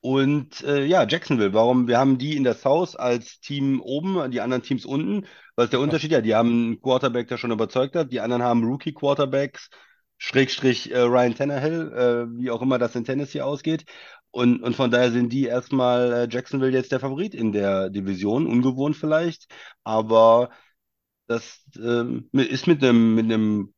Und 0.00 0.62
äh, 0.62 0.84
ja, 0.84 1.06
Jacksonville, 1.06 1.52
warum? 1.54 1.88
Wir 1.88 1.98
haben 1.98 2.18
die 2.18 2.36
in 2.36 2.44
der 2.44 2.54
South 2.54 2.94
als 2.96 3.40
Team 3.40 3.80
oben, 3.80 4.30
die 4.30 4.40
anderen 4.40 4.62
Teams 4.62 4.84
unten. 4.84 5.26
Was 5.58 5.64
ist 5.64 5.72
der 5.72 5.80
Unterschied? 5.80 6.12
Ja, 6.12 6.20
die 6.20 6.36
haben 6.36 6.50
einen 6.50 6.80
Quarterback, 6.80 7.26
der 7.26 7.36
schon 7.36 7.50
überzeugt 7.50 7.96
hat. 7.96 8.12
Die 8.12 8.20
anderen 8.20 8.44
haben 8.44 8.62
Rookie-Quarterbacks, 8.62 9.70
Schrägstrich 10.16 10.92
äh, 10.92 11.00
Ryan 11.00 11.34
Tannehill, 11.34 11.92
äh, 11.92 12.38
wie 12.40 12.52
auch 12.52 12.62
immer 12.62 12.78
das 12.78 12.94
in 12.94 13.04
Tennessee 13.04 13.40
ausgeht. 13.40 13.84
Und, 14.30 14.62
und 14.62 14.76
von 14.76 14.92
daher 14.92 15.10
sind 15.10 15.32
die 15.32 15.46
erstmal 15.46 16.12
äh, 16.12 16.28
Jacksonville 16.30 16.70
jetzt 16.70 16.92
der 16.92 17.00
Favorit 17.00 17.34
in 17.34 17.50
der 17.50 17.90
Division. 17.90 18.46
Ungewohnt 18.46 18.96
vielleicht, 18.96 19.52
aber 19.82 20.50
das 21.26 21.64
ähm, 21.76 22.30
ist 22.32 22.68
mit 22.68 22.80
einem 22.84 23.16
mit 23.16 23.24
einem 23.24 23.74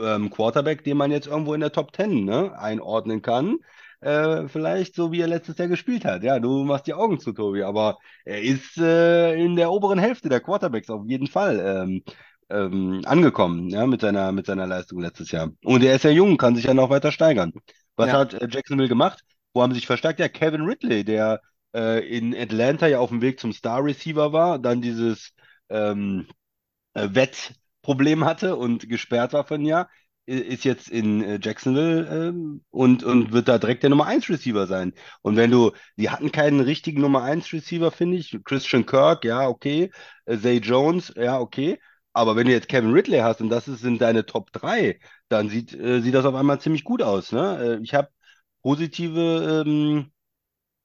ähm, 0.00 0.30
Quarterback, 0.30 0.82
den 0.82 0.96
man 0.96 1.12
jetzt 1.12 1.28
irgendwo 1.28 1.54
in 1.54 1.60
der 1.60 1.70
Top 1.70 1.94
10 1.94 2.24
ne, 2.24 2.58
einordnen 2.58 3.22
kann 3.22 3.58
äh, 4.06 4.48
vielleicht 4.48 4.94
so 4.94 5.10
wie 5.10 5.20
er 5.20 5.26
letztes 5.26 5.58
Jahr 5.58 5.68
gespielt 5.68 6.04
hat. 6.04 6.22
Ja, 6.22 6.38
du 6.38 6.64
machst 6.64 6.86
die 6.86 6.94
Augen 6.94 7.18
zu, 7.18 7.32
Tobi, 7.32 7.62
aber 7.64 7.98
er 8.24 8.40
ist 8.40 8.78
äh, 8.78 9.34
in 9.34 9.56
der 9.56 9.72
oberen 9.72 9.98
Hälfte 9.98 10.28
der 10.28 10.40
Quarterbacks 10.40 10.88
auf 10.90 11.02
jeden 11.06 11.26
Fall 11.26 11.60
ähm, 11.60 12.02
ähm, 12.48 13.02
angekommen, 13.04 13.68
ja, 13.68 13.84
mit 13.86 14.00
seiner, 14.00 14.30
mit 14.30 14.46
seiner 14.46 14.66
Leistung 14.66 15.00
letztes 15.00 15.32
Jahr. 15.32 15.50
Und 15.64 15.82
er 15.82 15.96
ist 15.96 16.04
ja 16.04 16.10
jung, 16.10 16.36
kann 16.36 16.54
sich 16.54 16.66
ja 16.66 16.74
noch 16.74 16.88
weiter 16.88 17.10
steigern. 17.10 17.52
Was 17.96 18.08
ja. 18.08 18.18
hat 18.18 18.34
äh, 18.34 18.46
Jacksonville 18.48 18.88
gemacht? 18.88 19.24
Wo 19.52 19.62
haben 19.62 19.72
sie 19.72 19.78
sich 19.78 19.86
verstärkt? 19.88 20.20
Ja, 20.20 20.28
Kevin 20.28 20.62
Ridley, 20.62 21.02
der 21.02 21.40
äh, 21.74 22.06
in 22.06 22.32
Atlanta 22.34 22.86
ja 22.86 23.00
auf 23.00 23.10
dem 23.10 23.22
Weg 23.22 23.40
zum 23.40 23.52
Star 23.52 23.84
Receiver 23.84 24.32
war, 24.32 24.60
dann 24.60 24.82
dieses 24.82 25.32
ähm, 25.68 26.28
äh, 26.94 27.08
Wettproblem 27.10 28.24
hatte 28.24 28.54
und 28.54 28.88
gesperrt 28.88 29.32
war 29.32 29.44
für 29.44 29.54
ein 29.54 29.64
Jahr 29.64 29.88
ist 30.26 30.64
jetzt 30.64 30.88
in 30.88 31.22
äh, 31.22 31.38
Jacksonville 31.42 32.28
ähm, 32.28 32.64
und, 32.70 33.04
und 33.04 33.32
wird 33.32 33.48
da 33.48 33.58
direkt 33.58 33.82
der 33.82 33.90
Nummer 33.90 34.06
1 34.06 34.28
Receiver 34.28 34.66
sein. 34.66 34.92
Und 35.22 35.36
wenn 35.36 35.50
du, 35.50 35.72
die 35.96 36.10
hatten 36.10 36.32
keinen 36.32 36.60
richtigen 36.60 37.00
Nummer 37.00 37.22
1 37.22 37.52
Receiver, 37.52 37.90
finde 37.92 38.18
ich. 38.18 38.38
Christian 38.44 38.86
Kirk, 38.86 39.24
ja, 39.24 39.48
okay. 39.48 39.90
Äh, 40.24 40.38
Zay 40.38 40.58
Jones, 40.58 41.12
ja, 41.16 41.38
okay. 41.38 41.78
Aber 42.12 42.34
wenn 42.36 42.46
du 42.46 42.52
jetzt 42.52 42.68
Kevin 42.68 42.92
Ridley 42.92 43.18
hast 43.18 43.40
und 43.40 43.50
das 43.50 43.66
sind 43.66 44.00
deine 44.00 44.26
Top 44.26 44.50
3, 44.52 44.98
dann 45.28 45.48
sieht, 45.48 45.74
äh, 45.74 46.00
sieht 46.00 46.14
das 46.14 46.24
auf 46.24 46.34
einmal 46.34 46.60
ziemlich 46.60 46.84
gut 46.84 47.02
aus. 47.02 47.32
Ne? 47.32 47.78
Äh, 47.78 47.82
ich 47.82 47.94
habe 47.94 48.08
positive 48.62 49.64
ähm, 49.66 50.10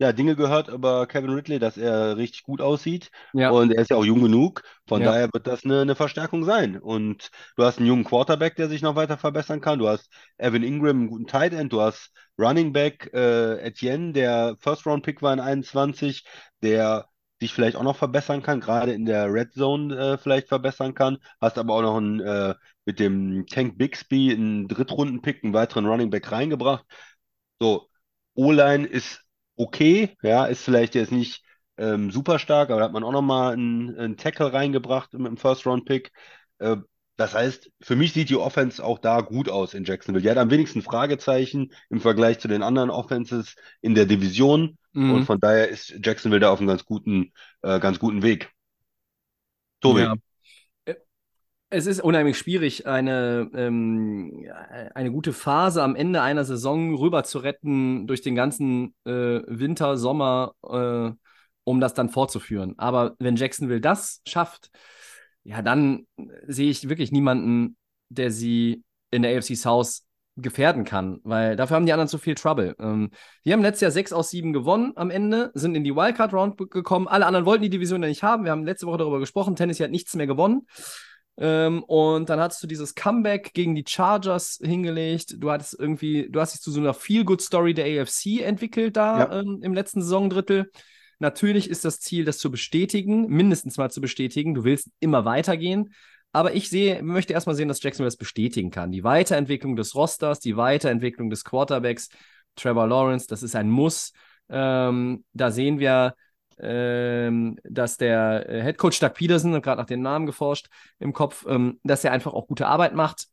ja, 0.01 0.11
Dinge 0.13 0.35
gehört 0.35 0.67
über 0.67 1.05
Kevin 1.05 1.29
Ridley, 1.29 1.59
dass 1.59 1.77
er 1.77 2.17
richtig 2.17 2.41
gut 2.41 2.59
aussieht. 2.59 3.11
Ja. 3.33 3.51
Und 3.51 3.71
er 3.71 3.83
ist 3.83 3.91
ja 3.91 3.97
auch 3.97 4.03
jung 4.03 4.23
genug. 4.23 4.63
Von 4.87 5.01
ja. 5.01 5.11
daher 5.11 5.29
wird 5.31 5.45
das 5.45 5.63
eine, 5.63 5.81
eine, 5.81 5.93
Verstärkung 5.93 6.43
sein. 6.43 6.79
Und 6.79 7.29
du 7.55 7.63
hast 7.63 7.77
einen 7.77 7.85
jungen 7.85 8.03
Quarterback, 8.03 8.55
der 8.55 8.67
sich 8.67 8.81
noch 8.81 8.95
weiter 8.95 9.19
verbessern 9.19 9.61
kann. 9.61 9.77
Du 9.77 9.87
hast 9.87 10.09
Evan 10.39 10.63
Ingram, 10.63 11.01
einen 11.01 11.07
guten 11.07 11.27
Tight 11.27 11.53
End. 11.53 11.71
Du 11.71 11.81
hast 11.81 12.11
Running 12.39 12.73
Back 12.73 13.11
äh, 13.13 13.59
Etienne, 13.59 14.11
der 14.11 14.55
First 14.59 14.87
Round 14.87 15.05
Pick 15.05 15.21
war 15.21 15.33
in 15.33 15.39
21, 15.39 16.25
der 16.63 17.05
sich 17.39 17.53
vielleicht 17.53 17.75
auch 17.75 17.83
noch 17.83 17.95
verbessern 17.95 18.41
kann, 18.41 18.59
gerade 18.59 18.93
in 18.93 19.05
der 19.05 19.31
Red 19.31 19.53
Zone 19.53 19.95
äh, 19.95 20.17
vielleicht 20.17 20.47
verbessern 20.47 20.95
kann. 20.95 21.19
Hast 21.39 21.59
aber 21.59 21.75
auch 21.75 21.83
noch 21.83 21.97
einen, 21.97 22.21
äh, 22.21 22.55
mit 22.85 22.99
dem 22.99 23.45
Tank 23.45 23.77
Bixby 23.77 24.31
einen 24.31 24.67
Drittrunden-Pick, 24.67 25.43
einen 25.43 25.53
weiteren 25.53 25.85
Running 25.85 26.09
Back 26.09 26.31
reingebracht. 26.31 26.85
So, 27.59 27.87
O-Line 28.33 28.87
ist 28.87 29.21
okay, 29.55 30.15
ja, 30.21 30.45
ist 30.45 30.63
vielleicht 30.63 30.95
jetzt 30.95 31.11
nicht 31.11 31.43
ähm, 31.77 32.11
super 32.11 32.39
stark, 32.39 32.69
aber 32.69 32.79
da 32.79 32.85
hat 32.85 32.93
man 32.93 33.03
auch 33.03 33.11
nochmal 33.11 33.53
einen, 33.53 33.97
einen 33.97 34.17
Tackle 34.17 34.53
reingebracht 34.53 35.13
mit 35.13 35.27
dem 35.27 35.37
First-Round-Pick. 35.37 36.11
Äh, 36.59 36.77
das 37.17 37.33
heißt, 37.33 37.71
für 37.81 37.95
mich 37.95 38.13
sieht 38.13 38.29
die 38.29 38.35
Offense 38.35 38.83
auch 38.83 38.97
da 38.97 39.21
gut 39.21 39.49
aus 39.49 39.73
in 39.73 39.83
Jacksonville. 39.83 40.23
Die 40.23 40.29
hat 40.29 40.37
am 40.37 40.49
wenigsten 40.49 40.81
Fragezeichen 40.81 41.71
im 41.89 41.99
Vergleich 41.99 42.39
zu 42.39 42.47
den 42.47 42.63
anderen 42.63 42.89
Offenses 42.89 43.55
in 43.81 43.93
der 43.95 44.05
Division. 44.05 44.77
Mhm. 44.93 45.13
Und 45.13 45.25
von 45.25 45.39
daher 45.39 45.67
ist 45.69 45.93
Jacksonville 46.03 46.39
da 46.39 46.51
auf 46.51 46.59
einem 46.59 46.67
ganz 46.67 46.85
guten, 46.85 47.31
äh, 47.61 47.79
ganz 47.79 47.99
guten 47.99 48.23
Weg. 48.23 48.51
Tobi. 49.81 50.01
Ja. 50.01 50.15
Es 51.73 51.85
ist 51.87 52.01
unheimlich 52.01 52.37
schwierig, 52.37 52.85
eine, 52.85 53.49
ähm, 53.55 54.45
eine 54.93 55.09
gute 55.09 55.31
Phase 55.31 55.81
am 55.81 55.95
Ende 55.95 56.21
einer 56.21 56.43
Saison 56.43 56.93
rüber 56.95 57.23
zu 57.23 57.39
retten 57.39 58.07
durch 58.07 58.21
den 58.21 58.35
ganzen 58.35 58.93
äh, 59.05 59.39
Winter, 59.47 59.95
Sommer, 59.95 60.53
äh, 60.67 61.11
um 61.63 61.79
das 61.79 61.93
dann 61.93 62.09
fortzuführen. 62.09 62.73
Aber 62.77 63.15
wenn 63.19 63.37
Jacksonville 63.37 63.79
das 63.79 64.21
schafft, 64.27 64.69
ja, 65.43 65.61
dann 65.61 66.07
sehe 66.45 66.69
ich 66.69 66.89
wirklich 66.89 67.13
niemanden, 67.13 67.77
der 68.09 68.31
sie 68.31 68.83
in 69.09 69.21
der 69.21 69.37
AFC 69.37 69.55
South 69.55 70.01
gefährden 70.35 70.83
kann, 70.83 71.21
weil 71.23 71.55
dafür 71.55 71.77
haben 71.77 71.85
die 71.85 71.93
anderen 71.93 72.09
zu 72.09 72.17
viel 72.17 72.35
Trouble. 72.35 72.75
Ähm, 72.79 73.11
haben 73.47 73.61
letztes 73.61 73.81
Jahr 73.81 73.91
6 73.91 74.11
aus 74.11 74.29
7 74.29 74.51
gewonnen 74.51 74.91
am 74.97 75.09
Ende, 75.09 75.51
sind 75.53 75.75
in 75.75 75.85
die 75.85 75.95
Wildcard 75.95 76.33
Round 76.33 76.57
gekommen. 76.69 77.07
Alle 77.07 77.27
anderen 77.27 77.45
wollten 77.45 77.63
die 77.63 77.69
Division 77.69 78.03
ja 78.03 78.09
nicht 78.09 78.23
haben. 78.23 78.43
Wir 78.43 78.51
haben 78.51 78.65
letzte 78.65 78.87
Woche 78.87 78.97
darüber 78.97 79.19
gesprochen. 79.19 79.55
Tennessee 79.55 79.85
hat 79.85 79.91
nichts 79.91 80.13
mehr 80.15 80.27
gewonnen. 80.27 80.67
Ähm, 81.37 81.83
und 81.83 82.29
dann 82.29 82.39
hattest 82.39 82.61
du 82.61 82.67
dieses 82.67 82.93
Comeback 82.93 83.53
gegen 83.53 83.73
die 83.73 83.85
Chargers 83.87 84.59
hingelegt. 84.61 85.35
Du 85.37 85.51
hattest 85.51 85.79
irgendwie, 85.79 86.29
du 86.29 86.39
hast 86.39 86.53
dich 86.53 86.61
zu 86.61 86.71
so 86.71 86.79
einer 86.79 86.93
Feel-Good-Story 86.93 87.73
der 87.73 88.01
AFC 88.01 88.41
entwickelt 88.41 88.97
da 88.97 89.19
ja. 89.19 89.39
ähm, 89.39 89.59
im 89.63 89.73
letzten 89.73 90.01
Saisondrittel. 90.01 90.71
Natürlich 91.19 91.69
ist 91.69 91.85
das 91.85 91.99
Ziel, 91.99 92.25
das 92.25 92.39
zu 92.39 92.51
bestätigen, 92.51 93.27
mindestens 93.27 93.77
mal 93.77 93.91
zu 93.91 94.01
bestätigen. 94.01 94.53
Du 94.53 94.63
willst 94.63 94.89
immer 94.99 95.25
weitergehen. 95.25 95.93
Aber 96.33 96.53
ich 96.55 96.69
sehe, 96.69 97.03
möchte 97.03 97.33
erstmal 97.33 97.55
sehen, 97.55 97.67
dass 97.67 97.83
Jacksonville 97.83 98.07
das 98.07 98.17
bestätigen 98.17 98.71
kann. 98.71 98.91
Die 98.91 99.03
Weiterentwicklung 99.03 99.75
des 99.75 99.95
Rosters, 99.95 100.39
die 100.39 100.57
Weiterentwicklung 100.57 101.29
des 101.29 101.43
Quarterbacks. 101.43 102.09
Trevor 102.55 102.87
Lawrence, 102.87 103.27
das 103.27 103.43
ist 103.43 103.55
ein 103.55 103.69
Muss. 103.69 104.13
Ähm, 104.49 105.23
da 105.33 105.51
sehen 105.51 105.79
wir, 105.79 106.15
ähm, 106.61 107.57
dass 107.63 107.97
der 107.97 108.47
äh, 108.49 108.63
Head 108.63 108.77
Coach 108.77 108.99
Doug 108.99 109.13
Peterson, 109.13 109.59
gerade 109.61 109.81
nach 109.81 109.87
dem 109.87 110.01
Namen 110.01 110.25
geforscht 110.25 110.69
im 110.99 111.13
Kopf, 111.13 111.45
ähm, 111.47 111.79
dass 111.83 112.03
er 112.03 112.11
einfach 112.11 112.33
auch 112.33 112.47
gute 112.47 112.67
Arbeit 112.67 112.93
macht. 112.93 113.27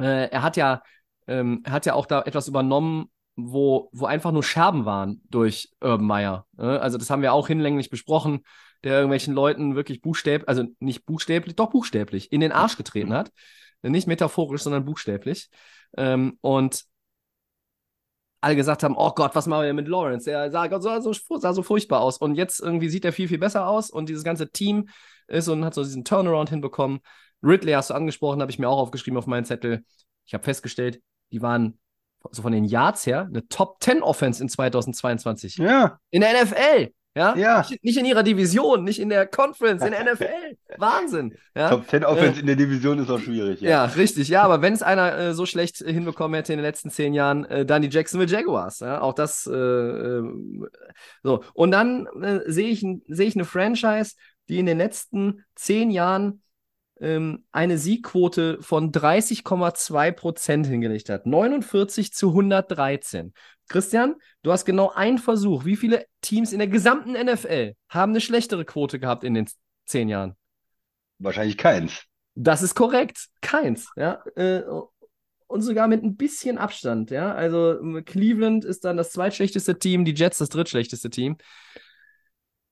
Äh, 0.00 0.28
er 0.30 0.42
hat 0.42 0.56
ja, 0.56 0.82
ähm, 1.28 1.62
er 1.64 1.72
hat 1.72 1.86
ja 1.86 1.94
auch 1.94 2.06
da 2.06 2.22
etwas 2.22 2.48
übernommen, 2.48 3.10
wo, 3.36 3.88
wo 3.92 4.06
einfach 4.06 4.32
nur 4.32 4.42
Scherben 4.42 4.84
waren 4.84 5.22
durch 5.30 5.70
Urban 5.80 6.06
Meyer. 6.06 6.46
Ne? 6.56 6.80
Also 6.80 6.98
das 6.98 7.10
haben 7.10 7.22
wir 7.22 7.32
auch 7.32 7.46
hinlänglich 7.46 7.90
besprochen, 7.90 8.40
der 8.84 8.94
irgendwelchen 8.94 9.34
Leuten 9.34 9.76
wirklich 9.76 10.02
buchstäblich, 10.02 10.48
also 10.48 10.64
nicht 10.80 11.06
buchstäblich, 11.06 11.56
doch 11.56 11.70
buchstäblich, 11.70 12.32
in 12.32 12.40
den 12.40 12.52
Arsch 12.52 12.76
getreten 12.76 13.14
hat. 13.14 13.30
Nicht 13.82 14.06
metaphorisch, 14.06 14.62
sondern 14.62 14.84
buchstäblich. 14.84 15.48
Ähm, 15.96 16.38
und 16.40 16.84
alle 18.42 18.56
gesagt 18.56 18.82
haben, 18.82 18.96
oh 18.96 19.12
Gott, 19.14 19.34
was 19.34 19.46
machen 19.46 19.64
wir 19.64 19.72
mit 19.72 19.88
Lawrence? 19.88 20.24
Der 20.24 20.50
sah, 20.50 20.68
sah, 20.80 21.00
so, 21.00 21.12
sah 21.12 21.52
so 21.52 21.62
furchtbar 21.62 22.00
aus. 22.00 22.18
Und 22.18 22.34
jetzt 22.34 22.60
irgendwie 22.60 22.88
sieht 22.88 23.04
er 23.04 23.12
viel, 23.12 23.28
viel 23.28 23.38
besser 23.38 23.68
aus 23.68 23.88
und 23.88 24.08
dieses 24.08 24.24
ganze 24.24 24.50
Team 24.50 24.88
ist 25.28 25.48
und 25.48 25.64
hat 25.64 25.74
so 25.74 25.84
diesen 25.84 26.04
Turnaround 26.04 26.50
hinbekommen. 26.50 27.00
Ridley 27.42 27.72
hast 27.72 27.90
du 27.90 27.94
angesprochen, 27.94 28.40
habe 28.40 28.50
ich 28.50 28.58
mir 28.58 28.68
auch 28.68 28.78
aufgeschrieben 28.78 29.16
auf 29.16 29.26
meinen 29.26 29.44
Zettel. 29.44 29.84
Ich 30.26 30.34
habe 30.34 30.44
festgestellt, 30.44 31.00
die 31.30 31.40
waren 31.40 31.78
so 32.30 32.42
von 32.42 32.52
den 32.52 32.64
Yards 32.64 33.06
her 33.06 33.26
eine 33.28 33.46
Top 33.48 33.76
10 33.80 34.02
Offense 34.02 34.42
in 34.42 34.48
2022. 34.48 35.56
Ja. 35.56 35.98
In 36.10 36.20
der 36.20 36.44
NFL. 36.44 36.92
Ja? 37.14 37.36
Ja. 37.36 37.58
Nicht, 37.68 37.84
nicht 37.84 37.98
in 37.98 38.06
ihrer 38.06 38.22
Division, 38.22 38.84
nicht 38.84 38.98
in 38.98 39.10
der 39.10 39.26
Conference, 39.26 39.84
in 39.84 39.90
der 39.90 40.14
NFL. 40.14 40.56
Wahnsinn. 40.78 41.34
Ja? 41.54 41.68
Top 41.68 41.88
10 41.88 42.04
Offense 42.04 42.38
Äh, 42.38 42.40
in 42.40 42.46
der 42.46 42.56
Division 42.56 42.98
ist 42.98 43.10
auch 43.10 43.18
schwierig. 43.18 43.60
Ja, 43.60 43.84
richtig. 43.84 44.28
Ja, 44.28 44.42
aber 44.42 44.62
wenn 44.62 44.72
es 44.72 44.82
einer 44.82 45.16
äh, 45.18 45.34
so 45.34 45.44
schlecht 45.44 45.76
hinbekommen 45.76 46.34
hätte 46.34 46.52
in 46.52 46.58
den 46.58 46.64
letzten 46.64 46.90
zehn 46.90 47.12
Jahren, 47.12 47.44
äh, 47.44 47.66
dann 47.66 47.82
die 47.82 47.88
Jacksonville 47.88 48.30
Jaguars. 48.30 48.80
Ja? 48.80 49.02
Auch 49.02 49.12
das. 49.12 49.46
Äh, 49.46 49.52
äh, 49.52 50.22
so. 51.22 51.44
Und 51.52 51.70
dann 51.72 52.06
äh, 52.22 52.40
sehe 52.46 52.68
ich, 52.68 52.80
sehe 52.80 53.26
ich 53.26 53.36
eine 53.36 53.44
Franchise, 53.44 54.14
die 54.48 54.58
in 54.58 54.66
den 54.66 54.78
letzten 54.78 55.44
zehn 55.54 55.90
Jahren 55.90 56.42
ähm, 57.00 57.44
eine 57.52 57.76
Siegquote 57.76 58.58
von 58.62 58.90
30,2 58.92 60.12
Prozent 60.12 60.66
hingelegt 60.66 61.10
hat. 61.10 61.26
49 61.26 62.14
zu 62.14 62.28
113. 62.28 63.34
Christian, 63.72 64.14
du 64.42 64.52
hast 64.52 64.64
genau 64.64 64.90
einen 64.90 65.18
Versuch. 65.18 65.64
Wie 65.64 65.76
viele 65.76 66.06
Teams 66.20 66.52
in 66.52 66.58
der 66.58 66.68
gesamten 66.68 67.12
NFL 67.12 67.74
haben 67.88 68.12
eine 68.12 68.20
schlechtere 68.20 68.64
Quote 68.64 69.00
gehabt 69.00 69.24
in 69.24 69.34
den 69.34 69.48
zehn 69.86 70.08
Jahren? 70.08 70.36
Wahrscheinlich 71.18 71.56
keins. 71.56 72.04
Das 72.34 72.62
ist 72.62 72.74
korrekt. 72.74 73.28
Keins. 73.40 73.88
Ja. 73.96 74.22
Äh, 74.36 74.62
und 75.46 75.60
sogar 75.60 75.88
mit 75.88 76.02
ein 76.02 76.16
bisschen 76.16 76.58
Abstand. 76.58 77.10
Ja. 77.10 77.34
Also 77.34 77.78
ähm, 77.78 78.04
Cleveland 78.04 78.64
ist 78.64 78.84
dann 78.84 78.96
das 78.96 79.10
zweitschlechteste 79.10 79.78
Team, 79.78 80.04
die 80.04 80.14
Jets 80.14 80.38
das 80.38 80.48
drittschlechteste 80.48 81.10
Team. 81.10 81.36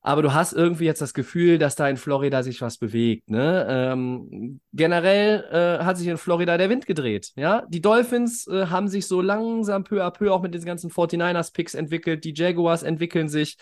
Aber 0.03 0.23
du 0.23 0.33
hast 0.33 0.55
irgendwie 0.55 0.87
jetzt 0.87 1.03
das 1.03 1.13
Gefühl, 1.13 1.59
dass 1.59 1.77
da 1.77 1.87
in 1.87 1.99
Florida 1.99 2.43
sich 2.43 2.63
was 2.63 2.79
bewegt. 2.79 3.29
Ne? 3.29 3.67
Ähm, 3.69 4.61
generell 4.73 5.45
äh, 5.53 5.85
hat 5.85 5.99
sich 5.99 6.07
in 6.07 6.17
Florida 6.17 6.57
der 6.57 6.71
Wind 6.71 6.87
gedreht. 6.87 7.33
Ja? 7.37 7.67
Die 7.69 7.83
Dolphins 7.83 8.47
äh, 8.47 8.67
haben 8.67 8.89
sich 8.89 9.07
so 9.07 9.21
langsam 9.21 9.85
peu 9.85 10.03
à 10.03 10.11
peu 10.11 10.33
auch 10.33 10.41
mit 10.41 10.55
diesen 10.55 10.67
ganzen 10.67 10.91
49ers-Picks 10.91 11.75
entwickelt. 11.75 12.25
Die 12.25 12.33
Jaguars 12.35 12.83
entwickeln 12.83 13.29
sich. 13.29 13.59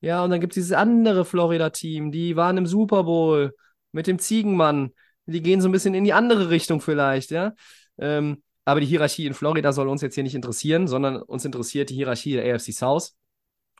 Ja, 0.00 0.22
und 0.24 0.30
dann 0.30 0.40
gibt 0.40 0.52
es 0.52 0.56
dieses 0.56 0.72
andere 0.72 1.24
Florida-Team, 1.24 2.12
die 2.12 2.36
waren 2.36 2.58
im 2.58 2.66
Super 2.66 3.04
Bowl 3.04 3.54
mit 3.92 4.06
dem 4.06 4.18
Ziegenmann. 4.18 4.92
Die 5.26 5.40
gehen 5.40 5.62
so 5.62 5.68
ein 5.68 5.72
bisschen 5.72 5.94
in 5.94 6.04
die 6.04 6.12
andere 6.12 6.50
Richtung 6.50 6.82
vielleicht, 6.82 7.30
ja. 7.30 7.54
Ähm, 7.96 8.42
aber 8.66 8.80
die 8.80 8.86
Hierarchie 8.86 9.26
in 9.26 9.34
Florida 9.34 9.72
soll 9.72 9.88
uns 9.88 10.02
jetzt 10.02 10.14
hier 10.14 10.24
nicht 10.24 10.34
interessieren, 10.34 10.88
sondern 10.88 11.16
uns 11.22 11.44
interessiert 11.44 11.90
die 11.90 11.94
Hierarchie 11.94 12.34
der 12.34 12.54
AFC 12.54 12.72
South. 12.72 13.14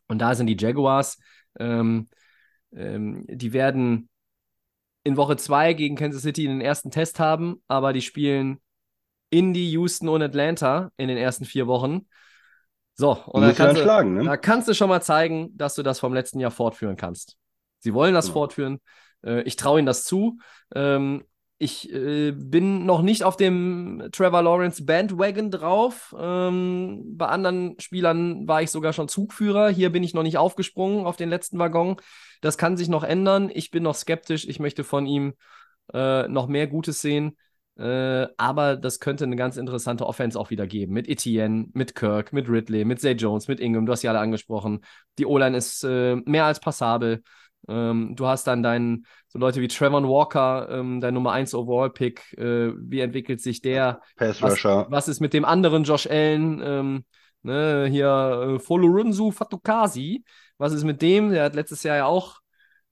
Und 0.08 0.18
da 0.18 0.34
sind 0.34 0.46
die 0.46 0.56
Jaguars. 0.58 1.18
Ähm, 1.58 2.08
ähm, 2.74 3.24
die 3.28 3.52
werden 3.52 4.08
in 5.04 5.16
Woche 5.16 5.36
2 5.36 5.74
gegen 5.74 5.96
Kansas 5.96 6.22
City 6.22 6.46
den 6.46 6.60
ersten 6.60 6.90
Test 6.90 7.20
haben, 7.20 7.62
aber 7.68 7.92
die 7.92 8.02
spielen 8.02 8.60
Indy, 9.30 9.70
Houston 9.70 10.08
und 10.08 10.22
Atlanta 10.22 10.90
in 10.96 11.08
den 11.08 11.18
ersten 11.18 11.44
vier 11.44 11.66
Wochen. 11.66 12.06
So, 12.94 13.12
und 13.26 13.42
dann 13.42 13.54
kannst, 13.54 13.82
du, 13.82 14.04
ne? 14.04 14.24
da 14.24 14.36
kannst 14.36 14.68
du 14.68 14.74
schon 14.74 14.88
mal 14.88 15.02
zeigen, 15.02 15.56
dass 15.56 15.74
du 15.74 15.82
das 15.82 15.98
vom 15.98 16.14
letzten 16.14 16.38
Jahr 16.38 16.52
fortführen 16.52 16.96
kannst. 16.96 17.36
Sie 17.80 17.92
wollen 17.92 18.14
das 18.14 18.26
Genau. 18.26 18.34
fortführen. 18.34 18.80
Äh, 19.24 19.42
ich 19.42 19.56
traue 19.56 19.80
ihnen 19.80 19.86
das 19.86 20.04
zu. 20.04 20.38
Ähm, 20.74 21.24
ich 21.58 21.92
äh, 21.92 22.32
bin 22.32 22.84
noch 22.84 23.02
nicht 23.02 23.22
auf 23.22 23.36
dem 23.36 24.08
Trevor 24.12 24.42
Lawrence 24.42 24.84
Bandwagon 24.84 25.50
drauf. 25.50 26.14
Ähm, 26.18 27.16
bei 27.16 27.26
anderen 27.26 27.78
Spielern 27.78 28.48
war 28.48 28.62
ich 28.62 28.70
sogar 28.70 28.92
schon 28.92 29.08
Zugführer. 29.08 29.68
Hier 29.68 29.90
bin 29.90 30.02
ich 30.02 30.14
noch 30.14 30.24
nicht 30.24 30.36
aufgesprungen 30.36 31.06
auf 31.06 31.16
den 31.16 31.28
letzten 31.28 31.58
Waggon. 31.58 31.96
Das 32.40 32.58
kann 32.58 32.76
sich 32.76 32.88
noch 32.88 33.04
ändern. 33.04 33.50
Ich 33.54 33.70
bin 33.70 33.84
noch 33.84 33.94
skeptisch. 33.94 34.46
Ich 34.48 34.58
möchte 34.58 34.82
von 34.82 35.06
ihm 35.06 35.34
äh, 35.92 36.26
noch 36.28 36.48
mehr 36.48 36.66
Gutes 36.66 37.00
sehen. 37.00 37.36
Äh, 37.76 38.26
aber 38.36 38.76
das 38.76 39.00
könnte 39.00 39.24
eine 39.24 39.36
ganz 39.36 39.56
interessante 39.56 40.06
Offense 40.06 40.38
auch 40.38 40.50
wieder 40.50 40.66
geben. 40.66 40.92
Mit 40.92 41.08
Etienne, 41.08 41.66
mit 41.72 41.94
Kirk, 41.94 42.32
mit 42.32 42.48
Ridley, 42.48 42.84
mit 42.84 43.00
Zay 43.00 43.12
Jones, 43.12 43.48
mit 43.48 43.60
Ingram. 43.60 43.86
Du 43.86 43.92
hast 43.92 44.02
ja 44.02 44.10
alle 44.10 44.20
angesprochen. 44.20 44.84
Die 45.18 45.26
O-Line 45.26 45.56
ist 45.56 45.84
äh, 45.84 46.16
mehr 46.16 46.44
als 46.46 46.60
passabel. 46.60 47.22
Ähm, 47.68 48.14
du 48.16 48.26
hast 48.26 48.46
dann 48.46 48.62
deinen, 48.62 49.06
so 49.28 49.38
Leute 49.38 49.60
wie 49.60 49.68
Trevor 49.68 50.02
Walker, 50.02 50.68
ähm, 50.70 51.00
dein 51.00 51.14
Nummer 51.14 51.32
1 51.32 51.54
Overall-Pick. 51.54 52.36
Äh, 52.38 52.72
wie 52.76 53.00
entwickelt 53.00 53.40
sich 53.40 53.60
der? 53.60 54.00
Pass 54.16 54.42
Was, 54.42 54.52
Rusher. 54.54 54.86
was 54.90 55.08
ist 55.08 55.20
mit 55.20 55.32
dem 55.32 55.44
anderen 55.44 55.84
Josh 55.84 56.06
Allen? 56.06 56.60
Ähm, 56.62 57.04
ne, 57.42 57.86
hier 57.90 58.56
äh, 58.56 58.58
Folorunsu 58.58 59.30
Fatukasi. 59.30 60.24
Was 60.58 60.72
ist 60.72 60.84
mit 60.84 61.02
dem? 61.02 61.30
Der 61.30 61.44
hat 61.44 61.54
letztes 61.54 61.82
Jahr 61.82 61.96
ja 61.96 62.06
auch 62.06 62.40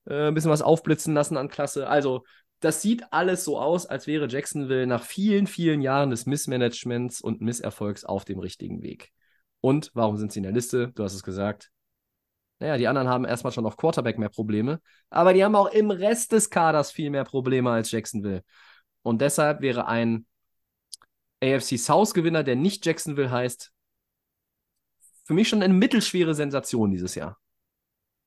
äh, 0.06 0.28
ein 0.28 0.34
bisschen 0.34 0.50
was 0.50 0.62
aufblitzen 0.62 1.14
lassen 1.14 1.36
an 1.36 1.48
Klasse. 1.48 1.88
Also, 1.88 2.24
das 2.60 2.80
sieht 2.80 3.12
alles 3.12 3.44
so 3.44 3.58
aus, 3.58 3.86
als 3.86 4.06
wäre 4.06 4.28
Jacksonville 4.28 4.86
nach 4.86 5.02
vielen, 5.02 5.48
vielen 5.48 5.80
Jahren 5.80 6.10
des 6.10 6.26
Missmanagements 6.26 7.20
und 7.20 7.40
Misserfolgs 7.40 8.04
auf 8.04 8.24
dem 8.24 8.38
richtigen 8.38 8.82
Weg. 8.82 9.10
Und 9.60 9.90
warum 9.94 10.16
sind 10.16 10.32
sie 10.32 10.38
in 10.38 10.44
der 10.44 10.52
Liste? 10.52 10.92
Du 10.94 11.02
hast 11.02 11.14
es 11.14 11.24
gesagt. 11.24 11.70
Naja, 12.62 12.76
die 12.76 12.86
anderen 12.86 13.08
haben 13.08 13.24
erstmal 13.24 13.52
schon 13.52 13.66
auf 13.66 13.76
Quarterback 13.76 14.18
mehr 14.18 14.28
Probleme, 14.28 14.80
aber 15.10 15.34
die 15.34 15.42
haben 15.42 15.56
auch 15.56 15.66
im 15.72 15.90
Rest 15.90 16.30
des 16.30 16.48
Kaders 16.48 16.92
viel 16.92 17.10
mehr 17.10 17.24
Probleme 17.24 17.72
als 17.72 17.90
Jacksonville. 17.90 18.44
Und 19.02 19.20
deshalb 19.20 19.62
wäre 19.62 19.88
ein 19.88 20.26
AFC 21.42 21.76
South-Gewinner, 21.76 22.44
der 22.44 22.54
nicht 22.54 22.86
Jacksonville 22.86 23.32
heißt, 23.32 23.72
für 25.24 25.34
mich 25.34 25.48
schon 25.48 25.60
eine 25.60 25.74
mittelschwere 25.74 26.36
Sensation 26.36 26.92
dieses 26.92 27.16
Jahr. 27.16 27.36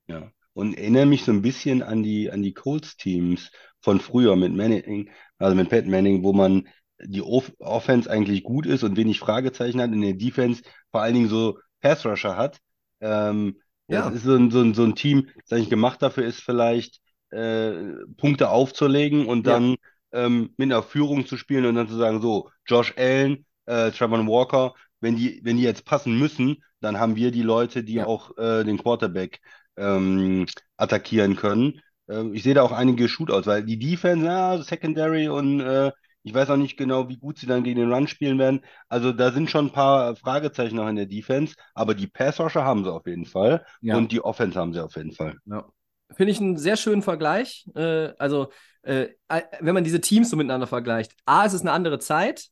Ja. 0.07 0.29
Und 0.51 0.77
erinnere 0.77 1.05
mich 1.05 1.23
so 1.23 1.31
ein 1.31 1.41
bisschen 1.41 1.81
an 1.81 2.03
die, 2.03 2.29
an 2.29 2.43
die 2.43 2.53
Colts-Teams 2.53 3.51
von 3.79 4.01
früher 4.01 4.35
mit 4.35 4.53
Manning, 4.53 5.11
also 5.37 5.55
mit 5.55 5.69
Pat 5.69 5.85
Manning, 5.85 6.23
wo 6.25 6.33
man 6.33 6.67
die 7.01 7.21
Off 7.21 7.53
Offense 7.59 8.11
eigentlich 8.11 8.43
gut 8.43 8.65
ist 8.65 8.83
und 8.83 8.97
wenig 8.97 9.17
Fragezeichen 9.17 9.79
hat, 9.79 9.93
in 9.93 10.01
der 10.01 10.13
Defense 10.13 10.61
vor 10.91 11.03
allen 11.03 11.13
Dingen 11.13 11.29
so 11.29 11.57
Pass-Rusher 11.79 12.35
hat. 12.35 12.59
Ähm, 12.99 13.61
Ja. 13.87 14.09
Das 14.09 14.15
ist 14.15 14.23
so 14.23 14.35
ein, 14.35 14.51
so 14.51 14.61
ein, 14.61 14.73
so 14.73 14.83
ein 14.83 14.95
Team, 14.95 15.27
das 15.47 15.53
eigentlich 15.53 15.69
gemacht 15.69 16.01
dafür 16.01 16.25
ist, 16.25 16.41
vielleicht 16.41 16.99
äh, 17.31 17.73
Punkte 18.17 18.49
aufzulegen 18.49 19.25
und 19.27 19.45
Ja. 19.45 19.57
dann 19.57 19.75
ähm, 20.11 20.53
mit 20.57 20.71
einer 20.71 20.83
Führung 20.83 21.25
zu 21.25 21.37
spielen 21.37 21.65
und 21.65 21.75
dann 21.75 21.87
zu 21.87 21.95
sagen, 21.97 22.21
so, 22.21 22.49
Josh 22.65 22.93
Allen, 22.97 23.45
äh, 23.65 23.91
Trevor 23.91 24.25
Walker, 24.27 24.73
wenn 25.01 25.15
die, 25.15 25.39
wenn 25.43 25.57
die 25.57 25.63
jetzt 25.63 25.85
passen 25.85 26.17
müssen, 26.17 26.63
dann 26.81 26.99
haben 26.99 27.15
wir 27.15 27.31
die 27.31 27.41
Leute, 27.41 27.83
die 27.83 27.99
Ja. 27.99 28.05
auch 28.05 28.37
äh, 28.37 28.63
den 28.63 28.77
Quarterback 28.77 29.39
ähm, 29.77 30.45
attackieren 30.77 31.35
können. 31.35 31.81
Ähm, 32.09 32.33
ich 32.33 32.43
sehe 32.43 32.53
da 32.53 32.63
auch 32.63 32.71
einige 32.71 33.07
Shootouts, 33.09 33.47
weil 33.47 33.63
die 33.63 33.79
Defense, 33.79 34.25
ja, 34.25 34.61
Secondary 34.61 35.27
und 35.29 35.59
äh, 35.61 35.91
ich 36.25 36.33
weiß 36.33 36.49
auch 36.49 36.57
nicht 36.57 36.75
genau, 36.75 37.07
wie 37.07 37.17
gut 37.17 37.37
sie 37.37 37.45
dann 37.47 37.63
gegen 37.63 37.79
den 37.79 37.93
Run 37.93 38.07
spielen 38.07 38.39
werden. 38.39 38.61
Also 38.89 39.13
da 39.13 39.31
sind 39.31 39.49
schon 39.49 39.67
ein 39.67 39.71
paar 39.71 40.15
Fragezeichen 40.15 40.75
noch 40.75 40.87
in 40.89 40.95
der 40.97 41.05
Defense, 41.05 41.55
aber 41.73 41.93
die 41.93 42.07
Pass-Rusher 42.07 42.65
haben 42.65 42.83
sie 42.83 42.91
auf 42.91 43.05
jeden 43.07 43.25
Fall 43.25 43.63
Ja. 43.81 43.95
und 43.95 44.11
die 44.11 44.21
Offense 44.21 44.59
haben 44.59 44.73
sie 44.73 44.83
auf 44.83 44.95
jeden 44.95 45.11
Fall. 45.13 45.37
Ja. 45.45 45.65
Finde 46.15 46.31
ich 46.31 46.39
einen 46.39 46.57
sehr 46.57 46.77
schönen 46.77 47.01
Vergleich. 47.01 47.65
Äh, 47.75 48.09
also, 48.17 48.49
äh, 48.83 49.09
äh, 49.27 49.41
wenn 49.59 49.73
man 49.73 49.83
diese 49.83 50.01
Teams 50.01 50.29
so 50.29 50.35
miteinander 50.37 50.67
vergleicht, 50.67 51.13
A, 51.25 51.45
es 51.45 51.53
ist 51.53 51.61
eine 51.61 51.71
andere 51.71 51.99
Zeit. 51.99 52.49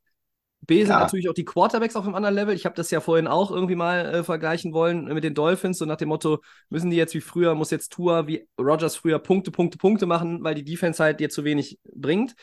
B 0.66 0.80
sind 0.84 0.92
Ja. 0.92 1.00
natürlich 1.00 1.28
auch 1.30 1.34
die 1.34 1.44
Quarterbacks 1.46 1.96
auf 1.98 2.06
einem 2.06 2.16
anderen 2.16 2.36
Level. 2.36 2.56
Ich 2.56 2.66
habe 2.66 2.76
das 2.76 2.90
ja 2.90 3.02
vorhin 3.02 3.28
auch 3.28 3.52
irgendwie 3.52 3.76
mal 3.76 4.06
äh, 4.16 4.24
vergleichen 4.24 4.72
wollen 4.74 5.06
mit 5.06 5.24
den 5.24 5.34
Dolphins, 5.34 5.78
so 5.78 5.86
nach 5.86 5.98
dem 5.98 6.08
Motto, 6.08 6.40
müssen 6.70 6.90
die 6.90 6.96
jetzt 6.96 7.14
wie 7.14 7.22
früher, 7.22 7.54
muss 7.54 7.70
jetzt 7.70 7.92
Tour 7.92 8.28
wie 8.28 8.48
Rogers 8.60 8.96
früher 8.96 9.20
Punkte, 9.20 9.52
Punkte, 9.52 9.78
Punkte 9.78 10.06
machen, 10.06 10.42
weil 10.44 10.56
die 10.56 10.64
Defense 10.64 11.04
halt 11.04 11.20
dir 11.20 11.30
zu 11.30 11.44
wenig 11.44 11.80
bringt. 11.94 12.36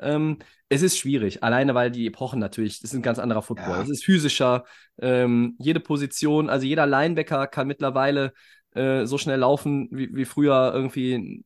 Ähm, 0.00 0.38
es 0.68 0.82
ist 0.82 0.98
schwierig, 0.98 1.42
alleine 1.42 1.74
weil 1.74 1.90
die 1.90 2.06
Epochen 2.06 2.38
natürlich, 2.38 2.80
das 2.80 2.92
ist 2.92 2.96
ein 2.96 3.02
ganz 3.02 3.18
anderer 3.18 3.42
Football. 3.42 3.76
Ja. 3.76 3.82
Es 3.82 3.88
ist 3.88 4.04
physischer. 4.04 4.64
Ähm, 5.00 5.56
jede 5.58 5.80
Position, 5.80 6.50
also 6.50 6.66
jeder 6.66 6.86
Linebacker 6.86 7.46
kann 7.46 7.66
mittlerweile 7.66 8.32
äh, 8.74 9.06
so 9.06 9.18
schnell 9.18 9.38
laufen 9.38 9.88
wie, 9.90 10.14
wie 10.14 10.24
früher 10.24 10.72
irgendwie 10.74 11.14
ein, 11.14 11.44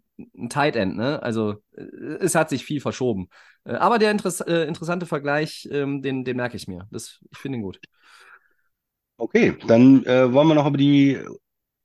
Tight 0.49 0.77
End. 0.77 0.97
Ne? 0.97 1.23
Also 1.23 1.63
äh, 1.77 1.83
es 2.21 2.35
hat 2.35 2.51
sich 2.51 2.65
viel 2.65 2.81
verschoben. 2.81 3.29
Äh, 3.65 3.75
aber 3.75 3.99
der 3.99 4.11
interess 4.11 4.41
äh, 4.41 4.65
interessante 4.65 5.07
Vergleich, 5.07 5.69
ähm, 5.73 6.03
den, 6.03 6.25
den 6.25 6.37
merke 6.37 6.57
ich 6.57 6.69
mir. 6.69 6.87
Das, 6.91 7.19
ich 7.31 7.39
finde 7.39 7.59
ihn 7.59 7.63
gut. 7.63 7.81
Okay, 9.17 9.57
dann 9.67 10.05
äh, 10.05 10.33
wollen 10.33 10.49
wir 10.49 10.55
noch 10.55 10.67
über 10.67 10.79
die 10.79 11.19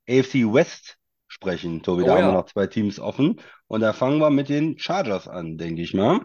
AFC 0.08 0.52
West 0.52 0.96
sprechen, 1.26 1.82
Tobi. 1.82 2.02
Oh 2.02 2.06
Da 2.06 2.12
haben 2.12 2.18
wir 2.22 2.28
ja. 2.28 2.32
noch 2.32 2.46
zwei 2.46 2.66
Teams 2.66 2.98
offen. 2.98 3.40
Und 3.66 3.80
da 3.80 3.92
fangen 3.92 4.18
wir 4.18 4.30
mit 4.30 4.48
den 4.48 4.78
Chargers 4.78 5.28
an, 5.28 5.56
denke 5.56 5.82
ich 5.82 5.94
mal. 5.94 6.20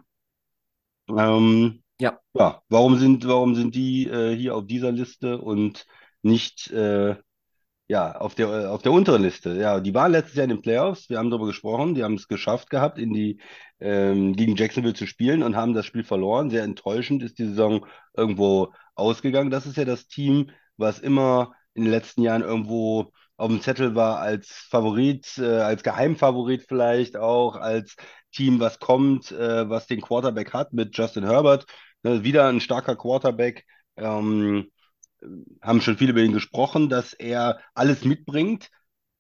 Ähm, 1.10 1.84
Ja. 2.00 2.20
ja, 2.34 2.62
warum 2.70 2.98
sind, 2.98 3.28
warum 3.28 3.56
sind 3.56 3.76
die 3.76 4.08
äh, 4.08 4.36
hier 4.36 4.56
auf 4.56 4.66
dieser 4.68 4.92
Liste 4.92 5.40
und 5.40 5.86
nicht 6.22 6.72
äh, 6.72 7.16
ja, 7.88 8.16
auf 8.18 8.36
der, 8.36 8.48
äh, 8.50 8.66
auf 8.68 8.82
der 8.82 8.92
unteren 8.94 9.24
Liste? 9.24 9.58
Ja, 9.60 9.80
die 9.80 9.94
waren 9.94 10.12
letztes 10.12 10.36
Jahr 10.36 10.46
in 10.46 10.52
den 10.52 10.62
Playoffs. 10.62 11.10
Wir 11.10 11.20
haben 11.20 11.30
darüber 11.30 11.48
gesprochen. 11.48 11.96
Die 11.96 12.04
haben 12.04 12.16
es 12.16 12.28
geschafft 12.28 12.70
gehabt, 12.70 12.98
in 13.00 13.14
die, 13.14 13.40
ähm, 13.80 14.36
gegen 14.36 14.56
Jacksonville 14.56 14.96
zu 14.96 15.08
spielen 15.08 15.44
und 15.44 15.56
haben 15.56 15.74
das 15.74 15.86
Spiel 15.86 16.04
verloren. 16.04 16.50
Sehr 16.50 16.64
enttäuschend 16.64 17.24
ist 17.24 17.40
die 17.40 17.48
Saison 17.48 17.86
irgendwo 18.16 18.74
ausgegangen. 18.96 19.52
Das 19.52 19.66
ist 19.66 19.78
ja 19.78 19.86
das 19.86 20.08
Team, 20.08 20.52
was 20.78 21.00
immer 21.00 21.54
in 21.74 21.84
den 21.84 21.92
letzten 21.92 22.22
Jahren 22.24 22.42
irgendwo 22.44 23.12
auf 23.38 23.50
dem 23.50 23.62
Zettel 23.62 23.96
war 23.96 24.20
als 24.20 24.50
Favorit, 24.70 25.38
äh, 25.38 25.60
als 25.62 25.84
Geheimfavorit 25.84 26.64
vielleicht 26.68 27.18
auch, 27.18 27.56
als 27.56 27.96
Team, 28.34 28.60
was 28.60 28.80
kommt, 28.80 29.32
äh, 29.32 29.70
was 29.70 29.88
den 29.88 30.02
Quarterback 30.02 30.54
hat 30.54 30.74
mit 30.74 30.98
Justin 30.98 31.26
Herbert. 31.26 31.66
Ne, 32.04 32.24
wieder 32.24 32.48
ein 32.50 32.60
starker 32.60 32.96
Quarterback. 32.96 33.66
Ähm, 33.98 34.70
haben 35.62 35.82
schon 35.82 35.98
viele 35.98 36.12
über 36.12 36.22
ihn 36.22 36.34
gesprochen, 36.34 36.90
dass 36.90 37.14
er 37.14 37.60
alles 37.74 38.04
mitbringt. 38.06 38.70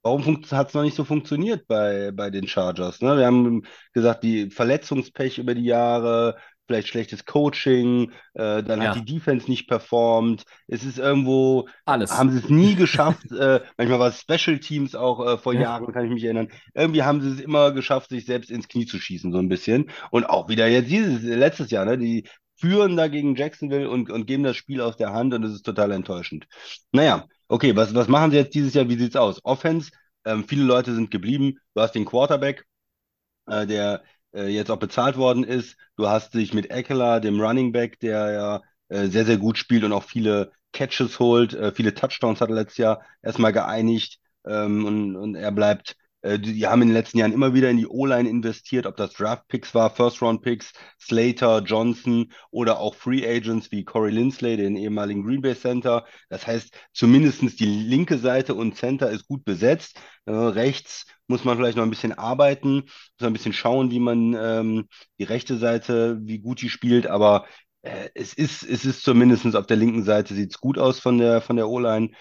Warum 0.01 0.43
hat 0.51 0.67
es 0.67 0.73
noch 0.73 0.83
nicht 0.83 0.95
so 0.97 1.05
funktioniert 1.05 1.65
bei, 1.67 2.11
bei 2.11 2.29
den 2.29 2.47
Chargers? 2.47 2.99
Ne? 3.01 3.17
Wir 3.17 3.25
haben 3.25 3.63
gesagt, 3.93 4.23
die 4.23 4.49
Verletzungspech 4.49 5.37
über 5.37 5.55
die 5.55 5.63
Jahre, 5.63 6.35
vielleicht 6.67 6.87
schlechtes 6.87 7.25
Coaching, 7.25 8.11
äh, 8.33 8.63
dann 8.63 8.81
Ja. 8.81 8.89
hat 8.89 8.95
die 8.95 9.05
Defense 9.05 9.49
nicht 9.49 9.67
performt. 9.67 10.45
Es 10.67 10.83
ist 10.83 10.97
irgendwo, 10.97 11.67
Alles. 11.85 12.11
haben 12.11 12.31
sie 12.31 12.39
es 12.39 12.49
nie 12.49 12.75
geschafft. 12.75 13.31
äh, 13.31 13.61
manchmal 13.77 13.99
war 13.99 14.07
es 14.09 14.21
Special 14.21 14.59
Teams 14.59 14.95
auch 14.95 15.25
äh, 15.25 15.37
vor 15.37 15.53
Ja. 15.53 15.61
Jahren, 15.61 15.91
kann 15.91 16.05
ich 16.05 16.11
mich 16.11 16.23
erinnern. 16.23 16.49
Irgendwie 16.73 17.03
haben 17.03 17.21
sie 17.21 17.29
es 17.31 17.39
immer 17.41 17.71
geschafft, 17.71 18.09
sich 18.09 18.25
selbst 18.25 18.49
ins 18.51 18.67
Knie 18.67 18.85
zu 18.85 18.99
schießen, 18.99 19.31
so 19.31 19.39
ein 19.39 19.49
bisschen. 19.49 19.89
Und 20.11 20.25
auch 20.29 20.47
wieder 20.49 20.67
jetzt 20.67 20.89
dieses, 20.89 21.21
letztes 21.23 21.69
Jahr, 21.71 21.85
ne? 21.85 21.97
Die 21.97 22.27
führen 22.55 22.95
da 22.95 23.07
gegen 23.07 23.35
Jacksonville 23.35 23.89
und, 23.89 24.09
und 24.09 24.25
geben 24.25 24.43
das 24.43 24.55
Spiel 24.55 24.79
aus 24.81 24.95
der 24.95 25.11
Hand 25.11 25.33
und 25.33 25.43
es 25.43 25.53
ist 25.53 25.63
total 25.65 25.91
enttäuschend. 25.91 26.47
Naja, 26.91 27.25
okay, 27.49 27.75
was, 27.75 27.93
was 27.93 28.07
machen 28.07 28.31
sie 28.31 28.37
jetzt 28.37 28.55
dieses 28.55 28.73
Jahr? 28.73 28.87
Wie 28.87 28.95
sieht's 28.97 29.15
aus? 29.15 29.39
Offense, 29.43 29.91
ähm, 30.25 30.45
viele 30.47 30.63
Leute 30.63 30.93
sind 30.95 31.11
geblieben. 31.11 31.55
Du 31.75 31.81
hast 31.81 31.93
den 31.95 32.05
Quarterback, 32.05 32.65
äh, 33.47 33.65
der 33.67 34.03
äh, 34.33 34.47
jetzt 34.47 34.71
auch 34.71 34.77
bezahlt 34.77 35.17
worden 35.17 35.43
ist. 35.43 35.77
Du 35.95 36.07
hast 36.07 36.33
dich 36.33 36.53
mit 36.53 36.69
Eckler, 36.71 37.19
dem 37.19 37.39
Running 37.39 37.71
Back, 37.71 37.99
der 37.99 38.31
ja 38.31 38.61
äh, 38.89 39.07
sehr, 39.07 39.25
sehr 39.25 39.37
gut 39.37 39.57
spielt 39.57 39.83
und 39.83 39.93
auch 39.93 40.03
viele 40.03 40.51
Catches 40.71 41.19
holt, 41.19 41.53
äh, 41.53 41.71
viele 41.71 41.93
Touchdowns 41.93 42.41
hat 42.41 42.49
er 42.49 42.55
letztes 42.55 42.77
Jahr 42.77 43.01
erstmal 43.21 43.53
geeinigt 43.53 44.19
ähm, 44.45 44.85
und, 44.85 45.15
und 45.15 45.35
er 45.35 45.51
bleibt. 45.51 45.95
Äh, 46.23 46.39
die, 46.39 46.53
die 46.53 46.67
haben 46.67 46.81
in 46.81 46.87
den 46.87 46.95
letzten 46.95 47.19
Jahren 47.19 47.33
immer 47.33 47.53
wieder 47.53 47.69
in 47.69 47.77
die 47.77 47.87
O-Line 47.87 48.27
investiert, 48.27 48.85
ob 48.87 48.97
das 48.97 49.13
Draft-Picks 49.13 49.75
war, 49.75 49.89
First-Round-Picks, 49.91 50.73
Slater, 50.99 51.61
Johnson 51.63 52.31
oder 52.49 52.79
auch 52.79 52.95
Free 52.95 53.27
Agents 53.27 53.71
wie 53.71 53.83
Corey 53.83 54.11
Lindsley, 54.11 54.57
den 54.57 54.75
ehemaligen 54.75 55.23
Green 55.23 55.41
Bay 55.41 55.55
Center. 55.55 56.05
Das 56.29 56.47
heißt, 56.47 56.75
zumindestens 56.93 57.55
die 57.55 57.65
linke 57.65 58.17
Seite 58.17 58.55
und 58.55 58.75
Center 58.75 59.11
ist 59.11 59.27
gut 59.27 59.45
besetzt. 59.45 59.99
Äh, 60.25 60.31
rechts 60.31 61.05
muss 61.27 61.43
man 61.43 61.57
vielleicht 61.57 61.77
noch 61.77 61.83
ein 61.83 61.89
bisschen 61.89 62.13
arbeiten, 62.13 62.75
muss 62.77 63.21
man 63.21 63.29
ein 63.31 63.33
bisschen 63.33 63.53
schauen, 63.53 63.91
wie 63.91 63.99
man 63.99 64.33
ähm, 64.33 64.87
die 65.19 65.23
rechte 65.23 65.57
Seite, 65.57 66.19
wie 66.23 66.39
gut 66.39 66.61
die 66.61 66.69
spielt, 66.69 67.07
aber 67.07 67.45
äh, 67.81 68.09
es 68.15 68.33
ist, 68.33 68.63
es 68.63 68.85
ist 68.85 69.03
zumindest 69.03 69.55
auf 69.55 69.67
der 69.67 69.77
linken 69.77 70.03
Seite 70.03 70.33
sieht 70.33 70.51
es 70.51 70.59
gut 70.59 70.77
aus 70.77 70.99
von 70.99 71.17
der, 71.17 71.41
von 71.41 71.57
der 71.57 71.69
O-Line. 71.69 72.11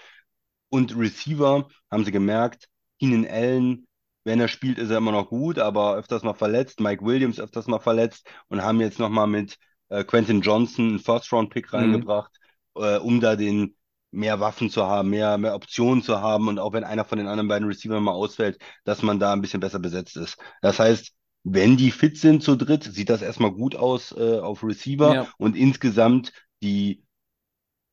Und 0.69 0.97
Receiver 0.97 1.67
haben 1.91 2.05
sie 2.05 2.11
gemerkt, 2.11 2.67
Keenan 2.99 3.27
Allen, 3.27 3.87
wenn 4.23 4.39
er 4.39 4.47
spielt, 4.47 4.77
ist 4.79 4.89
er 4.89 4.97
immer 4.97 5.11
noch 5.11 5.29
gut, 5.29 5.59
aber 5.59 5.95
öfters 5.95 6.23
mal 6.23 6.33
verletzt. 6.33 6.79
Mike 6.79 7.03
Williams 7.05 7.39
öfters 7.39 7.67
mal 7.67 7.79
verletzt 7.79 8.27
und 8.49 8.61
haben 8.61 8.81
jetzt 8.81 8.99
nochmal 8.99 9.27
mit 9.27 9.57
äh, 9.89 10.03
Quentin 10.03 10.41
Johnson 10.41 10.89
einen 10.89 10.99
First-Round-Pick 10.99 11.73
Mhm. 11.73 11.73
reingebracht, 11.73 12.31
äh, 12.75 12.97
um 12.97 13.19
da 13.19 13.35
den 13.35 13.75
mehr 14.11 14.39
Waffen 14.39 14.69
zu 14.69 14.85
haben, 14.85 15.09
mehr, 15.09 15.37
mehr 15.37 15.55
Optionen 15.55 16.03
zu 16.03 16.21
haben 16.21 16.47
und 16.47 16.59
auch 16.59 16.73
wenn 16.73 16.83
einer 16.83 17.03
von 17.05 17.17
den 17.17 17.27
anderen 17.27 17.47
beiden 17.47 17.67
Receivern 17.67 18.03
mal 18.03 18.11
ausfällt, 18.11 18.59
dass 18.83 19.01
man 19.01 19.19
da 19.19 19.33
ein 19.33 19.41
bisschen 19.41 19.59
besser 19.59 19.79
besetzt 19.79 20.17
ist. 20.17 20.37
Das 20.61 20.79
heißt, 20.79 21.11
wenn 21.43 21.77
die 21.77 21.91
fit 21.91 22.17
sind 22.17 22.43
zu 22.43 22.55
dritt, 22.55 22.83
sieht 22.83 23.09
das 23.09 23.21
erstmal 23.21 23.51
gut 23.51 23.75
aus 23.75 24.11
äh, 24.15 24.39
auf 24.39 24.63
Receiver 24.63 25.17
Ja. 25.17 25.27
und 25.37 25.55
insgesamt 25.57 26.31
die 26.61 27.03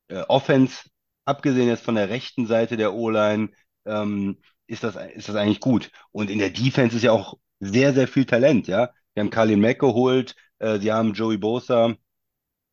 äh, 0.08 0.22
Offense, 0.28 0.84
abgesehen 1.24 1.68
jetzt 1.68 1.84
von 1.84 1.94
der 1.94 2.08
rechten 2.08 2.46
Seite 2.46 2.76
der 2.76 2.94
O-Line, 2.94 3.50
ähm, 3.86 4.38
ist 4.70 4.84
das, 4.84 4.96
ist 5.14 5.28
das 5.28 5.36
eigentlich 5.36 5.60
gut. 5.60 5.90
Und 6.12 6.30
in 6.30 6.38
der 6.38 6.50
Defense 6.50 6.96
ist 6.96 7.02
ja 7.02 7.12
auch 7.12 7.34
sehr, 7.60 7.92
sehr 7.94 8.08
viel 8.08 8.24
Talent, 8.24 8.68
ja. 8.68 8.90
Wir 9.14 9.22
haben 9.22 9.30
Carlin 9.30 9.60
Mack 9.60 9.80
geholt, 9.80 10.34
äh, 10.60 10.78
sie 10.78 10.92
haben 10.92 11.12
Joey 11.14 11.36
Bosa, 11.36 11.94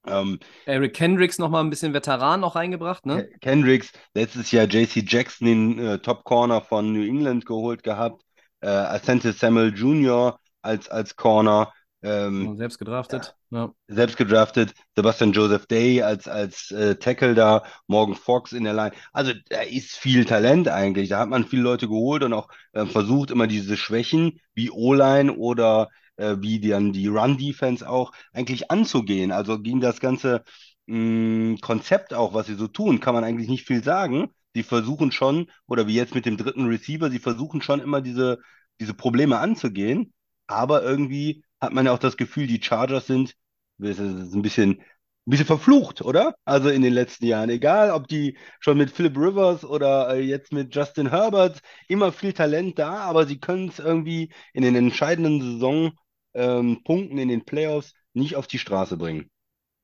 ähm, 0.05 0.39
Eric 0.65 0.93
Kendricks 0.93 1.39
noch 1.39 1.49
mal 1.49 1.61
ein 1.61 1.69
bisschen 1.69 1.93
Veteran 1.93 2.39
noch 2.39 2.55
reingebracht, 2.55 3.05
ne? 3.05 3.23
Ke- 3.23 3.37
Kendricks, 3.39 3.91
letztes 4.13 4.51
Jahr 4.51 4.65
JC 4.67 5.03
Jackson, 5.05 5.47
den 5.47 5.79
äh, 5.79 5.99
Top 5.99 6.23
Corner 6.23 6.61
von 6.61 6.93
New 6.93 7.05
England 7.05 7.45
geholt 7.45 7.83
gehabt, 7.83 8.23
äh, 8.61 8.67
Asante 8.67 9.33
Samuel 9.33 9.73
Jr. 9.75 10.39
als, 10.61 10.89
als 10.89 11.15
Corner, 11.15 11.73
ähm, 12.03 12.57
Selbst 12.57 12.77
gedraftet. 12.77 13.35
Ja. 13.49 13.73
selbst 13.87 14.17
gedraftet, 14.17 14.73
Sebastian 14.95 15.31
Joseph 15.31 15.65
Day 15.67 16.01
als, 16.01 16.27
als 16.27 16.71
äh, 16.71 16.95
Tackle 16.95 17.35
da, 17.35 17.63
Morgan 17.87 18.15
Fox 18.15 18.51
in 18.51 18.63
der 18.63 18.73
Line. 18.73 18.91
Also 19.13 19.33
da 19.49 19.61
ist 19.61 19.95
viel 19.97 20.25
Talent 20.25 20.67
eigentlich. 20.67 21.09
Da 21.09 21.19
hat 21.19 21.29
man 21.29 21.45
viele 21.45 21.63
Leute 21.63 21.87
geholt 21.87 22.23
und 22.23 22.33
auch 22.33 22.49
äh, 22.73 22.85
versucht, 22.85 23.31
immer 23.31 23.47
diese 23.47 23.77
Schwächen 23.77 24.39
wie 24.53 24.69
O-Line 24.69 25.33
oder 25.33 25.89
äh, 26.17 26.35
wie 26.39 26.59
dann 26.59 26.93
die 26.93 27.07
Run-Defense 27.07 27.87
auch 27.89 28.11
eigentlich 28.33 28.69
anzugehen. 28.71 29.31
Also 29.31 29.59
gegen 29.59 29.81
das 29.81 29.99
ganze 29.99 30.43
mh, 30.85 31.57
Konzept 31.61 32.13
auch, 32.13 32.33
was 32.33 32.47
sie 32.47 32.55
so 32.55 32.67
tun, 32.67 32.99
kann 32.99 33.13
man 33.13 33.23
eigentlich 33.23 33.49
nicht 33.49 33.65
viel 33.67 33.83
sagen. 33.83 34.29
Sie 34.53 34.63
versuchen 34.63 35.11
schon, 35.11 35.49
oder 35.67 35.87
wie 35.87 35.95
jetzt 35.95 36.15
mit 36.15 36.25
dem 36.25 36.37
dritten 36.37 36.67
Receiver, 36.67 37.09
sie 37.09 37.19
versuchen 37.19 37.61
schon 37.61 37.79
immer 37.79 38.01
diese, 38.01 38.39
diese 38.79 38.93
Probleme 38.93 39.37
anzugehen. 39.39 40.13
Aber 40.47 40.83
irgendwie 40.83 41.43
hat 41.61 41.73
man 41.73 41.85
ja 41.85 41.93
auch 41.93 41.99
das 41.99 42.17
Gefühl, 42.17 42.47
die 42.47 42.61
Chargers 42.61 43.07
sind, 43.07 43.35
ist 43.79 43.99
ein 43.99 44.41
bisschen, 44.41 44.71
ein 44.71 44.85
bisschen 45.25 45.45
verflucht, 45.45 46.01
oder? 46.01 46.35
Also 46.45 46.69
in 46.69 46.81
den 46.81 46.93
letzten 46.93 47.25
Jahren. 47.25 47.49
Egal, 47.49 47.91
ob 47.91 48.07
die 48.07 48.37
schon 48.59 48.77
mit 48.77 48.91
Philip 48.91 49.17
Rivers 49.17 49.65
oder 49.65 50.15
äh, 50.15 50.21
jetzt 50.21 50.51
mit 50.53 50.73
Justin 50.75 51.09
Herbert, 51.09 51.59
immer 51.87 52.11
viel 52.11 52.33
Talent 52.33 52.79
da, 52.79 52.99
aber 53.01 53.27
sie 53.27 53.39
können 53.39 53.69
es 53.69 53.79
irgendwie 53.79 54.31
in 54.53 54.63
den 54.63 54.75
entscheidenden 54.75 55.41
Saisonpunkten, 55.41 57.17
ähm, 57.17 57.19
in 57.19 57.29
den 57.29 57.45
Playoffs 57.45 57.93
nicht 58.13 58.35
auf 58.35 58.47
die 58.47 58.59
Straße 58.59 58.97
bringen. 58.97 59.29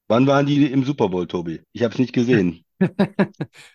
Wann 0.08 0.28
waren 0.28 0.46
die 0.46 0.72
im 0.72 0.84
Super 0.84 1.10
Bowl, 1.10 1.28
Tobi? 1.28 1.62
Ich 1.72 1.84
habe 1.84 1.94
es 1.94 2.00
nicht 2.00 2.14
gesehen. 2.14 2.64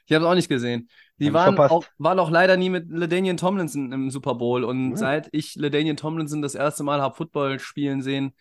Ich 0.06 0.14
habe 0.14 0.24
es 0.24 0.30
auch 0.30 0.34
nicht 0.34 0.48
gesehen. 0.48 0.88
Die 1.18 1.28
Hab 1.28 1.34
waren 1.34 1.58
auch, 1.58 1.84
waren 1.98 2.18
auch 2.18 2.30
leider 2.30 2.56
nie 2.56 2.70
mit 2.70 2.90
LaDainian 2.90 3.36
Tomlinson 3.36 3.92
im 3.92 4.10
Super 4.10 4.34
Bowl. 4.34 4.64
Und 4.64 4.92
Ja. 4.92 4.96
seit 4.98 5.28
ich 5.32 5.54
LaDainian 5.56 5.96
Tomlinson 5.96 6.42
das 6.42 6.54
erste 6.54 6.84
Mal 6.84 7.00
habe 7.00 7.14
Football 7.14 7.58
spielen 7.58 8.02
sehen, 8.02 8.34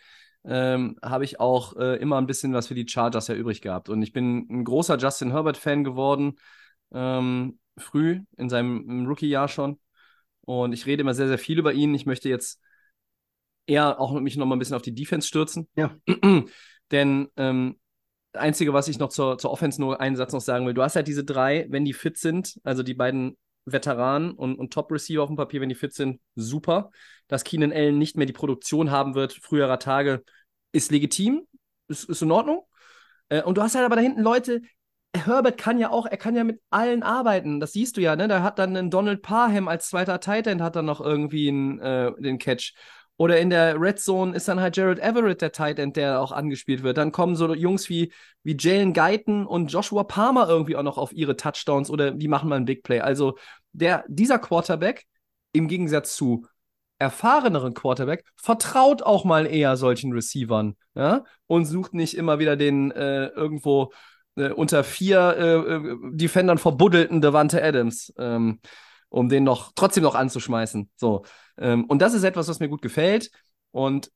ähm, 0.46 0.98
habe 1.02 1.24
ich 1.24 1.40
auch 1.40 1.76
äh, 1.78 1.96
immer 1.98 2.18
ein 2.18 2.28
bisschen 2.28 2.54
was 2.54 2.68
für 2.68 2.76
die 2.76 2.88
Chargers 2.88 3.28
ja 3.28 3.36
übrig 3.36 3.62
gehabt. 3.62 3.90
Und 3.90 4.02
ich 4.02 4.14
bin 4.14 4.46
ein 4.50 4.64
großer 4.64 4.98
Justin 4.98 5.32
Herbert-Fan 5.32 5.84
geworden, 5.84 6.36
ähm, 6.94 7.60
früh 7.78 8.22
in 8.38 8.50
seinem 8.50 9.06
Rookie-Jahr 9.08 9.48
schon. 9.48 9.80
Und 10.42 10.74
ich 10.74 10.86
rede 10.86 11.02
immer 11.02 11.14
sehr, 11.14 11.28
sehr 11.28 11.38
viel 11.38 11.60
über 11.60 11.74
ihn. 11.74 11.94
Ich 11.94 12.06
möchte 12.06 12.30
jetzt 12.30 12.62
eher 13.66 14.00
auch 14.00 14.14
mich 14.20 14.38
noch 14.38 14.46
mal 14.46 14.56
ein 14.56 14.60
bisschen 14.60 14.76
auf 14.76 14.82
die 14.82 14.96
Defense 14.96 15.28
stürzen. 15.28 15.68
Ja. 15.76 15.96
Denn 16.92 17.30
ähm, 17.38 17.80
das 18.32 18.42
Einzige, 18.42 18.74
was 18.74 18.88
ich 18.88 19.00
noch 19.00 19.10
zur, 19.10 19.38
zur 19.38 19.52
Offense 19.52 19.82
nur 19.82 20.00
einen 20.00 20.16
Satz 20.16 20.34
noch 20.34 20.42
sagen 20.42 20.66
will, 20.66 20.74
du 20.74 20.84
hast 20.84 20.96
halt 20.96 21.08
diese 21.08 21.24
drei, 21.24 21.66
wenn 21.70 21.86
die 21.86 21.94
fit 21.94 22.18
sind, 22.18 22.60
also 22.64 22.84
die 22.84 22.94
beiden 22.94 23.38
Veteranen 23.66 24.32
und, 24.32 24.58
und 24.58 24.72
Top-Receiver 24.74 25.22
auf 25.22 25.30
dem 25.30 25.36
Papier, 25.36 25.62
wenn 25.62 25.70
die 25.70 25.76
fit 25.76 25.94
sind, 25.94 26.22
super. 26.36 26.92
Dass 27.28 27.44
Keenan 27.44 27.74
Allen 27.74 27.98
nicht 27.98 28.16
mehr 28.16 28.26
die 28.26 28.34
Produktion 28.34 28.92
haben 28.92 29.16
wird, 29.16 29.34
früherer 29.34 29.80
Tage, 29.80 30.24
ist 30.72 30.92
legitim, 30.92 31.48
ist, 31.88 32.10
ist 32.10 32.22
in 32.22 32.32
Ordnung. 32.32 32.66
Äh, 33.30 33.44
und 33.44 33.58
du 33.58 33.62
hast 33.62 33.76
halt 33.76 33.86
aber 33.86 33.96
da 33.96 34.02
hinten 34.02 34.22
Leute, 34.22 34.62
Herbert 35.16 35.58
kann 35.58 35.80
ja 35.80 35.90
auch, 35.90 36.06
er 36.06 36.18
kann 36.18 36.36
ja 36.36 36.44
mit 36.44 36.62
allen 36.70 37.04
arbeiten. 37.04 37.60
Das 37.60 37.74
siehst 37.74 37.98
du 37.98 38.02
ja, 38.02 38.16
ne? 38.16 38.28
Da 38.28 38.44
hat 38.44 38.60
dann 38.60 38.76
ein 38.76 38.90
Donald 38.90 39.22
Parham 39.22 39.68
als 39.68 39.90
zweiter 39.90 40.20
Tight 40.20 40.48
End 40.48 40.62
hat 40.62 40.76
dann 40.76 40.86
noch 40.86 41.02
irgendwie 41.02 41.48
einen, 41.50 41.80
äh, 41.80 42.12
den 42.20 42.38
Catch. 42.38 42.74
Oder 43.18 43.40
in 43.40 43.50
der 43.50 43.82
Red 43.82 44.00
Zone 44.00 44.36
ist 44.36 44.48
dann 44.48 44.60
halt 44.60 44.78
Jared 44.78 45.00
Everett 45.00 45.42
der 45.42 45.52
Tight 45.52 45.80
End, 45.80 45.96
der 45.98 46.22
auch 46.22 46.32
angespielt 46.32 46.84
wird. 46.84 46.98
Dann 46.98 47.12
kommen 47.12 47.36
so 47.36 47.54
Jungs 47.54 47.90
wie, 47.90 48.14
wie 48.44 48.56
Jalen 48.58 48.94
Guyton 48.94 49.48
und 49.48 49.72
Joshua 49.72 50.04
Palmer 50.04 50.48
irgendwie 50.48 50.76
auch 50.76 50.84
noch 50.84 51.00
auf 51.00 51.12
ihre 51.14 51.36
Touchdowns 51.36 51.90
oder 51.90 52.12
die 52.12 52.28
machen 52.28 52.48
mal 52.48 52.58
einen 52.58 52.66
Big 52.66 52.84
Play. 52.84 53.00
Also 53.00 53.38
der, 53.72 54.06
dieser 54.08 54.38
Quarterback, 54.38 55.06
im 55.52 55.68
Gegensatz 55.68 56.16
zu 56.16 56.46
erfahreneren 57.00 57.74
Quarterback, 57.74 58.24
vertraut 58.36 59.02
auch 59.02 59.26
mal 59.26 59.48
eher 59.48 59.78
solchen 59.78 60.14
Receivern, 60.14 60.76
ja, 60.96 61.24
und 61.48 61.66
sucht 61.66 61.94
nicht 61.94 62.16
immer 62.18 62.40
wieder 62.40 62.56
den 62.56 62.92
äh, 62.92 63.28
irgendwo 63.28 63.92
äh, 64.36 64.50
unter 64.50 64.84
vier 64.84 65.36
äh, 65.38 65.74
äh, 65.76 65.98
Defendern 66.12 66.58
verbuddelten 66.58 67.22
Devante 67.22 67.64
Adams, 67.64 68.14
ähm, 68.18 68.60
um 69.10 69.30
den 69.30 69.44
noch 69.44 69.72
trotzdem 69.76 70.04
noch 70.04 70.16
anzuschmeißen. 70.16 70.90
So. 70.96 71.24
Ähm, 71.58 71.86
und 71.86 72.02
das 72.02 72.14
ist 72.14 72.24
etwas, 72.24 72.48
was 72.48 72.60
mir 72.60 72.70
gut 72.70 72.82
gefällt. 72.82 73.32
Und 73.72 74.12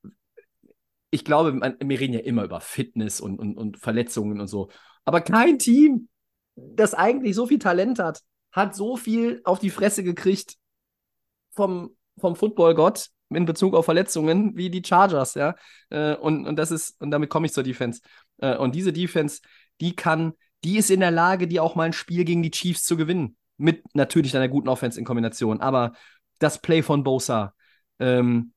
ich 1.11 1.25
glaube, 1.25 1.53
man, 1.53 1.75
wir 1.83 1.99
reden 1.99 2.13
ja 2.13 2.21
immer 2.21 2.43
über 2.43 2.61
Fitness 2.61 3.19
und, 3.19 3.37
und, 3.39 3.57
und 3.57 3.77
Verletzungen 3.77 4.39
und 4.39 4.47
so. 4.47 4.69
Aber 5.05 5.21
kein 5.21 5.59
Team, 5.59 6.07
das 6.55 6.93
eigentlich 6.93 7.35
so 7.35 7.47
viel 7.47 7.59
Talent 7.59 7.99
hat, 7.99 8.21
hat 8.51 8.75
so 8.75 8.97
viel 8.97 9.41
auf 9.43 9.59
die 9.59 9.69
Fresse 9.69 10.03
gekriegt 10.03 10.55
vom, 11.51 11.95
vom 12.17 12.35
Football-Gott 12.35 13.09
in 13.29 13.45
Bezug 13.45 13.75
auf 13.75 13.85
Verletzungen 13.85 14.55
wie 14.57 14.69
die 14.69 14.83
Chargers, 14.85 15.35
ja. 15.35 15.55
Äh, 15.89 16.15
und, 16.15 16.45
und 16.45 16.57
das 16.57 16.71
ist, 16.71 16.99
und 17.01 17.11
damit 17.11 17.29
komme 17.29 17.45
ich 17.45 17.53
zur 17.53 17.63
Defense. 17.63 18.01
Äh, 18.37 18.57
und 18.57 18.75
diese 18.75 18.93
Defense, 18.93 19.41
die 19.79 19.95
kann, 19.95 20.33
die 20.63 20.77
ist 20.77 20.91
in 20.91 20.99
der 20.99 21.11
Lage, 21.11 21.47
die 21.47 21.59
auch 21.59 21.75
mal 21.75 21.83
ein 21.83 21.93
Spiel 21.93 22.25
gegen 22.25 22.43
die 22.43 22.51
Chiefs 22.51 22.83
zu 22.83 22.97
gewinnen. 22.97 23.37
Mit 23.57 23.83
natürlich 23.95 24.35
einer 24.35 24.49
guten 24.49 24.69
Offense 24.69 24.99
in 24.99 25.05
Kombination. 25.05 25.61
Aber 25.61 25.93
das 26.41 26.61
Play 26.61 26.81
von 26.81 27.03
Bosa, 27.03 27.53
ähm, 27.99 28.53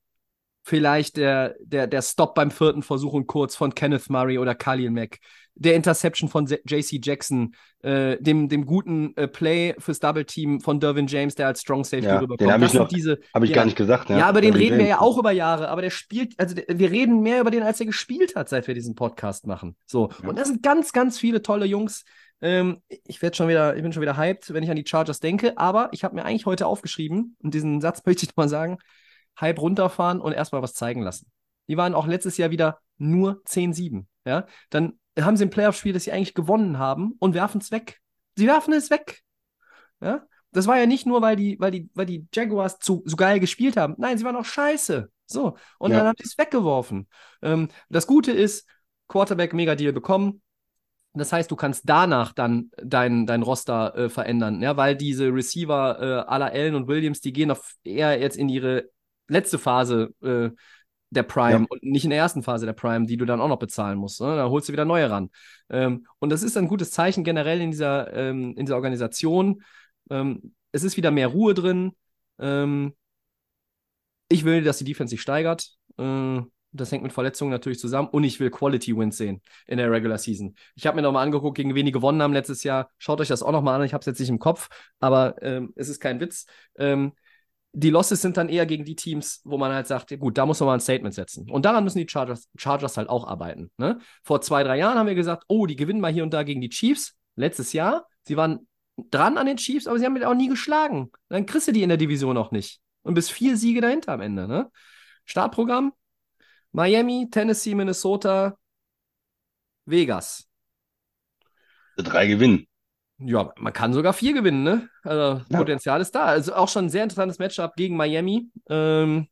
vielleicht 0.63 1.17
der, 1.17 1.55
der, 1.61 1.87
der 1.87 2.01
Stop 2.01 2.33
beim 2.33 2.49
vierten 2.49 2.81
Versuch 2.81 3.13
und 3.13 3.27
kurz 3.27 3.55
von 3.55 3.75
Kenneth 3.75 4.09
Murray 4.09 4.39
oder 4.39 4.55
Khalil 4.55 4.89
Mack, 4.89 5.19
der 5.53 5.75
Interception 5.75 6.27
von 6.27 6.47
JC 6.47 6.99
Jackson, 7.03 7.55
äh, 7.83 8.17
dem, 8.19 8.49
dem 8.49 8.65
guten 8.65 9.15
äh, 9.15 9.27
Play 9.27 9.75
fürs 9.77 9.99
Double 9.99 10.25
Team 10.25 10.59
von 10.59 10.79
Dervin 10.79 11.07
James, 11.07 11.35
der 11.35 11.47
als 11.47 11.61
Strong 11.61 11.83
Safety 11.83 12.07
ja, 12.07 12.17
rüberkommt. 12.17 12.41
Den 12.41 12.51
habe 12.51 12.65
ich, 12.65 12.71
Das 12.71 12.81
noch, 12.81 12.87
diese, 12.87 13.19
hab 13.33 13.43
ich 13.43 13.51
ja, 13.51 13.55
gar 13.55 13.65
nicht 13.65 13.77
gesagt. 13.77 14.09
ja, 14.09 14.27
aber 14.27 14.41
den 14.41 14.53
Dervin 14.53 14.67
reden 14.67 14.77
wir 14.79 14.85
ja 14.85 14.95
James. 14.95 15.03
auch 15.03 15.17
über 15.19 15.31
Jahre, 15.31 15.69
aber 15.69 15.83
der 15.83 15.91
spielt, 15.91 16.33
also 16.39 16.55
der, 16.55 16.65
wir 16.67 16.91
reden 16.91 17.21
mehr 17.21 17.39
über 17.41 17.51
den, 17.51 17.61
als 17.61 17.79
er 17.79 17.85
gespielt 17.85 18.35
hat, 18.35 18.49
seit 18.49 18.67
wir 18.67 18.73
diesen 18.73 18.95
Podcast 18.95 19.45
machen. 19.45 19.75
So. 19.85 20.09
Ja. 20.23 20.29
Und 20.29 20.39
das 20.39 20.47
sind 20.47 20.63
ganz, 20.63 20.91
ganz 20.91 21.19
viele 21.19 21.41
tolle 21.41 21.65
Jungs. 21.65 22.03
Ähm, 22.41 22.81
ich 22.87 23.21
werde 23.21 23.35
schon 23.35 23.47
wieder, 23.47 23.75
ich 23.75 23.81
bin 23.81 23.93
schon 23.93 24.01
wieder 24.01 24.17
hyped, 24.17 24.53
wenn 24.53 24.63
ich 24.63 24.69
an 24.69 24.75
die 24.75 24.85
Chargers 24.85 25.19
denke, 25.19 25.57
aber 25.57 25.89
ich 25.93 26.03
habe 26.03 26.15
mir 26.15 26.25
eigentlich 26.25 26.45
heute 26.45 26.67
aufgeschrieben, 26.67 27.35
und 27.41 27.53
diesen 27.53 27.81
Satz 27.81 28.01
möchte 28.05 28.25
ich 28.25 28.35
mal 28.35 28.49
sagen: 28.49 28.77
Hype 29.39 29.59
runterfahren 29.59 30.19
und 30.21 30.33
erstmal 30.33 30.61
was 30.61 30.73
zeigen 30.73 31.01
lassen. 31.01 31.31
Die 31.67 31.77
waren 31.77 31.95
auch 31.95 32.07
letztes 32.07 32.37
Jahr 32.37 32.51
wieder 32.51 32.79
nur 32.97 33.41
10-7. 33.45 34.07
Ja? 34.25 34.45
Dann 34.69 34.99
haben 35.19 35.37
sie 35.37 35.45
ein 35.45 35.49
Playoff-Spiel, 35.49 35.93
das 35.93 36.03
sie 36.03 36.11
eigentlich 36.11 36.33
gewonnen 36.33 36.77
haben 36.77 37.13
und 37.19 37.33
werfen 37.33 37.59
es 37.61 37.71
weg. 37.71 37.99
Sie 38.35 38.47
werfen 38.47 38.73
es 38.73 38.89
weg. 38.89 39.21
Ja? 40.01 40.25
Das 40.51 40.67
war 40.67 40.77
ja 40.77 40.85
nicht 40.85 41.05
nur, 41.05 41.21
weil 41.21 41.35
die, 41.35 41.59
weil 41.59 41.71
die, 41.71 41.89
weil 41.93 42.05
die 42.05 42.27
Jaguars 42.33 42.79
zu, 42.79 43.01
so 43.05 43.15
geil 43.15 43.39
gespielt 43.39 43.77
haben. 43.77 43.95
Nein, 43.97 44.17
sie 44.17 44.23
waren 44.23 44.35
auch 44.35 44.45
scheiße. 44.45 45.09
So. 45.25 45.57
Und 45.79 45.91
Ja. 45.91 45.97
dann 45.97 46.07
haben 46.07 46.15
sie 46.17 46.25
es 46.25 46.37
weggeworfen. 46.37 47.07
Ähm, 47.41 47.69
das 47.89 48.07
Gute 48.07 48.31
ist, 48.31 48.67
Quarterback 49.07 49.53
mega 49.53 49.75
Deal 49.75 49.93
bekommen. 49.93 50.41
Das 51.15 51.31
heißt, 51.31 51.49
du 51.49 51.55
kannst 51.55 51.83
danach 51.87 52.33
dann 52.33 52.71
dein, 52.77 53.25
dein 53.25 53.41
Roster 53.41 53.95
äh, 53.95 54.09
verändern, 54.09 54.61
ja, 54.61 54.75
weil 54.77 54.95
diese 54.95 55.27
Receiver 55.33 55.97
äh, 55.99 56.29
aller 56.29 56.51
Allen 56.51 56.75
und 56.75 56.87
Williams, 56.87 57.21
die 57.21 57.33
gehen 57.33 57.51
auf 57.51 57.75
eher 57.83 58.19
jetzt 58.19 58.37
in 58.37 58.49
ihre 58.49 58.89
letzte 59.27 59.57
Phase 59.57 60.13
äh, 60.21 60.49
der 61.11 61.23
Prime 61.23 61.61
Ja. 61.61 61.65
und 61.69 61.83
nicht 61.83 62.03
in 62.03 62.09
der 62.09 62.19
ersten 62.19 62.43
Phase 62.43 62.65
der 62.65 62.73
Prime, 62.73 63.05
die 63.05 63.17
du 63.17 63.25
dann 63.25 63.39
auch 63.39 63.47
noch 63.47 63.59
bezahlen 63.59 63.97
musst. 63.97 64.19
Ne? 64.21 64.35
Da 64.35 64.49
holst 64.49 64.67
du 64.67 64.73
wieder 64.73 64.85
neue 64.85 65.09
ran. 65.09 65.29
Ähm, 65.69 66.05
und 66.19 66.29
das 66.31 66.43
ist 66.43 66.57
ein 66.57 66.67
gutes 66.67 66.91
Zeichen 66.91 67.23
generell 67.23 67.61
in 67.61 67.71
dieser, 67.71 68.11
ähm, 68.13 68.53
in 68.57 68.65
dieser 68.65 68.75
Organisation. 68.75 69.63
Ähm, 70.09 70.53
es 70.71 70.83
ist 70.83 70.97
wieder 70.97 71.11
mehr 71.11 71.27
Ruhe 71.27 71.53
drin. 71.53 71.95
Ähm, 72.39 72.93
ich 74.27 74.43
will, 74.43 74.63
dass 74.63 74.77
die 74.79 74.83
Defense 74.83 75.11
sich 75.11 75.21
steigert. 75.21 75.69
Äh, 75.97 76.41
das 76.75 76.91
hängt 76.91 77.03
mit 77.03 77.13
Verletzungen 77.13 77.51
natürlich 77.51 77.79
zusammen. 77.79 78.09
Und 78.09 78.23
ich 78.23 78.39
will 78.39 78.49
Quality 78.49 78.95
Wins 78.97 79.17
sehen 79.17 79.41
in 79.67 79.77
der 79.77 79.91
Regular 79.91 80.17
Season. 80.17 80.55
Ich 80.75 80.85
habe 80.87 80.95
mir 80.95 81.01
nochmal 81.01 81.25
angeguckt, 81.25 81.55
gegen 81.57 81.75
wen 81.75 81.85
die 81.85 81.91
gewonnen 81.91 82.21
haben 82.21 82.33
letztes 82.33 82.63
Jahr. 82.63 82.89
Schaut 82.97 83.21
euch 83.21 83.27
das 83.27 83.43
auch 83.43 83.51
nochmal 83.51 83.79
an. 83.79 83.85
Ich 83.85 83.93
habe 83.93 84.01
es 84.01 84.05
jetzt 84.05 84.19
nicht 84.19 84.29
im 84.29 84.39
Kopf, 84.39 84.69
aber 84.99 85.41
ähm, 85.41 85.73
es 85.75 85.89
ist 85.89 85.99
kein 85.99 86.19
Witz. 86.19 86.45
Ähm, 86.77 87.13
die 87.77 87.89
Losses 87.89 88.21
sind 88.21 88.37
dann 88.37 88.47
eher 88.47 88.65
gegen 88.65 88.85
die 88.85 88.95
Teams, 88.95 89.41
wo 89.43 89.57
man 89.57 89.73
halt 89.73 89.87
sagt, 89.87 90.17
gut, 90.17 90.37
da 90.37 90.45
muss 90.45 90.59
man 90.61 90.67
mal 90.67 90.73
ein 90.75 90.79
Statement 90.79 91.13
setzen. 91.13 91.49
Und 91.49 91.65
daran 91.65 91.83
müssen 91.83 91.97
die 91.97 92.07
Chargers, 92.07 92.47
Chargers 92.57 92.95
halt 92.95 93.09
auch 93.09 93.27
arbeiten. 93.27 93.69
Ne? 93.77 93.99
Vor 94.23 94.39
zwei, 94.41 94.63
drei 94.63 94.77
Jahren 94.77 94.97
haben 94.97 95.07
wir 95.07 95.15
gesagt, 95.15 95.43
oh, 95.49 95.65
die 95.65 95.75
gewinnen 95.75 95.99
mal 95.99 96.11
hier 96.11 96.23
und 96.23 96.33
da 96.33 96.43
gegen 96.43 96.61
die 96.61 96.69
Chiefs. 96.69 97.15
Letztes 97.35 97.73
Jahr, 97.73 98.07
sie 98.23 98.37
waren 98.37 98.67
dran 99.11 99.37
an 99.37 99.45
den 99.45 99.57
Chiefs, 99.57 99.87
aber 99.87 99.99
sie 99.99 100.05
haben 100.05 100.23
auch 100.23 100.33
nie 100.33 100.47
geschlagen. 100.47 101.11
Dann 101.27 101.45
kriegst 101.45 101.67
du 101.67 101.73
die 101.73 101.83
in 101.83 101.89
der 101.89 101.97
Division 101.97 102.37
auch 102.37 102.51
nicht. 102.51 102.79
Und 103.03 103.13
bis 103.13 103.29
vier 103.29 103.57
Siege 103.57 103.81
dahinter 103.81 104.13
am 104.13 104.21
Ende. 104.21 104.47
Ne? 104.47 104.71
Startprogramm: 105.25 105.91
Miami, 106.75 107.29
Tennessee, 107.31 107.73
Minnesota, 107.73 108.57
Vegas. 109.85 110.45
Drei 111.97 112.27
gewinnen. 112.27 112.67
Ja, 113.17 113.53
man 113.57 113.71
kann 113.71 113.93
sogar 113.93 114.11
vier 114.11 114.33
gewinnen, 114.33 114.63
ne? 114.63 114.89
Also 115.03 115.41
Ja. 115.49 115.57
Potenzial 115.57 116.01
ist 116.01 116.11
da. 116.15 116.25
Also 116.25 116.53
auch 116.53 116.67
schon 116.67 116.85
ein 116.85 116.89
sehr 116.89 117.03
interessantes 117.03 117.39
Matchup 117.39 117.75
gegen 117.77 117.95
Miami, 117.95 118.49
ähm, 118.69 119.29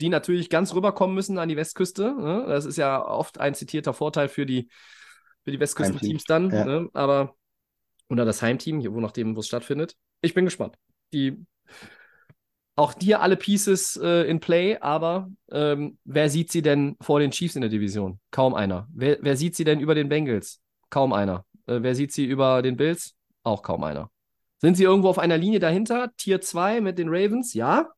die 0.00 0.08
natürlich 0.08 0.48
ganz 0.48 0.74
rüberkommen 0.74 1.14
müssen 1.14 1.36
an 1.36 1.50
die 1.50 1.56
Westküste. 1.56 2.14
Ne? 2.14 2.46
Das 2.48 2.64
ist 2.64 2.78
ja 2.78 3.06
oft 3.06 3.38
ein 3.38 3.54
zitierter 3.54 3.92
Vorteil 3.92 4.28
für 4.28 4.46
die, 4.46 4.70
für 5.44 5.50
die 5.50 5.60
Westküstenteams 5.60 6.24
dann. 6.24 6.50
ja. 6.50 6.64
Ne? 6.64 6.88
Aber, 6.94 7.34
oder 8.08 8.24
das 8.24 8.40
Heimteam, 8.40 8.80
je 8.80 8.88
nachdem, 8.88 9.36
wo 9.36 9.40
es 9.40 9.46
stattfindet. 9.48 9.96
Ich 10.22 10.32
bin 10.32 10.46
gespannt. 10.46 10.78
Die, 11.12 11.44
auch 12.76 12.92
dir 12.92 13.20
alle 13.20 13.36
Pieces 13.36 13.96
äh, 14.02 14.28
in 14.28 14.40
Play, 14.40 14.78
aber 14.78 15.30
ähm, 15.50 15.98
wer 16.04 16.28
sieht 16.28 16.50
sie 16.50 16.62
denn 16.62 16.96
vor 17.00 17.20
den 17.20 17.30
Chiefs 17.30 17.54
in 17.54 17.60
der 17.60 17.70
Division? 17.70 18.18
Kaum 18.30 18.54
einer. 18.54 18.88
Wer, 18.92 19.18
wer 19.20 19.36
sieht 19.36 19.54
sie 19.54 19.64
denn 19.64 19.80
über 19.80 19.94
den 19.94 20.08
Bengals? 20.08 20.60
Kaum 20.90 21.12
einer. 21.12 21.44
Äh, 21.66 21.82
wer 21.82 21.94
sieht 21.94 22.12
sie 22.12 22.24
über 22.24 22.62
den 22.62 22.76
Bills? 22.76 23.14
Auch 23.44 23.62
kaum 23.62 23.84
einer. 23.84 24.10
Sind 24.58 24.76
sie 24.76 24.84
irgendwo 24.84 25.08
auf 25.08 25.18
einer 25.18 25.36
Linie 25.36 25.60
dahinter? 25.60 26.10
Tier 26.16 26.40
2 26.40 26.80
mit 26.80 26.98
den 26.98 27.08
Ravens? 27.08 27.54
Ja. 27.54 27.90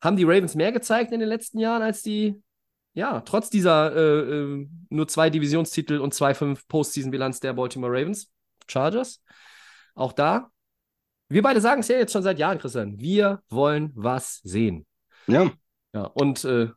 Haben 0.00 0.16
die 0.16 0.24
Ravens 0.24 0.54
mehr 0.54 0.70
gezeigt 0.70 1.12
in 1.12 1.18
den 1.18 1.28
letzten 1.28 1.58
Jahren 1.58 1.82
als 1.82 2.02
die, 2.02 2.40
ja, 2.94 3.20
trotz 3.22 3.50
dieser 3.50 3.94
äh, 3.96 4.32
äh, 4.32 4.68
nur 4.90 5.08
zwei 5.08 5.30
Divisionstitel 5.30 5.98
und 5.98 6.14
zwei 6.14 6.34
fünf 6.34 6.68
Postseason-Bilanz 6.68 7.40
der 7.40 7.54
Baltimore 7.54 7.92
Ravens? 7.92 8.30
Chargers? 8.68 9.22
Auch 9.94 10.12
da. 10.12 10.51
Wir 11.32 11.40
beide 11.40 11.62
sagen 11.62 11.80
es 11.80 11.88
ja 11.88 11.96
jetzt 11.96 12.12
schon 12.12 12.22
seit 12.22 12.38
Jahren, 12.38 12.58
Christian. 12.58 13.00
Wir 13.00 13.40
wollen 13.48 13.90
was 13.94 14.40
sehen. 14.44 14.84
Ja, 15.26 15.50
Ja, 15.94 16.02
und 16.04 16.44
äh, 16.44 16.68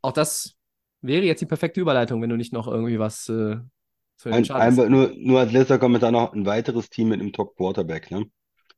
auch 0.00 0.12
das 0.12 0.54
wäre 1.00 1.24
jetzt 1.24 1.40
die 1.40 1.46
perfekte 1.46 1.80
Überleitung, 1.80 2.22
wenn 2.22 2.30
du 2.30 2.36
nicht 2.36 2.52
noch 2.52 2.68
irgendwie 2.68 3.00
was 3.00 3.28
äh, 3.28 3.56
zu 4.16 4.28
den 4.28 4.32
ein, 4.32 4.44
Chargers 4.44 4.64
einfach 4.64 4.88
nur, 4.88 5.12
nur 5.16 5.40
als 5.40 5.50
letzter 5.50 5.80
Kommentar 5.80 6.12
noch 6.12 6.32
ein 6.34 6.46
weiteres 6.46 6.88
Team 6.88 7.08
mit 7.08 7.20
einem 7.20 7.32
Top-Quarterback. 7.32 8.12
Ne? 8.12 8.26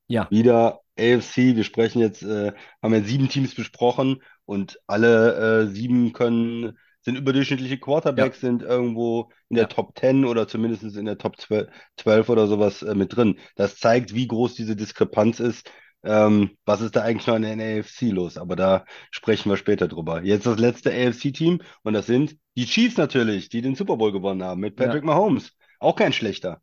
Ja. 0.07 0.29
Wieder 0.31 0.81
AFC, 0.99 1.55
wir 1.57 1.65
sprechen 1.65 2.01
jetzt, 2.01 2.23
äh, 2.23 2.53
haben 2.83 2.95
ja 2.95 3.03
sieben 3.03 3.29
Teams 3.29 3.55
besprochen 3.55 4.23
und 4.47 4.81
alle 4.87 5.65
äh, 5.65 5.67
sieben 5.67 6.15
können, 6.15 6.79
sind 7.03 7.17
überdurchschnittliche 7.17 7.79
Quarterbacks, 7.79 8.41
sind 8.41 8.63
irgendwo 8.63 9.31
in 9.49 9.57
der 9.57 9.65
Ja. 9.65 9.69
Top 9.69 9.99
10 9.99 10.25
oder 10.25 10.49
zumindest 10.49 10.83
in 10.97 11.05
der 11.07 11.19
Top 11.19 11.39
12, 11.41 11.69
12 11.97 12.29
oder 12.29 12.47
sowas 12.47 12.83
äh, 12.83 12.95
mit 12.95 13.17
drin. 13.17 13.39
Das 13.57 13.77
zeigt, 13.79 14.15
wie 14.15 14.27
groß 14.29 14.55
diese 14.55 14.77
Diskrepanz 14.77 15.41
ist. 15.41 15.71
Ähm, 16.05 16.57
was 16.65 16.81
ist 16.81 16.95
da 16.95 17.03
eigentlich 17.03 17.27
noch 17.27 17.35
in 17.37 17.43
der 17.43 17.81
AFC 17.81 18.03
los? 18.13 18.37
Aber 18.39 18.55
da 18.57 18.85
sprechen 19.11 19.51
wir 19.51 19.57
später 19.57 19.89
drüber. 19.89 20.23
Jetzt 20.23 20.47
das 20.47 20.59
letzte 20.59 20.91
AFC-Team 20.93 21.61
und 21.83 21.93
das 21.93 22.07
sind 22.07 22.37
die 22.57 22.67
Chiefs 22.67 22.97
natürlich, 22.97 23.49
die 23.49 23.63
den 23.63 23.75
Super 23.75 23.97
Bowl 23.97 24.13
gewonnen 24.13 24.43
haben 24.45 24.61
mit 24.61 24.79
Ja. 24.79 24.87
Patrick 24.87 25.05
Mahomes. 25.05 25.53
Auch 25.81 25.97
kein 25.97 26.13
schlechter. 26.13 26.61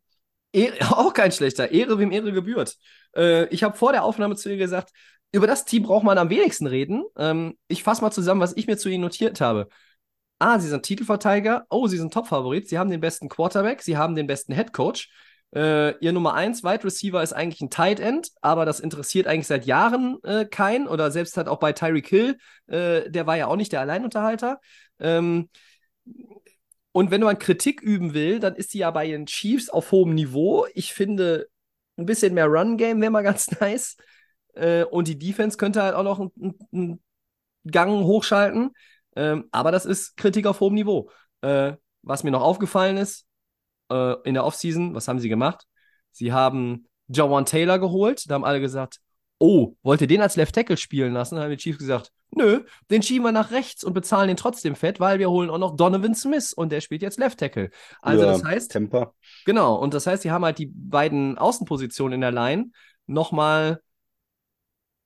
Eh- 0.52 0.72
auch 0.90 1.12
kein 1.12 1.32
schlechter. 1.32 1.70
Ehre, 1.70 1.98
wem 1.98 2.12
Ehre 2.12 2.32
gebührt. 2.32 2.76
Äh, 3.14 3.46
ich 3.48 3.62
habe 3.62 3.76
vor 3.76 3.92
der 3.92 4.04
Aufnahme 4.04 4.36
zu 4.36 4.48
dir 4.48 4.56
gesagt, 4.56 4.90
über 5.32 5.46
das 5.46 5.64
Team 5.64 5.82
braucht 5.82 6.04
man 6.04 6.18
am 6.18 6.30
wenigsten 6.30 6.66
reden. 6.66 7.04
Ähm, 7.18 7.58
ich 7.68 7.82
fasse 7.82 8.00
mal 8.02 8.10
zusammen, 8.10 8.40
was 8.40 8.56
ich 8.56 8.66
mir 8.66 8.76
zu 8.78 8.88
ihnen 8.88 9.02
notiert 9.02 9.40
habe. 9.40 9.68
Ah, 10.38 10.58
sie 10.58 10.68
sind 10.68 10.82
Titelverteidiger. 10.82 11.66
Oh, 11.70 11.86
sie 11.86 11.96
sind 11.96 12.12
Topfavorit. 12.12 12.68
Sie 12.68 12.78
haben 12.78 12.90
den 12.90 13.00
besten 13.00 13.28
Quarterback. 13.28 13.82
Sie 13.82 13.96
haben 13.96 14.14
den 14.14 14.26
besten 14.26 14.52
Headcoach. 14.52 15.08
Äh, 15.54 15.96
ihr 16.04 16.12
Nummer 16.12 16.34
1 16.34 16.62
Wide 16.62 16.84
Receiver 16.84 17.22
ist 17.22 17.32
eigentlich 17.32 17.62
ein 17.62 17.70
Tight 17.70 18.00
End, 18.00 18.30
aber 18.42 18.66
das 18.66 18.80
interessiert 18.80 19.26
eigentlich 19.26 19.46
seit 19.46 19.64
Jahren 19.64 20.18
äh, 20.24 20.44
keinen. 20.44 20.88
Oder 20.88 21.10
selbst 21.10 21.36
halt 21.38 21.48
auch 21.48 21.58
bei 21.58 21.72
Tyreek 21.72 22.08
Hill, 22.08 22.36
äh, 22.66 23.10
der 23.10 23.26
war 23.26 23.36
ja 23.36 23.46
auch 23.46 23.56
nicht 23.56 23.72
der 23.72 23.80
Alleinunterhalter. 23.80 24.60
Ähm, 24.98 25.48
und 26.92 27.10
wenn 27.10 27.22
man 27.22 27.38
Kritik 27.38 27.80
üben 27.80 28.14
will, 28.14 28.38
dann 28.38 28.56
ist 28.56 28.70
sie 28.70 28.78
ja 28.78 28.90
bei 28.90 29.06
den 29.06 29.26
Chiefs 29.26 29.70
auf 29.70 29.92
hohem 29.92 30.14
Niveau. 30.14 30.66
Ich 30.74 30.92
finde, 30.92 31.48
ein 31.96 32.06
bisschen 32.06 32.34
mehr 32.34 32.46
Run-Game 32.46 33.00
wäre 33.00 33.10
mal 33.10 33.22
ganz 33.22 33.50
nice. 33.60 33.96
Äh, 34.54 34.84
und 34.84 35.08
die 35.08 35.18
Defense 35.18 35.56
könnte 35.56 35.82
halt 35.82 35.94
auch 35.94 36.04
noch 36.04 36.20
einen, 36.20 36.58
einen 36.72 37.02
Gang 37.70 38.04
hochschalten. 38.04 38.72
Ähm, 39.16 39.48
aber 39.50 39.72
das 39.72 39.86
ist 39.86 40.16
Kritik 40.16 40.46
auf 40.46 40.60
hohem 40.60 40.74
Niveau. 40.74 41.10
Äh, 41.40 41.72
was 42.02 42.22
mir 42.22 42.30
noch 42.30 42.42
aufgefallen 42.42 42.96
ist, 42.96 43.26
äh, 43.90 44.14
in 44.24 44.34
der 44.34 44.44
Offseason, 44.44 44.94
was 44.94 45.08
haben 45.08 45.18
sie 45.18 45.28
gemacht? 45.28 45.66
Sie 46.12 46.32
haben 46.32 46.86
Jawan 47.08 47.46
Taylor 47.46 47.78
geholt. 47.78 48.28
Da 48.28 48.34
haben 48.34 48.44
alle 48.44 48.60
gesagt, 48.60 49.00
oh, 49.38 49.74
wollt 49.82 50.00
ihr 50.00 50.06
den 50.06 50.22
als 50.22 50.36
Left 50.36 50.54
Tackle 50.54 50.76
spielen 50.76 51.12
lassen? 51.12 51.36
Da 51.36 51.42
haben 51.42 51.50
die 51.50 51.56
Chiefs 51.56 51.78
gesagt, 51.78 52.12
nö, 52.30 52.64
den 52.90 53.02
schieben 53.02 53.24
wir 53.24 53.32
nach 53.32 53.50
rechts 53.50 53.84
und 53.84 53.92
bezahlen 53.92 54.28
den 54.28 54.36
trotzdem 54.36 54.74
fett, 54.74 55.00
weil 55.00 55.18
wir 55.18 55.30
holen 55.30 55.50
auch 55.50 55.58
noch 55.58 55.76
Donovan 55.76 56.14
Smith 56.14 56.52
und 56.52 56.70
der 56.70 56.80
spielt 56.80 57.02
jetzt 57.02 57.18
Left 57.18 57.38
Tackle. 57.38 57.70
Also 58.02 58.24
Ja, 58.24 58.32
das 58.32 58.44
heißt, 58.44 58.72
Temper. 58.72 59.14
genau, 59.44 59.76
und 59.76 59.94
das 59.94 60.06
heißt, 60.06 60.22
sie 60.22 60.30
haben 60.30 60.44
halt 60.44 60.58
die 60.58 60.70
beiden 60.74 61.38
Außenpositionen 61.38 62.14
in 62.14 62.20
der 62.20 62.32
Line 62.32 62.70
nochmal, 63.06 63.80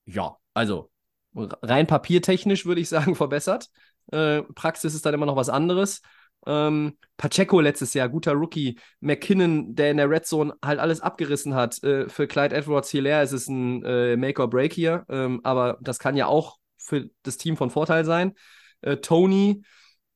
ja, 0.06 0.36
also 0.54 0.90
rein 1.34 1.86
papiertechnisch 1.86 2.66
würde 2.66 2.80
ich 2.80 2.88
sagen, 2.88 3.14
verbessert. 3.16 3.68
Äh, 4.12 4.42
Praxis 4.54 4.94
ist 4.94 5.06
dann 5.06 5.14
immer 5.14 5.26
noch 5.26 5.36
was 5.36 5.48
anderes. 5.48 6.00
Ähm, 6.46 6.96
Pacheco 7.16 7.60
letztes 7.60 7.94
Jahr, 7.94 8.08
guter 8.08 8.32
Rookie. 8.32 8.78
McKinnon, 9.00 9.74
der 9.74 9.90
in 9.90 9.98
der 9.98 10.08
Red 10.08 10.26
Zone 10.26 10.54
halt 10.64 10.78
alles 10.78 11.00
abgerissen 11.00 11.54
hat. 11.54 11.82
Äh, 11.82 12.08
für 12.08 12.26
Clyde 12.26 12.56
Edwards 12.56 12.90
Hilaire 12.90 13.22
ist 13.22 13.32
es 13.32 13.48
ein 13.48 13.84
äh, 13.84 14.16
Make 14.16 14.40
or 14.40 14.48
Break 14.48 14.72
hier, 14.72 15.04
ähm, 15.08 15.40
aber 15.44 15.78
das 15.80 15.98
kann 15.98 16.16
ja 16.16 16.26
auch 16.26 16.58
für 16.78 17.10
das 17.22 17.36
Team 17.36 17.56
von 17.56 17.70
Vorteil 17.70 18.04
sein. 18.04 18.34
Äh, 18.80 18.96
Tony, 18.98 19.62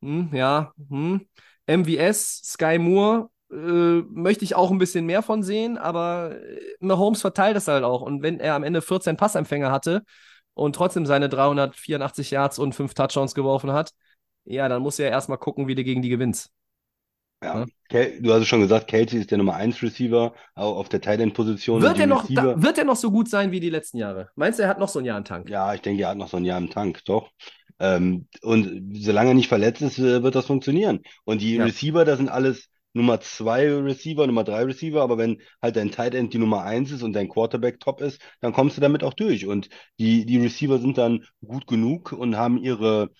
hm, 0.00 0.30
ja, 0.32 0.72
hm. 0.88 1.26
MVS, 1.66 2.42
Sky 2.44 2.78
Moore, 2.78 3.30
äh, 3.50 4.02
möchte 4.10 4.44
ich 4.44 4.54
auch 4.54 4.70
ein 4.70 4.78
bisschen 4.78 5.06
mehr 5.06 5.22
von 5.22 5.42
sehen, 5.42 5.78
aber 5.78 6.36
äh, 6.40 6.60
Mahomes 6.80 7.20
verteilt 7.20 7.56
das 7.56 7.68
halt 7.68 7.84
auch. 7.84 8.02
Und 8.02 8.22
wenn 8.22 8.40
er 8.40 8.54
am 8.54 8.64
Ende 8.64 8.82
14 8.82 9.16
Passempfänger 9.16 9.70
hatte 9.70 10.02
und 10.54 10.74
trotzdem 10.74 11.06
seine 11.06 11.28
384 11.28 12.30
Yards 12.30 12.58
und 12.58 12.74
5 12.74 12.94
Touchdowns 12.94 13.34
geworfen 13.34 13.72
hat, 13.72 13.92
ja, 14.44 14.68
dann 14.68 14.82
muss 14.82 14.98
er 14.98 15.10
erstmal 15.10 15.38
gucken, 15.38 15.68
wie 15.68 15.74
du 15.74 15.84
gegen 15.84 16.02
die 16.02 16.08
gewinnst. 16.08 16.50
Ja. 17.42 17.60
Ja. 17.60 17.66
Kel- 17.90 18.22
Du 18.22 18.32
hast 18.32 18.42
es 18.42 18.48
schon 18.48 18.60
gesagt, 18.60 18.88
Kelsey 18.88 19.20
ist 19.20 19.30
der 19.30 19.38
Nummer 19.38 19.54
1 19.56 19.82
Receiver, 19.82 20.34
auch 20.54 20.76
auf 20.76 20.88
der 20.88 21.00
Tight 21.00 21.20
End 21.20 21.34
Position. 21.34 21.82
Wird 21.82 21.98
er, 21.98 22.06
noch, 22.06 22.26
da, 22.30 22.60
wird 22.62 22.78
er 22.78 22.84
noch 22.84 22.96
so 22.96 23.10
gut 23.10 23.28
sein 23.28 23.50
wie 23.52 23.60
die 23.60 23.70
letzten 23.70 23.98
Jahre? 23.98 24.30
Meinst 24.34 24.58
du, 24.58 24.62
er 24.62 24.68
hat 24.68 24.78
noch 24.78 24.88
so 24.88 24.98
ein 24.98 25.04
Jahr 25.04 25.18
im 25.18 25.24
Tank? 25.24 25.50
Ja, 25.50 25.74
ich 25.74 25.82
denke, 25.82 26.02
er 26.02 26.10
hat 26.10 26.16
noch 26.16 26.28
so 26.28 26.38
ein 26.38 26.44
Jahr 26.44 26.58
im 26.58 26.70
Tank, 26.70 27.04
doch. 27.04 27.30
Ähm, 27.80 28.28
und 28.42 28.94
solange 28.94 29.30
er 29.30 29.34
nicht 29.34 29.48
verletzt 29.48 29.82
ist, 29.82 29.98
äh, 29.98 30.22
wird 30.22 30.34
das 30.34 30.46
funktionieren. 30.46 31.00
Und 31.24 31.42
die 31.42 31.56
Ja. 31.56 31.64
Receiver, 31.64 32.04
das 32.04 32.18
sind 32.18 32.28
alles 32.28 32.68
Nummer 32.94 33.20
2 33.20 33.68
Receiver, 33.72 34.26
Nummer 34.26 34.44
3 34.44 34.62
Receiver, 34.64 35.02
aber 35.02 35.18
wenn 35.18 35.42
halt 35.60 35.76
dein 35.76 35.90
Tight 35.90 36.14
End 36.14 36.32
die 36.32 36.38
Nummer 36.38 36.62
1 36.64 36.90
ist 36.92 37.02
und 37.02 37.12
dein 37.12 37.28
Quarterback 37.28 37.80
top 37.80 38.00
ist, 38.00 38.20
dann 38.40 38.52
kommst 38.52 38.76
du 38.76 38.80
damit 38.80 39.04
auch 39.04 39.14
durch. 39.14 39.46
Und 39.46 39.68
die, 39.98 40.24
die 40.26 40.38
Receiver 40.40 40.78
sind 40.78 40.98
dann 40.98 41.24
gut 41.44 41.66
genug 41.66 42.12
und 42.12 42.36
haben 42.36 42.58
ihre, 42.58 43.10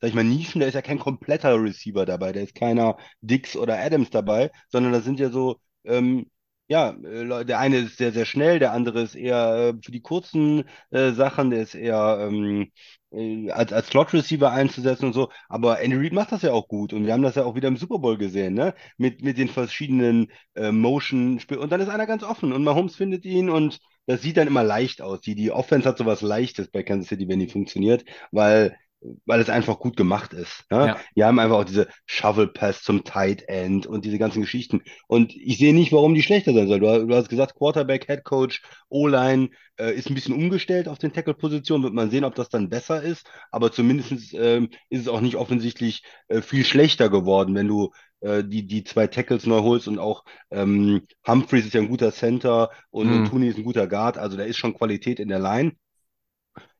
sag 0.00 0.08
ich 0.10 0.14
mal, 0.14 0.24
Nischen, 0.24 0.60
da 0.60 0.66
ist 0.66 0.74
ja 0.74 0.82
kein 0.82 0.98
kompletter 0.98 1.62
Receiver 1.62 2.04
dabei, 2.06 2.32
da 2.32 2.40
ist 2.40 2.54
keiner 2.54 2.96
Dix 3.20 3.56
oder 3.56 3.78
Adams 3.78 4.10
dabei, 4.10 4.50
sondern 4.68 4.92
das 4.92 5.04
sind 5.04 5.20
ja 5.20 5.30
so, 5.30 5.60
ähm, 5.84 6.30
ja, 6.68 6.90
äh, 6.90 7.44
der 7.44 7.58
eine 7.58 7.78
ist 7.78 7.98
sehr, 7.98 8.12
sehr 8.12 8.24
schnell, 8.24 8.58
der 8.58 8.72
andere 8.72 9.02
ist 9.02 9.14
eher 9.14 9.74
äh, 9.76 9.82
für 9.82 9.92
die 9.92 10.02
kurzen 10.02 10.64
äh, 10.90 11.12
Sachen, 11.12 11.50
der 11.50 11.62
ist 11.62 11.74
eher 11.74 12.18
ähm, 12.28 12.70
äh, 13.12 13.50
als, 13.50 13.72
als 13.72 13.88
Slot-Receiver 13.88 14.50
einzusetzen 14.52 15.06
und 15.06 15.12
so. 15.12 15.30
Aber 15.48 15.80
Andy 15.80 15.96
Reid 15.96 16.12
macht 16.12 16.32
das 16.32 16.42
ja 16.42 16.52
auch 16.52 16.68
gut 16.68 16.92
und 16.92 17.06
wir 17.06 17.12
haben 17.12 17.22
das 17.22 17.36
ja 17.36 17.44
auch 17.44 17.54
wieder 17.54 17.68
im 17.68 17.76
Super 17.76 17.98
Bowl 17.98 18.18
gesehen, 18.18 18.54
ne? 18.54 18.74
Mit, 18.98 19.22
mit 19.22 19.38
den 19.38 19.48
verschiedenen 19.48 20.30
äh, 20.54 20.72
Motion 20.72 21.40
und 21.58 21.70
dann 21.72 21.80
ist 21.80 21.88
einer 21.88 22.06
ganz 22.06 22.22
offen 22.22 22.52
und 22.52 22.64
Mahomes 22.64 22.96
findet 22.96 23.24
ihn 23.24 23.48
und 23.50 23.78
das 24.06 24.22
sieht 24.22 24.36
dann 24.36 24.46
immer 24.48 24.62
leicht 24.64 25.02
aus. 25.02 25.20
Die, 25.20 25.34
die 25.34 25.50
Offense 25.50 25.88
hat 25.88 25.98
sowas 25.98 26.22
Leichtes 26.22 26.68
bei 26.68 26.82
Kansas 26.82 27.08
City, 27.08 27.28
wenn 27.28 27.40
die 27.40 27.48
funktioniert, 27.48 28.04
weil 28.30 28.76
weil 29.24 29.40
es 29.40 29.50
einfach 29.50 29.78
gut 29.78 29.96
gemacht 29.96 30.32
ist. 30.32 30.64
Ne? 30.70 30.86
Ja. 30.88 30.96
Die 31.14 31.24
haben 31.24 31.38
einfach 31.38 31.58
auch 31.58 31.64
diese 31.64 31.88
Shovel 32.06 32.48
Pass 32.48 32.82
zum 32.82 33.04
Tight 33.04 33.42
End 33.48 33.86
und 33.86 34.04
diese 34.04 34.18
ganzen 34.18 34.42
Geschichten. 34.42 34.82
Und 35.06 35.34
ich 35.36 35.58
sehe 35.58 35.74
nicht, 35.74 35.92
warum 35.92 36.14
die 36.14 36.22
schlechter 36.22 36.52
sein 36.54 36.66
soll. 36.68 36.80
Du, 36.80 37.06
du 37.06 37.14
hast 37.14 37.28
gesagt, 37.28 37.54
Quarterback, 37.56 38.06
Head 38.06 38.24
Coach, 38.24 38.62
O-Line 38.88 39.50
äh, 39.78 39.92
ist 39.94 40.08
ein 40.10 40.14
bisschen 40.14 40.34
umgestellt 40.34 40.88
auf 40.88 40.98
den 40.98 41.12
Tackle-Position. 41.12 41.82
Wird 41.82 41.94
man 41.94 42.10
sehen, 42.10 42.24
ob 42.24 42.34
das 42.34 42.48
dann 42.48 42.68
besser 42.68 43.02
ist. 43.02 43.26
Aber 43.50 43.70
zumindest 43.70 44.34
ähm, 44.34 44.70
ist 44.88 45.02
es 45.02 45.08
auch 45.08 45.20
nicht 45.20 45.36
offensichtlich 45.36 46.02
äh, 46.28 46.40
viel 46.42 46.64
schlechter 46.64 47.08
geworden, 47.10 47.54
wenn 47.54 47.68
du 47.68 47.92
äh, 48.20 48.42
die, 48.44 48.66
die 48.66 48.84
zwei 48.84 49.06
Tackles 49.06 49.46
neu 49.46 49.60
holst 49.60 49.88
und 49.88 49.98
auch 49.98 50.24
ähm, 50.50 51.02
Humphreys 51.26 51.66
ist 51.66 51.74
ja 51.74 51.80
ein 51.80 51.88
guter 51.88 52.12
Center 52.12 52.70
und, 52.90 53.12
und 53.12 53.22
Mhm. 53.22 53.24
Tooney 53.24 53.48
ist 53.48 53.58
ein 53.58 53.64
guter 53.64 53.86
Guard. 53.86 54.18
Also 54.18 54.36
da 54.36 54.44
ist 54.44 54.56
schon 54.56 54.74
Qualität 54.74 55.20
in 55.20 55.28
der 55.28 55.38
Line. 55.40 55.72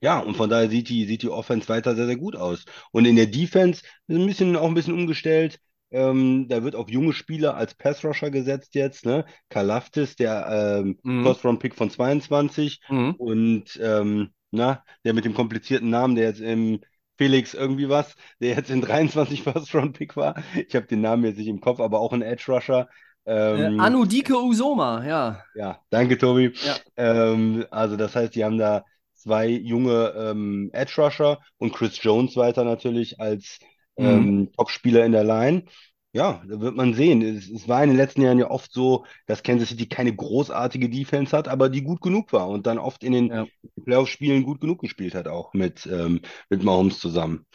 Ja, 0.01 0.19
und 0.21 0.37
von 0.37 0.51
daher 0.51 0.69
sieht 0.69 0.89
die, 0.89 1.05
sieht 1.07 1.23
die 1.23 1.29
Offense 1.31 1.69
weiter 1.69 1.95
sehr, 1.95 2.07
sehr 2.07 2.17
gut 2.17 2.37
aus. 2.37 2.65
Und 2.93 3.05
in 3.07 3.17
der 3.17 3.27
Defense 3.27 3.83
ist 4.07 4.17
ein 4.19 4.27
bisschen, 4.27 4.57
auch 4.57 4.69
ein 4.69 4.75
bisschen 4.75 4.95
umgestellt. 4.95 5.59
Ähm, 5.91 6.47
da 6.49 6.63
wird 6.65 6.75
auf 6.75 6.89
junge 6.91 7.13
Spieler 7.13 7.57
als 7.57 7.75
Pass-Rusher 7.75 8.31
gesetzt 8.31 8.75
jetzt, 8.75 9.07
ne? 9.07 9.25
Karlaftis, 9.49 10.17
der 10.17 10.81
ähm, 10.83 10.99
Mhm. 11.03 11.23
First-Round-Pick 11.23 11.75
von 11.75 11.91
22 11.91 12.81
Mhm. 12.89 13.15
und 13.19 13.79
ähm, 13.83 14.31
na, 14.51 14.83
der 15.05 15.15
mit 15.15 15.25
dem 15.25 15.35
komplizierten 15.35 15.91
Namen, 15.91 16.15
der 16.17 16.27
jetzt 16.29 16.41
im 16.41 16.81
Felix 17.19 17.55
irgendwie 17.55 17.89
was, 17.89 18.15
der 18.41 18.57
jetzt 18.57 18.71
in 18.71 18.81
23 18.83 19.43
First-Round-Pick 19.45 20.17
war. 20.17 20.35
Ich 20.69 20.75
habe 20.75 20.87
den 20.87 21.01
Namen 21.01 21.25
jetzt 21.25 21.39
nicht 21.39 21.49
im 21.49 21.61
Kopf, 21.61 21.81
aber 21.81 22.01
auch 22.01 22.13
ein 22.13 22.23
Edge-Rusher. 22.23 22.89
Äh, 23.25 23.33
Ähm, 23.67 23.81
Anu 23.81 24.05
Dike 24.05 24.37
Usoma, 24.37 25.05
ja. 25.05 25.43
ja, 25.55 25.81
danke, 25.91 26.19
Tobi. 26.19 26.53
Ja. 26.65 26.77
Ähm, 26.97 27.65
also 27.71 27.97
das 27.97 28.15
heißt, 28.15 28.35
die 28.35 28.45
haben 28.45 28.59
da 28.59 28.85
zwei 29.27 29.49
junge 29.49 30.15
ähm, 30.17 30.71
Edge 30.73 30.95
Rusher 31.03 31.41
und 31.59 31.73
Chris 31.75 32.03
Jones 32.03 32.37
weiter 32.37 32.65
natürlich 32.65 33.21
als 33.21 33.59
Mhm. 33.99 34.37
ähm, 34.37 34.51
Top-Spieler 34.57 35.05
in 35.05 35.13
der 35.13 35.25
Line. 35.25 35.65
Ja, 36.13 36.43
da 36.49 36.61
wird 36.61 36.77
man 36.77 36.95
sehen. 36.95 37.21
Es, 37.23 37.49
es 37.51 37.69
war 37.69 37.83
in 37.83 37.91
den 37.91 37.99
letzten 37.99 38.23
Jahren 38.23 38.39
ja 38.39 38.51
oft 38.51 38.73
so, 38.73 39.05
dass 39.27 39.43
Kansas 39.43 39.69
City 39.69 39.87
keine 39.89 40.15
großartige 40.15 40.89
Defense 40.89 41.37
hat, 41.37 41.49
aber 41.49 41.69
die 41.69 41.83
gut 41.83 42.01
genug 42.01 42.33
war 42.33 42.49
und 42.49 42.67
dann 42.67 42.79
oft 42.79 43.05
in 43.05 43.13
den 43.13 43.35
Ja. 43.35 43.47
Playoff-Spielen 43.85 44.43
gut 44.45 44.61
genug 44.61 44.81
gespielt 44.81 45.15
hat, 45.15 45.29
auch 45.29 45.53
mit, 45.55 45.87
ähm, 45.87 46.21
mit 46.49 46.63
Mahomes 46.63 46.99
zusammen. 47.01 47.47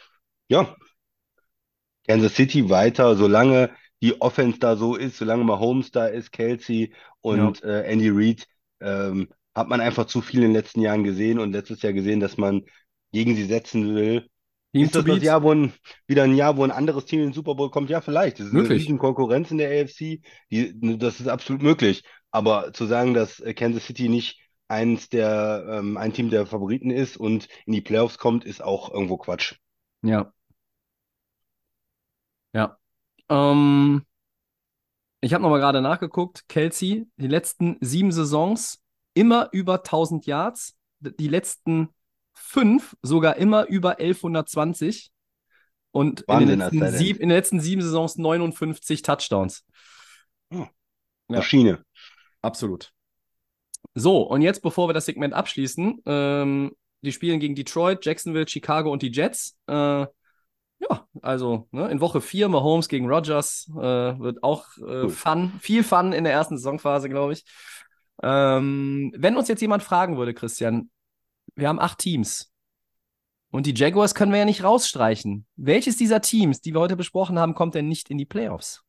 Ja, 0.48 0.76
Kansas 2.06 2.34
City 2.34 2.68
weiter, 2.70 3.16
solange 3.16 3.70
die 4.02 4.20
Offense 4.20 4.58
da 4.58 4.76
so 4.76 4.96
ist, 4.96 5.18
solange 5.18 5.44
Mahomes 5.44 5.90
da 5.92 6.06
ist, 6.06 6.32
Kelsey 6.32 6.92
und 7.20 7.62
äh, 7.62 7.82
Andy 7.84 8.10
Reid, 8.10 8.46
ähm, 8.80 9.28
hat 9.54 9.68
man 9.68 9.80
einfach 9.80 10.06
zu 10.06 10.20
viel 10.22 10.40
in 10.42 10.48
den 10.50 10.54
letzten 10.54 10.80
Jahren 10.80 11.04
gesehen 11.04 11.38
und 11.38 11.52
letztes 11.52 11.82
Jahr 11.82 11.92
gesehen, 11.92 12.20
dass 12.20 12.36
man 12.36 12.62
gegen 13.12 13.36
sie 13.36 13.44
setzen 13.44 13.94
will. 13.94 14.28
Team 14.72 14.84
Ist 14.84 14.94
das 14.94 15.04
das. 15.04 15.22
Jahr, 15.22 15.42
wo 15.42 15.52
ein, 15.52 15.72
wieder 16.06 16.22
ein 16.24 16.34
Jahr, 16.34 16.56
wo 16.56 16.64
ein 16.64 16.70
anderes 16.70 17.04
Team 17.04 17.20
in 17.20 17.26
den 17.28 17.32
Super 17.34 17.54
Bowl 17.54 17.70
kommt? 17.70 17.90
Ja, 17.90 18.00
vielleicht. 18.00 18.40
Es 18.40 18.46
ist 18.46 18.54
eine 18.54 18.62
Möglich. 18.62 18.82
riesen 18.82 18.98
Konkurrenz 18.98 19.50
in 19.50 19.58
der 19.58 19.70
AFC. 19.82 20.22
Die, 20.50 20.98
das 20.98 21.20
ist 21.20 21.28
absolut 21.28 21.62
möglich. 21.62 22.02
Aber 22.30 22.72
zu 22.72 22.86
sagen, 22.86 23.12
dass 23.14 23.40
äh, 23.40 23.52
Kansas 23.54 23.86
City 23.86 24.08
nicht 24.08 24.38
eins 24.68 25.08
der, 25.10 25.66
ähm, 25.68 25.96
ein 25.98 26.14
Team 26.14 26.30
der 26.30 26.46
Favoriten 26.46 26.90
ist 26.90 27.16
und 27.18 27.48
in 27.66 27.74
die 27.74 27.82
Playoffs 27.82 28.16
kommt, 28.18 28.44
ist 28.44 28.62
auch 28.62 28.90
irgendwo 28.92 29.18
Quatsch. 29.18 29.56
Ja. 30.02 30.32
Ja. 32.52 32.78
Ähm, 33.28 34.04
ich 35.20 35.32
habe 35.34 35.42
nochmal 35.42 35.60
gerade 35.60 35.80
nachgeguckt. 35.80 36.48
Kelsey, 36.48 37.06
die 37.16 37.28
letzten 37.28 37.76
sieben 37.80 38.12
Saisons 38.12 38.81
immer 39.14 39.48
über 39.52 39.74
1000 39.74 40.26
Yards. 40.26 40.76
Die 41.00 41.28
letzten 41.28 41.88
fünf 42.32 42.96
sogar 43.02 43.36
immer 43.36 43.66
über 43.66 43.98
1120. 43.98 45.10
Und 45.90 46.22
in 46.22 46.46
den 46.46 46.92
sieb, 46.92 47.18
in 47.18 47.28
den 47.28 47.36
letzten 47.36 47.60
sieben 47.60 47.82
Saisons 47.82 48.16
59 48.16 49.02
Touchdowns. 49.02 49.64
Ja. 50.50 50.70
Ja. 51.28 51.38
Maschine. 51.38 51.84
Absolut. 52.40 52.92
So, 53.94 54.22
und 54.22 54.42
jetzt, 54.42 54.62
bevor 54.62 54.88
wir 54.88 54.94
das 54.94 55.06
Segment 55.06 55.34
abschließen, 55.34 56.02
ähm, 56.06 56.72
die 57.02 57.12
spielen 57.12 57.40
gegen 57.40 57.54
Detroit, 57.54 58.04
Jacksonville, 58.04 58.48
Chicago 58.48 58.90
und 58.90 59.02
die 59.02 59.10
Jets. 59.10 59.56
Äh, 59.66 60.06
ja, 60.82 61.06
also 61.20 61.68
ne, 61.70 61.88
in 61.90 62.00
Woche 62.00 62.20
4 62.20 62.48
Mahomes 62.48 62.88
gegen 62.88 63.08
Rodgers 63.08 63.70
äh, 63.74 63.80
wird 64.18 64.42
auch 64.42 64.66
äh, 64.78 65.02
Cool. 65.04 65.10
Fun, 65.10 65.52
viel 65.60 65.84
Fun 65.84 66.12
in 66.12 66.24
der 66.24 66.32
ersten 66.32 66.56
Saisonphase, 66.56 67.08
glaube 67.08 67.34
ich. 67.34 67.44
Ähm, 68.22 69.12
wenn 69.16 69.36
uns 69.36 69.48
jetzt 69.48 69.60
jemand 69.62 69.82
fragen 69.82 70.16
würde, 70.16 70.34
Christian, 70.34 70.90
wir 71.56 71.68
haben 71.68 71.80
acht 71.80 71.98
Teams 71.98 72.52
und 73.50 73.66
die 73.66 73.74
Jaguars 73.74 74.14
können 74.14 74.32
wir 74.32 74.40
ja 74.40 74.44
nicht 74.44 74.64
rausstreichen. 74.64 75.46
Welches 75.56 75.96
dieser 75.96 76.20
Teams, 76.20 76.60
die 76.60 76.74
wir 76.74 76.80
heute 76.80 76.96
besprochen 76.96 77.38
haben, 77.38 77.54
kommt 77.54 77.74
denn 77.74 77.88
nicht 77.88 78.10
in 78.10 78.18
die 78.18 78.24
Playoffs? 78.26 78.82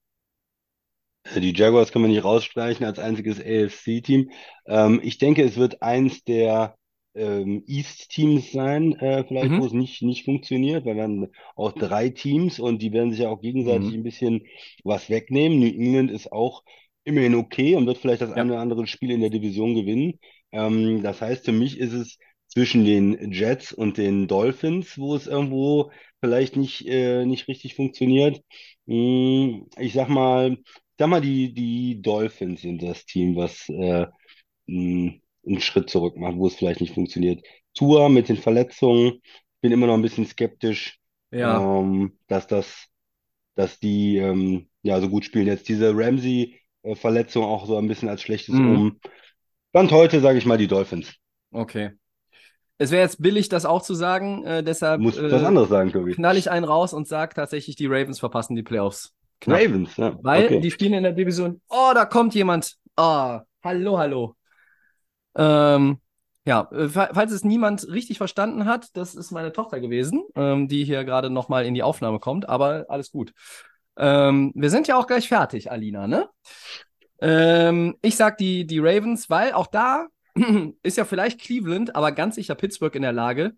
Äh, 1.23 1.39
Die 1.41 1.53
Jaguars 1.53 1.91
können 1.91 2.05
wir 2.05 2.09
nicht 2.09 2.23
rausstreichen 2.23 2.85
als 2.85 2.99
einziges 2.99 3.39
AFC-Team. 3.39 4.31
Ähm, 4.67 4.99
ich 5.03 5.17
denke, 5.17 5.43
es 5.43 5.57
wird 5.57 5.81
eins 5.81 6.23
der 6.23 6.75
ähm, 7.15 7.63
East-Teams 7.67 8.51
sein, 8.51 8.93
äh, 8.95 9.23
vielleicht, 9.27 9.55
Mhm. 9.55 9.57
wo 9.57 9.65
es 9.65 9.71
nicht, 9.73 10.01
nicht 10.01 10.25
funktioniert, 10.25 10.85
weil 10.85 10.95
dann 10.97 11.27
auch 11.55 11.71
drei 11.73 12.09
Teams 12.09 12.59
und 12.59 12.81
die 12.81 12.91
werden 12.91 13.11
sich 13.11 13.19
ja 13.21 13.29
auch 13.29 13.41
gegenseitig 13.41 13.93
Mhm. 13.93 13.99
ein 13.99 14.03
bisschen 14.03 14.45
was 14.83 15.09
wegnehmen. 15.09 15.59
New 15.59 15.67
England 15.67 16.09
ist 16.11 16.31
auch 16.31 16.63
immerhin 17.03 17.35
okay 17.35 17.75
und 17.75 17.85
wird 17.87 17.97
vielleicht 17.97 18.21
das 18.21 18.31
Ja. 18.35 18.43
eine 18.43 18.53
oder 18.53 18.61
andere 18.61 18.87
Spiel 18.87 19.11
in 19.11 19.21
der 19.21 19.29
Division 19.29 19.75
gewinnen. 19.75 20.19
Ähm, 20.51 21.03
das 21.03 21.21
heißt, 21.21 21.45
für 21.45 21.51
mich 21.51 21.79
ist 21.79 21.93
es 21.93 22.17
zwischen 22.47 22.85
den 22.85 23.31
Jets 23.31 23.71
und 23.73 23.97
den 23.97 24.27
Dolphins, 24.27 24.97
wo 24.97 25.15
es 25.15 25.27
irgendwo 25.27 25.91
vielleicht 26.21 26.55
nicht, 26.55 26.87
äh, 26.87 27.25
nicht 27.25 27.47
richtig 27.47 27.75
funktioniert. 27.75 28.41
Mm, 28.85 29.63
Ich 29.79 29.93
sag 29.93 30.09
mal, 30.09 30.53
ich 30.53 30.59
sag 30.99 31.07
mal, 31.09 31.21
die, 31.21 31.53
die 31.53 32.01
Dolphins 32.01 32.61
sind 32.61 32.81
das 32.83 33.05
Team, 33.05 33.35
was 33.35 33.67
äh, 33.69 34.05
mh, 34.67 35.13
einen 35.45 35.61
Schritt 35.61 35.89
zurück 35.89 36.17
macht, 36.17 36.37
wo 36.37 36.47
es 36.47 36.55
vielleicht 36.55 36.81
nicht 36.81 36.93
funktioniert. 36.93 37.45
Tua 37.73 38.09
mit 38.09 38.29
den 38.29 38.37
Verletzungen, 38.37 39.21
bin 39.61 39.71
immer 39.71 39.87
noch 39.87 39.95
ein 39.95 40.01
bisschen 40.01 40.25
skeptisch, 40.27 40.99
Ja. 41.31 41.69
ähm, 41.71 42.17
dass 42.27 42.47
das, 42.47 42.87
dass 43.55 43.79
die 43.79 44.17
ähm, 44.17 44.69
ja 44.83 44.99
so 45.01 45.09
gut 45.09 45.25
spielen. 45.25 45.47
Jetzt 45.47 45.69
diese 45.69 45.95
Ramsey-Verletzung 46.83 47.43
auch 47.43 47.65
so 47.65 47.77
ein 47.77 47.87
bisschen 47.87 48.09
als 48.09 48.21
schlechtes 48.21 48.55
Mhm. 48.55 48.69
Omen. 48.75 48.99
Stand 49.69 49.91
heute, 49.91 50.19
sage 50.21 50.37
ich 50.37 50.45
mal, 50.45 50.57
die 50.57 50.67
Dolphins. 50.67 51.13
Okay. 51.51 51.91
Es 52.77 52.91
wäre 52.91 53.03
jetzt 53.03 53.21
billig, 53.21 53.49
das 53.49 53.65
auch 53.65 53.81
zu 53.81 53.93
sagen, 53.93 54.43
äh, 54.45 54.63
deshalb 54.63 54.99
musst 54.99 55.17
äh, 55.17 55.31
was 55.31 55.43
anderes 55.43 55.69
sagen, 55.69 55.91
Tobi. 55.91 56.13
knall 56.13 56.37
ich 56.37 56.49
einen 56.51 56.65
raus 56.65 56.93
und 56.93 57.07
sage 57.07 57.35
tatsächlich, 57.35 57.75
die 57.75 57.85
Ravens 57.87 58.19
verpassen 58.19 58.55
die 58.55 58.63
Playoffs. 58.63 59.13
Knapp. 59.39 59.59
Ravens, 59.61 59.95
ja. 59.97 60.17
Weil 60.21 60.45
Okay. 60.45 60.59
die 60.59 60.71
spielen 60.71 60.93
in 60.93 61.03
der 61.03 61.11
Division. 61.13 61.61
Oh, 61.69 61.91
da 61.93 62.05
kommt 62.05 62.33
jemand. 62.35 62.75
Ah, 62.95 63.41
hallo, 63.63 63.97
hallo. 63.97 64.35
Ähm, 65.35 65.99
ja, 66.45 66.67
äh, 66.71 66.89
fa- 66.89 67.09
falls 67.13 67.31
es 67.31 67.43
niemand 67.43 67.87
richtig 67.89 68.17
verstanden 68.17 68.65
hat, 68.65 68.87
das 68.93 69.15
ist 69.15 69.31
meine 69.31 69.51
Tochter 69.53 69.79
gewesen, 69.79 70.23
ähm, 70.35 70.67
die 70.67 70.83
hier 70.83 71.03
gerade 71.05 71.29
nochmal 71.29 71.65
in 71.65 71.73
die 71.73 71.83
Aufnahme 71.83 72.19
kommt, 72.19 72.49
aber 72.49 72.85
alles 72.89 73.11
gut. 73.11 73.33
Ähm, 73.97 74.51
wir 74.55 74.69
sind 74.69 74.87
ja 74.87 74.97
auch 74.97 75.07
gleich 75.07 75.27
fertig, 75.27 75.71
Alina, 75.71 76.07
ne? 76.07 76.29
Ähm, 77.21 77.97
ich 78.01 78.15
sag 78.15 78.37
die, 78.37 78.65
die 78.65 78.79
Ravens, 78.79 79.29
weil 79.29 79.53
auch 79.53 79.67
da 79.67 80.07
ist 80.83 80.97
ja 80.97 81.05
vielleicht 81.05 81.41
Cleveland, 81.41 81.95
aber 81.95 82.11
ganz 82.11 82.35
sicher 82.35 82.55
Pittsburgh 82.55 82.95
in 82.95 83.03
der 83.03 83.13
Lage, 83.13 83.53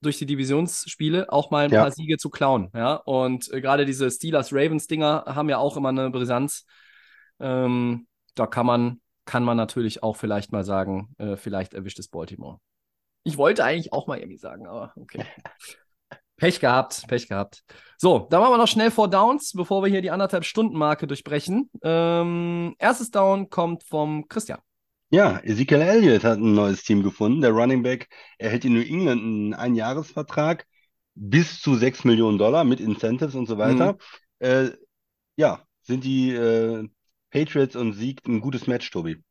durch 0.00 0.18
die 0.18 0.26
Divisionsspiele 0.26 1.32
auch 1.32 1.50
mal 1.50 1.64
ein 1.64 1.70
Ja. 1.70 1.82
paar 1.82 1.90
Siege 1.90 2.18
zu 2.18 2.28
klauen. 2.28 2.70
Ja, 2.74 2.94
und 2.96 3.50
äh, 3.52 3.60
gerade 3.60 3.86
diese 3.86 4.10
Steelers-Ravens-Dinger 4.10 5.24
haben 5.26 5.48
ja 5.48 5.58
auch 5.58 5.76
immer 5.76 5.88
eine 5.88 6.10
Brisanz. 6.10 6.66
Ähm, 7.40 8.06
da 8.34 8.46
kann 8.46 8.66
man, 8.66 9.00
kann 9.24 9.44
man 9.44 9.56
natürlich 9.56 10.02
auch 10.02 10.16
vielleicht 10.16 10.52
mal 10.52 10.64
sagen, 10.64 11.14
äh, 11.18 11.36
vielleicht 11.36 11.72
erwischt 11.72 11.98
es 11.98 12.08
Baltimore. 12.08 12.58
Ich 13.22 13.38
wollte 13.38 13.64
eigentlich 13.64 13.92
auch 13.92 14.06
mal 14.06 14.18
irgendwie 14.18 14.36
sagen, 14.36 14.66
aber 14.66 14.92
okay. 14.96 15.24
Pech 16.36 16.60
gehabt, 16.60 17.04
Pech 17.08 17.28
gehabt. 17.28 17.62
So, 17.96 18.26
dann 18.30 18.40
machen 18.40 18.52
wir 18.52 18.58
noch 18.58 18.68
schnell 18.68 18.90
vor 18.90 19.08
Downs, 19.08 19.52
bevor 19.54 19.82
wir 19.82 19.90
hier 19.90 20.02
die 20.02 20.10
anderthalb 20.10 20.44
Stunden 20.44 20.76
Marke 20.76 21.06
durchbrechen. 21.06 21.70
Ähm, 21.82 22.74
erstes 22.78 23.10
Down 23.10 23.50
kommt 23.50 23.84
vom 23.84 24.28
Christian. 24.28 24.58
Ja, 25.10 25.38
Ezekiel 25.44 25.80
Elliott 25.80 26.24
hat 26.24 26.38
ein 26.38 26.54
neues 26.54 26.82
Team 26.82 27.02
gefunden. 27.02 27.40
Der 27.40 27.52
Running 27.52 27.82
Back 27.82 28.08
erhält 28.38 28.64
in 28.64 28.74
New 28.74 28.80
England 28.80 29.22
einen 29.22 29.54
Einjahresvertrag 29.54 30.66
bis 31.14 31.60
zu 31.60 31.76
6 31.76 32.04
Millionen 32.04 32.38
Dollar 32.38 32.64
mit 32.64 32.80
Incentives 32.80 33.36
und 33.36 33.46
so 33.46 33.56
weiter. 33.58 33.96
Äh, 34.40 34.70
ja, 35.36 35.62
sind 35.82 36.04
die 36.04 36.30
äh, 36.32 36.88
Patriots 37.30 37.76
und 37.76 37.92
Sieg 37.92 38.26
ein 38.26 38.40
gutes 38.40 38.66
Match, 38.66 38.90
Tobi? 38.90 39.22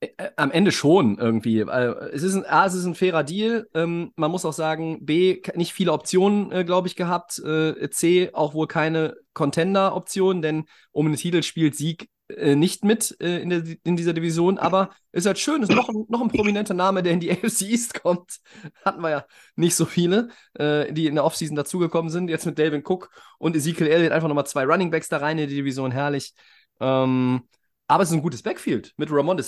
Äh, 0.00 0.08
Am 0.36 0.50
Ende 0.50 0.72
schon 0.72 1.18
irgendwie. 1.18 1.60
Äh, 1.60 1.94
Es 2.12 2.22
ist 2.22 2.34
ein, 2.34 2.44
A, 2.46 2.66
es 2.66 2.74
ist 2.74 2.84
ein 2.84 2.94
fairer 2.94 3.24
Deal. 3.24 3.68
Ähm, 3.74 4.12
man 4.16 4.30
muss 4.30 4.44
auch 4.44 4.52
sagen, 4.52 5.04
B, 5.04 5.40
nicht 5.54 5.72
viele 5.72 5.92
Optionen, 5.92 6.52
äh, 6.52 6.64
glaube 6.64 6.88
ich, 6.88 6.96
gehabt. 6.96 7.38
Äh, 7.38 7.88
C, 7.90 8.30
auch 8.32 8.54
wohl 8.54 8.66
keine 8.66 9.16
Contender-Option, 9.34 10.42
denn 10.42 10.64
um 10.92 11.06
den 11.06 11.16
Titel 11.16 11.42
spielt 11.42 11.76
Sieg 11.76 12.08
äh, 12.28 12.56
nicht 12.56 12.84
mit 12.84 13.16
äh, 13.20 13.38
in, 13.40 13.50
der, 13.50 13.62
in 13.84 13.96
dieser 13.96 14.12
Division. 14.12 14.58
Aber 14.58 14.90
ist 15.12 15.26
halt 15.26 15.38
schön, 15.38 15.62
ist 15.62 15.70
noch 15.72 15.88
ein, 15.88 16.04
noch 16.08 16.20
ein 16.20 16.28
prominenter 16.28 16.74
Name, 16.74 17.02
der 17.02 17.12
in 17.12 17.20
die 17.20 17.30
AFC 17.32 17.62
East 17.62 18.02
kommt. 18.02 18.38
Hatten 18.84 19.00
wir 19.00 19.10
ja 19.10 19.24
nicht 19.54 19.76
so 19.76 19.86
viele, 19.86 20.28
äh, 20.54 20.92
die 20.92 21.06
in 21.06 21.14
der 21.14 21.24
Offseason 21.24 21.56
dazugekommen 21.56 22.10
sind. 22.10 22.28
Jetzt 22.28 22.44
mit 22.46 22.58
Dalvin 22.58 22.82
Cook 22.84 23.10
und 23.38 23.56
Ezekiel 23.56 23.86
Elliott 23.86 24.12
einfach 24.12 24.28
nochmal 24.28 24.46
zwei 24.46 24.64
Running 24.64 24.90
Backs 24.90 25.08
da 25.08 25.18
rein 25.18 25.38
in 25.38 25.48
die 25.48 25.54
Division. 25.54 25.90
Herrlich. 25.90 26.34
Ähm, 26.80 27.42
aber 27.88 28.02
es 28.02 28.10
ist 28.10 28.16
ein 28.16 28.22
gutes 28.22 28.42
Backfield 28.42 28.92
mit 28.96 29.10
Ramon 29.10 29.38
äh, 29.38 29.42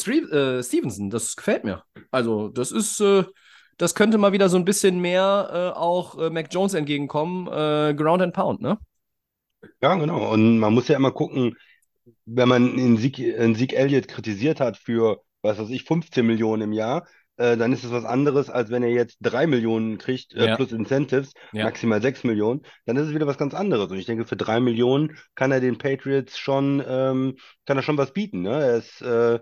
Stevenson. 0.62 1.10
Das 1.10 1.36
gefällt 1.36 1.64
mir. 1.64 1.82
Also, 2.10 2.48
das 2.48 2.72
ist, 2.72 3.00
äh, 3.00 3.24
das 3.78 3.94
könnte 3.94 4.18
mal 4.18 4.32
wieder 4.32 4.48
so 4.48 4.56
ein 4.56 4.64
bisschen 4.64 5.00
mehr 5.00 5.72
äh, 5.74 5.78
auch 5.78 6.18
äh, 6.18 6.30
Mac 6.30 6.48
Jones 6.52 6.74
entgegenkommen. 6.74 7.46
Äh, 7.46 7.94
Ground 7.94 8.22
and 8.22 8.34
Pound, 8.34 8.60
ne? 8.60 8.78
Ja, 9.80 9.94
genau. 9.96 10.32
Und 10.32 10.58
man 10.58 10.72
muss 10.72 10.88
ja 10.88 10.96
immer 10.96 11.10
gucken, 11.10 11.56
wenn 12.26 12.48
man 12.48 12.76
den 12.76 12.96
Sieg, 12.96 13.18
einen 13.18 13.54
Sieg 13.54 13.72
Elliott 13.72 14.08
kritisiert 14.08 14.60
hat 14.60 14.76
für, 14.76 15.22
was 15.42 15.58
weiß 15.58 15.70
ich, 15.70 15.84
15 15.84 16.26
Millionen 16.26 16.62
im 16.62 16.72
Jahr, 16.72 17.06
äh, 17.38 17.56
dann 17.56 17.72
ist 17.72 17.84
es 17.84 17.90
was 17.92 18.04
anderes, 18.04 18.50
als 18.50 18.70
wenn 18.70 18.82
er 18.82 18.90
jetzt 18.90 19.18
3 19.22 19.46
Millionen 19.46 19.98
kriegt, 19.98 20.34
äh, 20.34 20.46
Ja. 20.46 20.56
plus 20.56 20.72
Incentives, 20.72 21.32
Ja. 21.52 21.64
maximal 21.64 22.02
6 22.02 22.24
Millionen, 22.24 22.62
dann 22.86 22.96
ist 22.96 23.08
es 23.08 23.14
wieder 23.14 23.26
was 23.26 23.38
ganz 23.38 23.54
anderes. 23.54 23.90
Und 23.90 23.98
ich 23.98 24.06
denke, 24.06 24.26
für 24.26 24.36
3 24.36 24.60
Millionen 24.60 25.16
kann 25.34 25.52
er 25.52 25.60
den 25.60 25.78
Patriots 25.78 26.38
schon, 26.38 26.82
ähm, 26.86 27.36
kann 27.66 27.76
er 27.78 27.82
schon 27.82 27.98
was 27.98 28.12
bieten. 28.12 28.42
Ne? 28.42 28.50
Er 28.50 28.76
ist 28.76 29.00
äh, 29.02 29.40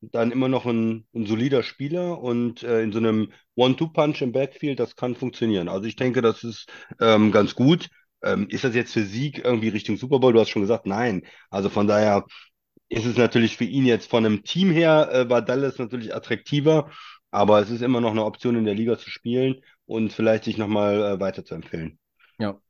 dann 0.00 0.30
immer 0.30 0.48
noch 0.48 0.66
ein, 0.66 1.06
ein 1.14 1.26
solider 1.26 1.62
Spieler 1.62 2.20
und 2.20 2.62
äh, 2.62 2.82
in 2.82 2.92
so 2.92 2.98
einem 2.98 3.32
One-Two-Punch 3.56 4.22
im 4.22 4.32
Backfield, 4.32 4.78
das 4.78 4.94
kann 4.96 5.16
funktionieren. 5.16 5.68
Also 5.68 5.86
ich 5.86 5.96
denke, 5.96 6.22
das 6.22 6.44
ist 6.44 6.66
ähm, 7.00 7.32
ganz 7.32 7.54
gut. 7.54 7.88
Ähm, 8.22 8.48
ist 8.48 8.64
das 8.64 8.74
jetzt 8.74 8.92
für 8.92 9.04
Sieg 9.04 9.44
irgendwie 9.44 9.68
Richtung 9.68 9.96
Super 9.96 10.18
Bowl? 10.20 10.32
Du 10.32 10.40
hast 10.40 10.50
schon 10.50 10.62
gesagt, 10.62 10.86
nein. 10.86 11.22
Also 11.50 11.68
von 11.68 11.86
daher 11.86 12.24
ist 12.88 13.04
es 13.06 13.16
natürlich 13.16 13.56
für 13.56 13.64
ihn 13.64 13.84
jetzt 13.86 14.08
von 14.10 14.24
einem 14.24 14.44
Team 14.44 14.70
her, 14.70 15.10
äh, 15.12 15.28
war 15.30 15.42
Dallas 15.42 15.78
natürlich 15.78 16.14
attraktiver, 16.14 16.90
aber 17.30 17.60
es 17.60 17.70
ist 17.70 17.82
immer 17.82 18.00
noch 18.00 18.10
eine 18.10 18.24
Option 18.24 18.56
in 18.56 18.64
der 18.64 18.74
Liga 18.74 18.98
zu 18.98 19.10
spielen 19.10 19.62
und 19.86 20.12
vielleicht 20.12 20.44
sich 20.44 20.58
nochmal 20.58 21.02
äh, 21.02 21.20
weiter 21.20 21.44
zu 21.44 21.54
empfehlen. 21.54 21.98
Ja. 22.38 22.60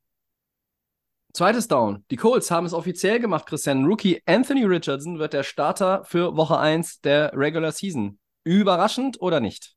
Zweites 1.32 1.68
Down. 1.68 2.04
Die 2.10 2.16
Colts 2.16 2.50
haben 2.50 2.66
es 2.66 2.72
offiziell 2.72 3.20
gemacht, 3.20 3.46
Christian. 3.46 3.84
Rookie 3.84 4.22
Anthony 4.24 4.64
Richardson 4.64 5.18
wird 5.18 5.34
der 5.34 5.42
Starter 5.42 6.04
für 6.04 6.36
Woche 6.36 6.58
1 6.58 7.00
der 7.00 7.32
Regular 7.34 7.72
Season. 7.72 8.18
Überraschend 8.44 9.20
oder 9.20 9.40
nicht? 9.40 9.74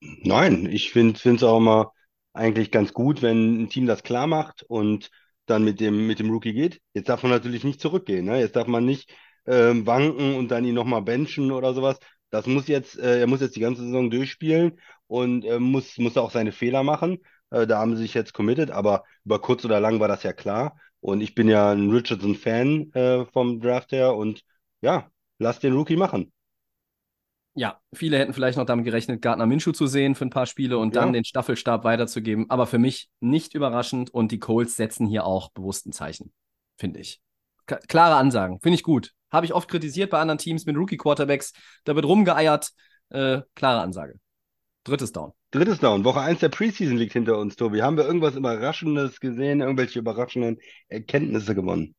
Nein, 0.00 0.66
ich 0.70 0.92
finde 0.92 1.18
es 1.18 1.42
auch 1.42 1.58
immer 1.58 1.92
eigentlich 2.32 2.70
ganz 2.70 2.92
gut, 2.92 3.22
wenn 3.22 3.62
ein 3.62 3.68
Team 3.70 3.86
das 3.86 4.02
klar 4.02 4.26
macht 4.26 4.62
und 4.62 5.10
dann 5.46 5.64
mit 5.64 5.80
dem, 5.80 6.06
mit 6.06 6.18
dem 6.18 6.30
Rookie 6.30 6.52
geht. 6.52 6.80
Jetzt 6.92 7.08
darf 7.08 7.22
man 7.22 7.32
natürlich 7.32 7.64
nicht 7.64 7.80
zurückgehen. 7.80 8.26
Ne? 8.26 8.38
Jetzt 8.40 8.56
darf 8.56 8.66
man 8.66 8.84
nicht 8.84 9.10
ähm, 9.46 9.86
wanken 9.86 10.36
und 10.36 10.50
dann 10.50 10.64
ihn 10.64 10.74
nochmal 10.74 11.02
benchen 11.02 11.50
oder 11.52 11.72
sowas. 11.72 11.98
Das 12.36 12.46
muss 12.46 12.68
jetzt, 12.68 12.98
äh, 12.98 13.20
er 13.20 13.26
muss 13.26 13.40
jetzt 13.40 13.56
die 13.56 13.60
ganze 13.60 13.82
Saison 13.82 14.10
durchspielen 14.10 14.80
und 15.06 15.44
äh, 15.44 15.58
muss, 15.58 15.98
muss 15.98 16.16
auch 16.16 16.30
seine 16.30 16.52
Fehler 16.52 16.82
machen. 16.82 17.18
Äh, 17.50 17.66
da 17.66 17.78
haben 17.78 17.96
sie 17.96 18.02
sich 18.02 18.14
jetzt 18.14 18.32
committed, 18.34 18.70
aber 18.70 19.04
über 19.24 19.40
kurz 19.40 19.64
oder 19.64 19.80
lang 19.80 20.00
war 20.00 20.08
das 20.08 20.22
ja 20.22 20.32
klar. 20.32 20.76
Und 21.00 21.20
ich 21.20 21.34
bin 21.34 21.48
ja 21.48 21.72
ein 21.72 21.90
Richardson-Fan 21.90 22.92
äh, 22.92 23.26
vom 23.26 23.60
Draft 23.60 23.92
her 23.92 24.14
und 24.16 24.42
ja, 24.80 25.10
lass 25.38 25.60
den 25.60 25.72
Rookie 25.74 25.96
machen. 25.96 26.32
Ja, 27.54 27.80
viele 27.94 28.18
hätten 28.18 28.34
vielleicht 28.34 28.58
noch 28.58 28.66
damit 28.66 28.84
gerechnet, 28.84 29.22
Gardner 29.22 29.46
Minshew 29.46 29.72
zu 29.72 29.86
sehen 29.86 30.14
für 30.14 30.26
ein 30.26 30.30
paar 30.30 30.44
Spiele 30.46 30.76
und 30.78 30.94
dann 30.96 31.12
Ja. 31.12 31.12
den 31.14 31.24
Staffelstab 31.24 31.84
weiterzugeben. 31.84 32.50
Aber 32.50 32.66
für 32.66 32.78
mich 32.78 33.08
nicht 33.20 33.54
überraschend 33.54 34.12
und 34.12 34.30
die 34.30 34.38
Colts 34.38 34.76
setzen 34.76 35.06
hier 35.06 35.24
auch 35.24 35.50
bewusst 35.52 35.86
ein 35.86 35.92
Zeichen, 35.92 36.32
finde 36.76 37.00
ich. 37.00 37.20
Klare 37.66 38.16
Ansagen, 38.16 38.60
finde 38.60 38.76
ich 38.76 38.82
gut. 38.82 39.12
Habe 39.30 39.46
ich 39.46 39.52
oft 39.52 39.68
kritisiert 39.68 40.10
bei 40.10 40.18
anderen 40.18 40.38
Teams 40.38 40.66
mit 40.66 40.76
Rookie-Quarterbacks. 40.76 41.52
Da 41.84 41.94
wird 41.94 42.04
rumgeeiert. 42.04 42.70
Äh, 43.10 43.42
klare 43.54 43.80
Ansage. 43.80 44.18
Drittes 44.84 45.12
Down. 45.12 45.32
Drittes 45.50 45.80
Down. 45.80 46.04
Woche 46.04 46.20
1 46.20 46.40
der 46.40 46.48
Preseason 46.48 46.96
liegt 46.96 47.12
hinter 47.12 47.38
uns, 47.38 47.56
Tobi. 47.56 47.82
Haben 47.82 47.96
wir 47.96 48.04
irgendwas 48.04 48.36
Überraschendes 48.36 49.20
gesehen, 49.20 49.60
irgendwelche 49.60 49.98
überraschenden 49.98 50.58
Erkenntnisse 50.88 51.54
gewonnen? 51.54 51.94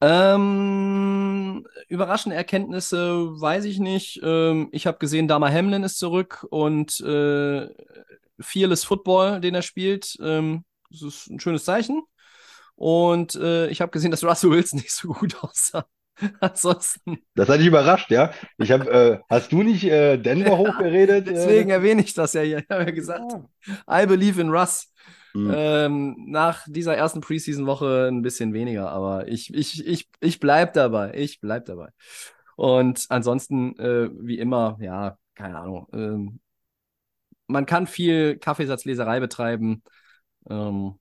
Ähm, 0.00 1.66
überraschende 1.88 2.36
Erkenntnisse 2.36 3.40
weiß 3.40 3.64
ich 3.64 3.80
nicht. 3.80 4.20
Ähm, 4.22 4.68
ich 4.72 4.86
habe 4.86 4.98
gesehen, 4.98 5.28
Dama 5.28 5.50
Hamlin 5.50 5.82
ist 5.82 5.98
zurück 5.98 6.46
und 6.50 7.00
äh, 7.00 7.68
Fearless 8.40 8.84
Football, 8.84 9.40
den 9.40 9.54
er 9.54 9.62
spielt, 9.62 10.16
ähm, 10.22 10.64
das 10.90 11.02
ist 11.02 11.28
ein 11.28 11.40
schönes 11.40 11.64
Zeichen. 11.64 12.02
Und 12.80 13.34
äh, 13.34 13.68
ich 13.68 13.82
habe 13.82 13.90
gesehen, 13.92 14.10
dass 14.10 14.24
Russell 14.24 14.50
Wilson 14.50 14.78
nicht 14.80 14.92
so 14.92 15.08
gut 15.12 15.36
aussah. 15.42 15.84
Ansonsten, 16.40 17.18
Das 17.34 17.48
hat 17.48 17.60
dich 17.60 17.66
überrascht, 17.66 18.10
ja? 18.10 18.32
Ich 18.58 18.70
habe, 18.72 18.90
äh, 18.90 19.18
hast 19.28 19.52
du 19.52 19.62
nicht 19.62 19.84
äh, 19.84 20.16
Denver 20.16 20.50
Ja, 20.50 20.58
hochgeredet? 20.58 21.26
äh, 21.28 21.32
deswegen 21.32 21.70
erwähne 21.70 22.02
ich 22.02 22.14
das 22.14 22.32
ja 22.32 22.42
hier. 22.42 22.58
Ich 22.58 22.68
habe 22.70 22.84
ja 22.84 22.90
gesagt, 22.90 23.32
I 23.90 24.06
believe 24.06 24.40
in 24.40 24.50
Russ. 24.50 24.92
Hm. 25.34 25.50
Ähm, 25.54 26.16
nach 26.28 26.64
dieser 26.66 26.96
ersten 26.96 27.20
Preseason-Woche 27.20 28.08
ein 28.10 28.22
bisschen 28.22 28.52
weniger, 28.52 28.90
aber 28.90 29.28
ich, 29.28 29.52
ich, 29.54 29.86
ich, 29.86 30.08
ich 30.20 30.40
bleib 30.40 30.72
dabei. 30.72 31.12
Ich 31.14 31.40
bleib 31.40 31.66
dabei. 31.66 31.90
Und 32.56 33.06
ansonsten, 33.10 33.78
äh, 33.78 34.10
wie 34.12 34.38
immer, 34.38 34.78
ja, 34.80 35.18
keine 35.34 35.58
Ahnung. 35.58 35.86
Ähm, 35.92 36.40
man 37.46 37.66
kann 37.66 37.86
viel 37.86 38.38
Kaffeesatzleserei 38.38 39.20
betreiben, 39.20 39.82
ähm, 40.48 40.99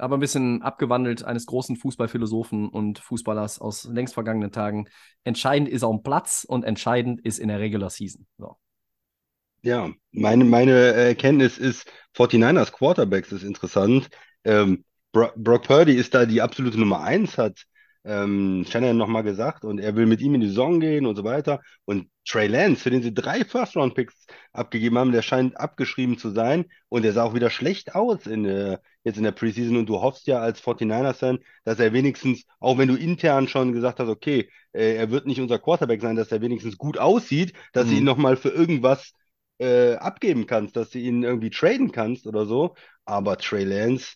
aber 0.00 0.16
ein 0.16 0.20
bisschen 0.20 0.62
abgewandelt 0.62 1.24
eines 1.24 1.46
großen 1.46 1.76
Fußballphilosophen 1.76 2.68
und 2.68 2.98
Fußballers 2.98 3.60
aus 3.60 3.84
längst 3.84 4.14
vergangenen 4.14 4.52
Tagen. 4.52 4.88
Entscheidend 5.24 5.68
ist 5.68 5.82
auf 5.82 5.94
dem 5.94 6.02
Platz 6.02 6.44
und 6.48 6.64
entscheidend 6.64 7.20
ist 7.20 7.38
in 7.38 7.48
der 7.48 7.60
Regular 7.60 7.90
Season. 7.90 8.26
So. 8.38 8.56
Ja, 9.62 9.90
meine, 10.12 10.44
meine 10.44 10.72
Erkenntnis 10.72 11.58
ist, 11.58 11.90
49ers 12.16 12.72
Quarterbacks 12.72 13.30
ist 13.32 13.42
interessant. 13.42 14.08
Ähm, 14.44 14.84
Bro 15.12 15.30
Brock 15.36 15.64
Purdy 15.64 15.94
ist 15.94 16.14
da 16.14 16.24
die 16.24 16.40
absolute 16.40 16.78
Nummer 16.78 17.00
eins, 17.00 17.36
hat 17.36 17.64
ähm, 18.04 18.64
Shannon 18.68 18.96
nochmal 18.96 19.22
gesagt 19.22 19.64
und 19.64 19.78
er 19.78 19.94
will 19.96 20.06
mit 20.06 20.20
ihm 20.20 20.34
in 20.34 20.40
die 20.40 20.48
Saison 20.48 20.80
gehen 20.80 21.06
und 21.06 21.16
so 21.16 21.24
weiter. 21.24 21.60
Und 21.84 22.08
Trey 22.26 22.46
Lance, 22.46 22.80
für 22.82 22.90
den 22.90 23.02
sie 23.02 23.12
drei 23.12 23.44
First-Round-Picks 23.44 24.26
abgegeben 24.52 24.98
haben, 24.98 25.12
der 25.12 25.22
scheint 25.22 25.58
abgeschrieben 25.58 26.16
zu 26.18 26.30
sein 26.30 26.64
und 26.88 27.02
der 27.02 27.12
sah 27.12 27.24
auch 27.24 27.34
wieder 27.34 27.50
schlecht 27.50 27.94
aus 27.94 28.26
in, 28.26 28.44
äh, 28.44 28.78
jetzt 29.04 29.16
in 29.18 29.24
der 29.24 29.32
Preseason 29.32 29.76
und 29.76 29.86
du 29.88 30.00
hoffst 30.00 30.26
ja 30.26 30.38
als 30.40 30.60
49ers-Fan, 30.60 31.38
dass 31.64 31.78
er 31.80 31.92
wenigstens, 31.92 32.44
auch 32.58 32.78
wenn 32.78 32.88
du 32.88 32.96
intern 32.96 33.48
schon 33.48 33.72
gesagt 33.72 34.00
hast, 34.00 34.08
okay, 34.08 34.48
äh, 34.72 34.94
er 34.96 35.10
wird 35.10 35.26
nicht 35.26 35.40
unser 35.40 35.58
Quarterback 35.58 36.00
sein, 36.00 36.16
dass 36.16 36.32
er 36.32 36.40
wenigstens 36.40 36.78
gut 36.78 36.98
aussieht, 36.98 37.52
dass 37.72 37.88
Mhm. 37.88 37.90
du 37.90 37.96
ihn 37.96 38.04
nochmal 38.04 38.36
für 38.36 38.50
irgendwas 38.50 39.12
äh, 39.58 39.94
abgeben 39.96 40.46
kannst, 40.46 40.76
dass 40.76 40.90
du 40.90 40.98
ihn 40.98 41.22
irgendwie 41.22 41.50
traden 41.50 41.92
kannst 41.92 42.26
oder 42.26 42.46
so. 42.46 42.74
Aber 43.04 43.36
Trey 43.38 43.64
Lance 43.64 44.14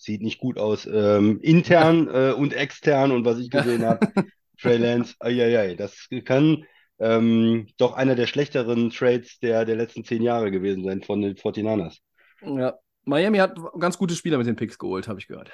sieht 0.00 0.22
nicht 0.22 0.40
gut 0.40 0.58
aus. 0.58 0.86
Ähm, 0.86 1.40
intern 1.42 2.08
äh, 2.12 2.32
und 2.32 2.52
extern 2.52 3.12
und 3.12 3.24
was 3.24 3.38
ich 3.38 3.50
gesehen 3.50 3.84
habe, 3.84 4.12
Trey 4.60 4.78
Lance, 4.78 5.14
ai, 5.20 5.74
das 5.74 6.08
kann 6.24 6.64
ähm, 6.98 7.66
doch 7.78 7.94
einer 7.94 8.14
der 8.14 8.26
schlechteren 8.26 8.90
Trades 8.90 9.38
der, 9.40 9.64
der 9.64 9.76
letzten 9.76 10.04
zehn 10.04 10.22
Jahre 10.22 10.50
gewesen 10.50 10.84
sein 10.84 11.02
von 11.02 11.22
den 11.22 11.34
49ers. 11.34 11.98
Ja. 12.42 12.74
Miami 13.04 13.38
hat 13.38 13.58
ganz 13.78 13.96
gute 13.96 14.14
Spieler 14.14 14.36
mit 14.36 14.46
den 14.46 14.56
Picks 14.56 14.78
geholt, 14.78 15.08
habe 15.08 15.18
ich 15.18 15.26
gehört. 15.26 15.50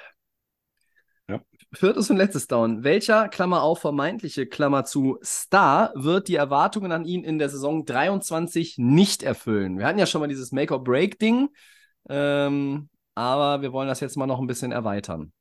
Ja. 1.29 1.41
Viertes 1.73 2.09
und 2.09 2.17
letztes 2.17 2.47
Down. 2.47 2.83
Welcher, 2.83 3.27
Klammer 3.29 3.61
auf, 3.61 3.79
vermeintliche, 3.79 4.45
Klammer 4.47 4.85
zu, 4.85 5.17
Star 5.23 5.91
wird 5.95 6.27
die 6.27 6.35
Erwartungen 6.35 6.91
an 6.91 7.05
ihn 7.05 7.23
in 7.23 7.39
der 7.39 7.49
Saison 7.49 7.85
23 7.85 8.75
nicht 8.77 9.23
erfüllen? 9.23 9.77
Wir 9.77 9.85
hatten 9.85 9.99
ja 9.99 10.05
schon 10.05 10.21
mal 10.21 10.27
dieses 10.27 10.51
Make-or-Break-Ding, 10.51 11.49
ähm, 12.09 12.89
aber 13.17 13.61
wir 13.63 13.73
wollen 13.73 13.87
das 13.87 13.99
jetzt 13.99 14.15
mal 14.15 14.27
noch 14.27 14.39
ein 14.39 14.47
bisschen 14.47 14.71
erweitern. 14.71 15.33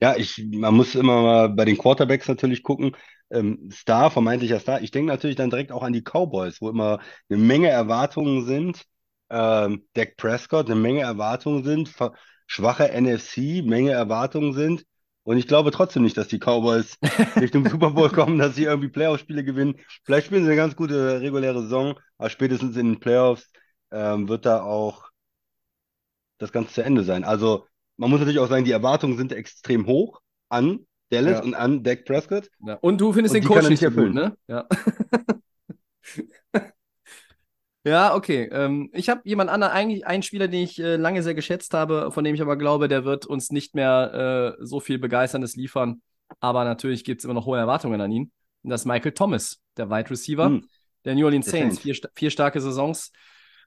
Ja, 0.00 0.16
ich, 0.16 0.38
man 0.52 0.74
muss 0.74 0.94
immer 0.94 1.20
mal 1.22 1.48
bei 1.50 1.64
den 1.64 1.76
Quarterbacks 1.76 2.28
natürlich 2.28 2.62
gucken. 2.62 2.96
Ähm, 3.30 3.68
Star, 3.72 4.10
vermeintlicher 4.10 4.60
Star. 4.60 4.80
Ich 4.80 4.90
denke 4.90 5.12
natürlich 5.12 5.36
dann 5.36 5.50
direkt 5.50 5.72
auch 5.72 5.82
an 5.82 5.92
die 5.92 6.02
Cowboys, 6.02 6.60
wo 6.62 6.70
immer 6.70 7.00
eine 7.28 7.38
Menge 7.38 7.68
Erwartungen 7.68 8.46
sind. 8.46 8.84
Ähm, 9.28 9.86
Dak 9.94 10.16
Prescott, 10.16 10.66
eine 10.66 10.80
Menge 10.80 11.00
Erwartungen 11.00 11.64
sind. 11.64 11.92
Schwache 12.46 12.90
NFC, 12.92 13.62
Menge 13.64 13.90
Erwartungen 13.92 14.54
sind. 14.54 14.84
Und 15.24 15.36
ich 15.36 15.46
glaube 15.46 15.70
trotzdem 15.70 16.02
nicht, 16.02 16.16
dass 16.16 16.28
die 16.28 16.38
Cowboys 16.38 16.96
Richtung 17.36 17.68
Super 17.68 17.90
Bowl 17.90 18.10
kommen, 18.10 18.38
dass 18.38 18.54
sie 18.54 18.64
irgendwie 18.64 18.88
Playoff-Spiele 18.88 19.44
gewinnen. 19.44 19.78
Vielleicht 20.04 20.26
spielen 20.26 20.44
sie 20.44 20.48
eine 20.50 20.56
ganz 20.56 20.76
gute 20.76 21.20
reguläre 21.20 21.62
Saison, 21.62 21.98
aber 22.16 22.30
spätestens 22.30 22.76
in 22.76 22.86
den 22.92 23.00
Playoffs 23.00 23.50
ähm, 23.92 24.28
wird 24.28 24.46
da 24.46 24.62
auch 24.62 25.09
das 26.40 26.50
Ganze 26.52 26.72
zu 26.74 26.82
Ende 26.82 27.04
sein. 27.04 27.22
Also 27.24 27.66
man 27.96 28.10
muss 28.10 28.18
natürlich 28.18 28.40
auch 28.40 28.48
sagen, 28.48 28.64
die 28.64 28.72
Erwartungen 28.72 29.16
sind 29.16 29.32
extrem 29.32 29.86
hoch 29.86 30.20
an 30.48 30.80
Dallas 31.10 31.38
Ja. 31.38 31.42
und 31.44 31.54
an 31.54 31.82
Dak 31.84 32.04
Prescott. 32.04 32.50
Ja. 32.66 32.74
Und 32.80 33.00
du 33.00 33.12
findest 33.12 33.34
Und 33.34 33.42
den 33.44 33.48
Coach 33.48 33.68
nicht 33.68 33.80
gut, 33.80 33.88
erfüllen. 33.88 34.14
ne? 34.14 34.36
Ja. 34.48 34.66
Ja, 37.82 38.14
okay. 38.14 38.46
Ähm, 38.52 38.90
ich 38.92 39.08
habe 39.08 39.22
jemand 39.24 39.48
anderen, 39.48 39.72
eigentlich 39.72 40.06
einen 40.06 40.22
Spieler, 40.22 40.48
den 40.48 40.62
ich 40.64 40.78
äh, 40.78 40.96
lange 40.96 41.22
sehr 41.22 41.34
geschätzt 41.34 41.72
habe, 41.72 42.12
von 42.12 42.24
dem 42.24 42.34
ich 42.34 42.42
aber 42.42 42.56
glaube, 42.56 42.88
der 42.88 43.06
wird 43.06 43.24
uns 43.24 43.50
nicht 43.50 43.74
mehr 43.74 44.56
äh, 44.60 44.64
so 44.64 44.80
viel 44.80 44.98
Begeisterndes 44.98 45.56
liefern. 45.56 46.02
Aber 46.40 46.64
natürlich 46.64 47.04
gibt 47.04 47.22
es 47.22 47.24
immer 47.24 47.32
noch 47.32 47.46
hohe 47.46 47.58
Erwartungen 47.58 47.98
an 48.02 48.12
ihn. 48.12 48.32
Und 48.62 48.68
das 48.70 48.82
ist 48.82 48.86
Michael 48.86 49.12
Thomas, 49.12 49.60
der 49.78 49.88
Wide 49.88 50.10
Receiver 50.10 50.44
Hm. 50.46 50.68
der 51.06 51.14
New 51.14 51.24
Orleans 51.24 51.46
Saints. 51.46 51.78
Vier, 51.78 51.96
vier 52.14 52.30
starke 52.30 52.60
Saisons. 52.60 53.12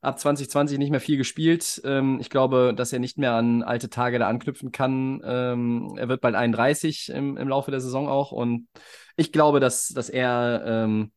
Ab 0.03 0.19
2020 0.19 0.77
nicht 0.80 0.89
mehr 0.89 0.99
viel 0.99 1.15
gespielt. 1.15 1.81
Ähm, 1.85 2.19
ich 2.19 2.30
glaube, 2.30 2.73
dass 2.75 2.91
er 2.91 2.99
nicht 2.99 3.17
mehr 3.17 3.35
an 3.35 3.63
alte 3.63 3.89
Tage 3.89 4.19
da 4.19 4.27
anknüpfen 4.27 4.73
kann. 4.73 5.21
Ähm, 5.23 5.95
er 5.97 6.09
wird 6.09 6.19
bald 6.19 6.35
31 6.35 7.07
im, 7.07 7.38
im 7.38 7.47
Laufe 7.47 7.71
der 7.71 7.80
Saison 7.80 8.09
auch. 8.09 8.34
Und 8.34 8.67
ich 9.15 9.31
glaube, 9.31 9.61
dass, 9.61 9.88
dass 9.88 10.09
er, 10.09 10.61
ähm, 10.65 11.13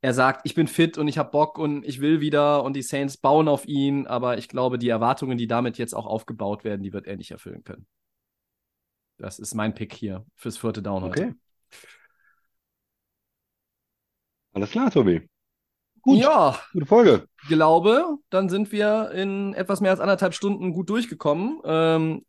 er 0.00 0.14
sagt, 0.14 0.46
ich 0.46 0.54
bin 0.54 0.66
fit 0.66 0.96
und 0.96 1.08
ich 1.08 1.18
habe 1.18 1.30
Bock 1.30 1.58
und 1.58 1.84
ich 1.84 2.00
will 2.00 2.22
wieder 2.22 2.64
und 2.64 2.74
die 2.74 2.80
Saints 2.80 3.18
bauen 3.18 3.48
auf 3.48 3.66
ihn. 3.68 4.06
Aber 4.06 4.38
ich 4.38 4.48
glaube, 4.48 4.78
die 4.78 4.88
Erwartungen, 4.88 5.36
die 5.36 5.46
damit 5.46 5.76
jetzt 5.76 5.94
auch 5.94 6.06
aufgebaut 6.06 6.64
werden, 6.64 6.82
die 6.82 6.94
wird 6.94 7.06
er 7.06 7.18
nicht 7.18 7.32
erfüllen 7.32 7.64
können. 7.64 7.86
Das 9.18 9.38
ist 9.38 9.52
mein 9.52 9.74
Pick 9.74 9.92
hier 9.92 10.24
fürs 10.36 10.56
vierte 10.56 10.80
Down 10.80 11.02
heute. 11.02 11.22
Okay. 11.22 11.34
Alles 14.54 14.70
klar, 14.70 14.90
Tobi. 14.90 15.28
Gut, 16.02 16.18
Ja, 16.18 16.60
gute 16.72 16.86
Folge. 16.86 17.28
glaube, 17.48 18.16
dann 18.30 18.48
sind 18.48 18.72
wir 18.72 19.10
in 19.12 19.54
etwas 19.54 19.80
mehr 19.80 19.92
als 19.92 20.00
anderthalb 20.00 20.34
Stunden 20.34 20.72
gut 20.72 20.90
durchgekommen 20.90 21.60
ähm, 21.64 22.24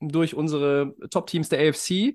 durch 0.00 0.34
unsere 0.34 0.94
Top-Teams 1.10 1.48
der 1.48 1.68
AFC. 1.68 2.14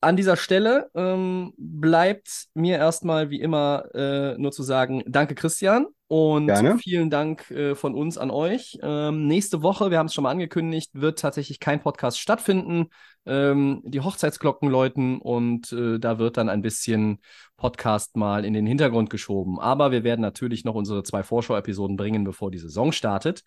An 0.00 0.16
dieser 0.16 0.36
Stelle 0.36 0.90
ähm, 0.94 1.54
bleibt 1.56 2.46
mir 2.54 2.76
erstmal 2.76 3.30
wie 3.30 3.40
immer 3.40 3.86
äh, 3.94 4.36
nur 4.38 4.52
zu 4.52 4.62
sagen, 4.62 5.02
danke 5.06 5.34
Christian 5.34 5.86
und 6.08 6.46
Gerne. 6.46 6.78
vielen 6.78 7.10
Dank 7.10 7.50
äh, 7.50 7.74
von 7.74 7.94
uns 7.94 8.18
an 8.18 8.30
euch. 8.30 8.78
Ähm, 8.82 9.26
nächste 9.26 9.62
Woche, 9.62 9.90
wir 9.90 9.98
haben 9.98 10.06
es 10.06 10.14
schon 10.14 10.22
mal 10.22 10.30
angekündigt, 10.30 10.90
wird 10.92 11.18
tatsächlich 11.18 11.58
kein 11.60 11.80
Podcast 11.80 12.20
stattfinden. 12.20 12.90
Ähm, 13.24 13.82
die 13.84 14.00
Hochzeitsglocken 14.00 14.68
läuten 14.68 15.18
und 15.18 15.72
äh, 15.72 15.98
da 15.98 16.18
wird 16.18 16.36
dann 16.36 16.48
ein 16.48 16.62
bisschen 16.62 17.18
Podcast 17.56 18.16
mal 18.16 18.44
in 18.44 18.52
den 18.52 18.66
Hintergrund 18.66 19.10
geschoben. 19.10 19.58
Aber 19.58 19.90
wir 19.90 20.04
werden 20.04 20.20
natürlich 20.20 20.64
noch 20.64 20.74
unsere 20.74 21.02
zwei 21.02 21.24
Vorschau-Episoden 21.24 21.96
bringen, 21.96 22.22
bevor 22.22 22.50
die 22.52 22.58
Saison 22.58 22.92
startet. 22.92 23.42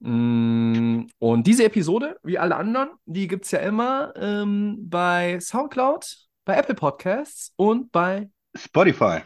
Mm, 0.00 1.06
Und 1.18 1.46
diese 1.46 1.64
Episode, 1.64 2.18
wie 2.22 2.38
alle 2.38 2.56
anderen, 2.56 2.90
die 3.04 3.28
gibt 3.28 3.44
es 3.44 3.50
ja 3.50 3.60
immer 3.60 4.14
ähm, 4.16 4.88
bei 4.88 5.38
Soundcloud, 5.40 6.16
bei 6.44 6.56
Apple 6.56 6.74
Podcasts 6.74 7.52
und 7.56 7.92
bei, 7.92 8.30
Spotify. 8.56 9.20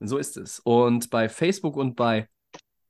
so 0.00 0.18
ist 0.18 0.36
es, 0.36 0.60
und 0.60 1.10
bei 1.10 1.28
Facebook 1.28 1.76
und 1.76 1.96
bei 1.96 2.28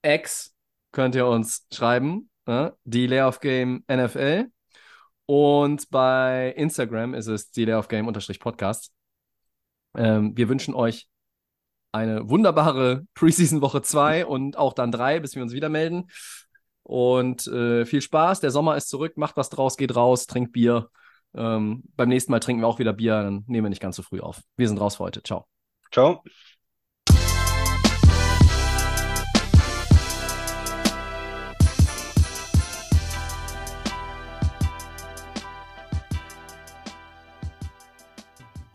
X 0.02 0.54
könnt 0.92 1.14
ihr 1.14 1.26
uns 1.26 1.66
schreiben, 1.72 2.28
äh, 2.46 2.70
die 2.84 3.06
Layoff 3.06 3.40
Game 3.40 3.84
NFL. 3.90 4.48
Und 5.24 5.88
bei 5.90 6.52
Instagram 6.56 7.14
ist 7.14 7.28
es 7.28 7.50
die 7.50 7.64
Layoff 7.64 7.88
Game 7.88 8.12
Podcast. 8.40 8.92
Ähm, 9.96 10.36
wir 10.36 10.48
wünschen 10.48 10.74
euch 10.74 11.08
eine 11.92 12.28
wunderbare 12.28 13.06
Preseason 13.14 13.60
Woche 13.60 13.82
2 13.82 14.26
und 14.26 14.56
auch 14.56 14.72
dann 14.72 14.92
3, 14.92 15.20
bis 15.20 15.34
wir 15.34 15.42
uns 15.42 15.52
wieder 15.52 15.68
melden. 15.68 16.08
Und 16.82 17.46
äh, 17.46 17.84
viel 17.86 18.00
Spaß. 18.00 18.40
Der 18.40 18.50
Sommer 18.50 18.76
ist 18.76 18.88
zurück. 18.88 19.16
Macht 19.16 19.36
was 19.36 19.50
draus, 19.50 19.76
geht 19.76 19.94
raus, 19.94 20.26
trinkt 20.26 20.52
Bier. 20.52 20.88
Ähm, 21.34 21.84
beim 21.96 22.08
nächsten 22.08 22.32
Mal 22.32 22.40
trinken 22.40 22.62
wir 22.62 22.68
auch 22.68 22.78
wieder 22.78 22.92
Bier. 22.92 23.22
Dann 23.22 23.44
nehmen 23.46 23.66
wir 23.66 23.70
nicht 23.70 23.82
ganz 23.82 23.96
so 23.96 24.02
früh 24.02 24.20
auf. 24.20 24.42
Wir 24.56 24.68
sind 24.68 24.78
raus 24.78 24.96
für 24.96 25.04
heute. 25.04 25.22
Ciao. 25.22 25.46
Ciao. 25.90 26.22